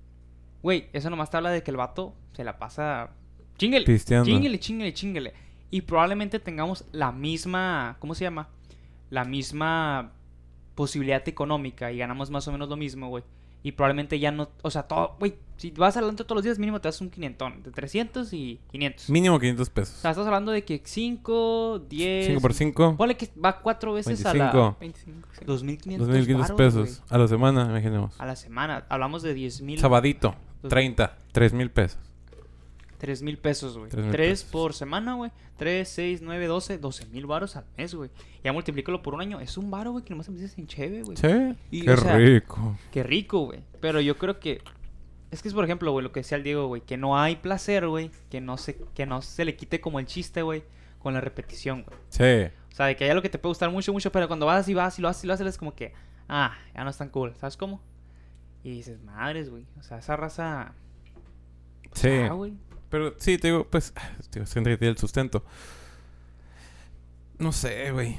Güey, 0.62 0.88
eso 0.92 1.08
nomás 1.10 1.30
te 1.30 1.38
habla 1.38 1.50
de 1.50 1.62
que 1.62 1.70
el 1.70 1.76
vato 1.76 2.14
se 2.32 2.44
la 2.44 2.58
pasa... 2.58 3.10
Chingale, 3.56 3.84
Pisteando. 3.84 4.26
chingale, 4.26 4.58
chingale, 4.58 4.94
chingale. 4.94 5.34
Y 5.70 5.82
probablemente 5.82 6.38
tengamos 6.38 6.84
la 6.92 7.12
misma... 7.12 7.96
¿Cómo 7.98 8.14
se 8.14 8.24
llama? 8.24 8.48
La 9.08 9.24
misma 9.24 10.12
posibilidad 10.74 11.26
económica 11.28 11.92
y 11.92 11.98
ganamos 11.98 12.30
más 12.30 12.46
o 12.48 12.52
menos 12.52 12.68
lo 12.68 12.76
mismo, 12.76 13.08
güey. 13.08 13.24
Y 13.62 13.72
probablemente 13.72 14.18
ya 14.18 14.30
no... 14.30 14.48
O 14.62 14.70
sea, 14.70 14.84
todo... 14.84 15.16
Güey, 15.18 15.34
si 15.58 15.70
vas 15.72 15.94
al 15.98 16.08
antro 16.08 16.24
todos 16.24 16.36
los 16.36 16.44
días, 16.44 16.58
mínimo 16.58 16.80
te 16.80 16.88
das 16.88 17.00
un 17.02 17.10
500. 17.10 17.62
De 17.62 17.70
300 17.70 18.32
y 18.32 18.58
500. 18.70 19.10
Mínimo 19.10 19.38
500 19.38 19.68
O 19.68 19.72
pesos. 19.72 19.94
sea, 19.96 20.12
estás 20.12 20.26
hablando 20.26 20.50
de 20.52 20.64
que 20.64 20.80
5, 20.82 21.82
10... 21.88 22.26
5 22.28 22.40
por 22.40 22.54
5, 22.54 22.96
Ponle 22.96 23.16
que 23.16 23.28
va 23.42 23.60
cuatro 23.60 23.92
veces 23.92 24.24
a 24.24 24.32
la... 24.32 24.44
25, 24.52 24.76
25, 24.80 25.28
sí. 25.38 25.44
2500 25.44 26.08
2.500 26.08 26.40
varos, 26.40 26.56
pesos 26.56 26.88
güey, 26.88 27.00
a 27.10 27.18
la 27.18 27.28
semana, 27.28 27.64
imaginemos. 27.68 28.18
A 28.18 28.24
la 28.26 28.36
semana. 28.36 28.86
Hablamos 28.88 29.22
de 29.22 29.34
10 29.34 29.60
mil... 29.62 29.78
Sabadito, 29.78 30.34
Dos- 30.62 30.70
30, 30.70 31.18
3 31.32 31.52
mil 31.52 31.70
pesos. 31.70 31.98
3 33.00 33.22
mil 33.22 33.38
pesos, 33.38 33.78
güey. 33.78 33.90
Tres 33.90 34.04
mil 34.04 34.12
3 34.12 34.28
pesos. 34.42 34.52
por 34.52 34.74
semana, 34.74 35.14
güey. 35.14 35.32
3, 35.56 35.88
6, 35.88 36.20
9, 36.22 36.46
12, 36.46 36.78
12 36.78 37.06
mil 37.06 37.26
varos 37.26 37.56
al 37.56 37.64
mes, 37.76 37.94
güey. 37.94 38.10
Ya 38.44 38.52
multiplícalo 38.52 39.02
por 39.02 39.14
un 39.14 39.22
año. 39.22 39.40
Es 39.40 39.56
un 39.56 39.70
varo, 39.70 39.92
güey, 39.92 40.04
que 40.04 40.10
nomás 40.10 40.28
empiezas 40.28 40.56
en 40.58 40.66
cheve, 40.66 41.02
güey. 41.02 41.16
Sí, 41.16 41.56
Y, 41.70 41.82
qué 41.82 41.90
o 41.92 41.96
sea, 41.96 42.16
rico. 42.16 42.76
Qué 42.92 43.02
rico, 43.02 43.46
güey. 43.46 43.60
Pero 43.80 44.00
yo 44.00 44.16
creo 44.18 44.38
que... 44.38 44.60
Es 45.30 45.40
que 45.42 45.48
es, 45.48 45.54
por 45.54 45.64
ejemplo, 45.64 45.90
güey, 45.92 46.02
lo 46.02 46.12
que 46.12 46.20
decía 46.20 46.36
el 46.36 46.44
Diego, 46.44 46.66
güey. 46.66 46.82
Que 46.82 46.96
no 46.98 47.18
hay 47.18 47.36
placer, 47.36 47.88
güey. 47.88 48.10
Que 48.30 48.40
no 48.40 48.58
se, 48.58 48.76
que 48.94 49.06
no 49.06 49.22
se 49.22 49.44
le 49.44 49.56
quite 49.56 49.80
como 49.80 49.98
el 49.98 50.06
chiste, 50.06 50.42
güey. 50.42 50.62
Con 50.98 51.14
la 51.14 51.20
repetición, 51.22 51.84
güey. 51.84 51.98
Sí, 52.10 52.52
O 52.70 52.74
sea, 52.74 52.86
de 52.86 52.96
que 52.96 53.04
hay 53.04 53.10
algo 53.10 53.22
que 53.22 53.30
te 53.30 53.38
puede 53.38 53.50
gustar 53.52 53.70
mucho, 53.70 53.92
mucho. 53.94 54.12
Pero 54.12 54.28
cuando 54.28 54.44
vas 54.44 54.68
y 54.68 54.74
vas 54.74 54.98
y 54.98 55.02
lo 55.02 55.08
haces 55.08 55.24
y 55.24 55.26
lo 55.26 55.32
haces, 55.32 55.46
es 55.46 55.56
como 55.58 55.74
que... 55.74 55.94
Ah, 56.28 56.54
ya 56.74 56.84
no 56.84 56.90
es 56.90 56.96
tan 56.98 57.08
cool. 57.08 57.34
¿Sabes 57.40 57.56
cómo? 57.56 57.80
Y 58.62 58.70
dices, 58.72 59.00
madres, 59.02 59.48
güey. 59.48 59.64
O 59.78 59.82
sea, 59.82 59.98
esa 59.98 60.16
raza... 60.16 60.74
sí. 61.94 62.08
Ah, 62.28 62.32
güey. 62.34 62.52
Pero 62.90 63.14
sí, 63.18 63.38
te 63.38 63.48
digo, 63.48 63.66
pues, 63.70 63.94
tío, 64.30 64.42
es 64.42 64.52
gente 64.52 64.70
que 64.70 64.76
tiene 64.76 64.90
el 64.92 64.98
sustento. 64.98 65.44
No 67.38 67.52
sé, 67.52 67.90
güey. 67.92 68.18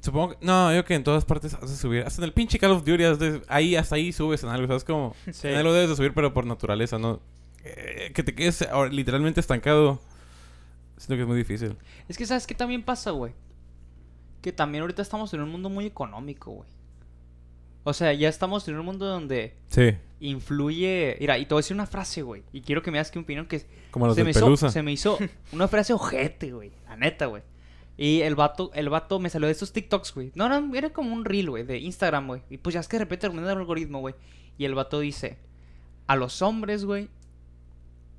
Supongo 0.00 0.30
que, 0.30 0.46
no, 0.46 0.74
yo 0.74 0.84
que 0.84 0.94
en 0.94 1.04
todas 1.04 1.24
partes 1.24 1.54
haces 1.54 1.78
subir. 1.78 2.04
Hasta 2.04 2.20
en 2.22 2.24
el 2.24 2.32
pinche 2.32 2.58
Call 2.58 2.70
of 2.72 2.84
Duty, 2.84 3.02
de- 3.16 3.42
ahí, 3.48 3.76
hasta 3.76 3.96
ahí 3.96 4.12
subes 4.12 4.42
en 4.42 4.48
algo, 4.48 4.66
¿sabes? 4.66 4.84
Como, 4.84 5.14
Sí. 5.32 5.48
en 5.48 5.56
algo 5.56 5.72
debes 5.72 5.90
de 5.90 5.96
subir, 5.96 6.14
pero 6.14 6.32
por 6.32 6.46
naturaleza, 6.46 6.98
¿no? 6.98 7.20
Eh, 7.64 8.12
que 8.14 8.22
te 8.22 8.34
quedes 8.34 8.62
ahora 8.62 8.90
literalmente 8.90 9.40
estancado. 9.40 10.00
Siento 10.96 11.16
que 11.16 11.22
es 11.22 11.28
muy 11.28 11.36
difícil. 11.36 11.76
Es 12.08 12.16
que, 12.16 12.26
¿sabes 12.26 12.46
qué 12.46 12.54
también 12.54 12.82
pasa, 12.82 13.10
güey? 13.10 13.32
Que 14.40 14.52
también 14.52 14.82
ahorita 14.82 15.02
estamos 15.02 15.32
en 15.34 15.40
un 15.42 15.50
mundo 15.50 15.68
muy 15.68 15.86
económico, 15.86 16.50
güey. 16.52 16.68
O 17.88 17.94
sea, 17.94 18.12
ya 18.12 18.28
estamos 18.28 18.68
en 18.68 18.78
un 18.78 18.84
mundo 18.84 19.06
donde 19.06 19.54
Sí, 19.68 19.94
influye... 20.20 21.16
Mira, 21.20 21.38
y 21.38 21.46
te 21.46 21.54
voy 21.54 21.60
a 21.60 21.62
decir 21.62 21.74
una 21.74 21.86
frase, 21.86 22.20
güey. 22.20 22.42
Y 22.52 22.60
quiero 22.60 22.82
que 22.82 22.90
me 22.90 22.98
das 22.98 23.10
que 23.10 23.18
opinión 23.18 23.46
que 23.46 23.62
como 23.90 24.06
los 24.06 24.14
se, 24.14 24.24
me 24.24 24.30
hizo, 24.30 24.56
se 24.56 24.82
me 24.82 24.92
hizo 24.92 25.18
una 25.52 25.68
frase 25.68 25.94
ojete, 25.94 26.52
güey. 26.52 26.70
La 26.86 26.96
neta, 26.96 27.26
güey. 27.26 27.42
Y 27.96 28.20
el 28.20 28.34
vato, 28.34 28.70
el 28.74 28.90
vato 28.90 29.18
me 29.18 29.30
salió 29.30 29.46
de 29.46 29.52
estos 29.52 29.72
TikToks, 29.72 30.14
güey. 30.14 30.32
No, 30.34 30.48
no, 30.48 30.74
era 30.76 30.90
como 30.90 31.14
un 31.14 31.24
reel, 31.24 31.48
güey, 31.50 31.64
de 31.64 31.78
Instagram, 31.78 32.26
güey. 32.26 32.42
Y 32.50 32.58
pues 32.58 32.74
ya 32.74 32.80
es 32.80 32.88
que 32.88 32.96
de 32.98 33.04
repente 33.04 33.22
terminó 33.22 33.50
el 33.50 33.56
algoritmo, 33.58 34.00
güey. 34.00 34.14
Y 34.58 34.66
el 34.66 34.74
vato 34.74 35.00
dice, 35.00 35.38
a 36.06 36.14
los 36.14 36.42
hombres, 36.42 36.84
güey. 36.84 37.08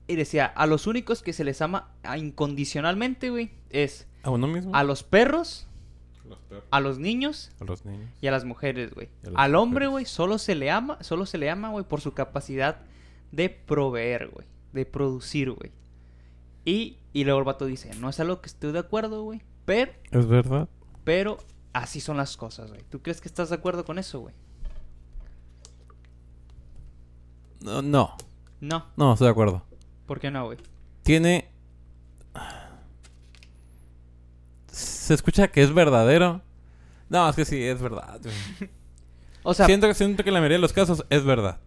Y 0.07 0.15
decía, 0.15 0.47
a 0.47 0.65
los 0.65 0.87
únicos 0.87 1.21
que 1.21 1.31
se 1.31 1.43
les 1.43 1.61
ama 1.61 1.91
incondicionalmente, 2.17 3.29
güey, 3.29 3.51
es 3.69 4.07
¿A 4.23 4.31
uno 4.31 4.47
mismo? 4.47 4.75
a 4.75 4.83
los 4.83 5.03
perros, 5.03 5.67
los 6.29 6.39
a 6.71 6.79
los 6.79 6.99
niños 6.99 7.51
A 7.59 7.63
los 7.65 7.83
niños. 7.85 8.09
y 8.21 8.27
a 8.27 8.31
las 8.31 8.45
mujeres, 8.45 8.93
güey. 8.93 9.09
Al 9.35 9.55
hombre, 9.55 9.87
güey, 9.87 10.05
solo 10.05 10.37
se 10.37 10.55
le 10.55 10.69
ama, 10.71 10.97
solo 11.01 11.25
se 11.25 11.37
le 11.37 11.49
ama, 11.49 11.69
güey, 11.69 11.83
por 11.85 11.99
su 12.01 12.13
capacidad 12.13 12.81
de 13.31 13.49
proveer, 13.49 14.29
güey, 14.29 14.47
de 14.73 14.85
producir, 14.85 15.51
güey. 15.51 15.71
Y, 16.65 16.97
y 17.13 17.23
luego 17.23 17.39
el 17.39 17.45
vato 17.45 17.65
dice, 17.65 17.91
no 17.99 18.09
es 18.09 18.19
algo 18.19 18.41
que 18.41 18.47
estoy 18.47 18.71
de 18.71 18.79
acuerdo, 18.79 19.23
güey. 19.23 19.41
Pero, 19.65 19.91
Es 20.11 20.27
verdad. 20.27 20.67
pero 21.03 21.37
así 21.73 21.99
son 22.01 22.17
las 22.17 22.37
cosas, 22.37 22.69
güey. 22.69 22.81
¿Tú 22.89 23.01
crees 23.01 23.21
que 23.21 23.27
estás 23.27 23.49
de 23.49 23.55
acuerdo 23.55 23.85
con 23.85 23.97
eso, 23.99 24.19
güey? 24.19 24.33
No, 27.61 27.81
no, 27.81 28.15
No. 28.61 28.85
no, 28.95 29.13
estoy 29.13 29.25
de 29.25 29.31
acuerdo. 29.31 29.63
¿Por 30.05 30.19
qué 30.19 30.31
no, 30.31 30.45
güey? 30.45 30.57
Tiene. 31.03 31.48
Se 35.09 35.15
escucha 35.15 35.47
que 35.47 35.63
es 35.63 35.73
verdadero. 35.73 36.43
No, 37.09 37.27
es 37.27 37.35
que 37.35 37.43
sí, 37.43 37.59
es 37.63 37.81
verdad. 37.81 38.19
O 39.41 39.55
sea, 39.55 39.65
siento, 39.65 39.87
que, 39.87 39.95
siento 39.95 40.21
que 40.21 40.29
en 40.29 40.35
la 40.35 40.39
mayoría 40.39 40.57
de 40.57 40.61
los 40.61 40.73
casos 40.73 41.03
es 41.09 41.23
verdad. 41.23 41.59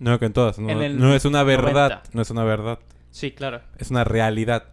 No 0.00 0.18
que 0.18 0.24
en 0.24 0.32
todas. 0.32 0.58
No, 0.58 0.68
En 0.70 0.82
el 0.82 0.98
no 0.98 1.14
es 1.14 1.24
una 1.24 1.44
verdad. 1.44 1.90
90. 1.90 2.02
No 2.14 2.22
es 2.22 2.30
una 2.30 2.42
verdad. 2.42 2.80
sí, 3.12 3.30
claro. 3.30 3.60
Es 3.78 3.92
una 3.92 4.02
realidad. 4.02 4.64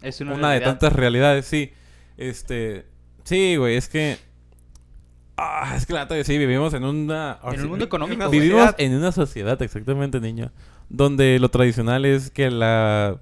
Es 0.00 0.22
una, 0.22 0.32
Una, 0.32 0.52
de 0.52 0.60
tantas 0.60 0.94
realidades, 0.94 1.44
sí. 1.44 1.72
Este. 2.16 2.86
Sí, 3.24 3.56
güey, 3.56 3.76
es 3.76 3.90
que. 3.90 4.16
Ah, 5.36 5.74
es 5.76 5.84
que 5.84 5.92
la 5.92 6.08
sí, 6.24 6.38
vivimos 6.38 6.72
en 6.72 6.84
una. 6.84 7.38
En 7.52 7.60
un 7.60 7.68
mundo 7.68 7.84
económico. 7.84 8.30
Vivimos 8.30 8.74
en 8.78 8.94
una 8.94 9.12
sociedad, 9.12 9.60
exactamente, 9.60 10.20
niño. 10.20 10.52
Donde 10.88 11.38
lo 11.38 11.50
tradicional 11.50 12.06
es 12.06 12.30
que 12.30 12.50
la. 12.50 13.20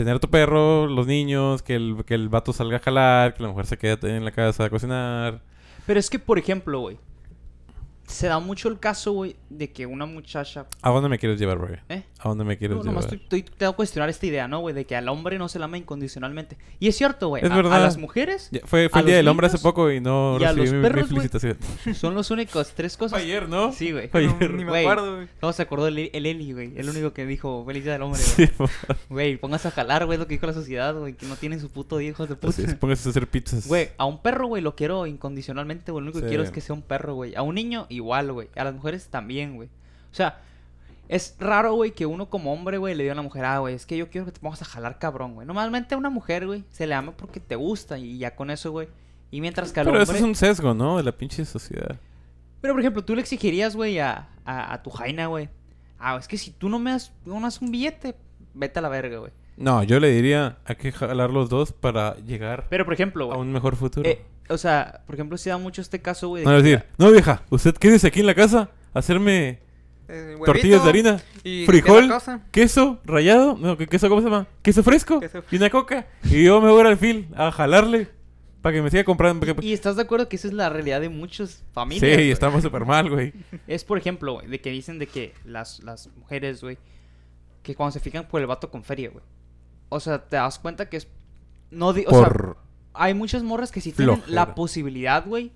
Tener 0.00 0.18
tu 0.18 0.30
perro, 0.30 0.86
los 0.86 1.06
niños, 1.06 1.60
que 1.60 1.74
el, 1.74 2.06
que 2.06 2.14
el 2.14 2.30
vato 2.30 2.54
salga 2.54 2.78
a 2.78 2.80
jalar, 2.80 3.34
que 3.34 3.42
la 3.42 3.50
mujer 3.50 3.66
se 3.66 3.76
quede 3.76 4.16
en 4.16 4.24
la 4.24 4.30
casa 4.30 4.64
a 4.64 4.70
cocinar. 4.70 5.42
Pero 5.84 6.00
es 6.00 6.08
que, 6.08 6.18
por 6.18 6.38
ejemplo, 6.38 6.80
güey, 6.80 6.96
se 8.10 8.26
da 8.26 8.38
mucho 8.40 8.68
el 8.68 8.78
caso, 8.78 9.12
güey, 9.12 9.36
de 9.48 9.70
que 9.72 9.86
una 9.86 10.04
muchacha... 10.06 10.66
¿A 10.82 10.90
dónde 10.90 11.08
me 11.08 11.18
quieres 11.18 11.38
llevar, 11.38 11.58
güey? 11.58 11.74
¿Eh? 11.88 12.02
¿A 12.18 12.28
dónde 12.28 12.44
me 12.44 12.58
quieres 12.58 12.76
No, 12.76 12.82
llevar? 12.82 12.94
nomás 13.02 13.12
estoy, 13.12 13.42
te 13.42 13.64
voy 13.64 13.72
a 13.72 13.76
cuestionar 13.76 14.08
esta 14.10 14.26
idea, 14.26 14.48
¿no, 14.48 14.60
güey? 14.60 14.74
De 14.74 14.84
que 14.84 14.96
al 14.96 15.08
hombre 15.08 15.38
no 15.38 15.48
se 15.48 15.58
le 15.58 15.64
ama 15.64 15.78
incondicionalmente. 15.78 16.58
Y 16.78 16.88
es 16.88 16.96
cierto, 16.96 17.28
güey. 17.28 17.44
Es 17.44 17.50
a- 17.50 17.54
verdad. 17.56 17.74
A, 17.74 17.80
las 17.80 17.96
mujeres 17.96 18.48
Ya, 18.52 18.60
fue 18.64 18.88
fue 18.88 18.98
a 18.98 19.00
el 19.00 19.06
Día 19.06 19.14
los 19.16 19.18
del 19.20 19.28
Hombre 19.28 19.46
hace 19.46 19.58
poco 19.58 19.90
y 19.90 20.00
no 20.00 20.36
y 20.40 20.44
a 20.44 20.48
recibí 20.52 20.64
los 20.66 20.72
mi, 20.72 20.76
mi 20.78 20.82
perros, 20.82 21.08
felicitación. 21.08 21.58
son 21.94 22.14
los 22.14 22.30
únicos 22.30 22.72
tres 22.74 22.96
cosas... 22.96 23.12
Fue 23.18 23.22
ayer, 23.22 23.48
¿no? 23.48 23.72
Sí, 23.72 23.92
güey. 23.92 24.08
Fue 24.08 24.26
No, 24.26 24.36
ayer. 24.36 24.50
ni 24.54 24.64
me 24.64 24.80
acuerdo, 24.80 25.16
güey. 25.16 25.28
¿Cómo 25.40 25.52
se 25.52 25.62
acordó 25.62 25.86
el, 25.88 26.10
el 26.12 26.26
Eli, 26.26 26.52
güey? 26.52 26.72
El 26.76 26.88
único 26.90 27.12
que 27.12 27.24
dijo 27.26 27.64
feliz 27.66 27.84
día 27.84 27.92
del 27.94 28.02
hombre, 28.02 28.20
güey. 28.36 28.48
Sí, 28.68 28.74
Güey, 29.08 29.36
póngase 29.36 29.68
a 29.68 29.70
jalar, 29.70 30.04
güey, 30.06 30.16
es 30.16 30.20
lo 30.20 30.26
que 30.26 30.34
dijo 30.34 30.46
la 30.46 30.52
sociedad, 30.52 30.94
güey. 30.94 31.14
Que 31.14 31.26
no 31.26 31.36
tienen 31.36 31.60
su 31.60 31.70
puto 31.70 31.96
día, 31.98 32.10
hijos 32.10 32.28
de 32.28 32.34
puta. 32.34 32.48
Así 32.48 32.62
es, 32.64 32.74
póngase 32.74 33.08
a 33.08 33.10
hacer 33.10 33.26
pizzas. 33.28 33.66
Güey, 33.68 33.90
a 33.96 34.04
un 34.04 34.20
perro, 34.22 34.46
güey, 34.48 34.62
lo 34.62 34.74
quiero 34.76 35.06
incondicionalmente, 35.06 35.92
güey. 35.92 36.04
Lo 36.04 36.10
único 36.10 36.18
que 36.20 36.26
Sí. 36.26 36.28
quiero 36.30 36.42
es 36.42 36.50
que 36.50 36.60
sea 36.60 36.74
un 36.74 36.82
perro, 36.82 37.14
güey. 37.14 37.34
A 37.34 37.42
un 37.42 37.54
niño, 37.54 37.86
igual, 38.00 38.32
güey. 38.32 38.48
A 38.56 38.64
las 38.64 38.74
mujeres 38.74 39.08
también, 39.08 39.56
güey. 39.56 39.68
O 40.10 40.14
sea, 40.14 40.40
es 41.08 41.36
raro, 41.38 41.74
güey, 41.74 41.92
que 41.92 42.06
uno 42.06 42.30
como 42.30 42.52
hombre, 42.52 42.78
güey, 42.78 42.94
le 42.94 43.02
diga 43.02 43.12
a 43.12 43.16
una 43.16 43.22
mujer, 43.22 43.44
ah, 43.44 43.58
güey, 43.58 43.74
es 43.74 43.86
que 43.86 43.96
yo 43.96 44.10
quiero 44.10 44.26
que 44.26 44.32
te 44.32 44.40
pongas 44.40 44.62
a 44.62 44.64
jalar 44.64 44.98
cabrón, 44.98 45.34
güey. 45.34 45.46
Normalmente 45.46 45.94
a 45.94 45.98
una 45.98 46.10
mujer, 46.10 46.46
güey, 46.46 46.64
se 46.70 46.86
le 46.86 46.94
ama 46.94 47.12
porque 47.12 47.40
te 47.40 47.56
gusta 47.56 47.98
y 47.98 48.18
ya 48.18 48.34
con 48.34 48.50
eso, 48.50 48.70
güey. 48.70 48.88
Y 49.30 49.40
mientras 49.40 49.72
que 49.72 49.80
al 49.80 49.86
Pero 49.86 49.98
hombre... 49.98 50.16
eso 50.16 50.24
es 50.24 50.28
un 50.28 50.34
sesgo, 50.34 50.74
¿no? 50.74 50.96
De 50.96 51.02
la 51.02 51.12
pinche 51.12 51.44
sociedad. 51.44 51.96
Pero, 52.60 52.74
por 52.74 52.80
ejemplo, 52.80 53.04
tú 53.04 53.14
le 53.14 53.20
exigirías, 53.22 53.74
güey, 53.74 53.98
a, 53.98 54.28
a, 54.44 54.74
a 54.74 54.82
tu 54.82 54.90
jaina, 54.90 55.26
güey. 55.26 55.48
Ah, 55.98 56.16
es 56.16 56.28
que 56.28 56.38
si 56.38 56.50
tú 56.50 56.68
no 56.68 56.78
me 56.78 56.92
das, 56.92 57.12
no 57.24 57.36
me 57.36 57.42
das 57.42 57.60
un 57.60 57.70
billete, 57.70 58.16
vete 58.54 58.78
a 58.78 58.82
la 58.82 58.88
verga, 58.88 59.18
güey. 59.18 59.32
No, 59.60 59.82
yo 59.84 60.00
le 60.00 60.10
diría, 60.10 60.58
hay 60.64 60.76
que 60.76 60.90
jalar 60.90 61.30
los 61.30 61.48
dos 61.48 61.72
para 61.72 62.16
llegar 62.16 62.66
Pero, 62.70 62.84
por 62.84 62.94
ejemplo, 62.94 63.24
a 63.24 63.36
güey. 63.36 63.40
un 63.40 63.52
mejor 63.52 63.76
futuro. 63.76 64.08
eh, 64.08 64.22
o 64.48 64.58
sea, 64.58 65.02
por 65.06 65.14
ejemplo, 65.14 65.36
se 65.38 65.50
da 65.50 65.58
mucho 65.58 65.80
este 65.82 66.00
caso, 66.00 66.28
güey. 66.28 66.44
de 66.44 66.50
no, 66.50 66.56
que- 66.56 66.62
decir, 66.62 66.84
no 66.98 67.10
vieja, 67.12 67.42
usted 67.50 67.74
quédese 67.74 68.06
aquí 68.08 68.20
en 68.20 68.26
la 68.26 68.34
casa 68.34 68.70
a 68.92 68.98
hacerme 68.98 69.60
Eh, 70.08 70.36
tortillas 70.44 70.82
de 70.82 70.88
harina, 70.90 71.22
y 71.44 71.66
frijol, 71.66 72.08
la 72.08 72.40
queso 72.50 72.98
rallado, 73.04 73.56
no, 73.60 73.76
¿qué 73.76 73.86
queso 73.86 74.08
cómo 74.08 74.20
se 74.20 74.28
llama? 74.28 74.48
Queso 74.62 74.82
fresco 74.82 75.20
Queso- 75.20 75.44
y 75.52 75.56
una 75.56 75.70
coca. 75.70 76.06
Y 76.24 76.42
yo 76.44 76.60
me 76.60 76.68
voy 76.70 76.84
al 76.84 76.96
fil 76.96 77.28
a 77.36 77.52
jalarle 77.52 78.08
para 78.60 78.74
que 78.74 78.82
me 78.82 78.90
siga 78.90 79.04
comprando. 79.04 79.46
porque- 79.46 79.64
Y 79.66 79.72
estás 79.72 79.94
de 79.94 80.02
acuerdo 80.02 80.28
que 80.28 80.34
esa 80.36 80.48
es 80.48 80.54
la 80.54 80.68
realidad 80.68 81.00
de 81.00 81.10
muchas 81.10 81.62
familias. 81.72 82.00
sí, 82.10 82.12
güey? 82.16 82.30
estamos 82.32 82.62
súper 82.62 82.84
mal, 82.84 83.08
güey. 83.08 83.32
Es, 83.68 83.84
por 83.84 83.98
ejemplo, 83.98 84.32
güey, 84.34 84.48
de 84.48 84.60
que 84.60 84.70
dicen 84.70 84.98
de 84.98 85.06
que 85.06 85.32
las, 85.44 85.80
las 85.84 86.08
mujeres, 86.16 86.60
güey, 86.60 86.76
que 87.62 87.74
cuando 87.76 87.92
se 87.92 88.00
fijan 88.00 88.26
por 88.26 88.40
el 88.40 88.46
vato 88.48 88.68
con 88.70 88.82
feria, 88.82 89.10
güey. 89.10 89.22
O 89.90 90.00
sea, 90.00 90.24
te 90.26 90.36
das 90.36 90.58
cuenta 90.58 90.88
que 90.88 90.96
es. 90.96 91.08
No 91.70 91.92
di- 91.92 92.04
o 92.06 92.10
sea, 92.10 92.24
Por... 92.28 92.56
hay 92.94 93.12
muchas 93.12 93.42
morras 93.42 93.70
que 93.70 93.80
sí 93.82 93.92
tienen 93.92 94.16
Flojera. 94.16 94.34
la 94.34 94.54
posibilidad, 94.54 95.26
güey. 95.26 95.52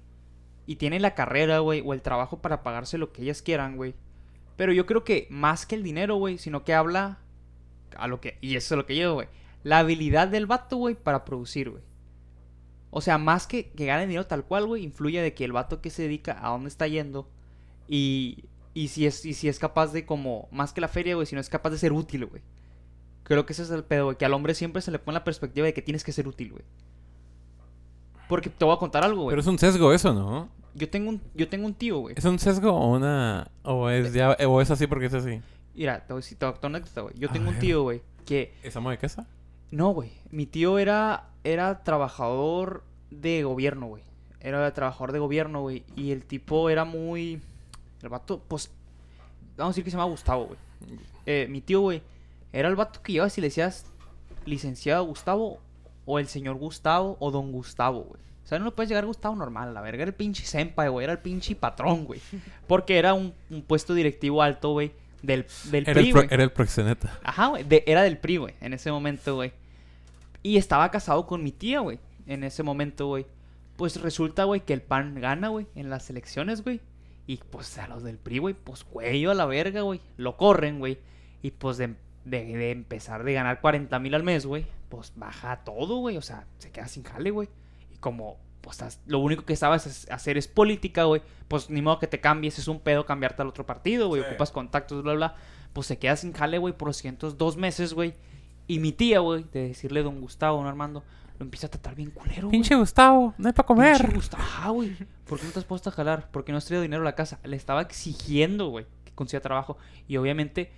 Y 0.67 0.77
tienen 0.77 1.03
la 1.03 1.15
carrera, 1.15 1.59
güey, 1.61 1.83
o 1.85 1.93
el 1.95 2.03
trabajo 2.03 2.39
para 2.41 2.63
pagarse 2.63 2.99
lo 2.99 3.13
que 3.13 3.23
ellas 3.23 3.43
quieran, 3.43 3.77
güey. 3.77 3.95
Pero 4.57 4.73
yo 4.73 4.87
creo 4.87 5.05
que 5.05 5.27
más 5.31 5.67
que 5.67 5.75
el 5.75 5.83
dinero, 5.83 6.17
güey, 6.17 6.39
sino 6.39 6.65
que 6.65 6.75
habla 6.75 7.19
a 7.97 8.07
lo 8.09 8.21
que... 8.21 8.39
Y 8.41 8.57
eso 8.57 8.75
es 8.75 8.77
lo 8.79 8.87
que 8.87 8.97
yo, 8.97 9.15
güey. 9.15 9.29
La 9.63 9.79
habilidad 9.81 10.29
del 10.29 10.47
vato, 10.47 10.77
güey, 10.77 10.95
para 10.95 11.25
producir, 11.25 11.71
güey. 11.71 11.83
O 12.91 13.01
sea, 13.01 13.19
más 13.19 13.47
que, 13.47 13.71
que 13.73 13.87
gane 13.87 14.07
dinero 14.07 14.27
tal 14.27 14.45
cual, 14.45 14.67
güey, 14.67 14.85
influye 14.85 15.21
de 15.21 15.35
que 15.35 15.45
el 15.45 15.53
vato 15.53 15.81
que 15.81 15.91
se 15.91 16.03
dedica 16.05 16.39
a 16.41 16.51
dónde 16.51 16.69
está 16.69 16.87
yendo. 16.87 17.29
Y, 17.89 18.45
y, 18.73 18.89
si 18.89 19.05
es, 19.07 19.27
y 19.27 19.35
si 19.35 19.49
es 19.49 19.59
capaz 19.59 19.89
de 19.93 20.07
como... 20.07 20.49
Más 20.51 20.73
que 20.73 20.81
la 20.81 20.89
feria, 20.89 21.15
güey, 21.17 21.27
si 21.27 21.35
no 21.35 21.41
es 21.41 21.49
capaz 21.51 21.71
de 21.71 21.79
ser 21.79 21.93
útil, 21.93 22.25
güey. 22.27 22.41
Creo 23.25 23.47
que 23.47 23.55
ese 23.55 23.63
es 23.63 23.71
el 23.71 23.85
pedo, 23.85 24.05
güey. 24.05 24.17
Que 24.17 24.25
al 24.25 24.35
hombre 24.35 24.55
siempre 24.55 24.83
se 24.83 24.91
le 24.91 24.99
pone 24.99 25.15
la 25.15 25.25
perspectiva 25.25 25.67
de 25.67 25.75
que 25.75 25.83
tienes 25.83 26.05
que 26.05 26.13
ser 26.13 26.29
útil, 26.29 26.53
güey. 26.53 26.65
Porque 28.29 28.51
te 28.51 28.65
voy 28.65 28.75
a 28.75 28.79
contar 28.79 29.05
algo, 29.05 29.23
güey. 29.23 29.33
Pero 29.33 29.41
es 29.41 29.47
un 29.47 29.59
sesgo 29.59 29.93
eso, 29.93 30.13
¿no? 30.15 30.49
Yo 30.75 30.89
tengo 30.91 31.09
un, 31.09 31.21
yo 31.35 31.49
tengo 31.49 31.67
un 31.67 31.75
tío, 31.75 31.99
güey. 31.99 32.15
¿Es 32.17 32.25
un 32.25 32.39
sesgo 32.39 32.73
o 32.73 32.97
una... 32.97 33.51
o 33.63 33.89
es 33.89 34.13
ya... 34.13 34.37
o 34.47 34.61
es 34.61 34.71
asy 34.71 34.87
porque 34.87 35.07
es 35.07 35.15
así? 35.15 35.41
Mira, 35.75 36.05
te 36.07 36.13
voy 36.13 36.23
a 36.23 36.39
contar 36.53 36.71
una 36.71 36.79
anécdota, 36.79 37.01
güey. 37.03 37.15
Yo 37.19 37.31
tengo 37.31 37.51
un 37.51 37.59
tío, 37.59 37.83
güey, 37.83 38.03
que... 38.27 38.55
¿Es 38.63 38.77
amo 38.77 38.91
de 38.91 38.99
casa? 38.99 39.27
No, 39.71 39.91
güey. 39.91 40.11
Mi 40.31 40.47
tío 40.47 40.79
era, 40.79 41.31
era 41.45 41.83
trabajador 41.83 42.85
de 43.11 43.43
gobierno, 43.45 43.87
güey. 43.87 44.03
Era 44.41 44.73
trabajador 44.75 45.13
de 45.13 45.19
gobierno, 45.19 45.63
güey. 45.63 45.85
Y 45.97 46.11
el 46.11 46.25
tipo 46.25 46.69
era 46.71 46.85
muy... 46.85 47.41
El 48.03 48.09
vato, 48.09 48.43
pues... 48.47 48.71
Vamos 49.57 49.71
a 49.71 49.73
decir 49.73 49.85
que 49.85 49.91
se 49.91 49.97
llama 49.97 50.11
Gustavo, 50.11 50.47
güey. 50.47 50.59
Eh, 51.27 51.47
mi 51.49 51.61
tío, 51.61 51.81
güey, 51.81 52.03
era 52.59 52.69
el 52.69 52.77
vato 52.77 53.03
que 53.03 53.13
llevas 53.13 53.37
y 53.37 53.41
le 53.41 53.49
decías 53.49 53.87
licenciado 54.47 55.05
Gustavo 55.05 55.61
o 56.07 56.19
el 56.19 56.29
señor 56.29 56.57
Gustavo 56.57 57.17
o 57.21 57.31
don 57.31 57.53
Gustavo, 57.53 58.01
güey. 58.03 58.21
O 58.45 58.47
sea, 58.47 58.59
no 58.59 58.67
le 58.67 58.71
puedes 58.73 58.89
llegar 58.91 59.05
a 59.05 59.07
Gustavo 59.07 59.35
normal, 59.37 59.73
la 59.73 59.81
verga. 59.81 60.03
Era 60.03 60.11
el 60.11 60.15
pinche 60.15 60.45
senpai, 60.45 60.89
güey. 60.91 61.05
Era 61.05 61.15
el 61.15 61.19
pinche 61.21 61.55
patrón, 61.57 62.05
güey. 62.05 62.21
Porque 62.67 62.99
era 62.99 63.15
un, 63.15 63.33
un 63.51 63.63
puesto 63.63 63.95
directivo 63.95 64.43
alto, 64.43 64.73
güey. 64.73 64.93
Del, 65.23 65.47
del 65.71 65.85
Era 65.89 65.95
PRI, 65.95 66.07
el, 66.09 66.13
pro- 66.13 66.27
era 66.29 66.43
el 66.45 66.53
proxeneta. 66.53 67.19
Ajá, 67.25 67.47
güey. 67.47 67.65
de- 67.65 67.85
Era 67.87 68.03
del 68.03 68.19
PRI, 68.19 68.37
güey. 68.37 68.55
En 68.61 68.75
ese 68.75 68.93
momento, 68.93 69.37
güey. 69.37 69.53
Y 70.43 70.59
estaba 70.59 70.91
casado 70.91 71.27
con 71.27 71.43
mi 71.43 71.53
tía, 71.53 71.81
güey. 71.81 71.99
En 72.27 72.45
ese 72.45 72.63
momento, 72.63 73.07
güey. 73.07 73.25
Pues 73.77 73.99
resulta, 74.03 74.45
güey, 74.45 74.61
que 74.61 74.75
el 74.75 74.83
PAN 74.83 75.19
gana, 75.23 75.49
güey. 75.49 75.67
En 75.75 75.89
las 75.89 76.11
elecciones, 76.11 76.63
güey. 76.63 76.83
Y 77.27 77.39
pues 77.39 77.79
a 77.79 77.89
los 77.89 78.03
del 78.03 78.19
PRI, 78.19 78.39
güey. 78.39 78.55
Pues 78.55 78.85
cuello 78.85 79.31
a 79.31 79.35
la 79.35 79.47
verga, 79.47 79.81
güey. 79.81 80.03
Lo 80.19 80.37
corren, 80.37 80.79
güey. 80.81 80.99
Y 81.41 81.51
pues 81.53 81.79
de, 81.79 81.95
de, 82.25 82.45
de 82.57 82.71
empezar 82.71 83.25
de 83.25 83.33
ganar 83.33 83.61
40 83.61 83.99
mil 83.99 84.15
al 84.15 84.23
mes, 84.23 84.47
güey. 84.47 84.67
Pues 84.89 85.13
baja 85.17 85.65
todo, 85.65 85.97
güey. 85.99 86.17
O 86.17 86.23
sea, 86.23 86.47
se 86.59 86.71
queda 86.71 86.89
sin 86.89 87.03
jale, 87.05 87.31
güey. 87.31 87.49
Y 87.93 87.97
como, 87.99 88.37
pues 88.61 89.01
lo 89.07 89.19
único 89.19 89.45
que 89.45 89.57
sabes 89.57 89.87
es- 89.87 90.11
hacer 90.11 90.37
es 90.39 90.49
política, 90.49 91.05
güey. 91.05 91.23
Pues 91.49 91.69
ni 91.71 91.83
modo 91.83 91.99
que 91.99 92.07
te 92.07 92.21
cambies. 92.21 92.59
Es 92.59 92.69
un 92.69 92.81
pedo 92.81 93.05
cambiarte 93.07 93.43
al 93.43 93.49
otro 93.49 93.67
partido, 93.67 94.09
güey. 94.09 94.23
Sí. 94.23 94.29
Ocupas 94.29 94.51
contactos, 94.51 95.03
bla, 95.03 95.15
bla. 95.15 95.37
Pues 95.73 95.87
se 95.87 95.99
queda 95.99 96.17
sin 96.17 96.33
jale, 96.33 96.59
güey, 96.59 96.73
por 96.77 96.89
los 96.89 96.97
siguientes 96.97 97.37
dos 97.37 97.57
meses, 97.57 97.95
güey. 97.95 98.15
Y 98.67 98.79
mi 98.79 98.93
tía, 98.93 99.19
güey, 99.19 99.45
de 99.53 99.69
decirle 99.69 100.03
don 100.03 100.21
Gustavo, 100.21 100.57
don 100.59 100.67
Armando, 100.67 101.03
lo 101.39 101.45
empieza 101.45 101.67
a 101.67 101.71
tratar 101.71 101.95
bien 101.97 102.11
culero, 102.13 102.43
güey. 102.43 102.53
Pinche 102.53 102.75
Gustavo, 102.77 103.35
no 103.37 103.49
hay 103.49 103.53
para 103.53 103.67
Pinche 103.69 103.93
comer. 103.99 104.15
Gustavo, 104.15 104.43
ajá, 104.43 104.71
güey. 104.71 104.97
¿Por 105.27 105.39
qué 105.41 105.47
no 105.47 105.53
te 105.53 105.59
has 105.59 105.65
puesto 105.65 105.91
a 105.91 105.93
jalar? 105.93 106.31
¿Por 106.31 106.45
qué 106.45 106.53
no 106.53 106.59
has 106.59 106.65
traído 106.65 106.81
dinero 106.83 107.03
a 107.03 107.05
la 107.05 107.15
casa? 107.15 107.41
Le 107.43 107.57
estaba 107.57 107.83
exigiendo, 107.83 108.69
güey, 108.69 108.87
que 109.05 109.13
consiga 109.13 109.41
trabajo. 109.41 109.77
Y 110.09 110.17
obviamente, 110.17 110.71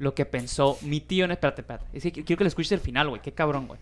lo 0.00 0.14
que 0.16 0.24
pensó 0.26 0.76
mi 0.82 1.00
tío... 1.00 1.28
No, 1.28 1.32
espérate, 1.34 1.60
espérate. 1.60 1.86
Es 1.92 2.02
que 2.02 2.10
quiero 2.10 2.38
que 2.38 2.44
le 2.44 2.48
escuches 2.48 2.72
el 2.72 2.80
final, 2.80 3.08
güey. 3.10 3.22
Qué 3.22 3.32
cabrón, 3.32 3.68
güey. 3.68 3.78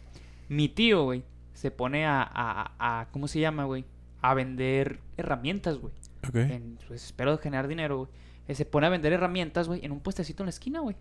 Mi 0.51 0.69
tío, 0.69 1.05
güey, 1.05 1.23
se 1.55 1.71
pone 1.71 2.05
a, 2.07 2.23
a, 2.23 2.73
a- 3.01 3.09
¿Cómo 3.13 3.27
se 3.29 3.41
llama, 3.41 3.65
güey? 3.65 3.85
A 4.21 4.35
vender 4.35 4.99
herramientas, 5.17 5.79
güey. 5.79 5.95
Ok. 6.29 6.35
En 6.37 6.79
su 6.87 6.93
desespero 6.93 7.33
de 7.37 7.39
generar 7.43 7.69
dinero, 7.69 7.97
güey. 7.99 8.09
eh, 8.49 8.55
Se 8.55 8.65
pone 8.67 8.87
a 8.87 8.91
vender 8.91 9.13
herramientas, 9.15 9.67
güey, 9.69 9.83
en 9.85 9.93
un 9.93 10.01
puestecito 10.01 10.43
en 10.43 10.47
la 10.47 10.51
esquina, 10.51 10.81
güey. 10.81 10.97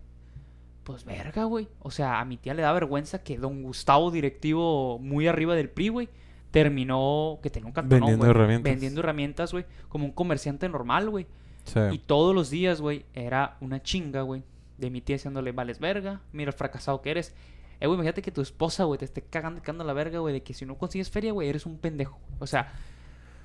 Pues 0.84 1.04
verga, 1.04 1.44
güey. 1.44 1.68
O 1.80 1.90
sea, 1.90 2.20
a 2.20 2.24
mi 2.24 2.36
tía 2.38 2.54
le 2.54 2.62
da 2.62 2.72
vergüenza 2.72 3.22
que 3.22 3.36
don 3.36 3.62
Gustavo, 3.62 4.10
directivo 4.10 4.98
muy 5.00 5.26
arriba 5.26 5.54
del 5.54 5.68
PRI, 5.68 5.88
güey, 5.88 6.08
terminó 6.52 7.38
que 7.42 7.50
tenía 7.50 7.66
un 7.66 7.72
cartonón, 7.72 8.00
Vendiendo 8.00 8.24
güey, 8.24 8.30
herramientas. 8.30 8.70
Vendiendo 8.72 9.00
herramientas, 9.00 9.52
güey, 9.52 9.64
como 9.88 10.04
un 10.06 10.12
comerciante 10.12 10.68
normal, 10.68 11.10
güey. 11.10 11.26
Sí. 11.64 11.80
Y 11.92 11.98
todos 11.98 12.34
los 12.34 12.48
días, 12.50 12.80
güey, 12.80 13.04
era 13.14 13.56
una 13.60 13.82
chinga, 13.82 14.22
güey, 14.22 14.42
de 14.78 14.90
mi 14.90 15.00
tía 15.00 15.16
diciéndole, 15.16 15.52
vales 15.52 15.80
verga, 15.80 16.22
mira 16.32 16.50
el 16.50 16.56
fracasado 16.56 17.02
que 17.02 17.10
eres. 17.10 17.34
Eh, 17.80 17.86
güey, 17.86 17.96
imagínate 17.96 18.22
que 18.22 18.30
tu 18.30 18.40
esposa, 18.40 18.84
güey, 18.84 18.98
te 18.98 19.04
esté 19.04 19.22
cagando, 19.22 19.60
cagando 19.60 19.84
la 19.84 19.92
verga, 19.92 20.20
güey, 20.20 20.32
de 20.32 20.42
que 20.42 20.54
si 20.54 20.64
no 20.64 20.78
consigues 20.78 21.10
feria, 21.10 21.32
güey, 21.32 21.48
eres 21.48 21.66
un 21.66 21.78
pendejo. 21.78 22.18
O 22.38 22.46
sea, 22.46 22.72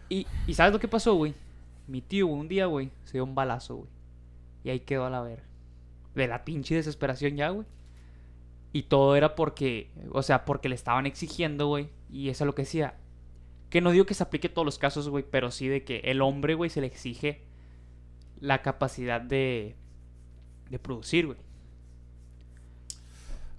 y, 0.09 0.25
y 0.47 0.53
¿sabes 0.53 0.73
lo 0.73 0.79
que 0.79 0.87
pasó, 0.87 1.15
güey? 1.15 1.33
Mi 1.87 2.01
tío, 2.01 2.27
un 2.27 2.47
día, 2.47 2.67
güey, 2.67 2.91
se 3.03 3.13
dio 3.13 3.23
un 3.23 3.35
balazo, 3.35 3.75
güey. 3.75 3.89
Y 4.63 4.69
ahí 4.69 4.79
quedó 4.79 5.05
a 5.05 5.09
la 5.09 5.21
verga. 5.21 5.43
De 6.15 6.27
la 6.27 6.45
pinche 6.45 6.75
desesperación 6.75 7.35
ya, 7.35 7.49
güey. 7.49 7.67
Y 8.71 8.83
todo 8.83 9.15
era 9.15 9.35
porque, 9.35 9.91
o 10.11 10.23
sea, 10.23 10.45
porque 10.45 10.69
le 10.69 10.75
estaban 10.75 11.05
exigiendo, 11.05 11.67
güey. 11.67 11.89
Y 12.09 12.29
eso 12.29 12.43
es 12.43 12.45
lo 12.47 12.55
que 12.55 12.63
decía. 12.63 12.95
Que 13.69 13.81
no 13.81 13.91
digo 13.91 14.05
que 14.05 14.13
se 14.13 14.23
aplique 14.23 14.49
todos 14.49 14.65
los 14.65 14.79
casos, 14.79 15.09
güey, 15.09 15.25
pero 15.29 15.51
sí 15.51 15.67
de 15.67 15.83
que 15.83 15.97
el 16.05 16.21
hombre, 16.21 16.55
güey, 16.55 16.69
se 16.69 16.81
le 16.81 16.87
exige 16.87 17.41
la 18.39 18.61
capacidad 18.61 19.21
de, 19.21 19.75
de 20.69 20.79
producir, 20.79 21.27
güey. 21.27 21.37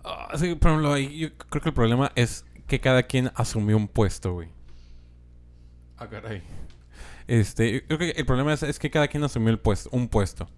Ah, 0.05 0.32
sí, 0.36 0.55
por 0.55 0.70
ejemplo, 0.70 0.92
ahí 0.92 1.18
yo 1.18 1.34
creo 1.34 1.62
que 1.62 1.68
el 1.70 1.74
problema 1.74 2.12
es 2.14 2.44
que 2.66 2.80
cada 2.80 3.02
quien 3.02 3.30
asumió 3.34 3.76
un 3.76 3.88
puesto, 3.88 4.34
güey. 4.34 4.48
Ah, 5.96 6.09
caray. 6.09 6.42
Este, 7.26 7.72
yo 7.72 7.86
creo 7.86 7.98
que 7.98 8.11
el 8.11 8.26
problema 8.26 8.52
es, 8.52 8.62
es 8.62 8.78
que 8.78 8.90
cada 8.90 9.09
quien 9.09 9.24
asumió 9.24 9.50
el 9.50 9.59
puesto, 9.59 9.88
un 9.92 10.09
puesto. 10.09 10.48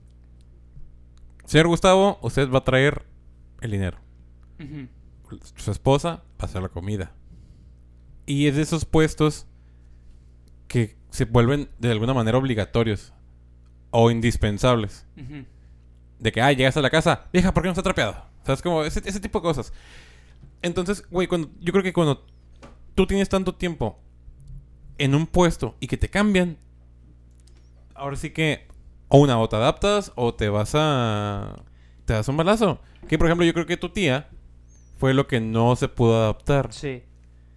Señor 1.44 1.68
Gustavo, 1.68 2.18
usted 2.22 2.50
va 2.50 2.58
a 2.58 2.64
traer 2.64 3.04
el 3.60 3.70
dinero. 3.70 3.98
Ujú. 4.58 4.88
Su 5.54 5.70
esposa 5.70 6.08
va 6.08 6.22
a 6.40 6.44
hacer 6.46 6.62
la 6.62 6.68
comida. 6.68 7.12
Y 8.26 8.48
es 8.48 8.56
de 8.56 8.62
esos 8.62 8.84
puestos 8.84 9.46
que 10.66 10.96
se 11.10 11.24
vuelven 11.24 11.68
de 11.78 11.92
alguna 11.92 12.14
manera 12.14 12.38
obligatorios 12.38 13.12
o 13.90 14.10
indispensables. 14.10 15.06
Ujú. 15.16 15.44
De 16.18 16.32
que, 16.32 16.40
ah, 16.40 16.52
llegas 16.52 16.76
a 16.76 16.80
la 16.80 16.90
casa, 16.90 17.24
vieja, 17.32 17.52
¿por 17.52 17.62
qué 17.62 17.68
no 17.68 17.72
está 17.72 17.82
trapeado? 17.82 18.16
¿Sabes? 18.44 18.62
Como 18.62 18.82
ese, 18.84 19.02
ese 19.04 19.20
tipo 19.20 19.40
de 19.40 19.42
cosas. 19.42 19.72
Entonces, 20.62 21.04
güey, 21.10 21.26
cuando, 21.26 21.50
yo 21.60 21.72
creo 21.72 21.84
que 21.84 21.92
cuando 21.92 22.24
tú 22.94 23.06
tienes 23.06 23.28
tanto 23.28 23.54
tiempo 23.54 23.98
en 24.98 25.14
un 25.14 25.26
puesto 25.26 25.76
y 25.80 25.86
que 25.86 25.96
te 25.96 26.08
cambian, 26.08 26.56
ahora 27.94 28.16
sí 28.16 28.30
que 28.30 28.66
o 29.08 29.18
una 29.18 29.38
o 29.38 29.48
te 29.48 29.56
adaptas 29.56 30.12
o 30.16 30.34
te 30.34 30.48
vas 30.48 30.72
a... 30.74 31.62
te 32.04 32.14
das 32.14 32.28
un 32.28 32.36
balazo. 32.36 32.80
Que, 33.08 33.18
por 33.18 33.26
ejemplo, 33.26 33.46
yo 33.46 33.52
creo 33.52 33.66
que 33.66 33.76
tu 33.76 33.90
tía 33.90 34.28
fue 34.98 35.14
lo 35.14 35.26
que 35.26 35.40
no 35.40 35.76
se 35.76 35.88
pudo 35.88 36.16
adaptar. 36.16 36.72
Sí. 36.72 37.02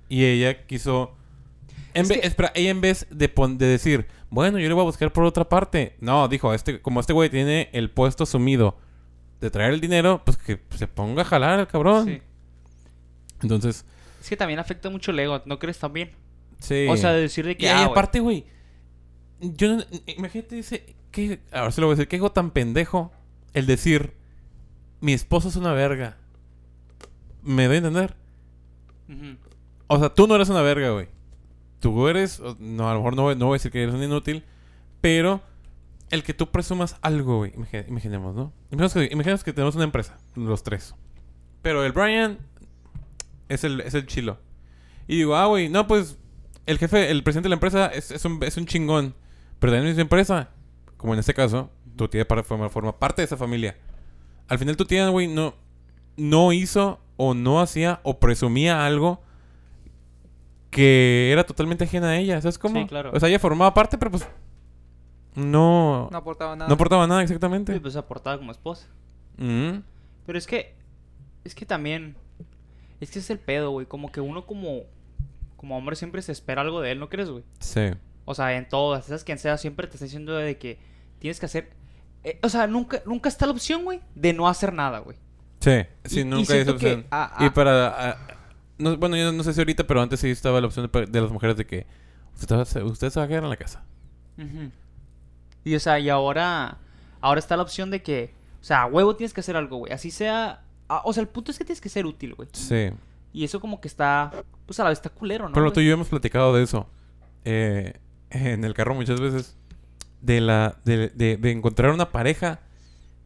Y 0.10 0.26
ella 0.26 0.66
quiso... 0.66 1.16
En 1.94 2.04
Es 2.04 2.10
vez, 2.10 2.20
que- 2.22 2.28
espera, 2.28 2.52
ella 2.56 2.70
en 2.70 2.82
vez 2.82 3.08
de, 3.10 3.30
pon- 3.30 3.58
de 3.58 3.66
decir, 3.68 4.08
bueno, 4.30 4.60
yo 4.60 4.68
le 4.68 4.74
voy 4.74 4.82
a 4.82 4.86
buscar 4.86 5.12
por 5.12 5.24
otra 5.24 5.48
parte. 5.50 5.96
No, 6.00 6.28
dijo, 6.28 6.54
este, 6.54 6.82
como 6.82 7.00
este 7.00 7.14
güey 7.14 7.30
tiene 7.30 7.70
el 7.74 7.90
puesto 7.90 8.24
asumido 8.24 8.78
de 9.42 9.50
traer 9.50 9.74
el 9.74 9.82
dinero, 9.82 10.22
pues 10.26 10.38
que 10.38 10.60
se 10.76 10.88
ponga 10.88 11.22
a 11.24 11.26
jalar 11.26 11.60
el 11.60 11.68
cabrón. 11.68 12.06
Sí. 12.08 12.22
Entonces, 13.42 13.86
Es 14.22 14.30
que 14.30 14.38
también 14.38 14.60
afecta 14.60 14.90
mucho 14.90 15.12
el 15.12 15.20
ego, 15.20 15.42
¿no 15.46 15.58
crees 15.60 15.80
también? 15.80 16.12
sí. 16.60 16.88
O 16.90 16.98
sea, 16.98 17.14
de 17.14 17.22
decir 17.22 17.46
de 17.46 17.52
y, 17.54 17.56
que. 17.56 17.66
y 17.66 17.70
ah, 17.70 17.86
aparte, 17.86 18.20
güey, 18.20 18.46
yo 19.40 19.78
no- 19.78 19.84
imagínate 20.18 20.56
dice, 20.56 20.96
que, 21.12 21.40
ahora 21.52 21.72
se 21.72 21.80
lo 21.82 21.88
voy 21.88 21.94
a 21.94 21.96
decir, 21.96 22.08
qué 22.10 22.18
ego 22.18 22.32
tan 22.32 22.52
pendejo 22.52 23.12
el 23.54 23.66
decir, 23.66 24.14
mi 25.02 25.14
esposo 25.14 25.48
es 25.48 25.56
una 25.56 25.72
verga. 25.74 26.18
¿Me 27.42 27.66
doy 27.68 27.76
a 27.76 27.78
entender? 27.78 28.16
O 29.88 29.98
sea, 29.98 30.10
tú 30.14 30.28
no 30.28 30.36
eres 30.36 30.50
una 30.50 30.62
verga, 30.62 30.92
güey. 30.92 31.08
Tú 31.80 32.08
eres, 32.08 32.42
no, 32.60 32.90
a 32.90 32.94
lo 32.94 33.00
mejor 33.00 33.16
no, 33.16 33.34
no 33.36 33.46
voy 33.48 33.56
a 33.56 33.58
decir 33.58 33.72
que 33.72 33.84
eres 33.84 33.96
un 33.96 34.04
inútil, 34.04 34.44
pero 35.02 35.42
el 36.10 36.24
que 36.24 36.34
tú 36.34 36.48
presumas 36.50 36.98
algo, 37.02 37.38
güey, 37.38 37.54
imagi- 37.54 37.88
imaginemos, 37.88 38.36
¿no? 38.36 38.52
Imaginemos 38.72 39.44
que, 39.44 39.54
tenemos 39.54 39.76
una 39.76 39.84
empresa, 39.86 40.18
los 40.36 40.64
tres. 40.64 40.96
Pero 41.62 41.84
el 41.86 41.92
Brian 41.92 42.40
es 43.48 43.64
el, 43.64 43.82
es 43.82 43.94
el 43.94 44.06
chilo. 44.08 44.38
Y 45.08 45.18
digo, 45.18 45.36
ah, 45.36 45.46
güey, 45.46 45.70
no, 45.70 45.88
pues 45.88 46.18
el 46.66 46.78
jefe, 46.78 47.10
el 47.12 47.24
presidente 47.24 47.46
de 47.46 47.50
la 47.52 47.56
empresa 47.56 47.88
es, 47.88 48.12
es 48.12 48.26
un, 48.26 48.42
es 48.44 48.58
un 48.58 48.66
chingón. 48.66 49.16
Pero 49.60 49.74
también 49.74 49.90
es 49.92 49.96
mi 49.96 50.02
empresa. 50.04 50.50
Como 50.98 51.14
en 51.14 51.20
este 51.20 51.34
caso, 51.34 51.70
tu 51.96 52.08
tía 52.08 52.28
para, 52.28 52.44
forma, 52.44 52.70
forma 52.70 52.98
parte 52.98 53.22
de 53.22 53.26
esa 53.26 53.38
familia. 53.38 53.78
Al 54.48 54.60
final 54.60 54.78
tu 54.78 54.86
tía, 54.86 55.08
güey, 55.10 55.28
no, 55.28 55.56
no 56.18 56.52
hizo 56.54 57.00
o 57.18 57.34
no 57.34 57.60
hacía 57.60 58.00
o 58.04 58.20
presumía 58.20 58.86
algo 58.86 59.22
que 60.70 61.32
era 61.32 61.44
totalmente 61.46 61.84
ajena 61.86 62.10
a 62.10 62.18
ella. 62.18 62.42
¿Sabes 62.42 62.58
cómo? 62.58 62.80
Sí, 62.82 62.88
claro. 62.88 63.12
O 63.14 63.20
sea, 63.20 63.30
ella 63.30 63.40
formaba 63.40 63.74
parte, 63.74 63.98
pero 63.98 64.12
pues 64.12 64.28
no, 65.36 66.10
No 66.12 66.18
aportaba 66.18 66.56
nada. 66.56 66.68
no 66.68 66.74
aportaba 66.74 67.08
nada 67.08 67.22
exactamente. 67.24 67.74
Sí, 67.74 67.80
pues 67.80 67.96
aportada 67.96 68.38
como 68.38 68.52
esposa. 68.52 68.88
Mm. 69.38 69.80
Pero 70.26 70.38
es 70.38 70.48
que. 70.48 70.76
Es 71.44 71.56
que 71.56 71.66
también. 71.66 72.16
Es 73.00 73.12
que 73.12 73.20
es 73.20 73.30
el 73.30 73.40
pedo, 73.40 73.72
güey. 73.72 73.86
Como 73.86 74.12
que 74.12 74.22
uno 74.22 74.46
como. 74.46 74.82
Como 75.56 75.78
hombre 75.78 75.96
siempre 75.96 76.22
se 76.22 76.32
espera 76.32 76.62
algo 76.62 76.80
de 76.82 76.92
él, 76.92 77.00
¿no 77.00 77.10
crees, 77.10 77.30
güey? 77.30 77.44
Sí. 77.60 77.92
O 78.26 78.34
sea, 78.34 78.56
en 78.56 78.70
todas, 78.70 79.06
esas 79.08 79.24
quien 79.26 79.38
sea, 79.40 79.58
siempre 79.58 79.88
te 79.88 79.96
está 79.96 80.06
diciendo 80.06 80.34
de 80.36 80.58
que 80.58 80.80
tienes 81.20 81.40
que 81.40 81.48
hacer. 81.48 81.70
eh, 82.24 82.40
o 82.44 82.48
sea, 82.50 82.66
nunca, 82.68 83.02
nunca 83.06 83.28
está 83.28 83.46
la 83.46 83.52
opción, 83.52 83.84
güey, 83.84 84.00
de 84.16 84.32
no 84.34 84.48
hacer 84.48 84.72
nada, 84.72 85.00
güey. 85.00 85.18
Sí, 85.60 85.82
sí, 86.06 86.20
Y- 86.20 86.22
y 86.22 86.26
nunca 86.26 86.54
hay 86.54 86.60
esa 86.62 86.72
que 86.78 86.94
opción. 86.94 87.06
Y 87.40 87.50
para... 87.50 88.18
no, 88.80 88.98
bueno, 88.98 89.16
yo 89.18 89.32
no 89.32 89.44
sé 89.44 89.54
si 89.54 89.60
ahorita, 89.62 89.86
pero 89.86 90.02
antes 90.02 90.20
sí 90.20 90.30
estaba 90.30 90.60
la 90.60 90.68
opción 90.68 90.90
de, 90.92 91.06
de 91.06 91.22
las 91.22 91.32
mujeres 91.32 91.56
de 91.58 91.66
que 91.68 91.86
usted, 92.40 92.82
usted 92.84 93.10
se 93.10 93.20
va 93.20 93.26
a 93.26 93.28
quedar 93.28 93.44
en 93.44 93.50
la 93.50 93.58
casa. 93.58 93.84
Y 95.64 95.76
o 95.76 95.80
sea, 95.80 96.00
y 96.00 96.10
ahora. 96.10 96.78
Ahora 97.22 97.40
está 97.40 97.58
la 97.58 97.64
opción 97.64 97.92
de 97.92 98.02
que. 98.02 98.34
O 98.62 98.64
sea, 98.64 98.84
a 98.84 98.86
huevo 98.88 99.16
tienes 99.16 99.34
que 99.34 99.42
hacer 99.42 99.56
algo, 99.56 99.78
güey. 99.78 99.92
Así 99.94 100.10
sea. 100.12 100.64
o 100.88 101.12
sea, 101.14 101.22
el 101.22 101.28
punto 101.28 101.52
es 101.52 101.58
que 101.58 101.66
tienes 101.66 101.82
que 101.82 101.90
ser 101.90 102.06
útil, 102.06 102.36
güey. 102.36 102.48
Sí. 102.54 102.90
Y 103.34 103.44
eso 103.44 103.60
como 103.60 103.80
que 103.82 103.88
está. 103.88 104.32
Pues 104.66 104.80
a 104.80 104.84
la 104.84 104.90
vez 104.90 105.00
está 105.00 105.10
culero, 105.10 105.48
¿no? 105.50 105.54
Pero 105.54 105.72
tú 105.74 105.82
y 105.82 105.88
yo 105.88 105.94
hemos 105.94 106.08
platicado 106.08 106.54
de 106.56 106.64
eso. 106.64 106.88
eh, 107.46 107.94
en 108.32 108.64
el 108.64 108.74
carro 108.74 108.96
muchas 108.96 109.20
veces. 109.20 109.56
De 110.22 110.42
la... 110.42 110.78
De, 110.84 111.08
de- 111.10 111.38
de 111.38 111.52
encontrar 111.52 111.92
una 111.92 112.12
pareja 112.12 112.60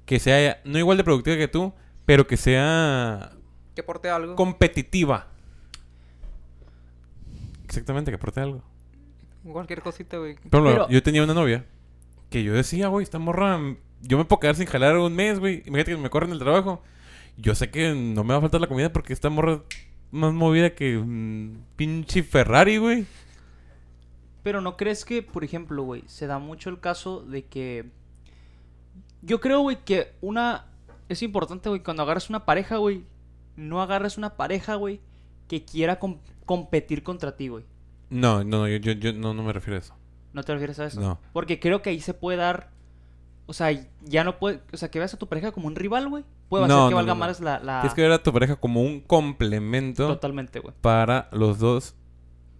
que 0.05 0.19
sea 0.19 0.61
no 0.63 0.77
igual 0.77 0.95
de 0.97 1.03
productiva 1.03 1.35
que 1.37 1.47
tú, 1.47 1.73
pero 2.05 2.27
que 2.27 2.37
sea 2.37 3.31
Que 3.73 3.81
aporte 3.81 4.09
algo. 4.11 4.35
competitiva. 4.35 5.27
Exactamente, 7.73 8.11
que 8.11 8.15
aporte 8.15 8.39
algo. 8.39 8.61
Cualquier 9.43 9.81
cosita, 9.81 10.17
güey. 10.17 10.35
Por 10.35 10.41
ejemplo, 10.45 10.63
Pero- 10.63 10.89
yo 10.89 11.01
tenía 11.01 11.23
una 11.23 11.33
novia 11.33 11.65
que 12.29 12.43
yo 12.43 12.53
decía, 12.53 12.87
güey, 12.87 13.03
esta 13.03 13.17
morra, 13.19 13.59
yo 14.01 14.17
me 14.17 14.25
puedo 14.25 14.39
quedar 14.39 14.55
sin 14.55 14.67
jalar 14.67 14.95
un 14.97 15.15
mes, 15.15 15.39
güey. 15.39 15.63
Imagínate 15.65 15.91
que 15.91 15.97
me 15.97 16.09
corren 16.09 16.29
del 16.29 16.39
trabajo. 16.39 16.81
Yo 17.37 17.55
sé 17.55 17.71
que 17.71 17.93
no 17.93 18.23
me 18.23 18.33
va 18.33 18.37
a 18.37 18.41
faltar 18.41 18.61
la 18.61 18.67
comida 18.67 18.93
porque 18.93 19.11
esta 19.11 19.29
morra 19.31 19.63
más 20.11 20.33
movida 20.33 20.75
que 20.75 20.97
un 20.97 21.65
pinche 21.75 22.21
Ferrari, 22.21 22.77
güey. 22.77 23.05
Pero 24.43 24.61
no 24.61 24.77
crees 24.77 25.03
que, 25.03 25.23
por 25.23 25.43
ejemplo, 25.43 25.83
güey, 25.83 26.03
se 26.05 26.27
da 26.27 26.37
mucho 26.37 26.69
el 26.69 26.79
caso 26.79 27.21
de 27.21 27.45
que. 27.45 27.85
Yo 29.23 29.41
creo, 29.41 29.61
güey, 29.61 29.77
que 29.83 30.11
una. 30.21 30.65
Es 31.09 31.23
importante, 31.23 31.69
güey, 31.69 31.81
cuando 31.81 32.03
agarras 32.03 32.29
una 32.29 32.45
pareja, 32.45 32.77
güey. 32.77 33.03
No 33.55 33.81
agarras 33.81 34.17
una 34.17 34.35
pareja, 34.35 34.75
güey, 34.75 34.99
que 35.59 35.65
quiera 35.65 35.99
com- 35.99 36.17
competir 36.45 37.03
contra 37.03 37.35
ti, 37.35 37.47
güey. 37.49 37.63
No, 38.09 38.43
no, 38.43 38.59
no, 38.59 38.67
yo, 38.67 38.77
yo, 38.77 38.91
yo 38.93 39.13
no, 39.13 39.33
no 39.33 39.43
me 39.43 39.53
refiero 39.53 39.75
a 39.77 39.79
eso. 39.79 39.95
¿No 40.33 40.43
te 40.43 40.51
refieres 40.53 40.79
a 40.79 40.85
eso? 40.85 40.99
No. 40.99 41.19
Porque 41.31 41.59
creo 41.59 41.81
que 41.81 41.91
ahí 41.91 41.99
se 41.99 42.13
puede 42.13 42.37
dar. 42.37 42.71
O 43.45 43.53
sea, 43.53 43.69
ya 44.03 44.23
no 44.23 44.39
puede. 44.39 44.61
O 44.71 44.77
sea, 44.77 44.89
que 44.89 44.99
veas 44.99 45.13
a 45.13 45.17
tu 45.17 45.27
pareja 45.27 45.51
como 45.51 45.67
un 45.67 45.75
rival, 45.75 46.09
güey. 46.09 46.23
Puede 46.49 46.67
No, 46.67 46.73
hacer 46.75 46.85
que 46.87 46.91
no, 46.91 46.95
valga 46.97 47.13
no, 47.13 47.19
más 47.19 47.39
la. 47.39 47.59
la... 47.59 47.81
Tienes 47.81 47.93
que 47.93 48.01
ver 48.01 48.11
a 48.11 48.23
tu 48.23 48.31
pareja 48.33 48.55
como 48.55 48.81
un 48.81 48.99
complemento 49.01 50.07
Totalmente, 50.07 50.59
güey. 50.59 50.73
para 50.81 51.29
los 51.31 51.59
dos. 51.59 51.95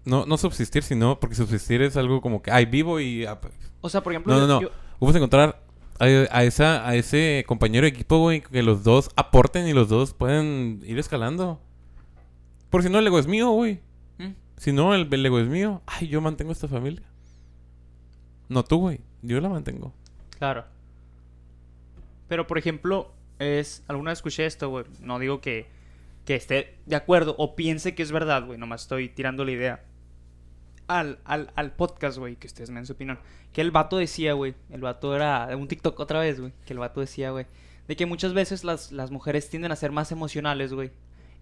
No, 0.06 0.26
no 0.26 0.38
subsistir, 0.38 0.84
sino 0.84 1.20
porque 1.20 1.36
subsistir 1.36 1.82
es 1.82 1.96
algo 1.98 2.20
como 2.22 2.42
que, 2.42 2.52
ay, 2.52 2.66
vivo 2.66 3.00
y... 3.00 3.26
ah, 3.26 3.40
pues, 3.40 3.54
O 3.82 3.90
sea, 3.90 4.04
por 4.04 4.12
ejemplo. 4.14 4.34
No, 4.34 4.42
no, 4.42 4.48
yo- 4.48 4.54
no. 4.54 4.62
yo- 4.62 4.70
Vamos 5.00 5.16
a 5.16 5.18
encontrar 5.18 5.62
a, 6.00 6.04
a 6.06 6.44
esa, 6.44 6.88
a 6.88 6.96
ese 6.96 7.44
compañero 7.48 7.84
de 7.86 7.90
equipo, 7.90 8.18
güey, 8.20 8.42
que 8.42 8.62
los 8.64 8.84
dos 8.84 9.10
aporten 9.16 9.68
y 9.68 9.74
los 9.74 9.90
dos 9.90 10.14
pueden 10.14 10.82
ir 10.86 11.00
escalando. 11.00 11.62
Por 12.74 12.82
si 12.82 12.90
no, 12.90 12.98
el 12.98 13.06
ego 13.06 13.20
es 13.20 13.28
mío, 13.28 13.52
güey. 13.52 13.82
¿Mm? 14.18 14.32
Si 14.58 14.72
no, 14.72 14.96
el, 14.96 15.08
el 15.14 15.26
ego 15.28 15.40
es 15.40 15.48
mío. 15.48 15.84
Ay, 15.86 16.08
yo 16.08 16.22
mantengo 16.22 16.52
esta 16.52 16.68
familia. 16.68 17.04
No 18.50 18.64
tú, 18.64 18.80
güey. 18.80 19.02
Yo 19.22 19.40
la 19.42 19.48
mantengo. 19.48 19.94
Claro. 20.40 20.66
Pero, 22.28 22.48
por 22.48 22.58
ejemplo, 22.58 23.14
es... 23.38 23.84
Alguna 23.88 24.10
vez 24.10 24.18
escuché 24.18 24.48
esto, 24.48 24.70
güey. 24.70 24.86
No 25.02 25.20
digo 25.20 25.40
que, 25.40 25.68
que 26.26 26.34
esté 26.34 26.80
de 26.88 26.96
acuerdo 26.96 27.36
o 27.38 27.56
piense 27.56 27.94
que 27.94 28.02
es 28.02 28.12
verdad, 28.12 28.44
güey. 28.44 28.58
Nomás 28.58 28.82
estoy 28.82 29.08
tirando 29.08 29.46
la 29.46 29.52
idea. 29.52 29.84
Al, 30.88 31.20
al, 31.26 31.52
al 31.54 31.74
podcast, 31.74 32.18
güey, 32.18 32.38
que 32.38 32.48
ustedes 32.48 32.72
me 32.72 32.78
den 32.78 32.88
su 32.88 32.94
opinión. 32.94 33.20
Que 33.52 33.62
el 33.62 33.70
vato 33.70 33.98
decía, 33.98 34.34
güey. 34.34 34.56
El 34.72 34.82
vato 34.82 35.16
era 35.16 35.56
un 35.56 35.68
TikTok 35.68 36.00
otra 36.00 36.22
vez, 36.22 36.40
güey. 36.40 36.54
Que 36.66 36.74
el 36.74 36.80
vato 36.80 37.02
decía, 37.02 37.30
güey. 37.30 37.46
De 37.88 37.96
que 37.96 38.08
muchas 38.08 38.34
veces 38.34 38.64
las, 38.64 38.92
las 38.92 39.12
mujeres 39.12 39.48
tienden 39.48 39.72
a 39.72 39.76
ser 39.76 39.92
más 39.92 40.12
emocionales, 40.12 40.74
güey. 40.74 40.90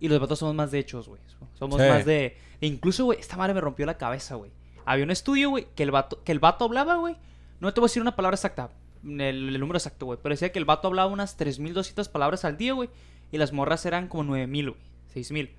Y 0.01 0.09
los 0.09 0.19
vatos 0.19 0.39
somos 0.39 0.53
más 0.55 0.71
de 0.71 0.79
hechos, 0.79 1.07
güey. 1.07 1.21
Somos 1.57 1.79
Sí. 1.81 1.87
más 1.87 2.03
de... 2.05 2.35
e 2.59 2.67
incluso, 2.67 3.05
güey, 3.05 3.19
esta 3.19 3.37
madre 3.37 3.53
me 3.53 3.61
rompió 3.61 3.85
la 3.85 3.97
cabeza, 3.97 4.35
güey. 4.35 4.51
Había 4.83 5.05
un 5.05 5.11
estudio, 5.11 5.49
güey, 5.51 5.67
que 5.75 5.83
el 5.83 5.91
vato, 5.91 6.21
que 6.23 6.31
el 6.33 6.39
vato 6.39 6.65
hablaba, 6.65 6.95
güey. 6.95 7.15
No 7.59 7.73
te 7.73 7.79
voy 7.79 7.85
a 7.85 7.89
decir 7.89 8.01
una 8.01 8.15
palabra 8.15 8.35
exacta, 8.35 8.71
el, 9.05 9.19
el 9.19 9.59
número 9.59 9.77
exacto, 9.77 10.07
güey. 10.07 10.19
Pero 10.21 10.33
decía 10.33 10.51
que 10.51 10.59
el 10.59 10.65
vato 10.65 10.87
hablaba 10.87 11.09
unas 11.11 11.37
3.200 11.39 12.09
palabras 12.09 12.43
al 12.45 12.57
día, 12.57 12.73
güey. 12.73 12.89
Y 13.31 13.37
las 13.37 13.53
morras 13.53 13.85
eran 13.85 14.07
como 14.07 14.23
9.000, 14.35 14.69
güey. 14.71 15.23
6.000. 15.23 15.49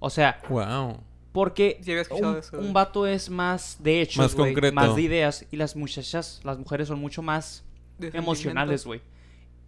O 0.00 0.08
sea, 0.10 0.40
Wow. 0.48 0.98
porque 1.32 1.78
Sí 1.82 1.90
había 1.90 2.02
escuchado 2.02 2.32
un, 2.32 2.38
eso, 2.38 2.58
un 2.58 2.72
vato 2.72 3.06
es 3.06 3.28
más 3.28 3.76
de 3.82 4.00
hechos, 4.00 4.16
Más 4.16 4.34
güey, 4.34 4.52
concreto. 4.54 4.74
Más 4.74 4.96
de 4.96 5.02
ideas. 5.02 5.46
Y 5.50 5.56
las 5.56 5.76
muchachas, 5.76 6.40
las 6.42 6.58
mujeres 6.58 6.88
son 6.88 6.98
mucho 7.00 7.20
más 7.20 7.64
emocionales, 8.00 8.86
güey. 8.86 9.02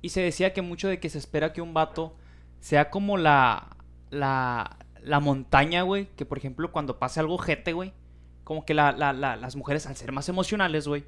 Y 0.03 0.09
se 0.09 0.21
decía 0.23 0.53
que 0.55 0.63
mucho 0.63 0.89
de 0.89 0.99
que 1.01 1.11
se 1.11 1.19
espera 1.19 1.53
que 1.53 1.61
un 1.61 1.75
vato 1.75 2.15
sea 2.61 2.91
como 2.91 3.17
la 3.19 3.76
la, 4.11 4.77
la 5.03 5.21
montaña, 5.21 5.83
güey, 5.83 6.09
que 6.17 6.25
por 6.27 6.39
ejemplo 6.39 6.73
cuando 6.73 6.99
pase 6.99 7.21
algo 7.21 7.39
jete, 7.39 7.73
güey, 7.73 7.93
como 8.45 8.65
que 8.65 8.75
la, 8.75 8.93
la- 8.93 9.13
la- 9.13 9.37
las 9.37 9.57
mujeres 9.57 9.87
al 9.87 9.97
ser 9.97 10.13
más 10.13 10.29
emocionales, 10.29 10.87
güey, 10.89 11.05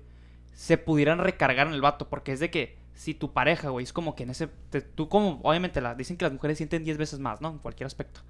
se 0.55 0.77
pudieran 0.79 1.19
recargar 1.19 1.67
en 1.69 1.73
el 1.75 1.81
vato, 1.81 2.09
porque 2.09 2.33
es 2.33 2.41
de 2.41 2.51
que 2.51 2.77
si 2.95 3.15
tu 3.15 3.33
pareja, 3.33 3.69
güey, 3.71 3.85
es 3.85 3.93
como 3.93 4.17
que 4.17 4.25
en 4.25 4.31
ese, 4.31 4.49
te- 4.71 4.81
tú 4.83 5.09
como, 5.09 5.41
obviamente, 5.45 5.81
la, 5.81 5.95
dicen 5.95 6.17
que 6.17 6.25
las 6.25 6.33
mujeres 6.33 6.57
sienten 6.59 6.83
10 6.85 6.99
veces 6.99 7.21
más, 7.21 7.41
¿no? 7.41 7.51
En 7.51 7.59
cualquier 7.59 7.87
aspecto. 7.87 8.21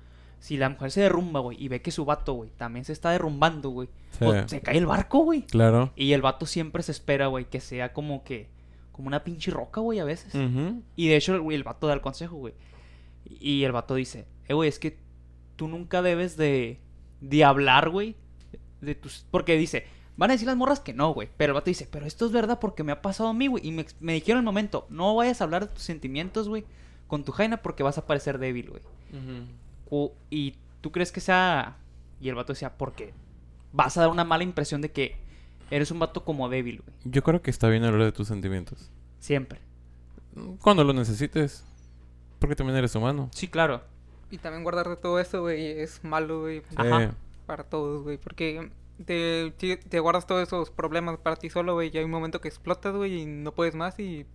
Si 0.40 0.56
la 0.58 0.68
mujer 0.68 0.90
se 0.92 1.00
derrumba, 1.00 1.40
güey, 1.40 1.56
y 1.60 1.68
ve 1.68 1.80
que 1.82 1.90
su 1.90 2.04
vato, 2.04 2.34
güey, 2.34 2.50
también 2.50 2.84
se 2.84 2.92
está 2.92 3.10
derrumbando, 3.10 3.70
güey, 3.70 3.88
Sí. 4.10 4.18
pues 4.26 4.50
se 4.50 4.60
cae 4.60 4.76
el 4.76 4.86
barco, 4.86 5.20
güey. 5.20 5.42
Claro. 5.42 5.90
Y 5.96 6.12
el 6.12 6.20
vato 6.22 6.44
siempre 6.46 6.82
se 6.82 6.92
espera, 6.92 7.26
güey, 7.28 7.46
que 7.46 7.60
sea 7.60 7.92
como 7.94 8.22
que, 8.24 8.48
como 8.92 9.08
una 9.08 9.24
pinche 9.24 9.50
roca, 9.50 9.80
güey, 9.80 9.98
a 10.00 10.04
veces. 10.04 10.32
Y 10.96 11.08
de 11.08 11.16
hecho, 11.16 11.42
güey, 11.42 11.56
el 11.56 11.64
vato 11.64 11.86
da 11.86 11.94
el 11.94 12.00
consejo, 12.02 12.36
güey. 12.36 12.52
Y 13.24 13.64
el 13.64 13.72
vato 13.72 13.94
dice, 13.94 14.26
eh, 14.48 14.54
güey, 14.54 14.68
es 14.68 14.78
que 14.78 14.98
tú 15.56 15.68
nunca 15.68 16.02
debes 16.02 16.36
de, 16.36 16.80
de 17.20 17.44
hablar, 17.44 17.90
güey, 17.90 18.16
de 18.80 18.94
tus... 18.94 19.26
Porque 19.30 19.56
dice, 19.56 19.86
van 20.16 20.30
a 20.30 20.34
decir 20.34 20.46
las 20.46 20.56
morras 20.56 20.80
que 20.80 20.94
no, 20.94 21.12
güey. 21.12 21.28
Pero 21.36 21.52
el 21.52 21.54
vato 21.54 21.70
dice, 21.70 21.88
pero 21.90 22.06
esto 22.06 22.26
es 22.26 22.32
verdad 22.32 22.58
porque 22.58 22.84
me 22.84 22.92
ha 22.92 23.02
pasado 23.02 23.28
a 23.28 23.34
mí, 23.34 23.46
güey. 23.46 23.66
Y 23.66 23.72
me, 23.72 23.86
me 24.00 24.14
dijeron 24.14 24.38
en 24.38 24.42
el 24.42 24.46
momento, 24.46 24.86
no 24.90 25.14
vayas 25.14 25.40
a 25.40 25.44
hablar 25.44 25.66
de 25.66 25.74
tus 25.74 25.82
sentimientos, 25.82 26.48
güey, 26.48 26.64
con 27.06 27.24
tu 27.24 27.32
jaina 27.32 27.58
porque 27.58 27.82
vas 27.82 27.98
a 27.98 28.06
parecer 28.06 28.38
débil, 28.38 28.70
güey. 28.70 28.82
Y 30.30 30.56
tú 30.80 30.92
crees 30.92 31.12
que 31.12 31.20
sea... 31.20 31.76
Y 32.20 32.28
el 32.28 32.34
vato 32.34 32.52
decía, 32.52 32.76
porque 32.76 33.12
vas 33.72 33.96
a 33.96 34.00
dar 34.00 34.10
una 34.10 34.24
mala 34.24 34.42
impresión 34.42 34.80
de 34.80 34.90
que 34.90 35.16
eres 35.70 35.90
un 35.90 35.98
vato 35.98 36.24
como 36.24 36.48
débil, 36.48 36.82
güey. 36.84 36.96
Yo 37.04 37.22
creo 37.22 37.42
que 37.42 37.50
está 37.50 37.68
bien 37.68 37.84
hablar 37.84 38.04
de 38.04 38.12
tus 38.12 38.28
sentimientos. 38.28 38.90
Siempre. 39.20 39.60
Cuando 40.60 40.82
lo 40.84 40.92
necesites. 40.92 41.64
Porque 42.38 42.56
también 42.56 42.76
eres 42.78 42.94
humano. 42.94 43.28
Sí, 43.32 43.48
claro. 43.48 43.82
Y 44.30 44.38
también 44.38 44.62
guardar 44.62 44.88
de 44.88 44.96
todo 44.96 45.18
eso, 45.18 45.42
güey, 45.42 45.80
es 45.80 46.04
malo, 46.04 46.40
güey, 46.42 46.62
Ajá. 46.76 47.04
Eh, 47.04 47.10
para 47.46 47.64
todos, 47.64 48.02
güey. 48.02 48.18
Porque 48.18 48.70
te, 49.04 49.52
te, 49.52 50.00
guardas 50.00 50.26
todos 50.26 50.46
esos 50.46 50.70
problemas 50.70 51.18
para 51.18 51.36
ti 51.36 51.50
solo, 51.50 51.74
güey. 51.74 51.90
Y 51.92 51.98
hay 51.98 52.04
un 52.04 52.10
momento 52.10 52.40
que 52.40 52.48
explotas, 52.48 52.94
güey, 52.94 53.22
y 53.22 53.26
no 53.26 53.52
puedes 53.52 53.74
más 53.74 53.98
y 53.98 54.26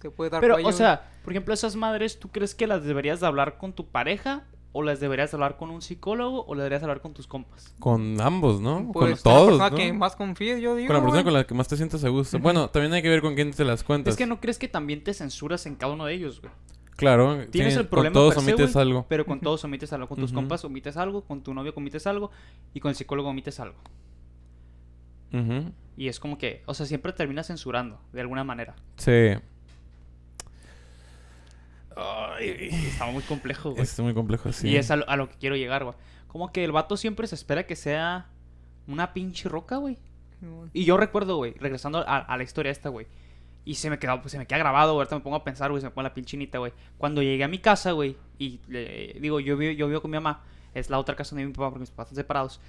te 0.00 0.10
puedes 0.10 0.32
dar 0.32 0.40
Pero, 0.40 0.54
cuello, 0.54 0.68
o 0.68 0.72
sea, 0.72 1.10
por 1.22 1.32
ejemplo, 1.32 1.54
esas 1.54 1.76
madres, 1.76 2.18
¿tú 2.18 2.28
crees 2.28 2.54
que 2.54 2.66
las 2.66 2.84
deberías 2.84 3.20
de 3.20 3.26
hablar 3.26 3.58
con 3.58 3.72
tu 3.72 3.86
pareja? 3.86 4.44
¿O 4.72 4.84
las 4.84 5.00
deberías 5.00 5.32
de 5.32 5.34
hablar 5.34 5.56
con 5.56 5.70
un 5.70 5.82
psicólogo? 5.82 6.44
¿O 6.46 6.54
las 6.54 6.62
deberías 6.62 6.80
de 6.80 6.84
hablar 6.84 7.00
con 7.00 7.12
tus 7.12 7.26
compas? 7.26 7.74
con 7.80 8.20
ambos, 8.20 8.60
¿no? 8.60 8.90
Pues, 8.92 9.20
con 9.22 9.32
con 9.32 9.34
todos. 9.34 9.58
la 9.58 9.64
persona 9.64 9.70
¿no? 9.70 9.76
que 9.76 9.92
más 9.92 10.14
confíes, 10.14 10.60
yo 10.60 10.76
digo, 10.76 10.86
Con 10.86 10.96
la 10.96 11.02
persona 11.02 11.24
con 11.24 11.32
la 11.32 11.44
que 11.44 11.54
más 11.54 11.66
te 11.66 11.76
sientas 11.76 12.04
a 12.04 12.08
gusto. 12.08 12.38
Bueno, 12.38 12.70
también 12.70 12.92
hay 12.92 13.02
que 13.02 13.08
ver 13.08 13.20
con 13.20 13.34
quién 13.34 13.50
te 13.52 13.64
las 13.64 13.82
cuentas. 13.82 14.12
Es 14.12 14.18
que 14.18 14.26
no 14.26 14.40
crees 14.40 14.58
que 14.58 14.68
también 14.68 15.02
te 15.02 15.12
censuras 15.12 15.66
en 15.66 15.74
cada 15.74 15.92
uno 15.92 16.06
de 16.06 16.14
ellos, 16.14 16.40
güey. 16.40 16.52
Claro. 17.00 17.46
Tienes 17.50 17.76
el 17.76 17.88
problema 17.88 18.12
Con 18.12 18.22
todos 18.22 18.34
per 18.34 18.44
se, 18.44 18.52
omites 18.52 18.76
algo. 18.76 19.06
Pero 19.08 19.24
con 19.26 19.40
todos 19.40 19.64
omites 19.64 19.92
algo. 19.92 20.06
Con 20.06 20.18
tus 20.18 20.32
compas 20.32 20.64
omites 20.64 20.96
algo, 20.96 21.22
con 21.24 21.42
tu 21.42 21.54
novio 21.54 21.72
omites 21.74 22.06
algo 22.06 22.30
y 22.74 22.80
con 22.80 22.90
el 22.90 22.94
psicólogo 22.94 23.30
omites 23.30 23.58
algo. 23.58 23.78
Ujú. 25.32 25.72
Y 25.96 26.08
es 26.08 26.20
como 26.20 26.38
que, 26.38 26.62
o 26.66 26.74
sea, 26.74 26.86
siempre 26.86 27.12
terminas 27.12 27.46
censurando, 27.46 28.00
de 28.12 28.20
alguna 28.20 28.44
manera. 28.44 28.74
Sí. 28.96 29.34
Ay, 31.96 32.68
Estaba 32.70 33.10
muy 33.12 33.22
complejo, 33.22 33.70
güey. 33.70 33.82
es 33.82 33.98
muy 34.00 34.14
complejo, 34.14 34.52
sí. 34.52 34.68
Y 34.68 34.76
es 34.76 34.90
a 34.90 34.96
lo, 34.96 35.08
a 35.08 35.16
lo 35.16 35.28
que 35.28 35.36
quiero 35.36 35.56
llegar, 35.56 35.84
güey. 35.84 35.96
Como 36.28 36.52
que 36.52 36.64
el 36.64 36.72
vato 36.72 36.96
siempre 36.96 37.26
se 37.26 37.34
espera 37.34 37.66
que 37.66 37.76
sea 37.76 38.28
una 38.86 39.12
pinche 39.12 39.48
roca, 39.48 39.76
güey. 39.76 39.98
Y 40.72 40.84
yo 40.84 40.96
recuerdo, 40.96 41.36
güey, 41.36 41.52
regresando 41.54 41.98
a, 41.98 42.16
a 42.18 42.36
la 42.36 42.42
historia 42.42 42.72
esta, 42.72 42.88
güey. 42.88 43.06
Y 43.70 43.76
se 43.76 43.88
me 43.88 44.00
quedó, 44.00 44.20
pues 44.20 44.32
se 44.32 44.38
me 44.38 44.48
queda 44.48 44.58
grabado, 44.58 44.94
güey. 44.94 45.02
Ahorita 45.02 45.14
me 45.14 45.20
pongo 45.20 45.36
a 45.36 45.44
pensar, 45.44 45.70
güey, 45.70 45.80
se 45.80 45.86
me 45.86 45.92
pone 45.92 46.08
la 46.08 46.12
pinchinita, 46.12 46.58
güey. 46.58 46.72
Cuando 46.98 47.22
llegué 47.22 47.44
a 47.44 47.46
mi 47.46 47.60
casa, 47.60 47.92
güey, 47.92 48.16
y 48.36 48.58
digo, 49.20 49.38
yo 49.38 49.56
vivo, 49.56 49.70
yo 49.70 49.86
vivo 49.86 50.02
con 50.02 50.10
mi 50.10 50.16
mamá. 50.16 50.42
Es 50.74 50.90
la 50.90 50.98
otra 50.98 51.14
casa 51.14 51.36
de 51.36 51.46
mi 51.46 51.52
papá 51.52 51.68
porque 51.68 51.82
mis 51.82 51.90
papás 51.92 52.08
están 52.08 52.16
separados. 52.16 52.60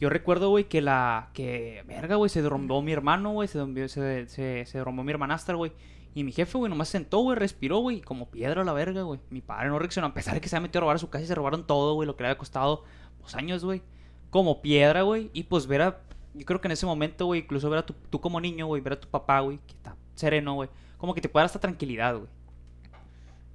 Yo 0.00 0.10
recuerdo, 0.10 0.50
güey, 0.50 0.64
que 0.64 0.82
la. 0.82 1.30
Que, 1.32 1.82
verga, 1.86 2.16
güey, 2.16 2.28
se 2.28 2.42
derrumbó 2.42 2.82
mi 2.82 2.92
hermano, 2.92 3.32
güey. 3.32 3.48
Se, 3.48 3.88
se, 3.88 4.28
se, 4.28 4.66
se 4.66 4.78
derrumbó 4.78 5.02
mi 5.02 5.12
hermanastra, 5.12 5.54
güey. 5.54 5.72
Y 6.14 6.24
mi 6.24 6.32
jefe, 6.32 6.58
güey, 6.58 6.68
nomás 6.68 6.88
se 6.88 6.98
sentó, 6.98 7.20
güey, 7.20 7.38
respiró, 7.38 7.78
güey, 7.78 8.02
como 8.02 8.30
piedra 8.30 8.60
a 8.60 8.64
la 8.66 8.74
verga, 8.74 9.00
güey. 9.00 9.18
Mi 9.30 9.40
padre 9.40 9.70
no 9.70 9.78
reaccionó, 9.78 10.08
a 10.08 10.12
pesar 10.12 10.34
de 10.34 10.42
que 10.42 10.50
se 10.50 10.56
había 10.56 10.64
metido 10.64 10.80
a 10.80 10.82
robar 10.82 10.96
a 10.96 10.98
su 10.98 11.08
casa 11.08 11.24
y 11.24 11.26
se 11.26 11.34
robaron 11.34 11.66
todo, 11.66 11.94
güey, 11.94 12.06
lo 12.06 12.16
que 12.16 12.24
le 12.24 12.28
había 12.28 12.38
costado, 12.38 12.84
pues, 13.22 13.34
años, 13.34 13.64
güey. 13.64 13.80
Como 14.28 14.60
piedra, 14.60 15.00
güey. 15.00 15.30
Y 15.32 15.44
pues 15.44 15.66
ver 15.66 15.80
a. 15.80 16.00
Yo 16.34 16.44
creo 16.44 16.60
que 16.60 16.68
en 16.68 16.72
ese 16.72 16.84
momento, 16.84 17.24
güey, 17.24 17.40
incluso 17.40 17.70
ver 17.70 17.78
a 17.78 17.86
tu, 17.86 17.94
tú 17.94 18.20
como 18.20 18.38
niño, 18.42 18.66
güey, 18.66 18.82
ver 18.82 18.92
a 18.92 19.00
tu 19.00 19.08
papá, 19.08 19.40
güey, 19.40 19.58
que 19.66 19.72
está 19.72 19.96
sereno, 20.20 20.54
güey. 20.54 20.68
Como 20.98 21.14
que 21.14 21.20
te 21.20 21.28
puede 21.28 21.42
dar 21.42 21.46
hasta 21.46 21.58
tranquilidad, 21.60 22.14
güey. 22.16 22.28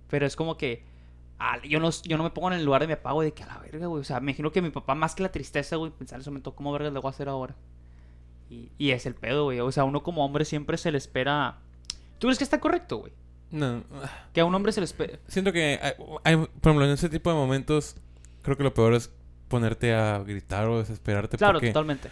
Pero 0.09 0.26
es 0.26 0.36
como 0.36 0.57
que. 0.57 0.84
ah, 1.39 1.57
yo, 1.63 1.80
no, 1.80 1.89
yo 2.03 2.18
no 2.18 2.24
me 2.24 2.30
pongo 2.30 2.51
en 2.51 2.59
el 2.59 2.66
lugar 2.66 2.82
de 2.82 2.88
mi 2.88 2.95
papá, 2.95 3.11
güey, 3.13 3.30
de 3.30 3.34
que 3.34 3.43
a 3.43 3.47
la 3.47 3.57
verga, 3.59 3.88
güey. 3.88 4.01
O 4.01 4.03
sea, 4.03 4.20
me 4.20 4.32
imagino 4.32 4.51
que 4.51 4.61
mi 4.61 4.70
papá, 4.70 4.95
más 4.95 5.16
que 5.16 5.24
la 5.24 5.32
tristeza, 5.32 5.76
güey, 5.78 5.91
pensar 5.91 6.18
en 6.18 6.22
ese 6.22 6.30
momento, 6.30 6.55
¿cómo 6.55 6.72
verga 6.72 6.89
le 6.89 6.99
voy 6.99 7.07
a 7.09 7.11
hacer 7.11 7.30
ahora? 7.30 7.55
Y, 8.49 8.70
y 8.78 8.91
es 8.91 9.05
el 9.05 9.16
pedo, 9.16 9.45
güey. 9.45 9.59
O 9.59 9.72
sea, 9.72 9.84
uno 9.86 10.03
como 10.03 10.24
hombre 10.26 10.45
siempre 10.45 10.78
se 10.78 10.91
le 10.91 10.97
espera. 10.97 11.57
¿Tú 12.20 12.28
crees 12.28 12.38
que 12.38 12.43
está 12.43 12.59
correcto, 12.59 12.97
güey? 12.97 13.13
No, 13.51 13.84
Que 14.34 14.41
a 14.41 14.45
un 14.45 14.53
hombre 14.55 14.72
se 14.72 14.82
le 14.82 14.86
espera. 14.86 15.18
siento 15.28 15.51
que 15.53 15.80
hay, 15.82 15.93
hay- 16.24 16.36
por 16.38 16.72
ejemplo, 16.72 16.86
en 16.86 16.91
ese 16.91 17.09
tipo 17.09 17.30
de 17.30 17.36
momentos, 17.36 17.95
creo 18.41 18.57
que 18.57 18.63
lo 18.63 18.74
peor 18.74 18.93
es 18.93 19.11
ponerte 19.47 19.93
a 19.93 20.20
gritar 20.20 20.68
o 20.68 20.80
desesperarte. 20.80 21.38
Claro, 21.38 21.53
porque 21.59 21.68
totalmente. 21.70 22.09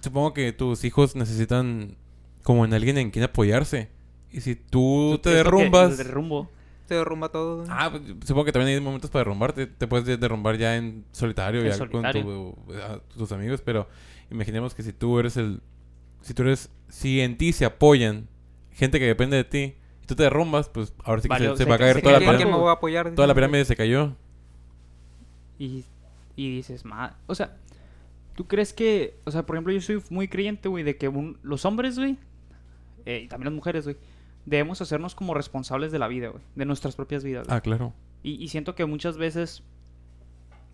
supongo 0.00 0.34
que 0.34 0.52
tus 0.52 0.84
hijos 0.84 1.16
necesitan 1.16 1.96
como 2.44 2.64
en 2.64 2.72
alguien 2.72 2.96
en 2.98 3.10
quien 3.10 3.24
apoyarse. 3.24 3.88
Y 4.30 4.40
si 4.40 4.54
tú, 4.54 5.18
te 5.20 5.30
derrumbas... 5.30 5.90
el 5.98 6.06
derrumbo. 6.06 6.50
Se 6.86 6.94
derrumba 6.94 7.30
todo. 7.30 7.64
Ah, 7.68 7.88
pues, 7.90 8.02
supongo 8.26 8.44
que 8.44 8.52
también 8.52 8.76
hay 8.76 8.80
momentos 8.84 9.10
para 9.10 9.20
derrumbarte. 9.20 9.66
Te 9.66 9.86
puedes 9.88 10.04
de- 10.06 10.16
derrumbar 10.18 10.56
ya 10.58 10.76
en 10.76 11.04
solitario, 11.12 11.62
En 11.62 11.68
ya 11.68 11.74
solitario. 11.74 12.22
con 12.24 12.54
tu- 12.66 12.72
a- 12.74 13.00
tus 13.16 13.32
amigos, 13.32 13.62
pero 13.64 13.88
imaginemos 14.30 14.74
que 14.74 14.82
si 14.84 14.92
tú 14.92 15.18
eres 15.18 15.36
el... 15.38 15.60
Si 16.20 16.32
tú 16.34 16.42
eres... 16.42 16.70
Si 16.90 17.20
en 17.22 17.36
ti 17.38 17.52
se 17.52 17.64
apoyan 17.64 18.28
gente 18.72 18.98
que 18.98 19.06
depende 19.06 19.36
de 19.36 19.44
ti 19.44 19.74
y 20.02 20.06
tú 20.06 20.14
te 20.14 20.24
derrumbas, 20.24 20.68
pues 20.68 20.92
ahora 21.04 21.22
sí 21.22 21.28
que 21.28 21.38
se, 21.38 21.48
se 21.50 21.56
se 21.56 21.64
va 21.64 21.76
a 21.76 21.78
ca- 21.78 21.84
caer 21.84 21.96
se 21.96 22.02
toda 22.02 22.12
la, 22.14 22.18
cayó 22.18 22.30
¿Quién 22.32 22.40
el 22.40 22.44
me 22.46 22.48
pirámide. 22.50 22.60
voy 22.62 22.68
a 22.70 22.72
apoyar? 22.74 23.14
Toda 23.14 23.28
la 23.28 23.34
pirámide 23.34 23.64
se 23.64 23.76
cayó. 23.76 24.14
Y, 25.58 25.84
y 26.36 26.56
dices, 26.56 26.84
ma... 26.84 27.16
O 27.26 27.34
sea, 27.34 27.56
¿tú 28.34 28.46
crees 28.46 28.72
que... 28.72 29.16
O 29.24 29.30
sea, 29.30 29.46
por 29.46 29.56
ejemplo, 29.56 29.72
yo 29.72 29.80
soy 29.80 30.02
muy 30.10 30.28
creyente, 30.28 30.68
güey, 30.68 30.84
de 30.84 30.96
que 30.96 31.08
un- 31.08 31.38
los 31.42 31.64
hombres, 31.64 31.98
güey, 31.98 32.16
eh, 33.06 33.22
y 33.24 33.28
también 33.28 33.46
las 33.46 33.54
mujeres, 33.54 33.84
güey, 33.84 33.96
debemos 34.46 34.80
hacernos 34.80 35.14
como 35.14 35.34
responsables 35.34 35.92
de 35.92 35.98
la 35.98 36.08
vida, 36.08 36.28
güey. 36.28 36.42
De 36.54 36.64
nuestras 36.64 36.96
propias 36.96 37.24
vidas. 37.24 37.46
güey. 37.46 37.56
Ah, 37.56 37.60
claro. 37.60 37.92
Y, 38.22 38.42
y 38.42 38.48
siento 38.48 38.74
que 38.74 38.84
muchas 38.86 39.16
veces, 39.16 39.62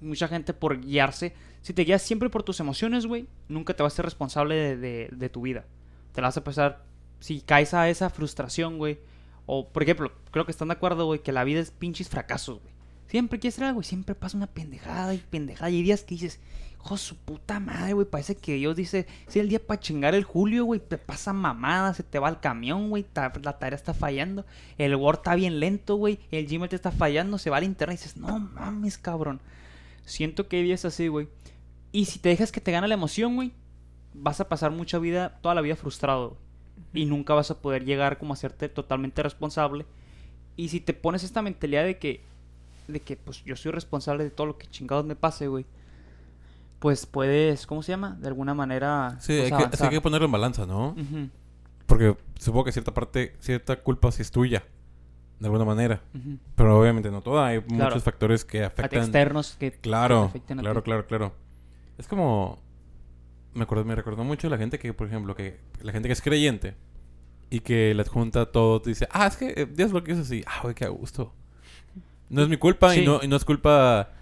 mucha 0.00 0.28
gente 0.28 0.54
por 0.54 0.80
guiarse, 0.80 1.34
si 1.62 1.72
te 1.74 1.82
guías 1.84 2.02
siempre 2.02 2.30
por 2.30 2.42
tus 2.42 2.58
emociones, 2.60 3.06
güey, 3.06 3.26
nunca 3.48 3.74
te 3.74 3.82
vas 3.82 3.92
a 3.92 3.96
ser 3.96 4.04
responsable 4.04 4.54
de, 4.54 4.76
de- 4.76 5.08
de 5.12 5.28
tu 5.28 5.42
vida. 5.42 5.64
Te 6.12 6.20
la 6.20 6.28
vas 6.28 6.36
a 6.36 6.44
pasar, 6.44 6.84
si 7.20 7.40
caes 7.42 7.74
a 7.74 7.88
esa 7.88 8.08
frustración, 8.10 8.78
güey. 8.78 8.98
O, 9.46 9.68
por 9.68 9.82
ejemplo, 9.82 10.12
creo 10.30 10.44
que 10.44 10.52
están 10.52 10.68
de 10.68 10.74
acuerdo, 10.74 11.06
güey, 11.06 11.20
que 11.22 11.32
la 11.32 11.44
vida 11.44 11.60
es 11.60 11.70
pinches 11.70 12.08
fracasos, 12.08 12.60
güey. 12.60 12.72
Siempre 13.08 13.40
quieres 13.40 13.56
hacer 13.56 13.66
algo 13.68 13.80
y 13.80 13.84
siempre 13.84 14.14
pasa 14.14 14.36
una 14.36 14.46
pendejada 14.46 15.12
y 15.14 15.18
pendejada. 15.18 15.70
Y 15.70 15.76
hay 15.76 15.82
días 15.82 16.04
que 16.04 16.14
dices, 16.14 16.38
hijo 16.82 16.96
su 16.96 17.16
puta 17.16 17.60
madre, 17.60 17.92
güey. 17.92 18.06
Parece 18.06 18.36
que 18.36 18.54
Dios 18.54 18.76
dice, 18.76 19.06
si 19.28 19.38
el 19.38 19.48
día 19.48 19.64
para 19.64 19.80
chingar 19.80 20.14
el 20.14 20.24
Julio, 20.24 20.64
güey. 20.64 20.80
Te 20.80 20.98
pasa 20.98 21.32
mamada, 21.32 21.94
se 21.94 22.02
te 22.02 22.18
va 22.18 22.28
el 22.28 22.40
camión, 22.40 22.90
güey. 22.90 23.06
La 23.42 23.58
tarea 23.58 23.76
está 23.76 23.94
fallando. 23.94 24.44
El 24.78 24.96
Word 24.96 25.18
está 25.18 25.34
bien 25.34 25.60
lento, 25.60 25.96
güey. 25.96 26.18
El 26.30 26.46
Gmail 26.46 26.68
te 26.68 26.76
está 26.76 26.90
fallando. 26.90 27.38
Se 27.38 27.50
va 27.50 27.58
al 27.58 27.64
internet 27.64 27.98
y 27.98 28.02
dices, 28.02 28.16
no 28.16 28.38
mames, 28.38 28.98
cabrón. 28.98 29.40
Siento 30.04 30.48
que 30.48 30.56
hay 30.56 30.62
días 30.64 30.84
así, 30.84 31.08
güey. 31.08 31.28
Y 31.92 32.06
si 32.06 32.18
te 32.18 32.28
dejas 32.28 32.52
que 32.52 32.60
te 32.60 32.72
gane 32.72 32.88
la 32.88 32.94
emoción, 32.94 33.34
güey, 33.34 33.52
vas 34.14 34.40
a 34.40 34.48
pasar 34.48 34.70
mucha 34.70 34.98
vida, 34.98 35.38
toda 35.42 35.54
la 35.54 35.60
vida 35.60 35.76
frustrado. 35.76 36.36
Y 36.92 37.06
nunca 37.06 37.34
vas 37.34 37.50
a 37.50 37.60
poder 37.60 37.84
llegar 37.84 38.18
como 38.18 38.32
a 38.32 38.34
hacerte 38.34 38.68
totalmente 38.68 39.22
responsable. 39.22 39.86
Y 40.56 40.68
si 40.68 40.80
te 40.80 40.94
pones 40.94 41.24
esta 41.24 41.42
mentalidad 41.42 41.84
de 41.84 41.98
que, 41.98 42.22
de 42.88 43.00
que 43.00 43.16
pues 43.16 43.44
yo 43.44 43.56
soy 43.56 43.72
responsable 43.72 44.24
de 44.24 44.30
todo 44.30 44.46
lo 44.46 44.58
que 44.58 44.66
chingados 44.66 45.04
me 45.04 45.16
pase, 45.16 45.46
güey. 45.46 45.64
Pues 46.80 47.06
puedes, 47.06 47.66
¿cómo 47.66 47.82
se 47.82 47.92
llama? 47.92 48.16
De 48.20 48.26
alguna 48.28 48.54
manera. 48.54 49.16
Sí, 49.20 49.36
pues, 49.38 49.38
hay 49.38 49.42
que, 49.42 49.48
sí 49.48 49.54
avanzar. 49.54 49.88
hay 49.88 49.94
que 49.94 50.00
ponerlo 50.00 50.24
en 50.26 50.32
balanza, 50.32 50.66
¿no? 50.66 50.96
Porque 51.86 52.16
supongo 52.38 52.64
que 52.64 52.72
cierta 52.72 52.92
parte, 52.92 53.36
cierta 53.40 53.76
culpa 53.76 54.10
sí 54.12 54.22
es 54.22 54.30
tuya. 54.30 54.64
De 55.38 55.46
alguna 55.46 55.64
manera. 55.64 56.02
Pero 56.54 56.78
obviamente 56.78 57.10
no 57.10 57.22
toda. 57.22 57.46
Hay 57.46 57.60
Claro. 57.62 57.84
muchos 57.86 58.02
factores 58.02 58.44
que 58.44 58.62
afectan. 58.64 59.00
Externos 59.02 59.56
que, 59.58 59.70
que 59.70 59.76
te 59.78 59.80
Claro, 59.82 60.24
afecten 60.24 60.58
a 60.58 60.62
claro, 60.62 60.80
ti. 60.82 60.84
claro, 60.84 61.06
claro. 61.06 61.32
Es 61.96 62.06
como... 62.08 62.58
Me, 63.54 63.62
acuerdo, 63.64 63.84
me 63.84 63.94
recordó 63.94 64.22
mucho 64.22 64.48
la 64.50 64.58
gente 64.58 64.78
que, 64.78 64.92
por 64.94 65.06
ejemplo, 65.06 65.34
que 65.34 65.58
la 65.80 65.92
gente 65.92 66.08
que 66.08 66.12
es 66.12 66.20
creyente 66.22 66.74
y 67.50 67.60
que 67.60 67.92
le 67.94 68.02
adjunta 68.02 68.46
todo, 68.52 68.80
te 68.80 68.90
dice, 68.90 69.08
ah, 69.10 69.26
es 69.26 69.36
que 69.36 69.54
eh, 69.56 69.66
Dios 69.66 69.90
lo 69.92 70.04
quiso 70.04 70.20
así. 70.20 70.44
Ah, 70.46 70.60
güey, 70.62 70.74
qué 70.74 70.84
a 70.84 70.88
gusto. 70.88 71.32
No 72.28 72.42
es 72.42 72.48
mi 72.48 72.56
culpa 72.58 72.92
Sí. 72.92 73.00
y, 73.00 73.06
no, 73.06 73.20
y 73.22 73.26
no 73.26 73.34
es 73.36 73.44
culpa, 73.44 74.12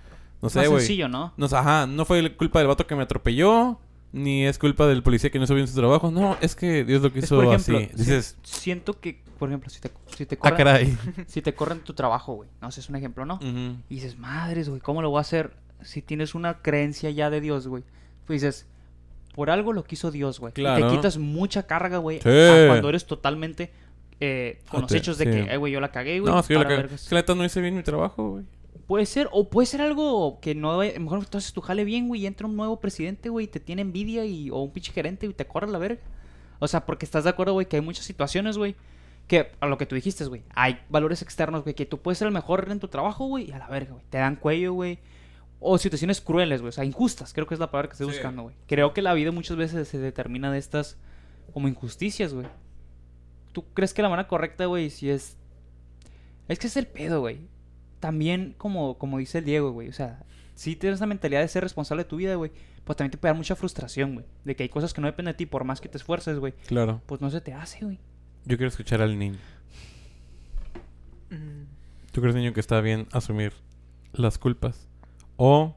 no 0.42 0.48
sé, 0.50 0.58
Más 0.60 0.68
sencillo, 0.68 1.08
¿no? 1.08 1.32
No, 1.36 1.46
ajá, 1.46 1.86
no 1.86 2.04
fue 2.04 2.34
culpa 2.36 2.58
del 2.60 2.68
vato 2.68 2.86
que 2.86 2.94
me 2.94 3.02
atropelló, 3.02 3.80
ni 4.12 4.46
es 4.46 4.58
culpa 4.58 4.86
del 4.86 5.02
policía 5.02 5.30
que 5.30 5.38
no 5.38 5.44
hizo 5.44 5.54
bien 5.54 5.66
su 5.68 5.74
trabajo. 5.74 6.10
No, 6.10 6.36
es 6.40 6.54
que 6.54 6.84
Dios 6.84 7.02
lo 7.02 7.08
Es, 7.08 7.14
quiso 7.14 7.42
ejemplo, 7.42 7.78
así. 7.78 7.90
Dices, 7.94 8.38
siento 8.42 8.98
que 9.00 9.22
por 9.38 9.48
ejemplo, 9.50 9.70
si 9.70 9.80
te, 9.80 9.90
si 10.16 10.26
te 10.26 10.34
Ah, 10.36 10.38
corren, 10.50 10.56
caray. 10.56 10.98
si 11.28 11.42
te 11.42 11.54
corren 11.54 11.80
tu 11.80 11.92
trabajo, 11.94 12.34
güey. 12.34 12.48
No 12.60 12.70
sé, 12.72 12.80
es 12.80 12.88
un 12.88 12.96
ejemplo, 12.96 13.24
¿no? 13.24 13.34
Ujú. 13.36 13.76
Y 13.88 13.94
dices, 13.96 14.18
madres, 14.18 14.68
güey, 14.68 14.80
¿cómo 14.80 15.00
lo 15.02 15.10
voy 15.10 15.18
a 15.18 15.20
hacer 15.20 15.52
si 15.82 16.02
tienes 16.02 16.34
una 16.34 16.60
creencia 16.60 17.10
ya 17.10 17.30
de 17.30 17.40
Dios, 17.40 17.68
güey? 17.68 17.84
Pues 18.26 18.40
dices, 18.42 18.66
por 19.36 19.50
algo 19.50 19.72
lo 19.72 19.84
quiso 19.84 20.10
Dios, 20.10 20.40
güey. 20.40 20.50
Y 20.56 20.60
Claro. 20.60 20.88
te 20.88 20.96
quitas 20.96 21.18
mucha 21.18 21.68
carga, 21.68 21.98
güey, 21.98 22.18
Sí. 22.18 22.28
cuando 22.66 22.88
eres 22.88 23.06
totalmente 23.06 23.70
eh, 24.20 24.60
con 24.68 24.80
Ah, 24.80 24.82
los 24.82 24.92
hechos 24.92 25.16
de 25.18 25.26
sí. 25.26 25.30
que, 25.48 25.56
güey, 25.58 25.72
yo 25.72 25.80
la 25.80 25.92
cagué, 25.92 26.18
güey. 26.18 26.32
No, 26.32 26.40
es 26.40 26.46
que 26.48 26.54
yo 26.54 26.58
la 26.58 26.64
cagué. 26.64 26.76
vergas". 26.78 27.02
Es 27.04 27.08
que 27.08 27.14
la 27.14 27.20
neta 27.20 27.36
no 27.36 27.44
hice 27.44 27.60
bien 27.60 27.76
mi 27.76 27.84
trabajo, 27.84 28.30
güey. 28.30 28.44
Puede 28.88 29.04
ser, 29.04 29.28
o 29.32 29.50
puede 29.50 29.66
ser 29.66 29.82
algo 29.82 30.40
que 30.40 30.54
no, 30.54 30.78
mejor 30.78 31.26
tú 31.26 31.36
haces 31.36 31.52
tu 31.52 31.60
jale 31.60 31.84
bien, 31.84 32.08
güey, 32.08 32.22
y 32.22 32.26
entra 32.26 32.46
un 32.46 32.56
nuevo 32.56 32.80
presidente, 32.80 33.28
güey, 33.28 33.44
y 33.44 33.48
te 33.48 33.60
tiene 33.60 33.82
envidia, 33.82 34.24
y, 34.24 34.48
o 34.48 34.56
un 34.62 34.70
pinche 34.70 34.92
gerente, 34.92 35.26
y 35.26 35.34
te 35.34 35.46
corre 35.46 35.66
a 35.66 35.70
la 35.70 35.78
verga. 35.78 36.00
O 36.58 36.66
sea, 36.66 36.86
porque 36.86 37.04
estás 37.04 37.24
de 37.24 37.30
acuerdo, 37.30 37.52
güey, 37.52 37.66
que 37.66 37.76
hay 37.76 37.82
muchas 37.82 38.06
situaciones, 38.06 38.56
güey, 38.56 38.76
que 39.26 39.52
a 39.60 39.66
lo 39.66 39.76
que 39.76 39.84
tú 39.84 39.94
dijiste, 39.94 40.24
güey, 40.24 40.42
hay 40.54 40.80
valores 40.88 41.20
externos, 41.20 41.64
güey, 41.64 41.74
que 41.74 41.84
tú 41.84 41.98
puedes 42.00 42.16
ser 42.16 42.28
el 42.28 42.32
mejor 42.32 42.66
en 42.70 42.80
tu 42.80 42.88
trabajo, 42.88 43.26
güey, 43.26 43.50
y 43.50 43.52
a 43.52 43.58
la 43.58 43.68
verga, 43.68 43.92
güey, 43.92 44.04
te 44.08 44.16
dan 44.16 44.36
cuello, 44.36 44.72
güey. 44.72 44.98
O 45.60 45.76
situaciones 45.76 46.22
crueles, 46.22 46.62
güey, 46.62 46.70
o 46.70 46.72
sea, 46.72 46.86
injustas, 46.86 47.34
creo 47.34 47.46
que 47.46 47.52
es 47.52 47.60
la 47.60 47.70
palabra 47.70 47.90
que 47.90 47.92
estoy 47.92 48.06
Sí. 48.06 48.12
buscando, 48.14 48.44
güey. 48.44 48.54
Creo 48.66 48.94
que 48.94 49.02
la 49.02 49.12
vida 49.12 49.32
muchas 49.32 49.58
veces 49.58 49.86
se 49.86 49.98
determina 49.98 50.50
de 50.50 50.58
estas 50.58 50.96
como 51.52 51.68
injusticias, 51.68 52.32
güey. 52.32 52.46
¿Tú 53.52 53.66
crees 53.74 53.92
que 53.92 54.00
la 54.00 54.08
manera 54.08 54.28
correcta, 54.28 54.64
güey, 54.64 54.88
si 54.88 55.10
es... 55.10 55.36
Es 56.48 56.58
que 56.58 56.68
es 56.68 56.76
el 56.78 56.86
pedo, 56.86 57.20
güey 57.20 57.40
también, 58.00 58.54
como, 58.58 58.98
como 58.98 59.18
dice 59.18 59.38
el 59.38 59.44
Diego, 59.44 59.70
güey, 59.72 59.88
o 59.88 59.92
sea, 59.92 60.24
si 60.54 60.76
tienes 60.76 61.00
la 61.00 61.06
mentalidad 61.06 61.40
de 61.40 61.48
ser 61.48 61.62
responsable 61.62 62.04
de 62.04 62.08
tu 62.08 62.16
vida, 62.16 62.34
güey, 62.34 62.50
pues 62.84 62.96
también 62.96 63.10
te 63.12 63.18
puede 63.18 63.30
dar 63.30 63.36
mucha 63.36 63.54
frustración, 63.56 64.14
güey. 64.14 64.26
De 64.44 64.56
que 64.56 64.64
hay 64.64 64.68
cosas 64.68 64.92
que 64.94 65.00
no 65.00 65.06
dependen 65.06 65.32
de 65.32 65.36
ti, 65.36 65.46
por 65.46 65.64
más 65.64 65.80
que 65.80 65.88
te 65.88 65.98
esfuerces, 65.98 66.38
güey, 66.38 66.52
Claro. 66.66 67.00
pues 67.06 67.20
no 67.20 67.30
se 67.30 67.40
te 67.40 67.52
hace, 67.52 67.84
güey. 67.84 67.98
Yo 68.44 68.56
quiero 68.56 68.68
escuchar 68.68 69.02
al 69.02 69.18
niño. 69.18 69.38
Mm, 71.30 71.64
¿Tú 72.12 72.20
crees, 72.20 72.34
niño, 72.34 72.52
que 72.52 72.60
está 72.60 72.80
bien 72.80 73.06
asumir 73.12 73.52
las 74.12 74.38
culpas? 74.38 74.88
¿O 75.36 75.76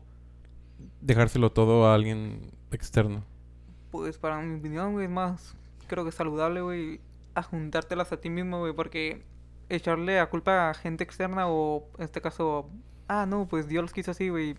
dejárselo 1.02 1.52
todo 1.52 1.88
a 1.88 1.96
alguien 1.96 2.52
externo? 2.72 3.24
Pues 3.92 4.18
para 4.18 4.40
mi 4.42 4.58
opinión, 4.58 4.94
güey, 4.94 5.06
es 5.06 5.12
más, 5.12 5.56
creo 5.88 6.04
que 6.04 6.10
es 6.10 6.16
saludable, 6.16 6.62
güey, 6.62 7.02
a 7.36 7.44
juntártelas 7.44 8.12
a 8.14 8.18
ti 8.18 8.30
mismo, 8.30 8.60
güey, 8.60 8.74
porque 8.74 9.24
echarle 9.76 10.20
a 10.20 10.30
culpa 10.30 10.70
a 10.70 10.74
gente 10.74 11.04
externa 11.04 11.48
o 11.48 11.88
en 11.98 12.04
este 12.06 12.22
caso, 12.22 12.70
ah, 13.08 13.26
no, 13.28 13.46
pues 13.48 13.68
Dios 13.68 13.82
los 13.84 13.94
quiso 13.94 14.12
así, 14.12 14.30
güey. 14.30 14.56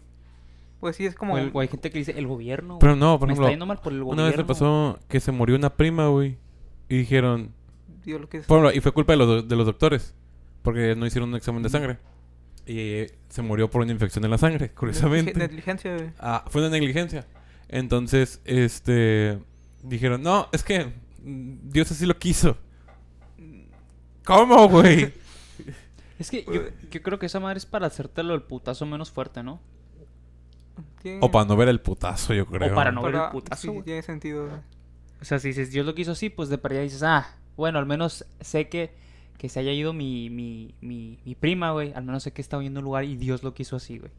Pues 0.80 0.96
sí, 0.96 1.06
es 1.06 1.14
como... 1.14 1.34
O, 1.34 1.38
el- 1.38 1.50
o 1.52 1.60
hay 1.60 1.68
gente 1.68 1.90
que 1.90 1.98
dice, 1.98 2.12
el 2.18 2.26
gobierno, 2.26 2.78
Pero 2.80 2.96
no, 2.96 3.18
por 3.18 3.28
me 3.28 3.32
ejemplo, 3.34 3.46
está 3.46 3.52
yendo 3.52 3.66
mal 3.66 3.78
por 3.80 3.92
el 3.92 4.00
gobierno. 4.02 4.22
una 4.22 4.28
vez 4.30 4.36
le 4.36 4.44
pasó 4.44 4.98
que 5.08 5.20
se 5.20 5.30
murió 5.30 5.54
una 5.56 5.70
prima, 5.76 6.08
güey. 6.08 6.38
Y 6.88 6.96
dijeron... 6.98 7.52
Dios 8.04 8.20
lo 8.20 8.28
quiso 8.28 8.46
por 8.48 8.58
ejemplo, 8.58 8.76
y 8.76 8.80
fue 8.80 8.90
culpa 8.92 9.12
de 9.12 9.16
los, 9.18 9.26
do- 9.28 9.42
de 9.42 9.56
los 9.56 9.64
doctores. 9.66 10.14
Porque 10.62 10.96
no 10.96 11.06
hicieron 11.06 11.28
un 11.30 11.36
examen 11.36 11.62
de 11.62 11.68
sangre. 11.68 11.98
Y 12.66 12.78
eh, 12.78 13.18
se 13.28 13.42
murió 13.42 13.70
por 13.70 13.82
una 13.82 13.92
infección 13.92 14.24
en 14.24 14.30
la 14.32 14.38
sangre, 14.38 14.70
curiosamente. 14.72 15.32
Negligencia, 15.34 15.94
güey. 15.96 16.10
Ah, 16.18 16.44
fue 16.48 16.60
una 16.62 16.70
negligencia. 16.70 17.26
Entonces, 17.68 18.40
este... 18.44 19.38
Dijeron, 19.84 20.22
no, 20.22 20.48
es 20.52 20.62
que 20.64 20.86
mm, 21.22 21.70
Dios 21.70 21.90
así 21.92 22.06
lo 22.06 22.18
quiso. 22.18 22.56
¿Cómo, 24.24 24.68
güey? 24.68 25.12
Es 26.18 26.30
que 26.30 26.44
yo, 26.44 26.62
yo 26.90 27.02
creo 27.02 27.18
que 27.18 27.26
esa 27.26 27.40
madre 27.40 27.58
es 27.58 27.66
para 27.66 27.86
hacértelo 27.88 28.34
el 28.34 28.42
putazo 28.42 28.86
menos 28.86 29.10
fuerte, 29.10 29.42
¿no? 29.42 29.60
Tiene- 31.02 31.18
o 31.20 31.30
para 31.30 31.44
no 31.46 31.56
ver 31.56 31.68
el 31.68 31.80
putazo, 31.80 32.32
yo 32.32 32.46
creo. 32.46 32.74
para 32.74 32.92
no 32.92 33.02
ver 33.02 33.14
el 33.16 33.30
putazo, 33.30 33.72
sí, 33.72 33.82
tiene 33.84 34.02
sentido, 34.02 34.46
güey. 34.48 34.60
O 35.20 35.24
sea, 35.24 35.38
si 35.38 35.48
dices, 35.48 35.70
Dios 35.72 35.84
lo 35.86 35.94
quiso 35.94 36.12
así, 36.12 36.30
pues 36.30 36.48
de 36.48 36.58
para 36.58 36.74
allá 36.74 36.82
dices, 36.84 37.02
ah, 37.02 37.36
bueno, 37.56 37.78
al 37.78 37.86
menos 37.86 38.24
sé 38.40 38.68
que, 38.68 38.92
que 39.38 39.48
se 39.48 39.60
haya 39.60 39.72
ido 39.72 39.92
mi, 39.92 40.30
mi, 40.30 40.74
mi, 40.80 41.18
mi 41.24 41.34
prima, 41.34 41.72
güey. 41.72 41.92
Al 41.92 42.04
menos 42.04 42.22
sé 42.22 42.32
que 42.32 42.40
está 42.42 42.60
yendo 42.60 42.78
a 42.78 42.82
un 42.82 42.84
lugar 42.84 43.04
y 43.04 43.16
Dios 43.16 43.42
lo 43.42 43.52
quiso 43.54 43.76
así, 43.76 43.98
güey. 43.98 44.10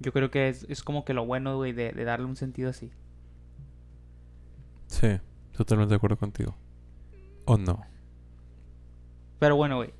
Yo 0.00 0.12
creo 0.12 0.30
que 0.30 0.48
es, 0.48 0.66
es 0.68 0.82
como 0.82 1.04
que 1.04 1.14
lo 1.14 1.24
bueno, 1.26 1.56
güey, 1.56 1.72
de, 1.72 1.92
de 1.92 2.04
darle 2.04 2.26
un 2.26 2.36
sentido 2.36 2.70
así. 2.70 2.90
Sí, 4.88 5.18
totalmente 5.56 5.90
de 5.90 5.96
acuerdo 5.96 6.16
contigo. 6.16 6.54
¿O 7.44 7.56
no? 7.58 7.84
Pero 9.42 9.56
bueno, 9.56 9.74
güey. 9.74 9.90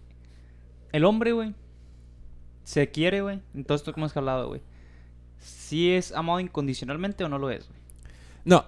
El 0.92 1.04
hombre, 1.04 1.32
güey, 1.32 1.52
se 2.62 2.88
quiere, 2.92 3.22
güey. 3.22 3.40
En 3.54 3.64
todo 3.64 3.74
esto 3.74 3.92
que 3.92 3.98
hemos 3.98 4.16
hablado, 4.16 4.46
güey. 4.46 4.60
Si 5.40 5.90
es 5.92 6.12
amado 6.12 6.38
incondicionalmente 6.38 7.24
o 7.24 7.28
no 7.28 7.38
lo 7.38 7.50
es, 7.50 7.66
güey. 7.68 7.80
No, 8.44 8.66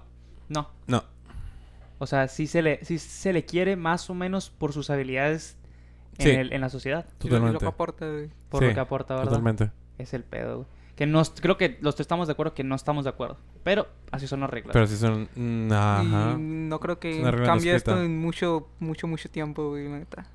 No. 0.48 0.68
no. 0.88 1.05
O 2.01 2.06
sea, 2.09 2.26
si 2.26 2.48
se 2.48 2.60
le, 2.60 2.84
si 2.84 2.98
se 2.98 3.32
le 3.32 3.44
quiere 3.44 3.76
más 3.76 4.10
o 4.10 4.14
menos 4.14 4.51
por 4.51 4.72
sus 4.72 4.90
habilidades 4.90 5.56
en, 6.18 6.24
Sí. 6.26 6.30
el- 6.32 6.52
en 6.52 6.60
la 6.60 6.68
sociedad. 6.70 7.05
Lo- 7.05 7.10
y 7.10 7.14
lo 7.30 7.36
Totalmente. 7.36 7.59
que 7.60 7.66
aporta, 7.66 8.10
güey. 8.10 8.30
Por 8.48 8.62
Sí, 8.62 8.68
lo 8.68 8.74
que 8.74 8.80
aporta, 8.80 9.14
¿verdad? 9.14 9.28
Totalmente. 9.30 9.70
Es 9.98 10.12
el 10.12 10.24
pedo, 10.24 10.56
güey. 10.56 10.68
Que 10.96 11.06
no, 11.06 11.22
creo 11.40 11.56
que 11.56 11.78
los 11.82 11.94
tres 11.94 12.05
estamos 12.05 12.26
de 12.26 12.32
acuerdo 12.32 12.52
que 12.52 12.64
no 12.64 12.74
estamos 12.74 13.05
de 13.05 13.10
acuerdo. 13.10 13.36
Pero 13.62 13.86
así 14.10 14.26
son 14.26 14.40
las 14.40 14.51
reglas. 14.51 14.72
Pero 14.72 14.88
si 14.88 14.96
son... 14.96 15.28
mm, 15.36 15.72
Ajá. 15.72 16.32
Y 16.32 16.40
no 16.42 16.80
creo 16.80 16.98
que 16.98 17.22
cambie 17.44 17.76
esto 17.76 18.01
en 18.02 18.18
mucho, 18.20 18.68
mucho, 18.80 19.06
mucho 19.06 19.28
tiempo, 19.30 19.70
güey, 19.70 19.88
la 19.88 19.98
neta. 20.01 20.26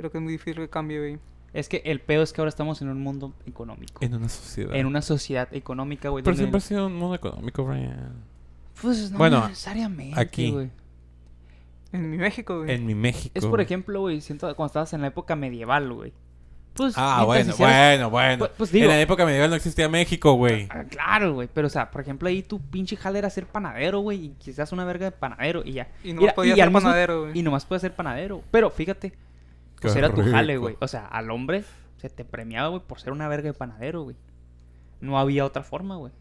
Creo 0.00 0.10
que 0.10 0.18
es 0.18 0.22
muy 0.24 0.32
difícil 0.32 0.54
que 0.56 0.68
cambie, 0.68 0.98
güey. 0.98 1.18
Es 1.52 1.68
que 1.68 1.82
el 1.84 2.00
pedo 2.00 2.22
es 2.22 2.32
que 2.32 2.40
ahora 2.40 2.48
estamos 2.48 2.80
en 2.80 2.88
un 2.88 3.00
mundo 3.02 3.34
económico. 3.46 4.02
En 4.04 4.14
una 4.14 4.28
sociedad. 4.28 4.74
En 4.74 4.86
una 4.86 5.02
sociedad 5.02 5.48
económica, 5.52 6.08
güey. 6.08 6.24
Pero 6.24 6.36
siempre 6.36 6.58
ha 6.58 6.60
sido 6.60 6.86
un 6.86 6.94
mundo 6.96 7.14
económico, 7.16 7.64
Brian. 7.64 8.14
Pues 8.80 9.10
no 9.10 9.18
Bueno, 9.18 9.46
necesariamente, 9.48 10.18
aquí. 10.18 10.50
güey. 10.52 10.70
En 11.92 12.08
mi 12.10 12.16
México, 12.18 12.58
güey. 12.58 12.70
En 12.70 12.86
mi 12.86 12.94
México. 12.94 13.32
Es 13.36 13.44
por 13.46 13.60
ejemplo, 13.60 14.00
güey, 14.00 14.20
siento 14.20 14.46
cuando 14.54 14.68
estabas 14.68 14.92
en 14.92 15.00
la 15.00 15.08
época 15.08 15.34
medieval, 15.36 15.92
güey. 15.92 16.12
Pues, 16.72 16.94
Ah, 16.96 17.24
bueno, 17.26 17.50
hicieras- 17.50 17.58
bueno, 17.98 18.10
bueno. 18.10 18.38
Pues- 18.38 18.50
pues 18.56 18.72
digo- 18.72 18.84
en 18.84 18.90
la 18.90 19.00
época 19.00 19.26
medieval 19.26 19.50
no 19.50 19.56
existía 19.56 19.88
México, 19.88 20.34
güey. 20.34 20.68
Ah, 20.70 20.84
claro, 20.84 21.34
güey. 21.34 21.48
Pero, 21.52 21.66
o 21.66 21.70
sea, 21.70 21.90
por 21.90 22.00
ejemplo, 22.00 22.28
ahí 22.28 22.42
tu 22.44 22.60
pinche 22.60 22.96
jale 22.96 23.18
era 23.18 23.28
ser 23.28 23.44
panadero, 23.46 23.98
güey. 24.00 24.26
Y 24.26 24.28
quizás 24.38 24.70
una 24.70 24.84
verga 24.84 25.06
de 25.06 25.10
panadero 25.10 25.62
y 25.64 25.72
ya. 25.72 25.88
Y 26.04 26.12
no 26.12 26.22
podía 26.32 26.54
ser 26.54 26.70
panadero, 26.72 27.22
güey. 27.22 27.38
Y 27.38 27.42
nomás 27.42 27.66
puede 27.66 27.80
ser 27.80 27.92
panadero. 27.94 28.42
Pero 28.52 28.70
fíjate, 28.70 29.12
pues 29.80 29.96
era 29.96 30.12
tu 30.14 30.22
jale, 30.30 30.56
güey. 30.56 30.76
O 30.80 30.88
sea, 30.88 31.06
al 31.06 31.30
hombre 31.30 31.64
se 31.98 32.08
te 32.10 32.24
premiaba, 32.24 32.68
güey, 32.68 32.82
por 32.86 33.00
ser 33.00 33.12
una 33.12 33.28
verga 33.28 33.48
de 33.48 33.54
panadero, 33.54 34.02
güey. 34.02 34.16
No 35.00 35.18
había 35.18 35.44
otra 35.44 35.62
forma, 35.62 35.96
güey. 35.96 36.12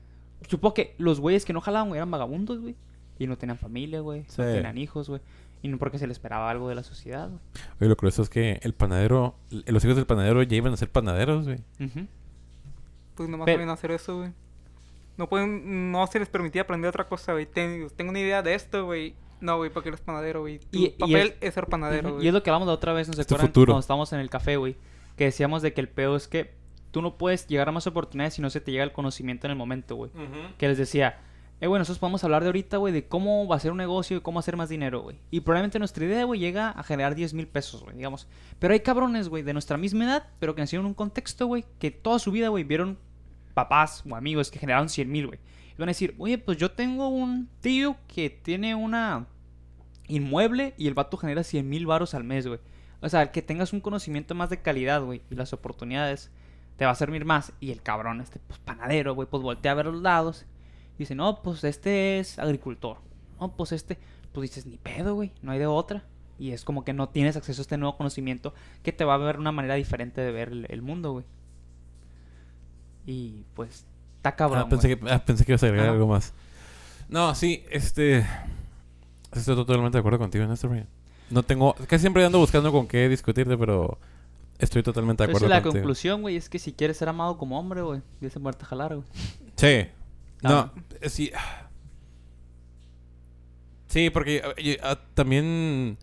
Supongo 0.48 0.74
que 0.74 0.96
los 0.98 1.20
güeyes 1.20 1.44
que 1.46 1.54
no 1.54 1.62
jalaban, 1.62 1.90
güey, 1.90 1.98
eran 2.00 2.12
vagabundos, 2.12 2.60
güey. 2.62 2.76
Y 3.18 3.28
no 3.28 3.38
tenían 3.38 3.58
familia, 3.58 4.00
güey. 4.00 4.24
Sí. 4.28 4.42
No 4.42 4.48
tenían 4.48 4.78
hijos, 4.78 5.10
güey. 5.10 5.22
Y 5.62 5.68
no 5.68 5.78
porque 5.78 6.00
se 6.00 6.08
les 6.08 6.16
esperaba 6.16 6.50
algo 6.50 6.70
de 6.70 6.76
la 6.76 6.84
sociedad, 6.84 7.28
güey. 7.28 7.40
Oye, 7.82 7.90
lo 7.90 7.98
curioso 7.98 8.22
es 8.22 8.30
que 8.30 8.60
el 8.64 8.74
panadero, 8.74 9.36
los 9.68 9.84
hijos 9.84 9.98
del 9.98 10.06
panadero 10.06 10.42
ya 10.44 10.56
iban 10.56 10.72
a 10.72 10.78
ser 10.78 10.90
panaderos, 10.90 11.46
güey. 11.46 11.60
Pues 13.16 13.28
nomás 13.30 13.46
Pero- 13.46 13.58
pueden 13.58 13.70
hacer 13.70 13.92
eso, 13.92 14.18
güey. 14.18 14.32
No 15.18 15.28
pueden, 15.28 15.92
no 15.92 16.08
se 16.08 16.20
les 16.20 16.30
permitía 16.30 16.62
aprender 16.62 16.88
otra 16.88 17.08
cosa, 17.10 17.34
güey. 17.34 17.46
Ten- 17.46 17.90
tengo 17.98 18.12
una 18.12 18.20
idea 18.22 18.42
de 18.42 18.54
esto, 18.56 18.86
güey. 18.86 19.14
No, 19.42 19.58
güey, 19.58 19.70
porque 19.72 19.90
eres 19.90 20.02
panadero, 20.02 20.42
güey. 20.42 20.60
Tu 20.60 20.78
Y- 20.80 20.86
y 20.86 20.90
papel 20.90 21.16
es- 21.28 21.36
es, 21.42 21.54
ser 21.54 21.68
panadero, 21.68 22.14
güey. 22.14 22.26
Y 22.26 22.28
es 22.28 22.34
lo 22.34 22.44
que 22.44 22.50
hablamos 22.50 22.68
la 22.68 22.74
otra 22.74 22.94
vez, 22.94 23.08
¿no 23.08 23.14
se 23.14 23.22
acuerdan? 23.22 23.48
futuro. 23.48 23.74
Cuando 23.74 23.80
estábamos 23.82 24.12
en 24.14 24.20
el 24.20 24.30
café, 24.30 24.58
güey. 24.58 24.76
Que 25.16 25.26
decíamos 25.26 25.62
de 25.62 25.74
que 25.74 25.82
el 25.82 25.90
peor 25.90 26.18
es 26.18 26.28
que 26.28 26.52
tú 26.92 27.02
no 27.02 27.18
puedes 27.18 27.48
llegar 27.48 27.70
a 27.70 27.72
más 27.72 27.88
oportunidades 27.88 28.34
si 28.34 28.42
no 28.42 28.50
se 28.50 28.62
te 28.62 28.72
llega 28.72 28.84
el 28.84 28.92
conocimiento 28.92 29.48
en 29.48 29.52
el 29.52 29.58
momento, 29.58 29.96
güey. 29.96 30.12
Que 30.58 30.68
les 30.68 30.78
decía, 30.78 31.20
eh, 31.62 31.68
bueno, 31.68 31.80
nosotros 31.82 32.00
podemos 32.00 32.24
hablar 32.24 32.42
de 32.42 32.48
ahorita, 32.48 32.78
güey, 32.78 32.94
de 32.94 33.08
cómo 33.08 33.48
va 33.48 33.58
a 33.58 33.60
ser 33.60 33.72
un 33.72 33.78
negocio 33.78 34.18
y 34.18 34.22
cómo 34.22 34.40
hacer 34.40 34.56
más 34.58 34.70
dinero, 34.70 35.02
güey. 35.02 35.18
Y 35.30 35.42
probablemente 35.42 35.78
nuestra 35.80 36.06
idea, 36.06 36.24
güey, 36.24 36.40
llega 36.40 36.70
a 36.72 36.84
generar 36.84 37.16
10 37.16 37.34
mil 37.34 37.48
pesos, 37.48 37.84
güey, 37.84 37.96
digamos. 37.98 38.28
Pero 38.60 38.74
hay 38.74 38.80
cabrones, 38.80 39.28
güey, 39.30 39.44
de 39.44 39.54
nuestra 39.54 39.78
misma 39.78 40.06
edad, 40.06 40.28
pero 40.40 40.56
que 40.56 40.62
nacieron 40.62 40.86
en 40.86 40.90
un 40.90 40.94
contexto, 40.96 41.48
güey, 41.48 41.66
que 41.80 41.92
toda 41.92 42.18
su 42.20 42.32
vida, 42.32 42.48
güey, 42.50 42.64
vieron 42.64 42.98
papás 43.54 44.04
o 44.10 44.16
amigos 44.16 44.50
que 44.52 44.60
generaron 44.60 44.90
100 44.90 45.12
mil, 45.12 45.28
güey. 45.28 45.40
Y 45.80 45.82
van 45.82 45.88
a 45.88 45.92
decir, 45.92 46.14
oye, 46.18 46.38
pues 46.38 46.58
yo 46.58 46.72
tengo 46.72 47.08
un 47.08 47.48
tío 47.62 47.96
que 48.14 48.30
tiene 48.30 48.76
una 48.76 49.28
inmueble 50.10 50.74
y 50.78 50.88
el 50.88 50.94
vato 50.94 51.16
genera 51.16 51.42
100 51.42 51.70
mil 51.70 51.86
varos 51.86 52.14
al 52.14 52.26
mes, 52.26 52.46
güey. 52.46 52.60
O 53.00 53.08
sea, 53.08 53.32
que 53.32 53.42
tengas 53.42 53.72
un 53.72 53.80
conocimiento 53.80 54.36
más 54.36 54.50
de 54.50 54.62
calidad, 54.62 55.02
güey, 55.02 55.22
y 55.32 55.36
las 55.36 55.54
oportunidades 55.54 56.32
te 56.76 56.84
va 56.84 56.92
a 56.92 56.96
servir 56.96 57.24
más. 57.24 57.54
Y 57.62 57.72
el 57.72 57.82
cabrón, 57.82 58.20
este, 58.20 58.40
pues 58.40 58.60
panadero, 58.60 59.16
güey, 59.16 59.26
pues 59.30 59.42
voltea 59.42 59.72
a 59.72 59.76
ver 59.76 59.86
los 59.86 60.02
lados. 60.02 60.46
Dice, 60.98 61.16
no, 61.16 61.42
pues 61.42 61.64
este 61.64 62.20
es 62.20 62.40
agricultor. 62.40 62.98
No, 63.40 63.56
pues 63.56 63.72
este, 63.72 63.98
pues 64.34 64.50
dices, 64.50 64.66
ni 64.66 64.76
pedo, 64.76 65.16
güey, 65.16 65.32
no 65.42 65.54
hay 65.54 65.60
de 65.60 65.68
otra. 65.68 66.04
Y 66.38 66.52
es 66.52 66.66
como 66.66 66.84
que 66.84 66.92
no 66.92 67.08
tienes 67.08 67.38
acceso 67.38 67.62
a 67.62 67.64
este 67.64 67.78
nuevo 67.78 67.96
conocimiento 67.96 68.54
que 68.84 68.92
te 68.92 69.06
va 69.06 69.14
a 69.14 69.18
ver 69.18 69.40
una 69.40 69.54
manera 69.54 69.76
diferente 69.76 70.20
de 70.20 70.34
ver 70.34 70.50
el, 70.50 70.66
el 70.68 70.82
mundo, 70.82 71.14
güey. 71.14 71.26
Y 73.06 73.46
pues, 73.54 73.86
está 74.20 74.36
cabrón. 74.36 74.60
Ah, 74.66 74.70
pensé, 74.70 74.96
que, 74.98 75.10
ah, 75.10 75.24
pensé 75.26 75.46
que 75.46 75.54
ibas 75.54 75.64
a 75.64 75.66
agregar 75.68 75.88
Ajá. 75.88 75.94
algo 75.96 76.08
más. 76.08 76.34
No, 77.10 77.34
sí, 77.36 77.64
este... 77.72 78.26
Estoy 79.34 79.56
totalmente 79.56 79.98
de 79.98 80.00
acuerdo 80.00 80.20
contigo 80.20 80.44
en 80.44 80.52
esto, 80.52 80.68
Brian. 80.70 80.88
No 81.30 81.44
tengo... 81.44 81.74
Casi 81.88 82.02
siempre 82.02 82.24
ando 82.26 82.40
buscando 82.40 82.72
con 82.72 82.88
qué 82.88 83.08
discutirte, 83.10 83.58
pero... 83.58 83.98
Estoy 84.60 84.84
totalmente 84.84 85.24
de 85.24 85.28
Entonces, 85.28 85.46
acuerdo 85.46 85.56
la 85.56 85.62
contigo. 85.64 85.82
conclusión, 85.82 86.22
güey, 86.22 86.36
es 86.36 86.50
que 86.50 86.60
si 86.60 86.74
quieres 86.74 86.98
ser 86.98 87.08
amado 87.10 87.38
como 87.38 87.58
hombre, 87.58 87.82
güey, 87.82 88.02
tienes 88.20 88.34
que 88.34 88.40
muerte 88.40 88.66
a 88.66 88.68
jalar, 88.68 88.94
güey. 88.96 89.08
Sí. 89.56 89.88
No, 90.42 90.50
Ah. 90.50 90.74
eh, 91.02 91.10
sí. 91.10 91.32
Sí, 93.88 94.10
porque 94.10 94.44
eh, 94.58 94.64
yo, 94.64 94.74
ah, 94.84 95.00
también 95.14 95.98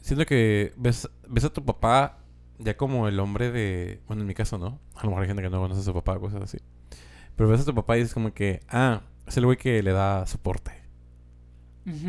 siento 0.00 0.26
que 0.26 0.72
ves, 0.76 1.08
ves 1.28 1.44
a 1.44 1.52
tu 1.52 1.64
papá 1.64 2.18
ya 2.58 2.76
como 2.76 3.08
el 3.08 3.18
hombre 3.20 3.50
de... 3.50 4.00
Bueno, 4.06 4.22
en 4.22 4.28
mi 4.28 4.34
caso, 4.34 4.58
¿no? 4.58 4.78
A 4.94 5.02
lo 5.04 5.10
mejor 5.10 5.22
hay 5.22 5.28
gente 5.28 5.42
que 5.42 5.50
no 5.50 5.60
conoce 5.60 5.80
a 5.80 5.84
su 5.84 5.94
papá, 5.94 6.18
cosas 6.18 6.42
así. 6.42 6.58
Pero 7.36 7.48
ves 7.48 7.60
a 7.60 7.64
tu 7.64 7.74
papá 7.74 7.96
y 7.96 8.00
dices 8.00 8.14
como 8.14 8.32
que, 8.32 8.60
ah, 8.68 9.02
es 9.26 9.36
el 9.36 9.44
güey 9.44 9.56
que 9.56 9.82
le 9.82 9.92
da 9.92 10.26
soporte. 10.26 10.72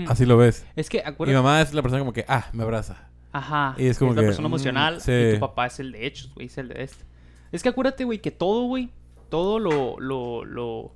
Así 0.08 0.26
lo 0.26 0.38
ves. 0.38 0.66
Es 0.76 0.90
que 0.90 1.00
Mi 1.00 1.10
acuérdate. 1.10 1.36
mamá 1.38 1.62
es 1.62 1.74
la 1.74 1.82
persona 1.82 2.00
como 2.00 2.14
que, 2.14 2.26
ah, 2.28 2.48
me 2.54 2.64
abraza. 2.64 3.10
Ajá. 3.34 3.76
Y 3.78 3.88
es 3.88 4.00
como 4.00 4.14
la 4.14 4.22
que, 4.22 4.28
persona 4.28 4.48
mm, 4.48 4.52
emocional 4.52 5.02
sí. 5.02 5.12
y 5.12 5.34
tu 5.34 5.40
papá 5.42 5.66
es 5.66 5.80
el 5.82 5.92
de 5.92 6.06
hechos, 6.06 6.34
güey, 6.34 6.48
es 6.48 6.58
el 6.58 6.70
de 6.70 6.84
este. 6.84 7.04
Es 7.52 7.62
que 7.62 7.70
acuérdate, 7.70 8.06
güey, 8.06 8.20
que 8.20 8.32
todo, 8.32 8.64
güey, 8.68 8.90
todo 9.30 9.60
lo, 9.60 10.00
lo, 10.00 10.46
lo, 10.46 10.94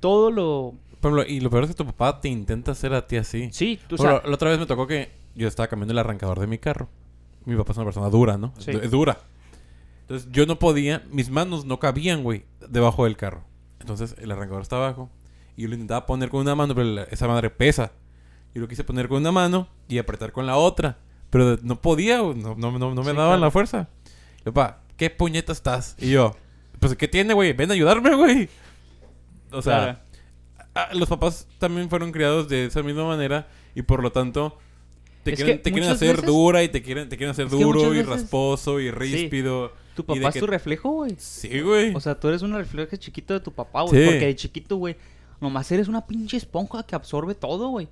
todo 0.00 0.30
lo, 0.30 0.74
ejemplo, 0.98 1.24
y 1.26 1.40
lo 1.40 1.48
peor 1.48 1.64
es 1.64 1.70
que 1.70 1.76
tu 1.76 1.86
papá 1.86 2.20
te 2.20 2.28
intenta 2.28 2.72
hacer 2.72 2.92
a 2.92 3.06
ti 3.06 3.16
así. 3.16 3.48
sí, 3.52 3.80
tú 3.88 3.96
sabes. 3.96 4.22
la 4.28 4.34
otra 4.34 4.50
vez 4.50 4.58
me 4.58 4.66
tocó 4.66 4.86
que 4.86 5.10
yo 5.34 5.48
estaba 5.48 5.66
cambiando 5.68 5.92
el 5.92 5.98
arrancador 5.98 6.38
de 6.40 6.46
mi 6.46 6.58
carro. 6.58 6.88
Mi 7.46 7.56
papá 7.56 7.72
es 7.72 7.78
una 7.78 7.86
persona 7.86 8.10
dura, 8.10 8.36
¿no? 8.36 8.52
Es 8.58 8.64
Sí. 8.64 8.72
Es 8.72 8.90
dura. 8.90 9.18
Entonces 10.10 10.28
yo 10.32 10.44
no 10.44 10.58
podía, 10.58 11.04
mis 11.12 11.30
manos 11.30 11.64
no 11.64 11.78
cabían, 11.78 12.24
güey, 12.24 12.42
debajo 12.68 13.04
del 13.04 13.16
carro. 13.16 13.44
Entonces 13.78 14.16
el 14.18 14.32
arrancador 14.32 14.60
está 14.62 14.74
abajo. 14.74 15.08
Y 15.56 15.62
yo 15.62 15.68
lo 15.68 15.74
intentaba 15.74 16.04
poner 16.04 16.30
con 16.30 16.40
una 16.40 16.56
mano, 16.56 16.74
pero 16.74 16.88
la- 16.88 17.02
esa 17.04 17.28
madre 17.28 17.48
pesa. 17.48 17.92
Yo 18.52 18.60
lo 18.60 18.66
quise 18.66 18.82
poner 18.82 19.06
con 19.06 19.18
una 19.18 19.30
mano 19.30 19.68
y 19.88 19.98
apretar 19.98 20.32
con 20.32 20.46
la 20.46 20.56
otra. 20.56 20.98
Pero 21.30 21.58
no 21.62 21.80
podía, 21.80 22.18
no, 22.18 22.34
no, 22.34 22.56
no, 22.56 22.78
no 22.78 22.90
me 22.90 23.10
Sí, 23.12 23.16
daban 23.16 23.28
claro. 23.28 23.36
la 23.38 23.50
fuerza. 23.52 23.88
Yo, 24.44 24.52
papá, 24.52 24.82
¿qué 24.96 25.10
puñeta 25.10 25.52
estás? 25.52 25.94
Y 26.00 26.10
yo, 26.10 26.34
pues 26.80 26.96
¿qué 26.96 27.06
tiene, 27.06 27.32
güey? 27.32 27.52
Ven 27.52 27.70
a 27.70 27.74
ayudarme, 27.74 28.16
güey. 28.16 28.48
O 29.52 29.62
sea, 29.62 30.02
Claro. 30.74 30.98
Los 30.98 31.08
papás 31.08 31.46
también 31.58 31.88
fueron 31.88 32.10
criados 32.10 32.48
de 32.48 32.66
esa 32.66 32.82
misma 32.82 33.04
manera 33.06 33.46
y 33.76 33.82
por 33.82 34.02
lo 34.02 34.10
tanto 34.10 34.58
te 35.24 35.34
quieren, 35.34 35.62
te 35.62 35.70
quieren 35.72 35.90
hacer 35.90 36.16
veces- 36.16 36.26
dura 36.26 36.62
y 36.64 36.68
te 36.68 36.82
quieren, 36.82 37.08
te 37.08 37.16
quieren 37.16 37.30
hacer 37.32 37.48
duro 37.48 37.92
y 37.92 37.98
veces- 37.98 38.08
rasposo 38.08 38.80
y 38.80 38.90
ríspido. 38.90 39.72
Tu 39.94 40.04
papá 40.04 40.28
es 40.28 40.34
que- 40.34 40.40
tu 40.40 40.46
reflejo, 40.46 40.90
güey. 40.90 41.14
Sí, 41.18 41.60
güey. 41.60 41.94
O 41.94 42.00
sea, 42.00 42.18
tú 42.18 42.28
eres 42.28 42.42
un 42.42 42.52
reflejo 42.54 42.96
chiquito 42.96 43.34
de 43.34 43.40
tu 43.40 43.52
papá, 43.52 43.82
güey. 43.82 44.02
Sí. 44.02 44.06
Porque 44.10 44.26
de 44.26 44.36
chiquito, 44.36 44.76
güey, 44.76 44.96
nomás 45.40 45.70
eres 45.72 45.88
una 45.88 46.06
pinche 46.06 46.36
esponja 46.36 46.82
que 46.84 46.94
absorbe 46.94 47.34
todo, 47.34 47.68
güey. 47.68 47.88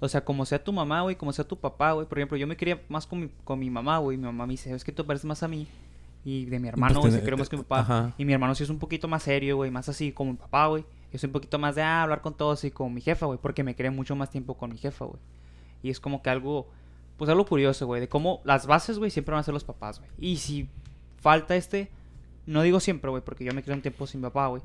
O 0.00 0.08
sea, 0.08 0.24
como 0.24 0.44
sea 0.44 0.62
tu 0.62 0.72
mamá, 0.72 1.02
güey, 1.02 1.14
como 1.16 1.32
sea 1.32 1.46
tu 1.46 1.56
papá, 1.56 1.92
güey. 1.92 2.06
Por 2.08 2.18
ejemplo, 2.18 2.36
yo 2.36 2.46
me 2.46 2.56
quería 2.56 2.80
más 2.88 3.06
con 3.06 3.20
mi, 3.20 3.28
con 3.44 3.58
mi 3.58 3.70
mamá, 3.70 3.98
güey. 3.98 4.16
Mi 4.16 4.24
mamá 4.24 4.46
me 4.46 4.52
dice, 4.54 4.74
es 4.74 4.82
que 4.82 4.90
tú 4.92 5.06
pareces 5.06 5.24
más 5.26 5.42
a 5.44 5.48
mí. 5.48 5.66
Y 6.24 6.44
de 6.46 6.58
mi 6.60 6.68
hermano, 6.68 6.94
Pues 6.94 7.00
güey, 7.00 7.10
tiene- 7.12 7.20
se 7.20 7.26
cree 7.26 7.36
más 7.38 7.48
que 7.48 7.56
mi 7.56 7.62
papá. 7.62 7.80
ajá. 7.80 8.14
Y 8.18 8.24
mi 8.24 8.32
hermano 8.32 8.54
sí 8.54 8.62
es 8.64 8.70
un 8.70 8.78
poquito 8.78 9.06
más 9.08 9.22
serio, 9.24 9.56
güey, 9.56 9.70
más 9.70 9.88
así 9.88 10.12
como 10.12 10.32
mi 10.32 10.36
papá, 10.38 10.66
güey. 10.68 10.84
Yo 11.12 11.18
soy 11.18 11.28
un 11.28 11.32
poquito 11.32 11.58
más 11.58 11.74
de 11.74 11.82
ah, 11.82 12.02
hablar 12.02 12.20
con 12.22 12.34
todos 12.34 12.64
y 12.64 12.70
con 12.70 12.92
mi 12.94 13.00
jefa, 13.00 13.26
güey, 13.26 13.38
porque 13.42 13.62
me 13.62 13.74
quedé 13.76 13.90
mucho 13.90 14.16
más 14.16 14.30
tiempo 14.30 14.56
con 14.56 14.70
mi 14.70 14.78
jefa, 14.78 15.04
güey. 15.04 15.18
Y 15.82 15.90
es 15.90 16.00
como 16.00 16.22
que 16.22 16.30
algo, 16.30 16.68
pues 17.16 17.28
algo 17.30 17.44
curioso, 17.44 17.86
güey, 17.86 18.00
de 18.00 18.08
cómo 18.08 18.40
las 18.44 18.66
bases, 18.66 18.98
güey, 18.98 19.10
siempre 19.10 19.32
van 19.32 19.40
a 19.40 19.42
ser 19.44 19.52
los 19.54 19.64
papás, 19.64 19.98
güey. 20.00 20.10
Y 20.18 20.36
si 20.36 20.68
falta 21.22 21.56
este, 21.56 21.90
no 22.44 22.60
digo 22.62 22.78
siempre, 22.80 23.08
güey, 23.10 23.22
porque 23.24 23.44
yo 23.44 23.54
me 23.54 23.62
quedé 23.62 23.74
un 23.74 23.80
tiempo 23.82 24.06
sin 24.06 24.20
papá, 24.20 24.48
güey. 24.48 24.60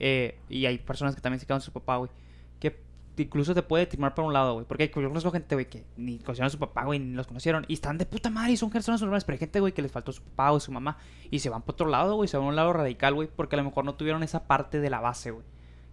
Eh, 0.00 0.38
y 0.48 0.66
hay 0.66 0.78
personas 0.78 1.14
que 1.14 1.20
también 1.20 1.38
se 1.38 1.46
quedan 1.46 1.60
sin 1.60 1.66
su 1.66 1.72
papá, 1.72 1.98
güey. 1.98 2.10
Que 2.58 2.76
incluso 3.18 3.54
te 3.54 3.62
puede 3.62 3.86
timar 3.86 4.14
por 4.14 4.24
un 4.24 4.32
lado, 4.32 4.54
güey. 4.54 4.64
Porque 4.66 4.88
yo 4.94 5.08
conozco 5.08 5.30
gente, 5.30 5.54
güey, 5.54 5.68
que 5.68 5.84
ni 5.96 6.18
conocieron 6.18 6.46
a 6.46 6.50
su 6.50 6.58
papá, 6.58 6.84
güey, 6.84 6.98
ni 6.98 7.14
los 7.14 7.26
conocieron. 7.26 7.64
Y 7.68 7.74
están 7.74 7.98
de 7.98 8.06
puta 8.06 8.30
madre 8.30 8.52
y 8.52 8.56
son 8.56 8.70
personas 8.70 9.00
normales. 9.00 9.24
Pero 9.24 9.34
hay 9.34 9.38
gente, 9.40 9.60
güey, 9.60 9.72
que 9.72 9.82
les 9.82 9.92
faltó 9.92 10.12
su 10.12 10.22
papá 10.22 10.52
o 10.52 10.60
su 10.60 10.72
mamá. 10.72 10.96
Y 11.30 11.40
se 11.40 11.50
van 11.50 11.62
por 11.62 11.74
otro 11.74 11.88
lado, 11.88 12.14
güey. 12.16 12.28
Se 12.28 12.36
van 12.36 12.46
a 12.46 12.48
un 12.50 12.56
lado 12.56 12.72
radical, 12.72 13.14
güey. 13.14 13.28
Porque 13.34 13.56
a 13.56 13.58
lo 13.58 13.64
mejor 13.64 13.84
no 13.84 13.94
tuvieron 13.94 14.22
esa 14.22 14.46
parte 14.46 14.80
de 14.80 14.88
la 14.90 15.00
base, 15.00 15.30
güey. 15.32 15.44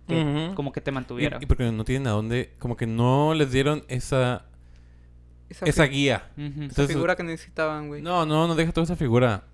Que 0.08 0.52
como 0.56 0.72
que 0.72 0.82
te 0.82 0.92
Y, 0.92 0.94
mantuviera. 0.94 1.40
y 1.42 1.48
porque 1.48 1.72
no 1.72 1.84
tienen 1.84 2.06
a 2.08 2.12
dónde, 2.12 2.54
como 2.60 2.78
que 2.78 2.86
no 2.86 3.34
les 3.34 3.52
dieron 3.52 3.84
esa, 3.88 4.46
Esa, 5.50 5.84
guía. 5.86 6.30
Esa 6.38 6.46
Entonces- 6.46 6.88
figura 6.90 7.16
que 7.16 7.24
necesitaban, 7.24 7.88
güey. 7.88 8.04
No, 8.04 8.24
no, 8.26 8.48
no 8.48 8.54
deja 8.54 8.72
toda 8.72 8.86
esa 8.86 8.96
figura. 8.96 9.46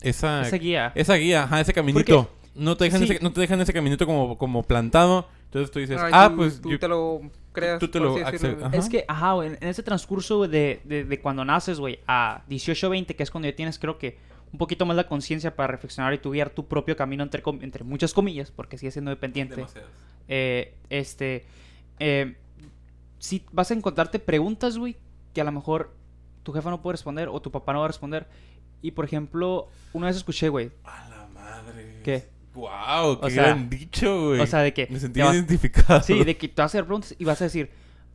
Esa, 0.00 0.42
Esa 0.42 0.56
guía. 0.56 0.92
esa 0.94 1.14
guía, 1.14 1.44
ajá, 1.44 1.60
ese 1.60 1.72
caminito. 1.72 2.30
No 2.54 2.76
te 2.76 2.84
dejan 2.84 3.00
Sí. 3.06 3.12
ese, 3.12 3.22
no 3.22 3.32
te 3.32 3.40
dejan 3.40 3.60
ese 3.60 3.72
caminito 3.72 4.06
como, 4.06 4.38
como 4.38 4.62
plantado. 4.62 5.28
Entonces 5.44 5.70
tú 5.70 5.78
dices, 5.78 6.00
Ay, 6.00 6.10
ah, 6.14 6.28
tú- 6.30 6.36
pues 6.36 6.60
Tú 6.60 6.70
yo- 6.70 6.78
te 6.78 6.88
lo 6.88 7.20
creas. 7.52 7.78
tú 7.78 7.88
te 7.88 8.00
lo. 8.00 8.16
Es 8.72 8.88
que, 8.88 9.04
ajá, 9.06 9.32
güey, 9.34 9.50
en 9.60 9.68
ese 9.68 9.82
transcurso 9.82 10.46
de, 10.48 10.80
de, 10.84 11.04
de 11.04 11.20
cuando 11.20 11.44
naces, 11.44 11.78
güey, 11.78 12.00
a 12.06 12.42
18 12.48 12.88
20, 12.90 13.14
que 13.14 13.22
es 13.22 13.30
cuando 13.30 13.48
ya 13.48 13.54
tienes, 13.56 13.78
creo 13.78 13.98
que, 13.98 14.18
un 14.52 14.58
poquito 14.58 14.86
más 14.86 14.96
la 14.96 15.06
conciencia 15.06 15.54
para 15.54 15.66
reflexionar 15.68 16.14
y 16.14 16.18
tu 16.18 16.30
guiar 16.30 16.50
tu 16.50 16.66
propio 16.66 16.96
camino, 16.96 17.22
entre, 17.22 17.42
com- 17.42 17.58
entre 17.62 17.84
muchas 17.84 18.14
comillas, 18.14 18.50
porque 18.50 18.78
sigue 18.78 18.90
siendo 18.90 19.10
dependiente. 19.10 19.64
Eh, 20.28 20.74
este, 20.88 21.44
eh, 21.98 22.36
si 23.18 23.44
vas 23.52 23.70
a 23.70 23.74
encontrarte 23.74 24.18
preguntas, 24.18 24.78
güey, 24.78 24.96
que 25.34 25.40
a 25.40 25.44
lo 25.44 25.52
mejor 25.52 25.92
tu 26.46 26.52
jefa 26.52 26.70
no 26.70 26.80
puede 26.80 26.92
responder 26.92 27.28
o 27.28 27.42
tu 27.42 27.50
papá 27.50 27.72
no 27.72 27.80
va 27.80 27.86
a 27.86 27.88
responder. 27.88 28.28
Y, 28.82 28.92
por 28.92 29.04
ejemplo, 29.04 29.66
una 29.92 30.06
vez 30.06 30.16
escuché, 30.16 30.48
güey, 30.48 30.70
A 30.84 31.08
la 31.08 31.26
madre. 31.34 32.00
¿Qué? 32.04 32.28
Wow, 32.54 33.18
qué 33.20 33.26
O 33.26 33.30
sea- 33.30 33.42
gran 33.42 33.68
dicho, 33.68 34.28
güey. 34.28 34.40
o 34.40 34.46
sea, 34.46 34.60
de 34.60 34.72
que 34.72 34.86
Me 34.88 35.00
sentí 35.00 35.20
vas- 35.20 35.34
identificado. 35.34 36.00
Sí, 36.02 36.22
de 36.22 36.36
que 36.36 36.46
te 36.48 36.62
vas 36.62 36.66
a 36.66 36.78
hacer 36.78 36.84
preguntas 36.84 37.14
y 37.18 37.24
vas 37.24 37.40
a 37.40 37.44
decir, 37.44 37.70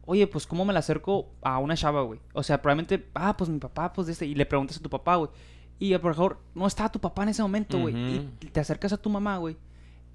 oye, 0.06 0.26
pues, 0.28 0.48
¿cómo 0.48 0.64
me 0.64 0.72
la 0.72 0.80
acerco 0.80 1.28
a 1.42 1.58
una 1.60 1.76
chava, 1.76 2.04
güey? 2.04 2.20
O 2.34 2.42
sea, 2.42 2.62
probablemente, 2.62 3.06
ah, 3.16 3.36
pues 3.36 3.50
mi 3.50 3.60
papá, 3.60 3.92
pues 3.92 4.08
de 4.08 4.14
este, 4.14 4.26
y 4.26 4.34
le 4.34 4.46
preguntas 4.46 4.78
a 4.78 4.82
tu 4.82 4.90
papá, 4.90 5.18
güey. 5.18 5.30
Y 5.78 5.90
lo 5.92 6.00
mejor 6.00 6.40
no 6.56 6.68
estaba 6.68 6.90
tu 6.92 7.00
papá 7.02 7.24
en 7.24 7.30
ese 7.30 7.42
momento, 7.42 7.78
güey. 7.80 7.94
Y 8.40 8.46
te 8.52 8.60
acercas 8.62 8.94
a 8.94 8.98
tu 8.98 9.10
mamá, 9.10 9.38
güey. 9.38 9.58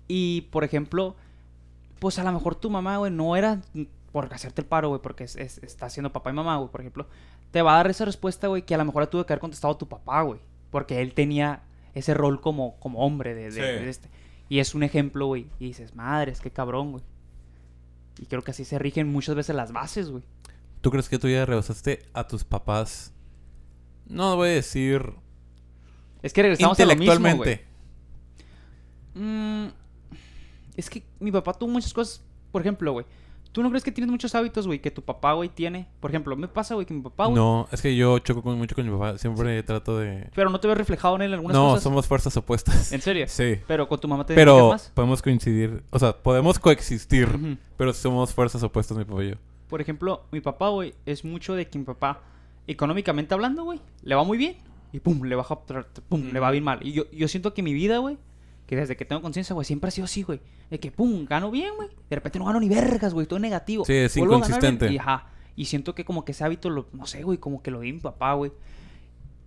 Y, 0.09 0.43
por 0.53 0.65
ejemplo, 0.65 1.17
pues 1.99 2.19
a 2.19 2.25
lo 2.25 2.33
mejor 2.33 2.55
tu 2.55 2.71
mamá, 2.71 2.97
güey, 2.99 3.13
no 3.13 3.37
era 3.37 3.61
por 4.13 4.33
hacerte 4.33 4.63
el 4.63 4.67
paro, 4.67 4.89
güey, 4.89 5.03
porque 5.03 5.25
es, 5.25 5.37
es- 5.37 5.59
está 5.59 5.91
siendo 5.91 6.13
papá 6.13 6.31
y 6.31 6.33
mamá, 6.35 6.57
güey, 6.57 6.71
por 6.71 6.81
ejemplo. 6.81 7.07
Te 7.51 7.63
va 7.63 7.75
a 7.75 7.77
dar 7.79 7.91
esa 7.91 8.05
respuesta, 8.05 8.49
güey, 8.49 8.63
que 8.63 8.75
a 8.75 8.79
lo 8.79 8.85
mejor 8.85 9.03
le 9.03 9.07
tuvo 9.07 9.25
que 9.25 9.33
haber 9.33 9.41
contestado 9.41 9.77
tu 9.77 9.89
papá, 9.89 10.23
güey. 10.23 10.41
Porque 10.71 11.01
él 11.01 11.15
tenía 11.15 11.63
ese 11.95 12.13
rol 12.15 12.41
como, 12.41 12.77
como 12.81 13.01
hombre 13.05 13.35
de, 13.35 13.45
de- 13.45 13.53
Sí. 13.53 13.61
de 13.61 13.89
este. 13.89 14.09
Y 14.49 14.59
es 14.59 14.75
un 14.75 14.83
ejemplo, 14.83 15.27
güey. 15.27 15.47
Y 15.59 15.67
dices, 15.69 15.95
madres, 15.95 16.41
qué 16.41 16.51
cabrón, 16.51 16.93
güey. 16.93 17.05
Y 18.21 18.27
creo 18.27 18.43
que 18.43 18.51
así 18.51 18.65
se 18.65 18.79
rigen 18.79 19.09
muchas 19.11 19.35
veces 19.35 19.55
las 19.57 19.73
bases, 19.73 20.11
güey. 20.11 20.23
¿Tú 20.81 20.91
crees 20.91 21.09
que 21.09 21.19
tú 21.19 21.29
ya 21.29 21.45
rebasaste 21.47 22.05
a 22.13 22.27
tus 22.27 22.45
papás? 22.45 23.13
No 24.09 24.37
voy 24.37 24.51
a 24.51 24.53
decir 24.53 25.15
Es 26.23 26.33
que 26.33 26.43
regresamos 26.43 26.79
a 26.79 26.85
lo 26.85 26.95
mismo, 26.97 27.05
güey. 27.15 27.19
intelectualmente. 27.19 27.67
Mm, 29.15 29.67
es 30.77 30.91
que 30.91 31.03
mi 31.21 31.33
papá 31.33 31.55
tuvo 31.55 31.71
muchas 31.71 31.93
cosas. 31.93 32.23
Por 32.53 32.61
ejemplo, 32.63 32.93
güey. 32.93 33.07
¿Tú 33.57 33.63
no 33.63 33.71
crees 33.71 33.83
que 33.83 33.91
tienes 33.91 34.11
muchos 34.11 34.35
hábitos, 34.35 34.67
güey, 34.67 34.81
que 34.81 34.91
tu 34.91 35.01
papá, 35.01 35.33
güey, 35.33 35.49
tiene? 35.49 35.89
Por 36.01 36.11
ejemplo, 36.11 36.37
me 36.37 36.47
pasa, 36.47 36.75
güey, 36.75 36.85
que 36.85 36.93
mi 36.93 37.01
papá, 37.01 37.25
güey. 37.25 37.37
no, 37.37 37.67
es 37.73 37.81
que 37.81 37.97
yo 37.97 38.19
choco 38.19 38.43
con- 38.43 38.59
mucho 38.59 38.75
con 38.75 38.85
mi 38.85 38.93
papá. 38.93 39.17
Siempre 39.17 39.63
trato 39.63 39.99
de... 39.99 40.29
Pero 40.35 40.51
no 40.51 40.61
te 40.61 40.69
ves 40.69 40.77
reflejado 40.77 41.17
en 41.17 41.23
él 41.23 41.33
algunas 41.33 41.55
No, 41.57 41.69
cosas. 41.71 41.83
somos 41.85 42.07
fuerzas 42.07 42.37
opuestas. 42.37 42.93
¿En 42.93 43.01
serio? 43.01 43.25
Sí. 43.29 43.57
Pero 43.67 43.89
con 43.89 43.99
tu 43.99 44.09
mamá 44.09 44.27
te 44.27 44.35
Pero 44.35 44.69
más. 44.73 44.93
podemos 44.93 45.23
coincidir. 45.23 45.83
O 45.89 45.99
sea, 45.99 46.13
podemos 46.13 46.59
coexistir. 46.59 47.29
Ujú. 47.35 47.57
Pero 47.79 47.95
somos 47.95 48.35
fuerzas 48.35 48.63
opuestas, 48.63 48.99
mi 48.99 49.07
papá 49.07 49.25
y 49.25 49.31
yo. 49.31 49.37
Por 49.71 49.81
ejemplo, 49.81 50.27
mi 50.33 50.43
papá, 50.43 50.69
güey, 50.69 50.93
es 51.07 51.25
mucho 51.25 51.55
de 51.55 51.67
que 51.67 51.79
mi 51.79 51.87
papá, 51.87 52.21
económicamente 52.67 53.33
hablando, 53.33 53.65
güey, 53.65 53.81
le 54.03 54.15
va 54.15 54.23
muy 54.23 54.37
bien. 54.37 54.57
Y 54.93 55.01
pum, 55.01 55.23
le 55.25 55.35
baja, 55.35 55.59
pum, 56.11 56.31
le 56.31 56.41
va 56.41 56.51
bien 56.51 56.63
mal. 56.63 56.81
Y 56.87 56.93
yo, 56.93 57.11
yo 57.11 57.27
siento 57.27 57.55
que 57.55 57.63
mi 57.63 57.73
vida, 57.73 57.99
güey, 57.99 58.19
que 58.67 58.77
desde 58.77 58.97
que 58.97 59.05
tengo 59.05 59.23
conciencia, 59.23 59.55
güey, 59.55 59.65
siempre 59.65 59.89
ha 59.89 59.91
sido 59.91 60.05
así, 60.07 60.23
güey. 60.23 60.41
De 60.71 60.81
que, 60.81 60.91
pum, 60.91 61.25
gano 61.25 61.51
bien, 61.51 61.75
güey. 61.77 61.89
De 62.11 62.17
repente 62.17 62.39
no 62.39 62.47
gano 62.47 62.61
ni 62.61 62.69
vergas, 62.69 63.15
güey, 63.15 63.27
todo 63.27 63.39
negativo. 63.39 63.85
Sí, 63.85 63.95
es 63.95 64.17
Vuelvo 64.17 64.37
inconsistente. 64.37 64.93
Y, 64.93 64.99
ajá. 64.99 65.31
Y 65.55 65.67
siento 65.67 65.95
que 65.95 66.05
como 66.05 66.25
que 66.25 66.33
ese 66.33 66.45
hábito, 66.45 66.69
lo, 66.69 66.87
no 66.93 67.07
sé, 67.07 67.23
güey, 67.23 67.39
como 67.39 67.63
que 67.63 67.71
lo 67.71 67.81
vi 67.81 67.93
mi 67.93 68.01
papá, 68.01 68.35
güey. 68.35 68.53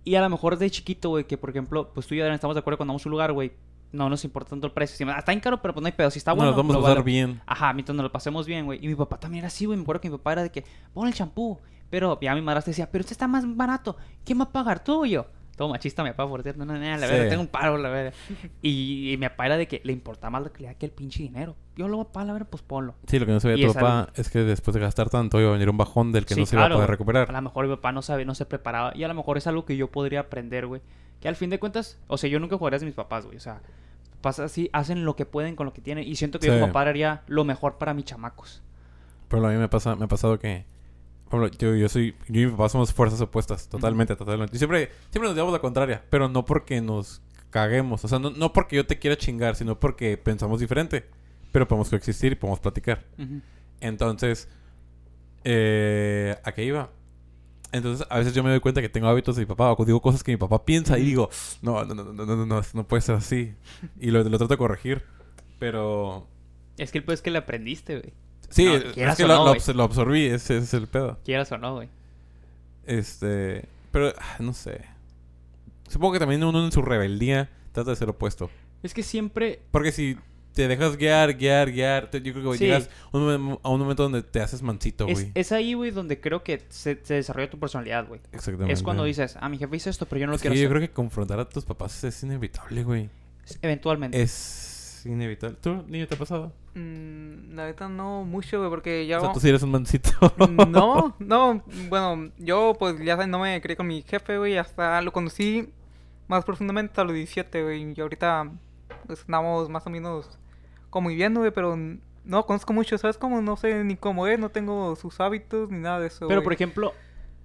Y 0.04 0.14
a 0.14 0.22
lo 0.22 0.30
mejor 0.30 0.56
de 0.56 0.70
chiquito, 0.70 1.10
güey, 1.10 1.26
que 1.26 1.36
por 1.36 1.50
ejemplo, 1.50 1.92
pues 1.92 2.06
tú 2.06 2.14
y 2.14 2.18
yo 2.18 2.26
estamos 2.26 2.54
de 2.54 2.60
acuerdo 2.60 2.78
cuando 2.78 2.92
vamos 2.92 3.04
a 3.04 3.08
un 3.08 3.10
lugar, 3.10 3.32
güey. 3.32 3.52
No 3.92 4.08
nos 4.08 4.24
importa 4.24 4.50
tanto 4.50 4.68
el 4.68 4.72
precio. 4.72 4.96
Si 4.96 5.02
está 5.02 5.32
bien 5.32 5.40
caro, 5.40 5.60
pero 5.60 5.74
pues 5.74 5.82
no 5.82 5.86
hay 5.86 5.92
pedo. 5.92 6.10
Si 6.10 6.18
está 6.18 6.30
No, 6.30 6.36
bueno, 6.36 6.52
nos 6.52 6.56
vamos 6.56 6.76
a 6.76 6.78
vale. 6.78 7.02
bien. 7.02 7.42
Ajá, 7.44 7.72
mientras 7.72 7.94
nos 7.94 8.04
lo 8.04 8.12
pasemos 8.12 8.46
bien, 8.46 8.64
güey. 8.64 8.78
Y 8.82 8.86
mi 8.88 8.94
papá 8.94 9.18
también 9.18 9.40
era 9.40 9.48
así, 9.48 9.66
güey. 9.66 9.76
Me 9.76 9.82
acuerdo 9.82 10.00
que 10.00 10.08
mi 10.08 10.16
papá 10.16 10.32
era 10.32 10.42
de 10.44 10.50
que, 10.50 10.64
pon 10.94 11.08
el 11.08 11.14
champú. 11.14 11.58
Pero 11.90 12.18
ya 12.20 12.34
mi 12.36 12.40
madrastra 12.40 12.70
decía, 12.70 12.88
pero 12.90 13.02
este 13.02 13.14
está 13.14 13.26
más 13.26 13.44
barato. 13.56 13.96
¿Quién 14.24 14.38
va 14.38 14.44
a 14.44 14.52
pagar 14.52 14.82
tú 14.82 15.02
o 15.02 15.06
yo? 15.06 15.26
Todo 15.60 15.68
machista 15.68 16.02
mi 16.02 16.08
papá, 16.08 16.26
por 16.26 16.42
cierto. 16.42 16.64
No, 16.64 16.72
no, 16.72 16.78
no, 16.78 16.86
la 16.96 16.96
Sí. 17.06 17.12
verdad, 17.12 17.28
tengo 17.28 17.42
un 17.42 17.48
paro, 17.48 17.76
la 17.76 17.90
verdad. 17.90 18.14
Y, 18.62 19.12
y 19.12 19.16
mi 19.18 19.28
papá 19.28 19.44
era 19.44 19.58
de 19.58 19.68
que 19.68 19.82
le 19.84 19.92
importaba 19.92 20.30
más 20.30 20.42
la 20.42 20.48
calidad 20.48 20.74
que 20.76 20.86
el 20.86 20.92
pinche 20.92 21.22
dinero. 21.22 21.54
Yo 21.76 21.86
lo 21.86 21.98
voy 21.98 22.06
a 22.14 22.24
la 22.24 22.32
verdad, 22.32 22.48
pues 22.50 22.62
ponlo. 22.62 22.94
Sí, 23.06 23.18
lo 23.18 23.26
que 23.26 23.32
no 23.32 23.40
sabía 23.40 23.58
Y 23.58 23.66
tu 23.66 23.74
papá 23.74 24.00
algo- 24.04 24.12
es 24.14 24.30
que 24.30 24.38
después 24.38 24.72
de 24.74 24.80
gastar 24.80 25.10
tanto 25.10 25.38
iba 25.38 25.50
a 25.50 25.52
venir 25.52 25.68
un 25.68 25.76
bajón 25.76 26.12
del 26.12 26.24
que 26.24 26.32
Sí, 26.32 26.40
no 26.40 26.46
se 26.46 26.56
iba 26.56 26.62
a 26.62 26.66
claro, 26.68 26.76
poder 26.76 26.88
recuperar. 26.88 27.28
A 27.28 27.32
lo 27.32 27.42
mejor 27.42 27.66
mi 27.68 27.74
papá 27.76 27.92
no 27.92 28.00
sabe, 28.00 28.24
no 28.24 28.34
se 28.34 28.46
preparaba. 28.46 28.92
Y 28.96 29.04
a 29.04 29.08
lo 29.08 29.12
mejor 29.14 29.36
es 29.36 29.46
algo 29.46 29.66
que 29.66 29.76
yo 29.76 29.90
podría 29.90 30.20
aprender, 30.20 30.66
güey. 30.66 30.80
Que 31.20 31.28
al 31.28 31.36
fin 31.36 31.50
de 31.50 31.58
cuentas, 31.58 31.98
o 32.06 32.16
sea, 32.16 32.30
yo 32.30 32.40
nunca 32.40 32.56
jugaría 32.56 32.78
de 32.78 32.86
mis 32.86 32.94
papás, 32.94 33.26
güey. 33.26 33.36
O 33.36 33.40
sea, 33.40 33.60
pasa 34.22 34.44
así, 34.44 34.70
hacen 34.72 35.04
lo 35.04 35.14
que 35.14 35.26
pueden 35.26 35.56
con 35.56 35.66
lo 35.66 35.74
que 35.74 35.82
tienen. 35.82 36.08
Y 36.08 36.16
siento 36.16 36.38
que 36.38 36.46
yo 36.46 36.58
como 36.58 36.72
padre 36.72 36.88
haría 36.88 37.22
lo 37.26 37.44
mejor 37.44 37.76
para 37.76 37.92
mis 37.92 38.06
chamacos. 38.06 38.62
Pero 39.28 39.46
a 39.46 39.50
mí 39.50 39.56
me 39.58 39.68
pasa, 39.68 39.94
me 39.94 40.06
ha 40.06 40.08
pasado 40.08 40.38
que. 40.38 40.64
Ejemplo, 41.30 41.48
yo, 41.58 41.76
yo 41.76 41.88
soy. 41.88 42.16
Yo 42.28 42.40
y 42.40 42.46
mi 42.46 42.50
papá 42.50 42.68
somos 42.68 42.92
fuerzas 42.92 43.20
opuestas. 43.20 43.68
Totalmente, 43.68 44.16
totalmente. 44.16 44.56
Y 44.56 44.58
siempre, 44.58 44.90
siempre 45.10 45.28
nos 45.28 45.34
llevamos 45.34 45.52
la 45.52 45.60
contraria. 45.60 46.02
Pero 46.10 46.28
no 46.28 46.44
porque 46.44 46.80
nos 46.80 47.22
caguemos. 47.50 48.04
O 48.04 48.08
sea, 48.08 48.18
no, 48.18 48.30
no 48.30 48.52
porque 48.52 48.76
yo 48.76 48.86
te 48.86 48.98
quiera 48.98 49.16
chingar, 49.16 49.54
sino 49.54 49.78
porque 49.78 50.16
pensamos 50.16 50.58
diferente. 50.58 51.04
Pero 51.52 51.68
podemos 51.68 51.88
coexistir 51.88 52.32
y 52.32 52.34
podemos 52.34 52.58
platicar. 52.58 53.04
Entonces, 53.80 54.48
eh, 55.44 56.36
¿a 56.42 56.52
qué 56.52 56.64
iba? 56.64 56.90
Entonces, 57.72 58.04
a 58.10 58.18
veces 58.18 58.34
yo 58.34 58.42
me 58.42 58.50
doy 58.50 58.58
cuenta 58.58 58.80
que 58.80 58.88
tengo 58.88 59.06
hábitos 59.06 59.36
de 59.36 59.42
mi 59.42 59.46
papá 59.46 59.72
o 59.72 59.84
digo 59.84 60.02
cosas 60.02 60.24
que 60.24 60.32
mi 60.32 60.36
papá 60.36 60.64
piensa 60.64 60.98
y 60.98 61.04
digo, 61.04 61.30
no, 61.62 61.84
no, 61.84 61.94
no, 61.94 62.04
no, 62.12 62.26
no, 62.26 62.36
no, 62.36 62.46
no, 62.46 62.62
no 62.74 62.88
puede 62.88 63.00
ser 63.02 63.14
así. 63.14 63.54
Y 64.00 64.10
lo, 64.10 64.24
lo 64.24 64.38
trato 64.38 64.54
de 64.54 64.58
corregir. 64.58 65.04
Pero 65.60 66.26
Es 66.76 66.90
que 66.90 66.98
el 66.98 67.04
pues 67.04 67.20
es 67.20 67.22
que 67.22 67.30
le 67.30 67.38
aprendiste, 67.38 68.00
güey. 68.00 68.12
Sí, 68.50 68.64
No, 68.66 68.74
es 68.74 69.16
que 69.16 69.26
lo, 69.26 69.44
no, 69.44 69.54
lo 69.74 69.82
absorbí, 69.82 70.26
ese, 70.26 70.56
ese 70.58 70.58
es 70.58 70.74
el 70.74 70.86
pedo. 70.86 71.18
Quieras 71.24 71.50
o 71.52 71.58
no, 71.58 71.74
güey. 71.76 71.88
Este, 72.86 73.64
pero 73.92 74.12
ah, 74.18 74.36
no 74.40 74.52
sé. 74.52 74.82
Supongo 75.88 76.14
que 76.14 76.18
también 76.20 76.42
uno 76.44 76.64
en 76.64 76.72
su 76.72 76.82
rebeldía 76.82 77.50
trata 77.72 77.90
de 77.90 77.96
ser 77.96 78.08
opuesto. 78.08 78.50
Es 78.82 78.94
que 78.94 79.02
siempre... 79.02 79.60
Porque 79.70 79.92
si 79.92 80.16
te 80.54 80.66
dejas 80.68 80.96
guiar, 80.96 81.34
guiar, 81.36 81.70
guiar, 81.70 82.10
te- 82.10 82.20
yo 82.22 82.32
creo 82.32 82.52
que 82.52 82.58
Sí. 82.58 82.64
llegas 82.64 82.88
a 83.12 83.16
un, 83.16 83.58
a 83.62 83.68
un 83.68 83.80
momento 83.80 84.02
donde 84.04 84.22
te 84.22 84.40
haces 84.40 84.62
mansito, 84.62 85.06
güey. 85.06 85.30
es 85.34 85.52
ahí, 85.52 85.74
güey, 85.74 85.90
donde 85.90 86.20
creo 86.20 86.42
que 86.42 86.62
se, 86.70 86.98
se 87.04 87.14
desarrolla 87.14 87.50
tu 87.50 87.58
personalidad, 87.58 88.06
güey. 88.08 88.20
Exactamente. 88.32 88.72
Es 88.72 88.82
cuando 88.82 89.04
dices, 89.04 89.36
ah, 89.40 89.48
mi 89.48 89.58
jefe 89.58 89.76
hizo 89.76 89.90
esto, 89.90 90.06
pero 90.06 90.20
yo 90.20 90.26
no 90.26 90.30
lo 90.32 90.36
Es 90.36 90.42
que 90.42 90.48
quiero 90.48 90.60
yo 90.60 90.66
hacer. 90.68 90.76
creo 90.78 90.88
que 90.88 90.92
confrontar 90.94 91.38
a 91.40 91.48
tus 91.48 91.64
papás 91.64 92.02
es 92.04 92.22
inevitable, 92.22 92.82
güey. 92.84 93.08
Eventualmente. 93.62 94.20
Es 94.20 94.69
inevitable. 95.06 95.56
¿Tú, 95.60 95.82
niño, 95.88 96.06
te 96.06 96.14
ha 96.14 96.18
pasado? 96.18 96.52
Mm, 96.74 97.54
la 97.54 97.66
neta 97.66 97.88
no 97.88 98.24
mucho, 98.24 98.58
güey, 98.58 98.70
porque 98.70 99.06
ya... 99.06 99.18
O 99.18 99.20
sea, 99.22 99.32
tú 99.32 99.40
sí 99.40 99.48
eres 99.48 99.62
un 99.62 99.70
mansito. 99.72 100.10
No, 100.68 101.14
no, 101.18 101.62
bueno, 101.88 102.30
yo 102.38 102.74
pues 102.78 102.98
ya 102.98 103.14
sabes, 103.16 103.28
no 103.28 103.38
me 103.40 103.60
crié 103.60 103.76
con 103.76 103.86
mi 103.86 104.02
jefe, 104.02 104.38
güey, 104.38 104.56
hasta 104.58 105.00
lo 105.02 105.12
conocí 105.12 105.68
más 106.28 106.44
profundamente 106.44 107.00
a 107.00 107.04
los 107.04 107.14
17, 107.14 107.62
güey, 107.64 107.92
y 107.96 108.00
ahorita 108.00 108.50
pues 109.06 109.22
andamos 109.26 109.68
más 109.68 109.86
o 109.86 109.90
menos 109.90 110.38
como 110.90 111.08
viviendo, 111.08 111.40
güey, 111.40 111.52
pero 111.52 111.74
n- 111.74 112.00
no 112.24 112.46
conozco 112.46 112.72
mucho, 112.72 112.96
¿sabes? 112.98 113.18
Como 113.18 113.40
no 113.42 113.56
sé 113.56 113.82
ni 113.84 113.96
cómo 113.96 114.26
es, 114.26 114.38
no 114.38 114.50
tengo 114.50 114.94
sus 114.96 115.18
hábitos 115.20 115.70
ni 115.70 115.78
nada 115.78 115.98
de 116.00 116.06
eso, 116.08 116.28
Pero, 116.28 116.40
güey. 116.40 116.44
por 116.44 116.52
ejemplo, 116.52 116.92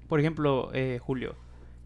por 0.07 0.19
ejemplo, 0.19 0.69
eh, 0.73 0.99
Julio, 1.02 1.36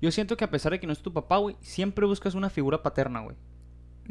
yo 0.01 0.11
siento 0.11 0.35
que 0.35 0.43
a 0.43 0.49
pesar 0.51 0.71
de 0.73 0.79
que 0.79 0.87
no 0.87 0.93
es 0.93 1.01
tu 1.01 1.13
papá, 1.13 1.37
güey, 1.37 1.55
siempre 1.61 2.05
buscas 2.05 2.33
una 2.35 2.49
figura 2.49 2.81
paterna, 2.83 3.21
güey. 3.21 3.37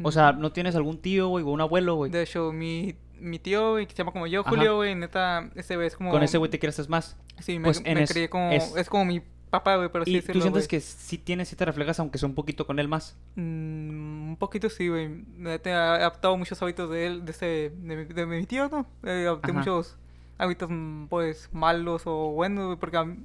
O 0.03 0.11
sea, 0.11 0.31
no 0.31 0.51
tienes 0.51 0.75
algún 0.75 0.97
tío, 0.99 1.27
güey, 1.29 1.43
o 1.43 1.49
un 1.49 1.61
abuelo, 1.61 1.95
güey. 1.95 2.11
De 2.11 2.21
hecho, 2.23 2.51
mi, 2.53 2.95
mi 3.19 3.39
tío, 3.39 3.71
güey, 3.71 3.85
que 3.85 3.91
se 3.91 3.97
llama 3.97 4.11
como 4.11 4.27
yo, 4.27 4.41
Ajá. 4.41 4.49
Julio, 4.49 4.75
güey, 4.77 4.95
neta, 4.95 5.49
ese 5.55 5.75
güey 5.75 5.87
es 5.87 5.95
como... 5.95 6.11
Con 6.11 6.23
ese 6.23 6.37
güey 6.37 6.49
te 6.49 6.59
creces 6.59 6.87
más. 6.89 7.17
Sí, 7.39 7.59
me, 7.59 7.65
pues, 7.65 7.81
en 7.83 7.95
me 7.95 8.03
es- 8.03 8.11
crié 8.11 8.29
como... 8.29 8.51
es- 8.51 8.75
Es, 8.75 8.89
como 8.89 9.05
mi 9.05 9.21
papá, 9.49 9.75
güey, 9.77 9.89
pero 9.91 10.05
sí 10.05 10.15
y 10.17 10.21
tú 10.21 10.39
sientes 10.41 10.51
güey. 10.51 10.67
que 10.67 10.79
sí 10.79 11.17
tienes 11.17 11.51
y 11.51 11.55
te 11.55 11.65
reflejas, 11.65 11.99
aunque 11.99 12.17
sea 12.17 12.29
un 12.29 12.35
poquito 12.35 12.65
con 12.67 12.79
él 12.79 12.87
más. 12.87 13.17
Mm, 13.35 14.29
un 14.29 14.37
poquito 14.39 14.69
sí, 14.69 14.87
güey. 14.87 15.09
He 15.43 15.71
adoptado 15.71 16.37
muchos 16.37 16.61
hábitos 16.61 16.89
de 16.89 17.05
él, 17.07 17.25
de 17.25 17.31
ese, 17.31 17.45
de, 17.75 17.95
mi- 17.95 18.05
de 18.05 18.25
mi 18.25 18.45
tío, 18.45 18.69
¿no? 18.69 18.85
Eh, 19.03 19.25
adopté 19.27 19.51
Ajá. 19.51 19.59
muchos 19.59 19.97
hábitos, 20.37 20.69
mm, 20.71 21.05
pues, 21.07 21.49
malos 21.51 22.03
o 22.05 22.31
buenos, 22.31 22.65
güey, 22.67 22.77
porque 22.77 22.97
a 22.97 23.03
mí- 23.05 23.17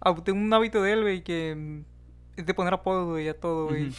adopté 0.00 0.32
un 0.32 0.52
hábito 0.52 0.82
de 0.82 0.92
él, 0.92 1.02
güey, 1.02 1.22
que 1.22 1.54
mm, 1.56 2.40
es 2.40 2.46
de 2.46 2.54
poner 2.54 2.74
apodos, 2.74 3.06
güey, 3.08 3.28
a 3.28 3.38
todo, 3.38 3.68
güey. 3.68 3.88
Ujú. 3.88 3.94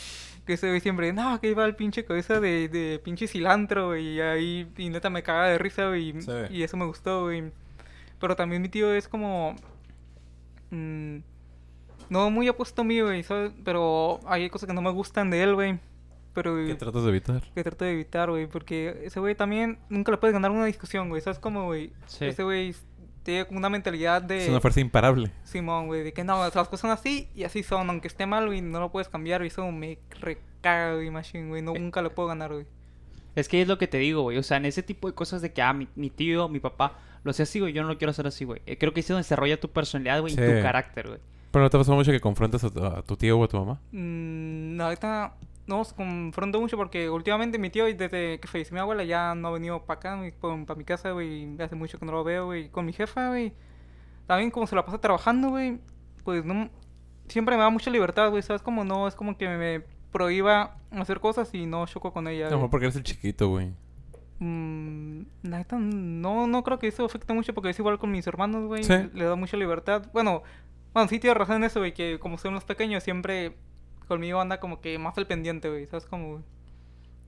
Que 0.46 0.54
ese 0.54 0.68
güey 0.70 0.80
siempre, 0.82 1.14
no, 1.14 1.40
que 1.40 1.50
iba 1.52 1.64
el 1.66 1.76
pinche 1.76 2.04
cabeza 2.04 2.40
de, 2.40 2.68
de 2.68 3.00
pinche 3.04 3.28
cilantro, 3.28 3.88
güey, 3.90 4.16
y 4.16 4.22
ahí, 4.22 4.72
y 4.78 4.90
neta 4.90 5.10
me 5.10 5.22
cagaba 5.24 5.48
de 5.50 5.58
risa, 5.60 5.88
güey, 5.90 6.10
y- 6.10 6.22
Sí. 6.22 6.32
y 6.50 6.64
eso 6.64 6.78
me 6.78 6.86
gustó, 6.86 7.24
güey. 7.26 7.52
Pero 8.20 8.36
también 8.36 8.62
mi 8.62 8.70
tío 8.70 8.94
es 8.94 9.08
como... 9.08 9.56
mm, 10.72 11.18
no 12.10 12.30
muy 12.30 12.50
opuesto 12.50 12.82
a 12.82 12.86
mí, 12.86 13.00
güey, 13.02 13.24
¿sabes? 13.24 13.54
Pero 13.64 14.20
hay 14.26 14.50
cosas 14.50 14.68
que 14.68 14.74
no 14.74 14.82
me 14.82 14.92
gustan 14.92 15.30
de 15.30 15.44
él, 15.44 15.54
güey. 15.56 15.80
Pero 16.34 16.56
¿Qué 16.66 16.76
tratas 16.76 17.04
de 17.04 17.10
evitar? 17.10 17.44
que 17.54 17.64
trato 17.64 17.84
de 17.86 17.92
evitar, 17.92 18.30
güey, 18.30 18.48
porque 18.48 19.02
ese 19.04 19.20
güey 19.20 19.36
también 19.36 19.80
nunca 19.90 20.12
le 20.12 20.18
puedes 20.18 20.34
ganar 20.34 20.52
una 20.52 20.66
discusión, 20.66 21.10
güey. 21.10 21.22
¿Sabes 21.22 21.40
cómo, 21.40 21.66
güey? 21.66 21.92
Sí. 22.08 22.26
Ese 22.26 22.44
güey 22.44 22.74
tiene 23.24 23.46
como 23.46 23.58
una 23.60 23.70
mentalidad 23.70 24.22
de 24.22 24.44
Es 24.44 24.50
una 24.50 24.62
fuerza 24.62 24.80
imparable. 24.80 25.32
Simón, 25.44 25.88
güey, 25.88 26.04
de 26.04 26.14
que 26.14 26.24
no, 26.24 26.40
las 26.40 26.52
cosas 26.54 26.80
son 26.80 26.90
así 26.92 27.30
y 27.36 27.44
así 27.44 27.64
son, 27.64 27.90
aunque 27.90 28.08
esté 28.08 28.26
mal, 28.26 28.48
güey, 28.48 28.62
no 28.62 28.80
lo 28.80 28.92
puedes 28.92 29.10
cambiar, 29.10 29.44
y 29.44 29.48
eso 29.48 29.70
me 29.72 30.00
recaga, 30.20 30.96
güey, 30.96 31.10
machine, 31.12 31.48
güey, 31.50 31.62
no, 31.62 31.76
Eh. 31.76 31.80
nunca 31.80 32.02
lo 32.02 32.14
puedo 32.16 32.28
ganar, 32.30 32.52
güey. 32.54 32.66
Es 33.36 33.48
que 33.48 33.62
es 33.62 33.68
lo 33.68 33.78
que 33.78 33.88
te 33.88 33.98
digo, 33.98 34.24
güey. 34.24 34.38
O 34.38 34.44
sea, 34.44 34.58
en 34.58 34.66
ese 34.66 34.84
tipo 34.84 35.08
de 35.08 35.14
cosas 35.14 35.42
de 35.42 35.54
que, 35.54 35.62
ah, 35.62 35.72
mi, 35.74 35.88
mi 35.96 36.10
tío, 36.10 36.50
mi 36.50 36.60
papá, 36.60 36.98
lo 37.24 37.32
sé 37.32 37.44
así, 37.44 37.60
güey. 37.62 37.72
Yo 37.72 37.82
no 37.82 37.88
lo 37.88 37.98
quiero 37.98 38.12
hacer 38.12 38.28
así, 38.28 38.44
güey. 38.44 38.62
Eh, 38.66 38.78
Creo 38.78 38.94
que 38.94 39.00
es 39.00 39.08
donde 39.08 39.20
desarrolla 39.20 39.58
tu 39.60 39.70
personalidad, 39.70 40.20
güey, 40.20 40.34
y 40.34 40.36
tu 40.36 40.42
carácter, 40.62 41.08
güey. 41.08 41.20
Pero 41.52 41.64
no 41.64 41.70
te 41.70 41.78
pasó 41.78 41.94
mucho 41.96 42.12
que 42.12 42.20
confrontas 42.20 42.64
a 42.66 42.70
tu, 42.70 42.84
a 42.84 43.02
tu 43.04 43.16
tío 43.16 43.38
o 43.40 43.44
a 43.44 43.48
tu 43.48 43.58
mamá. 43.58 43.80
Mm, 43.92 44.76
no, 44.76 44.84
ahorita 44.86 45.08
no 45.28 45.34
nos 45.68 45.94
confronto 45.94 46.60
mucho 46.60 46.78
porque 46.78 47.10
últimamente 47.10 47.58
mi 47.60 47.70
tío, 47.70 47.86
desde 47.86 48.40
que 48.40 48.48
falleció 48.48 48.74
mi 48.74 48.80
abuela, 48.80 49.04
ya 49.04 49.36
no 49.36 49.50
ha 49.50 49.52
venido 49.52 49.86
para 49.86 50.00
acá, 50.00 50.32
para 50.40 50.76
mi 50.76 50.84
casa, 50.84 51.12
güey, 51.12 51.56
hace 51.60 51.76
mucho 51.76 52.00
que 52.00 52.06
no 52.06 52.12
lo 52.12 52.24
veo, 52.24 52.46
güey. 52.46 52.70
Con 52.70 52.86
mi 52.86 52.94
jefa, 52.94 53.30
güey, 53.30 53.54
también 54.28 54.52
como 54.52 54.68
se 54.68 54.76
la 54.76 54.86
pasa 54.86 55.00
trabajando, 55.00 55.50
güey, 55.50 55.80
pues 56.24 56.46
no, 56.46 56.70
siempre 57.28 57.56
me 57.56 57.64
da 57.64 57.70
mucha 57.70 57.90
libertad, 57.92 58.30
güey, 58.30 58.44
¿sabes? 58.44 58.62
Como 58.62 58.84
no, 58.84 59.08
es 59.08 59.16
como 59.16 59.38
que 59.38 59.48
me 59.48 59.84
prohíba 60.12 60.78
hacer 60.92 61.20
cosas 61.20 61.54
y 61.54 61.66
no 61.66 61.86
choco 61.88 62.12
con 62.12 62.28
ella. 62.28 62.48
Güey. 62.48 62.56
mejor 62.56 62.70
porque 62.70 62.86
eres 62.86 62.96
el 62.96 63.04
chiquito, 63.04 63.50
güey. 63.50 63.74
Mm, 64.40 65.22
no, 65.44 66.48
no 66.48 66.64
creo 66.64 66.80
que 66.80 66.88
eso 66.88 67.06
afecte 67.06 67.32
mucho 67.34 67.54
porque 67.54 67.70
es 67.70 67.80
igual 67.80 68.00
con 68.00 68.12
mis 68.12 68.26
hermanos, 68.26 68.66
güey. 68.66 68.84
Sí. 68.84 68.94
Le 69.14 69.26
da 69.26 69.36
mucha 69.36 69.56
libertad. 69.56 70.08
Bueno, 70.14 70.44
bueno, 70.94 71.08
sí 71.08 71.20
tienes 71.20 71.38
razón 71.38 71.58
en 71.58 71.66
eso, 71.66 71.80
güey, 71.80 71.94
que 71.94 72.20
como 72.20 72.38
son 72.38 72.54
los 72.54 72.66
pequeños, 72.66 73.04
siempre 73.04 73.56
conmigo 74.12 74.42
anda 74.42 74.60
como 74.60 74.82
que 74.82 75.00
más 75.00 75.18
al 75.18 75.26
pendiente, 75.26 75.70
güey. 75.70 75.86
¿Sabes 75.88 76.06
cómo, 76.06 76.32
güey? 76.32 76.44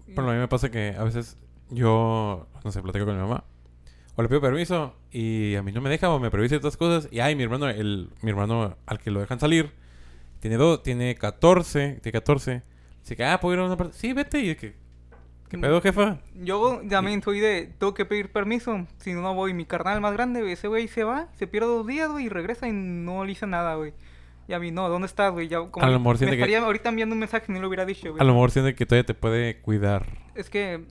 Pero 0.08 0.30
a 0.30 0.34
mí 0.34 0.38
me 0.38 0.50
pasa 0.50 0.70
que 0.70 0.94
a 0.98 1.04
veces 1.06 1.38
yo, 1.70 2.46
no 2.62 2.72
sé, 2.74 2.82
platico 2.82 3.06
con 3.06 3.16
mi 3.16 3.22
mamá. 3.22 3.46
O 4.18 4.22
le 4.22 4.28
pido 4.28 4.42
permiso 4.42 4.94
y 5.10 5.56
a 5.56 5.64
mí 5.64 5.72
no 5.72 5.80
me 5.80 5.90
deja 5.90 6.10
o 6.10 6.20
me 6.20 6.30
prohíbe 6.30 6.50
ciertas 6.50 6.76
cosas. 6.76 7.08
Y 7.10 7.22
ay, 7.22 7.38
mi 7.38 7.44
hermano, 7.44 7.70
el, 7.70 8.10
mi 8.22 8.32
hermano 8.32 8.76
al 8.86 9.00
que 9.00 9.12
lo 9.12 9.22
dejan 9.22 9.40
salir, 9.40 9.72
tiene 10.42 10.58
dos, 10.58 10.84
tiene 10.84 11.16
14, 11.16 12.00
tiene 12.02 12.12
14. 12.12 12.64
Dice 13.00 13.16
que, 13.16 13.24
ah, 13.24 13.40
¿puedo 13.40 13.54
ir 13.56 13.62
a 13.62 13.66
una 13.66 13.78
parte? 13.78 13.98
Sí, 13.98 14.12
vete. 14.12 14.42
Y 14.42 14.50
es 14.50 14.58
que, 14.58 14.76
¿qué 15.48 15.58
pedo, 15.58 15.82
jefa? 15.82 16.20
Yo 16.36 16.82
también 16.90 17.24
soy 17.24 17.40
de, 17.40 17.74
tengo 17.80 17.94
que 17.94 18.04
pedir 18.04 18.30
permiso, 18.30 18.86
si 18.98 19.14
no, 19.14 19.22
no 19.22 19.34
voy. 19.36 19.54
Mi 19.54 19.64
carnal 19.64 20.02
más 20.02 20.12
grande, 20.12 20.42
güey, 20.42 20.52
ese 20.52 20.68
güey 20.68 20.90
se 20.90 21.06
va, 21.06 21.30
se 21.38 21.48
pierde 21.48 21.68
dos 21.68 21.88
días, 21.88 22.12
güey, 22.12 22.26
y 22.26 22.30
regresa 22.30 22.68
y 22.68 22.74
no 22.74 23.24
le 23.24 23.30
dice 23.30 23.48
nada, 23.48 23.76
güey. 23.76 23.94
Y 24.48 24.54
a 24.54 24.60
mí, 24.60 24.72
no, 24.72 24.90
¿dónde 24.90 25.06
estás, 25.08 25.32
güey? 25.32 25.48
Ya, 25.48 25.60
como 25.70 25.86
A 25.86 25.90
lo 25.90 26.00
mejor 26.00 26.16
me 26.16 26.18
siente 26.28 26.38
que- 26.46 26.58
ahorita 26.58 26.90
enviando 26.90 27.14
un 27.14 27.20
mensaje 27.20 27.46
y 27.48 27.52
no 27.54 27.62
lo 27.62 27.68
hubiera 27.68 27.86
dicho, 27.86 28.10
güey. 28.12 28.22
A 28.22 28.24
lo 28.26 28.34
mejor 28.34 28.52
siente 28.52 28.76
que 28.76 28.86
todavía 28.86 29.06
te 29.06 29.14
puede 29.14 29.60
cuidar. 29.62 30.06
Es 30.36 30.50
que 30.50 30.84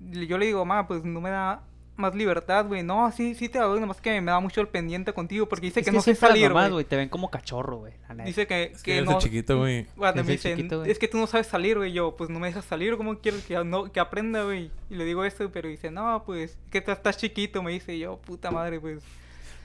yo 0.00 0.38
le 0.38 0.46
digo, 0.46 0.64
ma, 0.64 0.86
pues 0.86 1.04
no 1.04 1.20
me 1.20 1.30
da 1.30 1.62
más 1.96 2.14
libertad, 2.14 2.66
güey. 2.66 2.82
No, 2.82 3.10
sí, 3.12 3.34
sí 3.34 3.48
te 3.50 3.58
la 3.58 3.66
doy, 3.66 3.78
nomás 3.80 4.00
que 4.00 4.20
me 4.22 4.30
da 4.30 4.40
mucho 4.40 4.60
el 4.62 4.68
pendiente 4.68 5.12
contigo 5.12 5.46
porque 5.48 5.66
dice 5.66 5.80
Es 5.80 5.86
que, 5.86 5.92
no 5.92 6.00
sé 6.00 6.14
salir, 6.14 6.50
güey. 6.52 6.84
te 6.84 6.96
ven 6.96 7.08
como 7.10 7.30
cachorro, 7.30 7.76
güey. 7.78 7.92
Dice 8.24 8.46
que, 8.46 8.64
Es 8.74 8.82
que 8.82 8.92
que 8.92 8.96
eres 8.98 9.10
no... 9.10 9.18
chiquito, 9.18 9.58
güey. 9.58 9.86
Me 9.96 10.22
dicen, 10.22 10.56
chiquito, 10.56 10.78
güey. 10.80 10.90
es 10.90 10.98
que 10.98 11.08
tú 11.08 11.18
no 11.18 11.26
sabes 11.26 11.46
salir, 11.46 11.76
güey. 11.76 11.92
Yo, 11.92 12.16
pues 12.16 12.30
no 12.30 12.38
me 12.38 12.46
dejas 12.48 12.64
salir, 12.64 12.96
¿cómo 12.96 13.18
quieres 13.18 13.44
que, 13.44 13.62
no, 13.64 13.92
que 13.92 14.00
aprenda, 14.00 14.44
güey? 14.44 14.70
Y 14.88 14.94
le 14.94 15.04
digo 15.04 15.24
esto, 15.24 15.50
pero 15.52 15.68
dice, 15.68 15.90
no, 15.90 16.22
pues, 16.24 16.56
que 16.70 16.80
tú 16.80 16.90
estás 16.90 17.18
chiquito, 17.18 17.62
me 17.62 17.72
dice. 17.72 17.94
Y 17.94 17.98
yo, 18.00 18.16
puta 18.18 18.50
madre, 18.50 18.80
pues, 18.80 19.02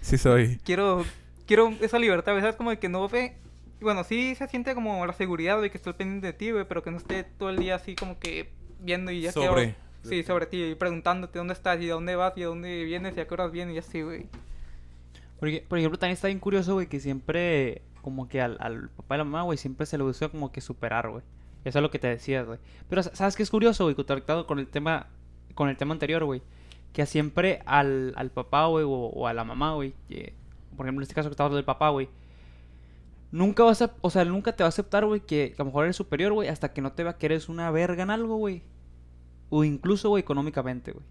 Sí 0.02 0.18
soy. 0.18 0.60
quiero, 0.66 1.06
quiero 1.46 1.70
esa 1.82 2.00
libertad, 2.00 2.34
güey. 2.34 2.42
¿Sabes? 2.42 2.56
Como 2.56 2.70
de 2.70 2.80
que 2.80 2.90
no 2.90 3.08
ve... 3.08 3.38
Bueno, 3.82 4.04
sí 4.04 4.36
se 4.36 4.48
siente 4.48 4.74
como 4.74 5.06
la 5.06 5.14
seguridad, 5.14 5.58
güey, 5.58 5.70
que 5.70 5.78
estoy 5.78 5.94
pendiente 5.94 6.28
de 6.28 6.34
ti, 6.34 6.52
güey, 6.52 6.66
pero 6.68 6.82
que 6.82 6.92
no 6.92 6.98
esté 6.98 7.24
todo 7.24 7.50
el 7.50 7.58
día 7.58 7.76
así 7.76 7.96
como 7.96 8.18
que 8.20 8.54
viendo 8.80 9.12
y 9.12 9.22
ya 9.22 9.32
Sobre. 9.32 9.76
Sí, 10.04 10.24
sobre 10.24 10.46
ti, 10.46 10.64
y 10.64 10.76
preguntándote 10.76 11.40
dónde 11.40 11.54
estás 11.54 11.82
y 11.82 11.86
de 11.86 11.92
dónde 11.92 12.16
vas 12.16 12.34
y 12.38 12.42
de 12.42 12.46
dónde 12.46 12.84
vienes 12.84 13.18
y 13.18 13.20
a 13.20 13.28
qué 13.28 13.34
horas 13.34 13.52
vienes 13.52 13.76
y 13.76 13.80
así, 13.80 14.02
güey. 14.04 14.28
Porque, 15.40 15.66
por 15.68 15.80
ejemplo, 15.80 15.98
también 15.98 16.14
está 16.14 16.28
bien 16.28 16.40
curioso, 16.40 16.76
güey, 16.76 16.88
que 16.88 17.00
siempre, 17.00 17.82
como 18.02 18.30
que 18.30 18.40
al, 18.40 18.58
al 18.60 18.90
papá 18.90 19.16
y 19.16 19.18
la 19.18 19.24
mamá, 19.24 19.42
güey, 19.42 19.58
siempre 19.58 19.86
se 19.88 19.98
le 19.98 20.04
busca 20.04 20.30
como 20.30 20.52
que 20.52 20.62
superar, 20.62 21.10
güey. 21.10 21.24
Eso 21.66 21.80
es 21.80 21.82
lo 21.82 21.90
que 21.90 21.98
te 21.98 22.08
decía, 22.08 22.44
güey. 22.44 22.60
Pero, 22.88 23.02
¿sabes 23.02 23.36
qué 23.36 23.42
es 23.44 23.50
curioso, 23.50 23.86
güey? 23.86 23.96
Conectado 23.96 24.46
con 24.46 24.60
el 24.60 24.68
tema, 24.68 25.08
con 25.56 25.70
el 25.70 25.76
tema 25.76 25.94
anterior, 25.94 26.24
güey. 26.24 26.44
Que 26.94 27.06
siempre 27.08 27.62
al, 27.66 28.14
al 28.16 28.30
papá, 28.30 28.68
güey, 28.68 28.86
o, 28.86 28.90
o 28.90 29.28
a 29.28 29.34
la 29.34 29.44
mamá, 29.44 29.74
güey. 29.74 29.96
Por 30.76 30.86
ejemplo, 30.86 31.02
en 31.02 31.04
este 31.04 31.16
caso 31.16 31.30
que 31.30 31.34
estaba 31.34 31.46
hablando 31.46 31.58
del 31.58 31.66
papá, 31.66 31.90
güey. 31.90 32.10
Nunca 33.32 33.64
vas 33.64 33.82
a, 33.82 33.94
o 34.02 34.10
sea, 34.10 34.24
nunca 34.26 34.56
te 34.56 34.64
va 34.64 34.68
a 34.68 34.70
aceptar, 34.70 35.06
güey, 35.06 35.22
que, 35.22 35.52
que 35.52 35.56
a 35.56 35.64
lo 35.64 35.66
mejor 35.66 35.86
eres 35.86 35.96
superior, 35.96 36.32
güey, 36.34 36.48
hasta 36.48 36.74
que 36.74 36.82
no 36.82 36.94
te 36.94 37.04
vea 37.04 37.18
que 37.18 37.26
eres 37.26 37.50
una 37.50 37.70
verga 37.72 38.04
en 38.04 38.10
algo, 38.10 38.38
güey. 38.38 38.64
O 39.50 39.64
incluso, 39.64 40.10
güey, 40.10 40.22
económicamente, 40.22 40.92
güey. 40.92 41.06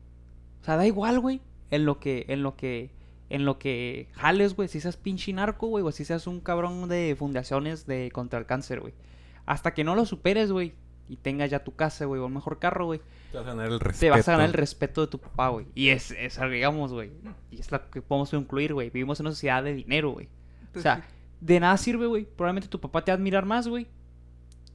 O 0.63 0.65
sea, 0.65 0.77
da 0.77 0.87
igual, 0.87 1.21
güey, 1.21 1.43
en 1.71 1.85
lo 1.85 2.01
que, 2.01 2.25
en 2.29 2.43
lo 2.43 2.57
que, 2.57 2.91
en 3.29 3.45
lo 3.45 3.59
que 3.59 4.09
jales, 4.13 4.57
güey, 4.57 4.69
si 4.69 4.81
seas 4.81 4.97
pinche 4.97 5.33
narco, 5.33 5.67
güey, 5.67 5.85
o 5.85 5.93
si 5.93 6.05
seas 6.05 6.27
un 6.27 6.41
cabrón 6.41 6.89
de 6.89 7.15
fundaciones 7.19 7.87
de 7.87 8.11
contra 8.13 8.39
el 8.39 8.47
cáncer, 8.47 8.81
güey. 8.81 8.95
Hasta 9.45 9.75
que 9.75 9.85
no 9.85 9.95
lo 9.95 10.07
superes, 10.07 10.51
güey, 10.51 10.75
y 11.09 11.17
tengas 11.17 11.51
ya 11.51 11.63
tu 11.65 11.75
casa, 11.75 12.05
güey, 12.07 12.21
o 12.21 12.27
un 12.27 12.35
mejor 12.35 12.59
carro, 12.59 12.87
güey, 12.87 13.01
Te 13.31 13.39
vas 13.39 13.47
a 13.47 13.51
ganar 13.51 13.67
el 13.73 13.81
respeto. 13.81 14.01
te 14.01 14.11
vas 14.11 14.29
a 14.29 14.33
ganar 14.33 14.47
el 14.47 14.53
respeto 14.55 15.01
de 15.03 15.07
tu 15.09 15.19
papá, 15.19 15.49
güey. 15.49 15.67
Y 15.75 15.89
es, 15.89 16.11
es 16.13 16.39
algo, 16.39 16.55
digamos, 16.55 16.93
güey, 16.93 17.11
y 17.51 17.61
es 17.61 17.71
lo 17.71 17.91
que 17.91 18.01
podemos 18.03 18.33
incluir, 18.33 18.73
güey. 18.75 18.91
Vivimos 18.91 19.21
en 19.21 19.27
una 19.27 19.35
sociedad 19.35 19.63
de 19.63 19.75
dinero, 19.75 20.11
güey. 20.13 20.27
O 20.27 20.73
Pues 20.73 20.83
sea, 20.83 20.97
sí. 20.97 21.03
de 21.41 21.61
nada 21.61 21.77
sirve, 21.77 22.07
güey. 22.07 22.25
Probablemente 22.25 22.69
tu 22.69 22.81
papá 22.81 23.05
te 23.05 23.11
va 23.13 23.15
a 23.15 23.19
admirar 23.19 23.45
más, 23.45 23.69
güey. 23.69 23.87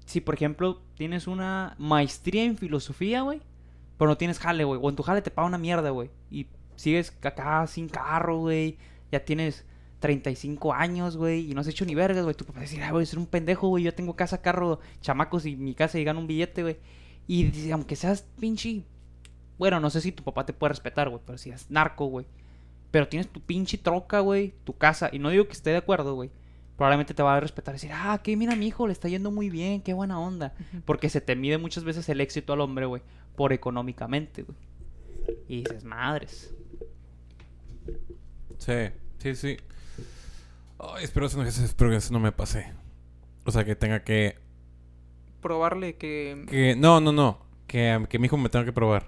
Si, 0.05 0.21
por 0.21 0.33
ejemplo, 0.35 0.81
tienes 0.95 1.27
una 1.27 1.75
maestría 1.77 2.43
en 2.43 2.57
filosofía, 2.57 3.21
güey. 3.21 3.41
Pero 3.97 4.09
no 4.09 4.17
tienes 4.17 4.39
jale, 4.39 4.63
güey. 4.63 4.79
O 4.81 4.89
en 4.89 4.95
tu 4.95 5.03
jale 5.03 5.21
te 5.21 5.29
paga 5.29 5.47
una 5.47 5.57
mierda, 5.57 5.89
güey. 5.89 6.09
Y 6.31 6.47
sigues 6.75 7.13
acá 7.21 7.67
sin 7.67 7.89
carro, 7.89 8.37
güey. 8.37 8.77
Ya 9.11 9.23
tienes 9.25 9.65
35 9.99 10.73
años, 10.73 11.17
güey, 11.17 11.51
y 11.51 11.53
no 11.53 11.61
has 11.61 11.67
hecho 11.67 11.85
ni 11.85 11.95
vergas, 11.95 12.23
güey. 12.23 12.35
Tu 12.35 12.45
papá 12.45 12.59
va 12.59 12.61
a 12.61 12.67
decir, 12.67 12.81
ah, 12.81 12.91
güey, 12.91 13.05
ser 13.05 13.19
un 13.19 13.25
pendejo, 13.27 13.67
güey. 13.67 13.83
Yo 13.83 13.93
tengo 13.93 14.15
casa, 14.15 14.41
carro, 14.41 14.79
chamacos 15.01 15.45
y 15.45 15.55
mi 15.55 15.75
casa 15.75 15.99
y 15.99 16.03
gano 16.03 16.19
un 16.19 16.27
billete, 16.27 16.63
güey. 16.63 16.77
Y 17.27 17.43
dice, 17.43 17.71
aunque 17.73 17.95
seas 17.95 18.25
pinche. 18.39 18.83
Bueno, 19.57 19.79
no 19.79 19.89
sé 19.89 20.01
si 20.01 20.11
tu 20.11 20.23
papá 20.23 20.45
te 20.45 20.53
puede 20.53 20.69
respetar, 20.69 21.09
güey, 21.09 21.21
pero 21.25 21.37
si 21.37 21.49
es 21.49 21.69
narco, 21.69 22.05
güey. 22.05 22.25
Pero 22.91 23.07
tienes 23.07 23.27
tu 23.27 23.41
pinche 23.41 23.77
troca, 23.77 24.21
güey, 24.21 24.53
tu 24.63 24.75
casa. 24.77 25.09
Y 25.11 25.19
no 25.19 25.29
digo 25.29 25.45
que 25.45 25.53
esté 25.53 25.71
de 25.71 25.77
acuerdo, 25.77 26.15
güey. 26.15 26.31
Probablemente 26.77 27.13
te 27.13 27.21
va 27.21 27.35
a 27.35 27.39
respetar 27.41 27.73
y 27.73 27.75
decir, 27.75 27.91
ah, 27.93 28.21
que 28.23 28.37
mira, 28.37 28.55
mi 28.55 28.67
hijo, 28.67 28.87
le 28.87 28.93
está 28.93 29.09
yendo 29.09 29.31
muy 29.31 29.49
bien, 29.49 29.81
qué 29.81 29.93
buena 29.93 30.19
onda. 30.19 30.53
Porque 30.85 31.09
se 31.09 31.19
te 31.19 31.35
mide 31.35 31.57
muchas 31.57 31.83
veces 31.83 32.07
el 32.07 32.21
éxito 32.21 32.53
al 32.53 32.61
hombre, 32.61 32.85
güey, 32.85 33.01
por 33.35 33.51
económicamente, 33.51 34.43
güey. 34.43 34.57
Y 35.49 35.63
dices, 35.63 35.83
madres. 35.83 36.55
Sí, 38.57 38.91
sí, 39.17 39.35
sí. 39.35 39.57
Ay, 40.79 41.03
espero, 41.03 41.25
eso 41.25 41.37
no- 41.37 41.47
espero 41.47 41.91
que 41.91 41.97
eso 41.97 42.13
no 42.13 42.19
me 42.19 42.31
pase. 42.31 42.71
O 43.45 43.51
sea, 43.51 43.65
que 43.65 43.75
tenga 43.75 44.03
que... 44.03 44.37
Probarle 45.41 45.95
que... 45.95 46.45
que 46.49 46.75
no, 46.75 46.99
no, 47.01 47.11
no. 47.11 47.39
Que, 47.67 48.05
que 48.09 48.19
mi 48.19 48.25
hijo 48.25 48.37
me 48.37 48.49
tenga 48.49 48.65
que 48.65 48.73
probar 48.73 49.07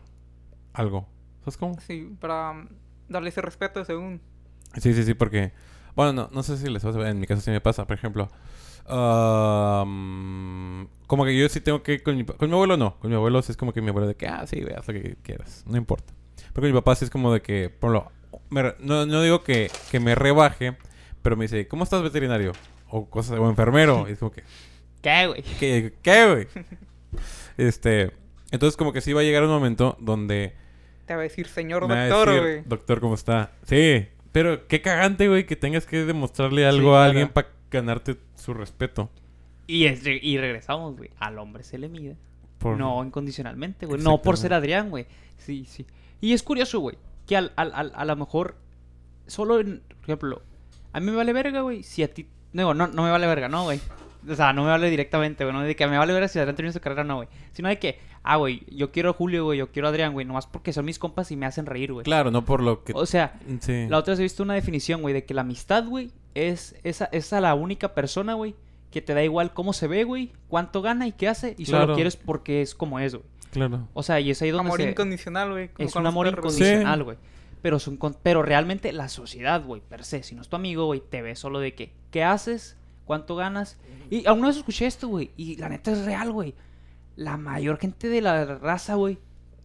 algo. 0.74 1.08
¿Sabes 1.42 1.58
cómo? 1.58 1.80
Sí, 1.80 2.10
para 2.20 2.52
um, 2.52 2.68
darle 3.10 3.30
ese 3.30 3.42
respeto 3.42 3.84
según... 3.86 4.22
Sí, 4.78 4.94
sí, 4.94 5.04
sí, 5.04 5.14
porque... 5.14 5.52
Bueno, 5.96 6.14
no, 6.14 6.30
no 6.32 6.44
sé 6.44 6.58
si 6.58 6.70
les 6.70 6.84
pasa, 6.84 7.10
en 7.10 7.20
mi 7.20 7.28
caso 7.28 7.42
sí 7.42 7.52
me 7.52 7.60
pasa, 7.62 7.86
por 7.86 7.98
ejemplo. 7.98 8.30
am, 8.88 10.88
como 11.08 11.26
que 11.26 11.38
yo 11.38 11.48
sí 11.50 11.60
tengo 11.62 11.84
que... 11.84 12.02
Con 12.02 12.16
mi, 12.16 12.26
con 12.26 12.50
mi 12.50 12.54
abuelo 12.56 12.78
no. 12.78 12.98
Con 13.00 13.10
mi 13.10 13.16
abuelo 13.16 13.42
sí 13.42 13.52
es 13.52 13.58
como 13.58 13.74
que 13.74 13.82
mi 13.82 13.90
abuelo 13.90 14.08
de 14.08 14.16
que, 14.16 14.28
ah, 14.28 14.46
sí, 14.48 14.62
ve, 14.62 14.76
haz 14.78 14.88
lo 14.88 14.94
que 14.94 15.18
quieras. 15.24 15.64
No 15.68 15.78
importa. 15.78 16.14
Pero 16.54 16.62
con 16.62 16.72
mi 16.72 16.74
papá 16.74 16.96
sí 16.96 17.06
es 17.06 17.12
como 17.12 17.34
de 17.34 17.42
que, 17.42 17.70
por 17.70 17.92
lo... 17.92 18.12
me 18.50 18.76
no, 18.80 19.06
no 19.06 19.22
digo 19.22 19.44
que, 19.44 19.70
que 19.90 20.00
me 20.00 20.16
rebaje, 20.16 20.78
pero 21.22 21.36
me 21.38 21.46
dice, 21.46 21.68
¿cómo 21.68 21.84
estás 21.84 22.02
veterinario? 22.04 22.52
O 22.90 23.06
cosas, 23.10 23.38
o 23.40 23.50
enfermero. 23.50 24.06
Y 24.10 24.14
es 24.14 24.20
como 24.20 24.32
que, 24.32 24.44
¿Qué, 25.02 25.28
güey? 25.28 25.44
¿qué, 25.60 25.94
qué 26.02 26.28
güey? 26.32 26.48
Este... 27.58 28.12
Entonces 28.52 28.76
como 28.76 28.92
que 28.92 29.02
sí 29.02 29.14
va 29.14 29.22
a 29.22 29.24
llegar 29.24 29.44
un 29.44 29.50
momento 29.50 29.96
donde... 30.00 30.54
Te 31.06 31.14
va 31.16 31.22
a 31.22 31.24
decir, 31.24 31.48
señor 31.48 31.88
Me 31.88 31.96
va 31.96 32.02
a 32.02 32.08
doctor, 32.08 32.28
decir, 32.30 32.42
güey. 32.42 32.64
Doctor, 32.66 33.00
¿cómo 33.00 33.16
está? 33.16 33.52
Sí, 33.64 34.08
pero 34.32 34.68
qué 34.68 34.82
cagante, 34.82 35.28
güey, 35.30 35.46
que 35.46 35.56
tengas 35.56 35.86
que 35.86 36.06
demostrarle 36.06 36.66
algo 36.66 36.80
Sí, 36.82 36.88
a 36.88 36.92
claro. 36.92 37.04
alguien 37.10 37.30
para 37.30 37.48
ganarte 37.72 38.18
su 38.36 38.54
respeto. 38.54 39.10
Y, 39.68 39.86
es- 39.86 40.04
y 40.06 40.38
regresamos, 40.38 40.98
güey. 40.98 41.10
Al 41.18 41.40
hombre 41.40 41.64
se 41.64 41.78
le 41.78 41.88
mide. 41.88 42.18
Por- 42.58 42.78
No 42.78 43.04
incondicionalmente, 43.06 43.86
güey. 43.86 44.02
No 44.02 44.22
por 44.22 44.38
ser. 44.38 44.54
Adrián, 44.54 44.90
güey. 44.90 45.06
Sí, 45.38 45.66
sí. 45.66 45.86
Y 46.20 46.34
es 46.34 46.44
curioso, 46.44 46.80
güey. 46.82 46.98
Que 47.26 47.38
al, 47.38 47.54
al, 47.56 47.72
al- 47.74 47.94
a 47.96 48.04
lo 48.06 48.16
mejor. 48.18 48.56
Solo 49.28 49.60
en. 49.62 49.82
Por 49.88 50.04
ejemplo. 50.04 50.42
A 50.94 51.00
mí 51.00 51.06
me 51.08 51.16
vale 51.16 51.34
verga, 51.34 51.62
güey. 51.62 51.84
Si 51.84 52.04
a 52.04 52.14
ti. 52.14 52.28
No, 52.54 52.74
no, 52.74 52.88
no 52.88 53.04
me 53.04 53.12
vale 53.12 53.28
verga, 53.28 53.48
no, 53.48 53.64
güey. 53.64 53.80
O 54.30 54.36
sea, 54.36 54.54
no 54.54 54.64
me 54.64 54.70
vale 54.70 54.90
directamente, 54.90 55.44
güey. 55.44 55.56
No 55.56 55.62
de 55.64 55.76
que 55.76 55.88
me 55.88 55.98
vale 55.98 56.14
verga 56.14 56.28
si 56.28 56.38
Adrián 56.38 56.56
termina 56.56 56.74
su 56.74 56.80
carrera, 56.80 57.04
no, 57.04 57.16
güey. 57.18 57.28
Sino 57.54 57.70
de 57.70 57.80
que. 57.80 58.00
Ah, 58.24 58.36
güey. 58.36 58.62
Yo 58.70 58.92
quiero 58.92 59.10
a 59.10 59.14
Julio, 59.14 59.46
güey. 59.46 59.58
Yo 59.58 59.72
quiero 59.72 59.88
a 59.88 59.92
Adrián, 59.92 60.14
güey. 60.14 60.26
Nomás 60.26 60.46
porque 60.48 60.74
son 60.74 60.86
mis 60.86 61.00
compas 61.00 61.32
y 61.32 61.36
me 61.36 61.46
hacen 61.48 61.66
reír, 61.66 61.92
güey. 61.92 62.04
Claro, 62.04 62.30
no 62.30 62.46
por 62.46 62.62
lo 62.62 62.84
que... 62.84 62.94
O 62.96 63.06
sea, 63.08 63.40
sí. 63.62 63.88
la 63.90 63.98
otra 63.98 64.12
vez 64.12 64.20
he 64.20 64.24
visto 64.24 64.44
una 64.44 64.54
definición, 64.54 65.02
güey, 65.02 65.14
de 65.14 65.26
que 65.26 65.34
la 65.34 65.42
amistad, 65.42 65.86
güey, 65.86 66.12
es 66.36 66.76
esa, 66.84 67.06
esa 67.12 67.42
la 67.42 67.56
única 67.56 67.96
persona, 67.96 68.36
güey, 68.36 68.54
que 68.92 69.02
te 69.02 69.16
da 69.16 69.24
igual 69.24 69.54
cómo 69.54 69.74
se 69.74 69.88
ve, 69.88 70.04
güey, 70.04 70.32
cuánto 70.50 70.84
gana 70.84 71.08
y 71.08 71.14
qué 71.14 71.28
hace, 71.30 71.56
y 71.58 71.66
Claro. 71.66 71.86
solo 71.86 71.96
quieres 71.96 72.16
porque 72.16 72.62
es 72.62 72.76
como 72.76 73.00
es, 73.00 73.16
güey. 73.16 73.26
Claro. 73.50 73.88
O 73.94 74.04
sea, 74.04 74.20
y 74.20 74.30
es 74.30 74.40
ahí 74.44 74.52
donde 74.52 74.68
Amor 74.70 74.82
se- 74.82 74.90
incondicional, 74.92 75.50
güey. 75.52 75.72
es 75.80 75.96
un 75.96 76.06
amor 76.06 76.30
perros. 76.30 76.54
Incondicional, 76.54 77.04
güey. 77.04 77.18
Pero, 77.62 77.78
es 77.78 77.88
un 77.88 77.98
con- 77.98 78.18
pero 78.22 78.42
realmente 78.44 78.92
la 78.92 79.08
sociedad, 79.10 79.64
güey, 79.64 79.82
per 79.82 80.04
se, 80.04 80.24
si 80.24 80.36
no 80.36 80.42
es 80.42 80.50
tu 80.50 80.56
amigo, 80.56 80.86
güey, 80.86 81.02
te 81.02 81.22
ve 81.22 81.36
solo 81.36 81.60
de 81.60 81.76
que, 81.76 81.94
¿qué 82.10 82.24
haces? 82.24 82.78
¿Cuánto 83.06 83.36
ganas? 83.36 83.78
Y 84.10 84.26
alguna 84.26 84.48
vez 84.48 84.58
escuché 84.58 84.86
esto, 84.88 85.08
güey, 85.08 85.32
y 85.38 85.58
la 85.58 85.70
neta 85.70 85.92
es 85.92 86.06
real, 86.06 86.32
güey. 86.32 86.56
La 87.16 87.38
mayor 87.38 87.78
gente 87.78 88.10
de 88.10 88.22
la 88.22 88.46
raza, 88.46 88.96
güey, 88.96 89.20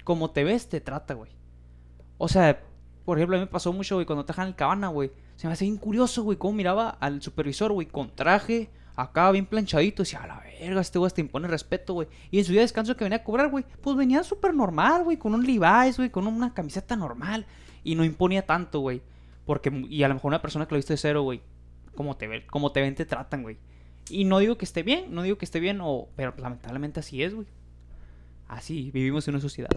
como 0.04 0.30
te 0.30 0.44
ves, 0.44 0.68
te 0.68 0.80
trata, 0.80 1.14
güey. 1.14 1.30
O 2.18 2.28
sea, 2.28 2.62
por 3.04 3.18
ejemplo, 3.18 3.36
a 3.36 3.40
mí 3.40 3.44
me 3.46 3.50
pasó 3.50 3.72
mucho, 3.72 3.94
güey, 3.96 4.06
cuando 4.06 4.24
trabajaban 4.24 4.48
en 4.48 4.52
el 4.52 4.56
cabana, 4.56 4.88
güey. 4.88 5.10
Se 5.36 5.46
me 5.46 5.52
hace 5.52 5.64
bien 5.64 5.76
curioso, 5.76 6.22
güey, 6.22 6.38
cómo 6.38 6.54
miraba 6.54 6.90
al 6.90 7.22
supervisor, 7.22 7.72
güey, 7.72 7.86
con 7.86 8.14
traje, 8.14 8.70
acá 8.96 9.30
bien 9.30 9.46
planchadito. 9.46 10.02
Decía, 10.02 10.22
a 10.22 10.26
la 10.26 10.40
verga, 10.40 10.80
este 10.80 10.98
güey 10.98 11.10
te 11.12 11.20
impone 11.20 11.46
respeto, 11.46 11.92
güey. 11.94 12.08
Y 12.30 12.38
en 12.38 12.44
su 12.44 12.52
día 12.52 12.60
de 12.62 12.64
descanso 12.64 12.96
que 12.96 13.04
venía 13.04 13.18
a 13.18 13.24
cobrar, 13.24 13.50
güey, 13.50 13.64
pues 13.80 13.96
venía 13.96 14.22
súper 14.24 14.54
normal, 14.54 15.04
güey, 15.04 15.18
con 15.18 15.34
un 15.34 15.44
Levi's, 15.46 15.98
güey, 15.98 16.10
con 16.10 16.26
una 16.26 16.52
camiseta 16.54 16.96
normal. 16.96 17.46
Y 17.86 17.94
no 17.94 18.04
imponía 18.04 18.44
tanto, 18.44 18.80
güey. 18.80 19.00
Porque, 19.44 19.70
y 19.88 20.02
a 20.02 20.08
lo 20.08 20.14
mejor 20.14 20.30
una 20.30 20.42
persona 20.42 20.66
que 20.66 20.74
lo 20.74 20.78
viste 20.78 20.92
de 20.94 20.96
cero, 20.98 21.22
güey, 21.22 21.40
como 21.94 22.16
te, 22.16 22.26
ve, 22.26 22.44
como 22.46 22.72
te 22.72 22.80
ven, 22.80 22.94
te 22.96 23.06
tratan, 23.06 23.42
güey. 23.42 23.58
Y 24.10 24.24
no 24.24 24.38
digo 24.40 24.58
que 24.58 24.64
esté 24.64 24.82
bien, 24.82 25.06
no 25.14 25.22
digo 25.22 25.38
que 25.38 25.44
esté 25.44 25.60
bien, 25.60 25.78
o, 25.80 26.08
pero 26.16 26.34
lamentablemente 26.38 27.00
así 27.00 27.22
es, 27.22 27.32
güey. 27.34 27.46
Así, 28.48 28.90
vivimos 28.92 29.26
en 29.28 29.34
una 29.34 29.40
sociedad. 29.42 29.70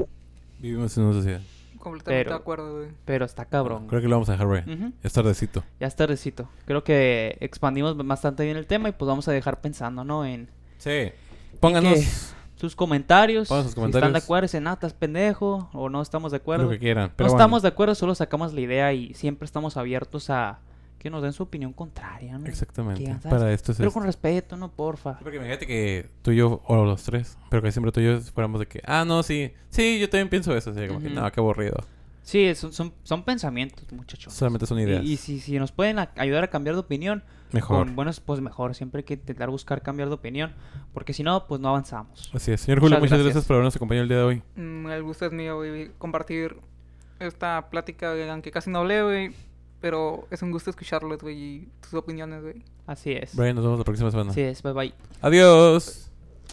Vivimos 0.60 0.98
en 0.98 1.04
una 1.04 1.14
sociedad. 1.14 1.42
Completamente 1.78 2.24
Pero- 2.26 2.36
de 2.36 2.42
acuerdo, 2.42 2.76
güey. 2.78 2.90
Pero 3.06 3.26
está 3.26 3.46
cabrón. 3.46 3.88
Creo 3.88 4.02
que 4.02 4.08
lo 4.08 4.16
vamos 4.16 4.30
a 4.30 4.34
dejar, 4.34 4.48
güey. 4.48 4.62
Ujú. 4.74 4.92
Es 5.02 5.14
tardecito. 5.14 5.64
Ya 5.80 5.88
es 5.88 5.96
tardecito. 5.96 6.50
Creo 6.66 6.84
que 6.84 7.38
expandimos 7.40 7.96
bastante 7.96 8.44
bien 8.44 8.58
el 8.58 8.66
tema 8.68 8.90
y 8.90 8.92
pues 8.92 9.08
vamos 9.08 9.28
a 9.28 9.32
dejar 9.32 9.62
pensando, 9.62 10.04
¿no? 10.04 10.26
En 10.26 10.50
Sí. 10.78 11.12
Pónganos. 11.60 12.34
Sus 12.60 12.76
comentarios. 12.76 13.48
Sus 13.48 13.72
Si 13.72 13.80
están 13.82 14.12
de 14.14 14.20
acuerdo, 14.20 14.44
dicen, 14.44 14.68
ah, 14.68 14.74
estás 14.74 14.94
pendejo 14.94 15.70
o 15.74 15.90
no 15.90 16.02
estamos 16.02 16.32
de 16.32 16.38
acuerdo. 16.38 16.66
lo 16.66 16.70
que 16.72 16.80
quieran. 16.80 17.10
no 17.10 17.14
Pero 17.16 17.30
bueno, 17.30 17.38
estamos 17.38 17.62
de 17.62 17.68
acuerdo, 17.70 17.96
solo 17.96 18.14
sacamos 18.16 18.54
la 18.54 18.62
idea 18.62 18.94
y 18.94 19.14
siempre 19.14 19.46
estamos 19.46 19.78
abiertos 19.78 20.30
a 20.30 20.60
que 21.00 21.10
nos 21.10 21.24
den 21.24 21.32
su 21.32 21.44
opinión 21.44 21.72
contraria, 21.72 22.38
¿no? 22.38 22.46
Exactamente. 22.46 23.06
Que. 23.06 23.30
Para 23.30 23.54
esto 23.54 23.72
es 23.72 23.78
Pero 23.78 23.88
esto. 23.88 23.98
con 24.00 24.06
respeto, 24.06 24.58
no, 24.58 24.70
porfa. 24.70 25.18
Porque 25.20 25.38
imagínate 25.38 25.66
que 25.66 26.10
tú 26.22 26.32
y 26.32 26.36
yo, 26.36 26.62
o 26.66 26.84
los 26.84 27.04
tres, 27.04 27.38
pero 27.50 27.62
que 27.62 27.72
siempre 27.72 27.94
tú 27.94 28.02
y 28.02 28.06
yo 28.06 28.20
fuéramos 28.20 28.60
de 28.60 28.66
que, 28.68 28.82
ah, 28.86 29.06
no, 29.06 29.24
sí, 29.24 29.54
sí, 29.70 29.98
yo 30.00 30.10
también 30.10 30.28
pienso 30.28 30.54
eso. 30.56 30.72
Así 30.72 30.86
como 30.88 31.00
que, 31.00 31.08
Ujú. 31.08 31.16
no, 31.16 31.32
qué 31.32 31.40
aburrido. 31.40 31.78
Sí, 32.30 32.54
son, 32.54 32.72
son, 32.72 32.94
son 33.02 33.24
pensamientos, 33.24 33.92
muchachos. 33.92 34.32
Solamente 34.34 34.68
son 34.68 34.80
ideas. 34.80 35.04
Y, 35.04 35.14
y 35.14 35.18
si, 35.18 35.40
si 35.40 35.58
nos 35.58 35.72
pueden 35.72 35.98
a- 35.98 36.12
ayudar 36.16 36.44
a 36.44 36.48
cambiar 36.50 36.76
de 36.76 36.82
opinión, 36.82 37.24
Mejor. 37.52 37.78
con 37.88 37.96
buenos, 37.96 38.20
pues 38.20 38.40
mejor. 38.40 38.76
Siempre 38.76 39.00
hay 39.00 39.04
que 39.04 39.16
intentar 39.16 39.50
buscar 39.50 39.82
cambiar 39.82 40.10
de 40.10 40.14
opinión, 40.16 40.54
porque 40.94 41.14
si 41.14 41.24
no, 41.24 41.48
pues 41.48 41.60
no 41.60 41.70
avanzamos. 41.70 42.30
Así 42.34 42.52
es. 42.52 42.62
Señor 42.62 42.82
Julio, 42.82 42.98
Muchas 43.00 43.02
muchas 43.02 43.18
gracias, 43.20 43.34
gracias. 43.34 43.48
por 43.48 43.56
habernos 43.56 43.76
acompañado 43.76 44.04
el 44.04 44.10
día 44.10 44.18
de 44.20 44.24
hoy. 44.24 44.44
Mm, 44.56 44.88
el 44.92 45.02
gusto 45.04 45.26
es 45.26 45.32
mío, 45.32 45.56
güey, 45.58 45.90
compartir 45.98 46.56
esta 47.20 47.70
plática, 47.72 48.12
güey, 48.14 48.30
aunque 48.30 48.52
casi 48.52 48.70
no 48.70 48.80
hablé, 48.80 49.02
güey. 49.02 49.32
Pero 49.82 50.28
es 50.30 50.42
un 50.44 50.52
gusto 50.52 50.70
escucharlos, 50.70 51.20
güey, 51.22 51.38
y 51.42 51.68
tus 51.82 51.94
opiniones, 51.96 52.44
güey. 52.44 52.62
Así 52.86 53.12
es. 53.14 53.36
Brian, 53.36 53.56
nos 53.56 53.64
vemos 53.64 53.80
la 53.80 53.86
próxima 53.86 54.12
semana. 54.12 54.32
Así 54.32 54.42
es, 54.42 54.62
bye 54.62 54.74
bye. 54.74 54.94
Adiós. 55.22 56.09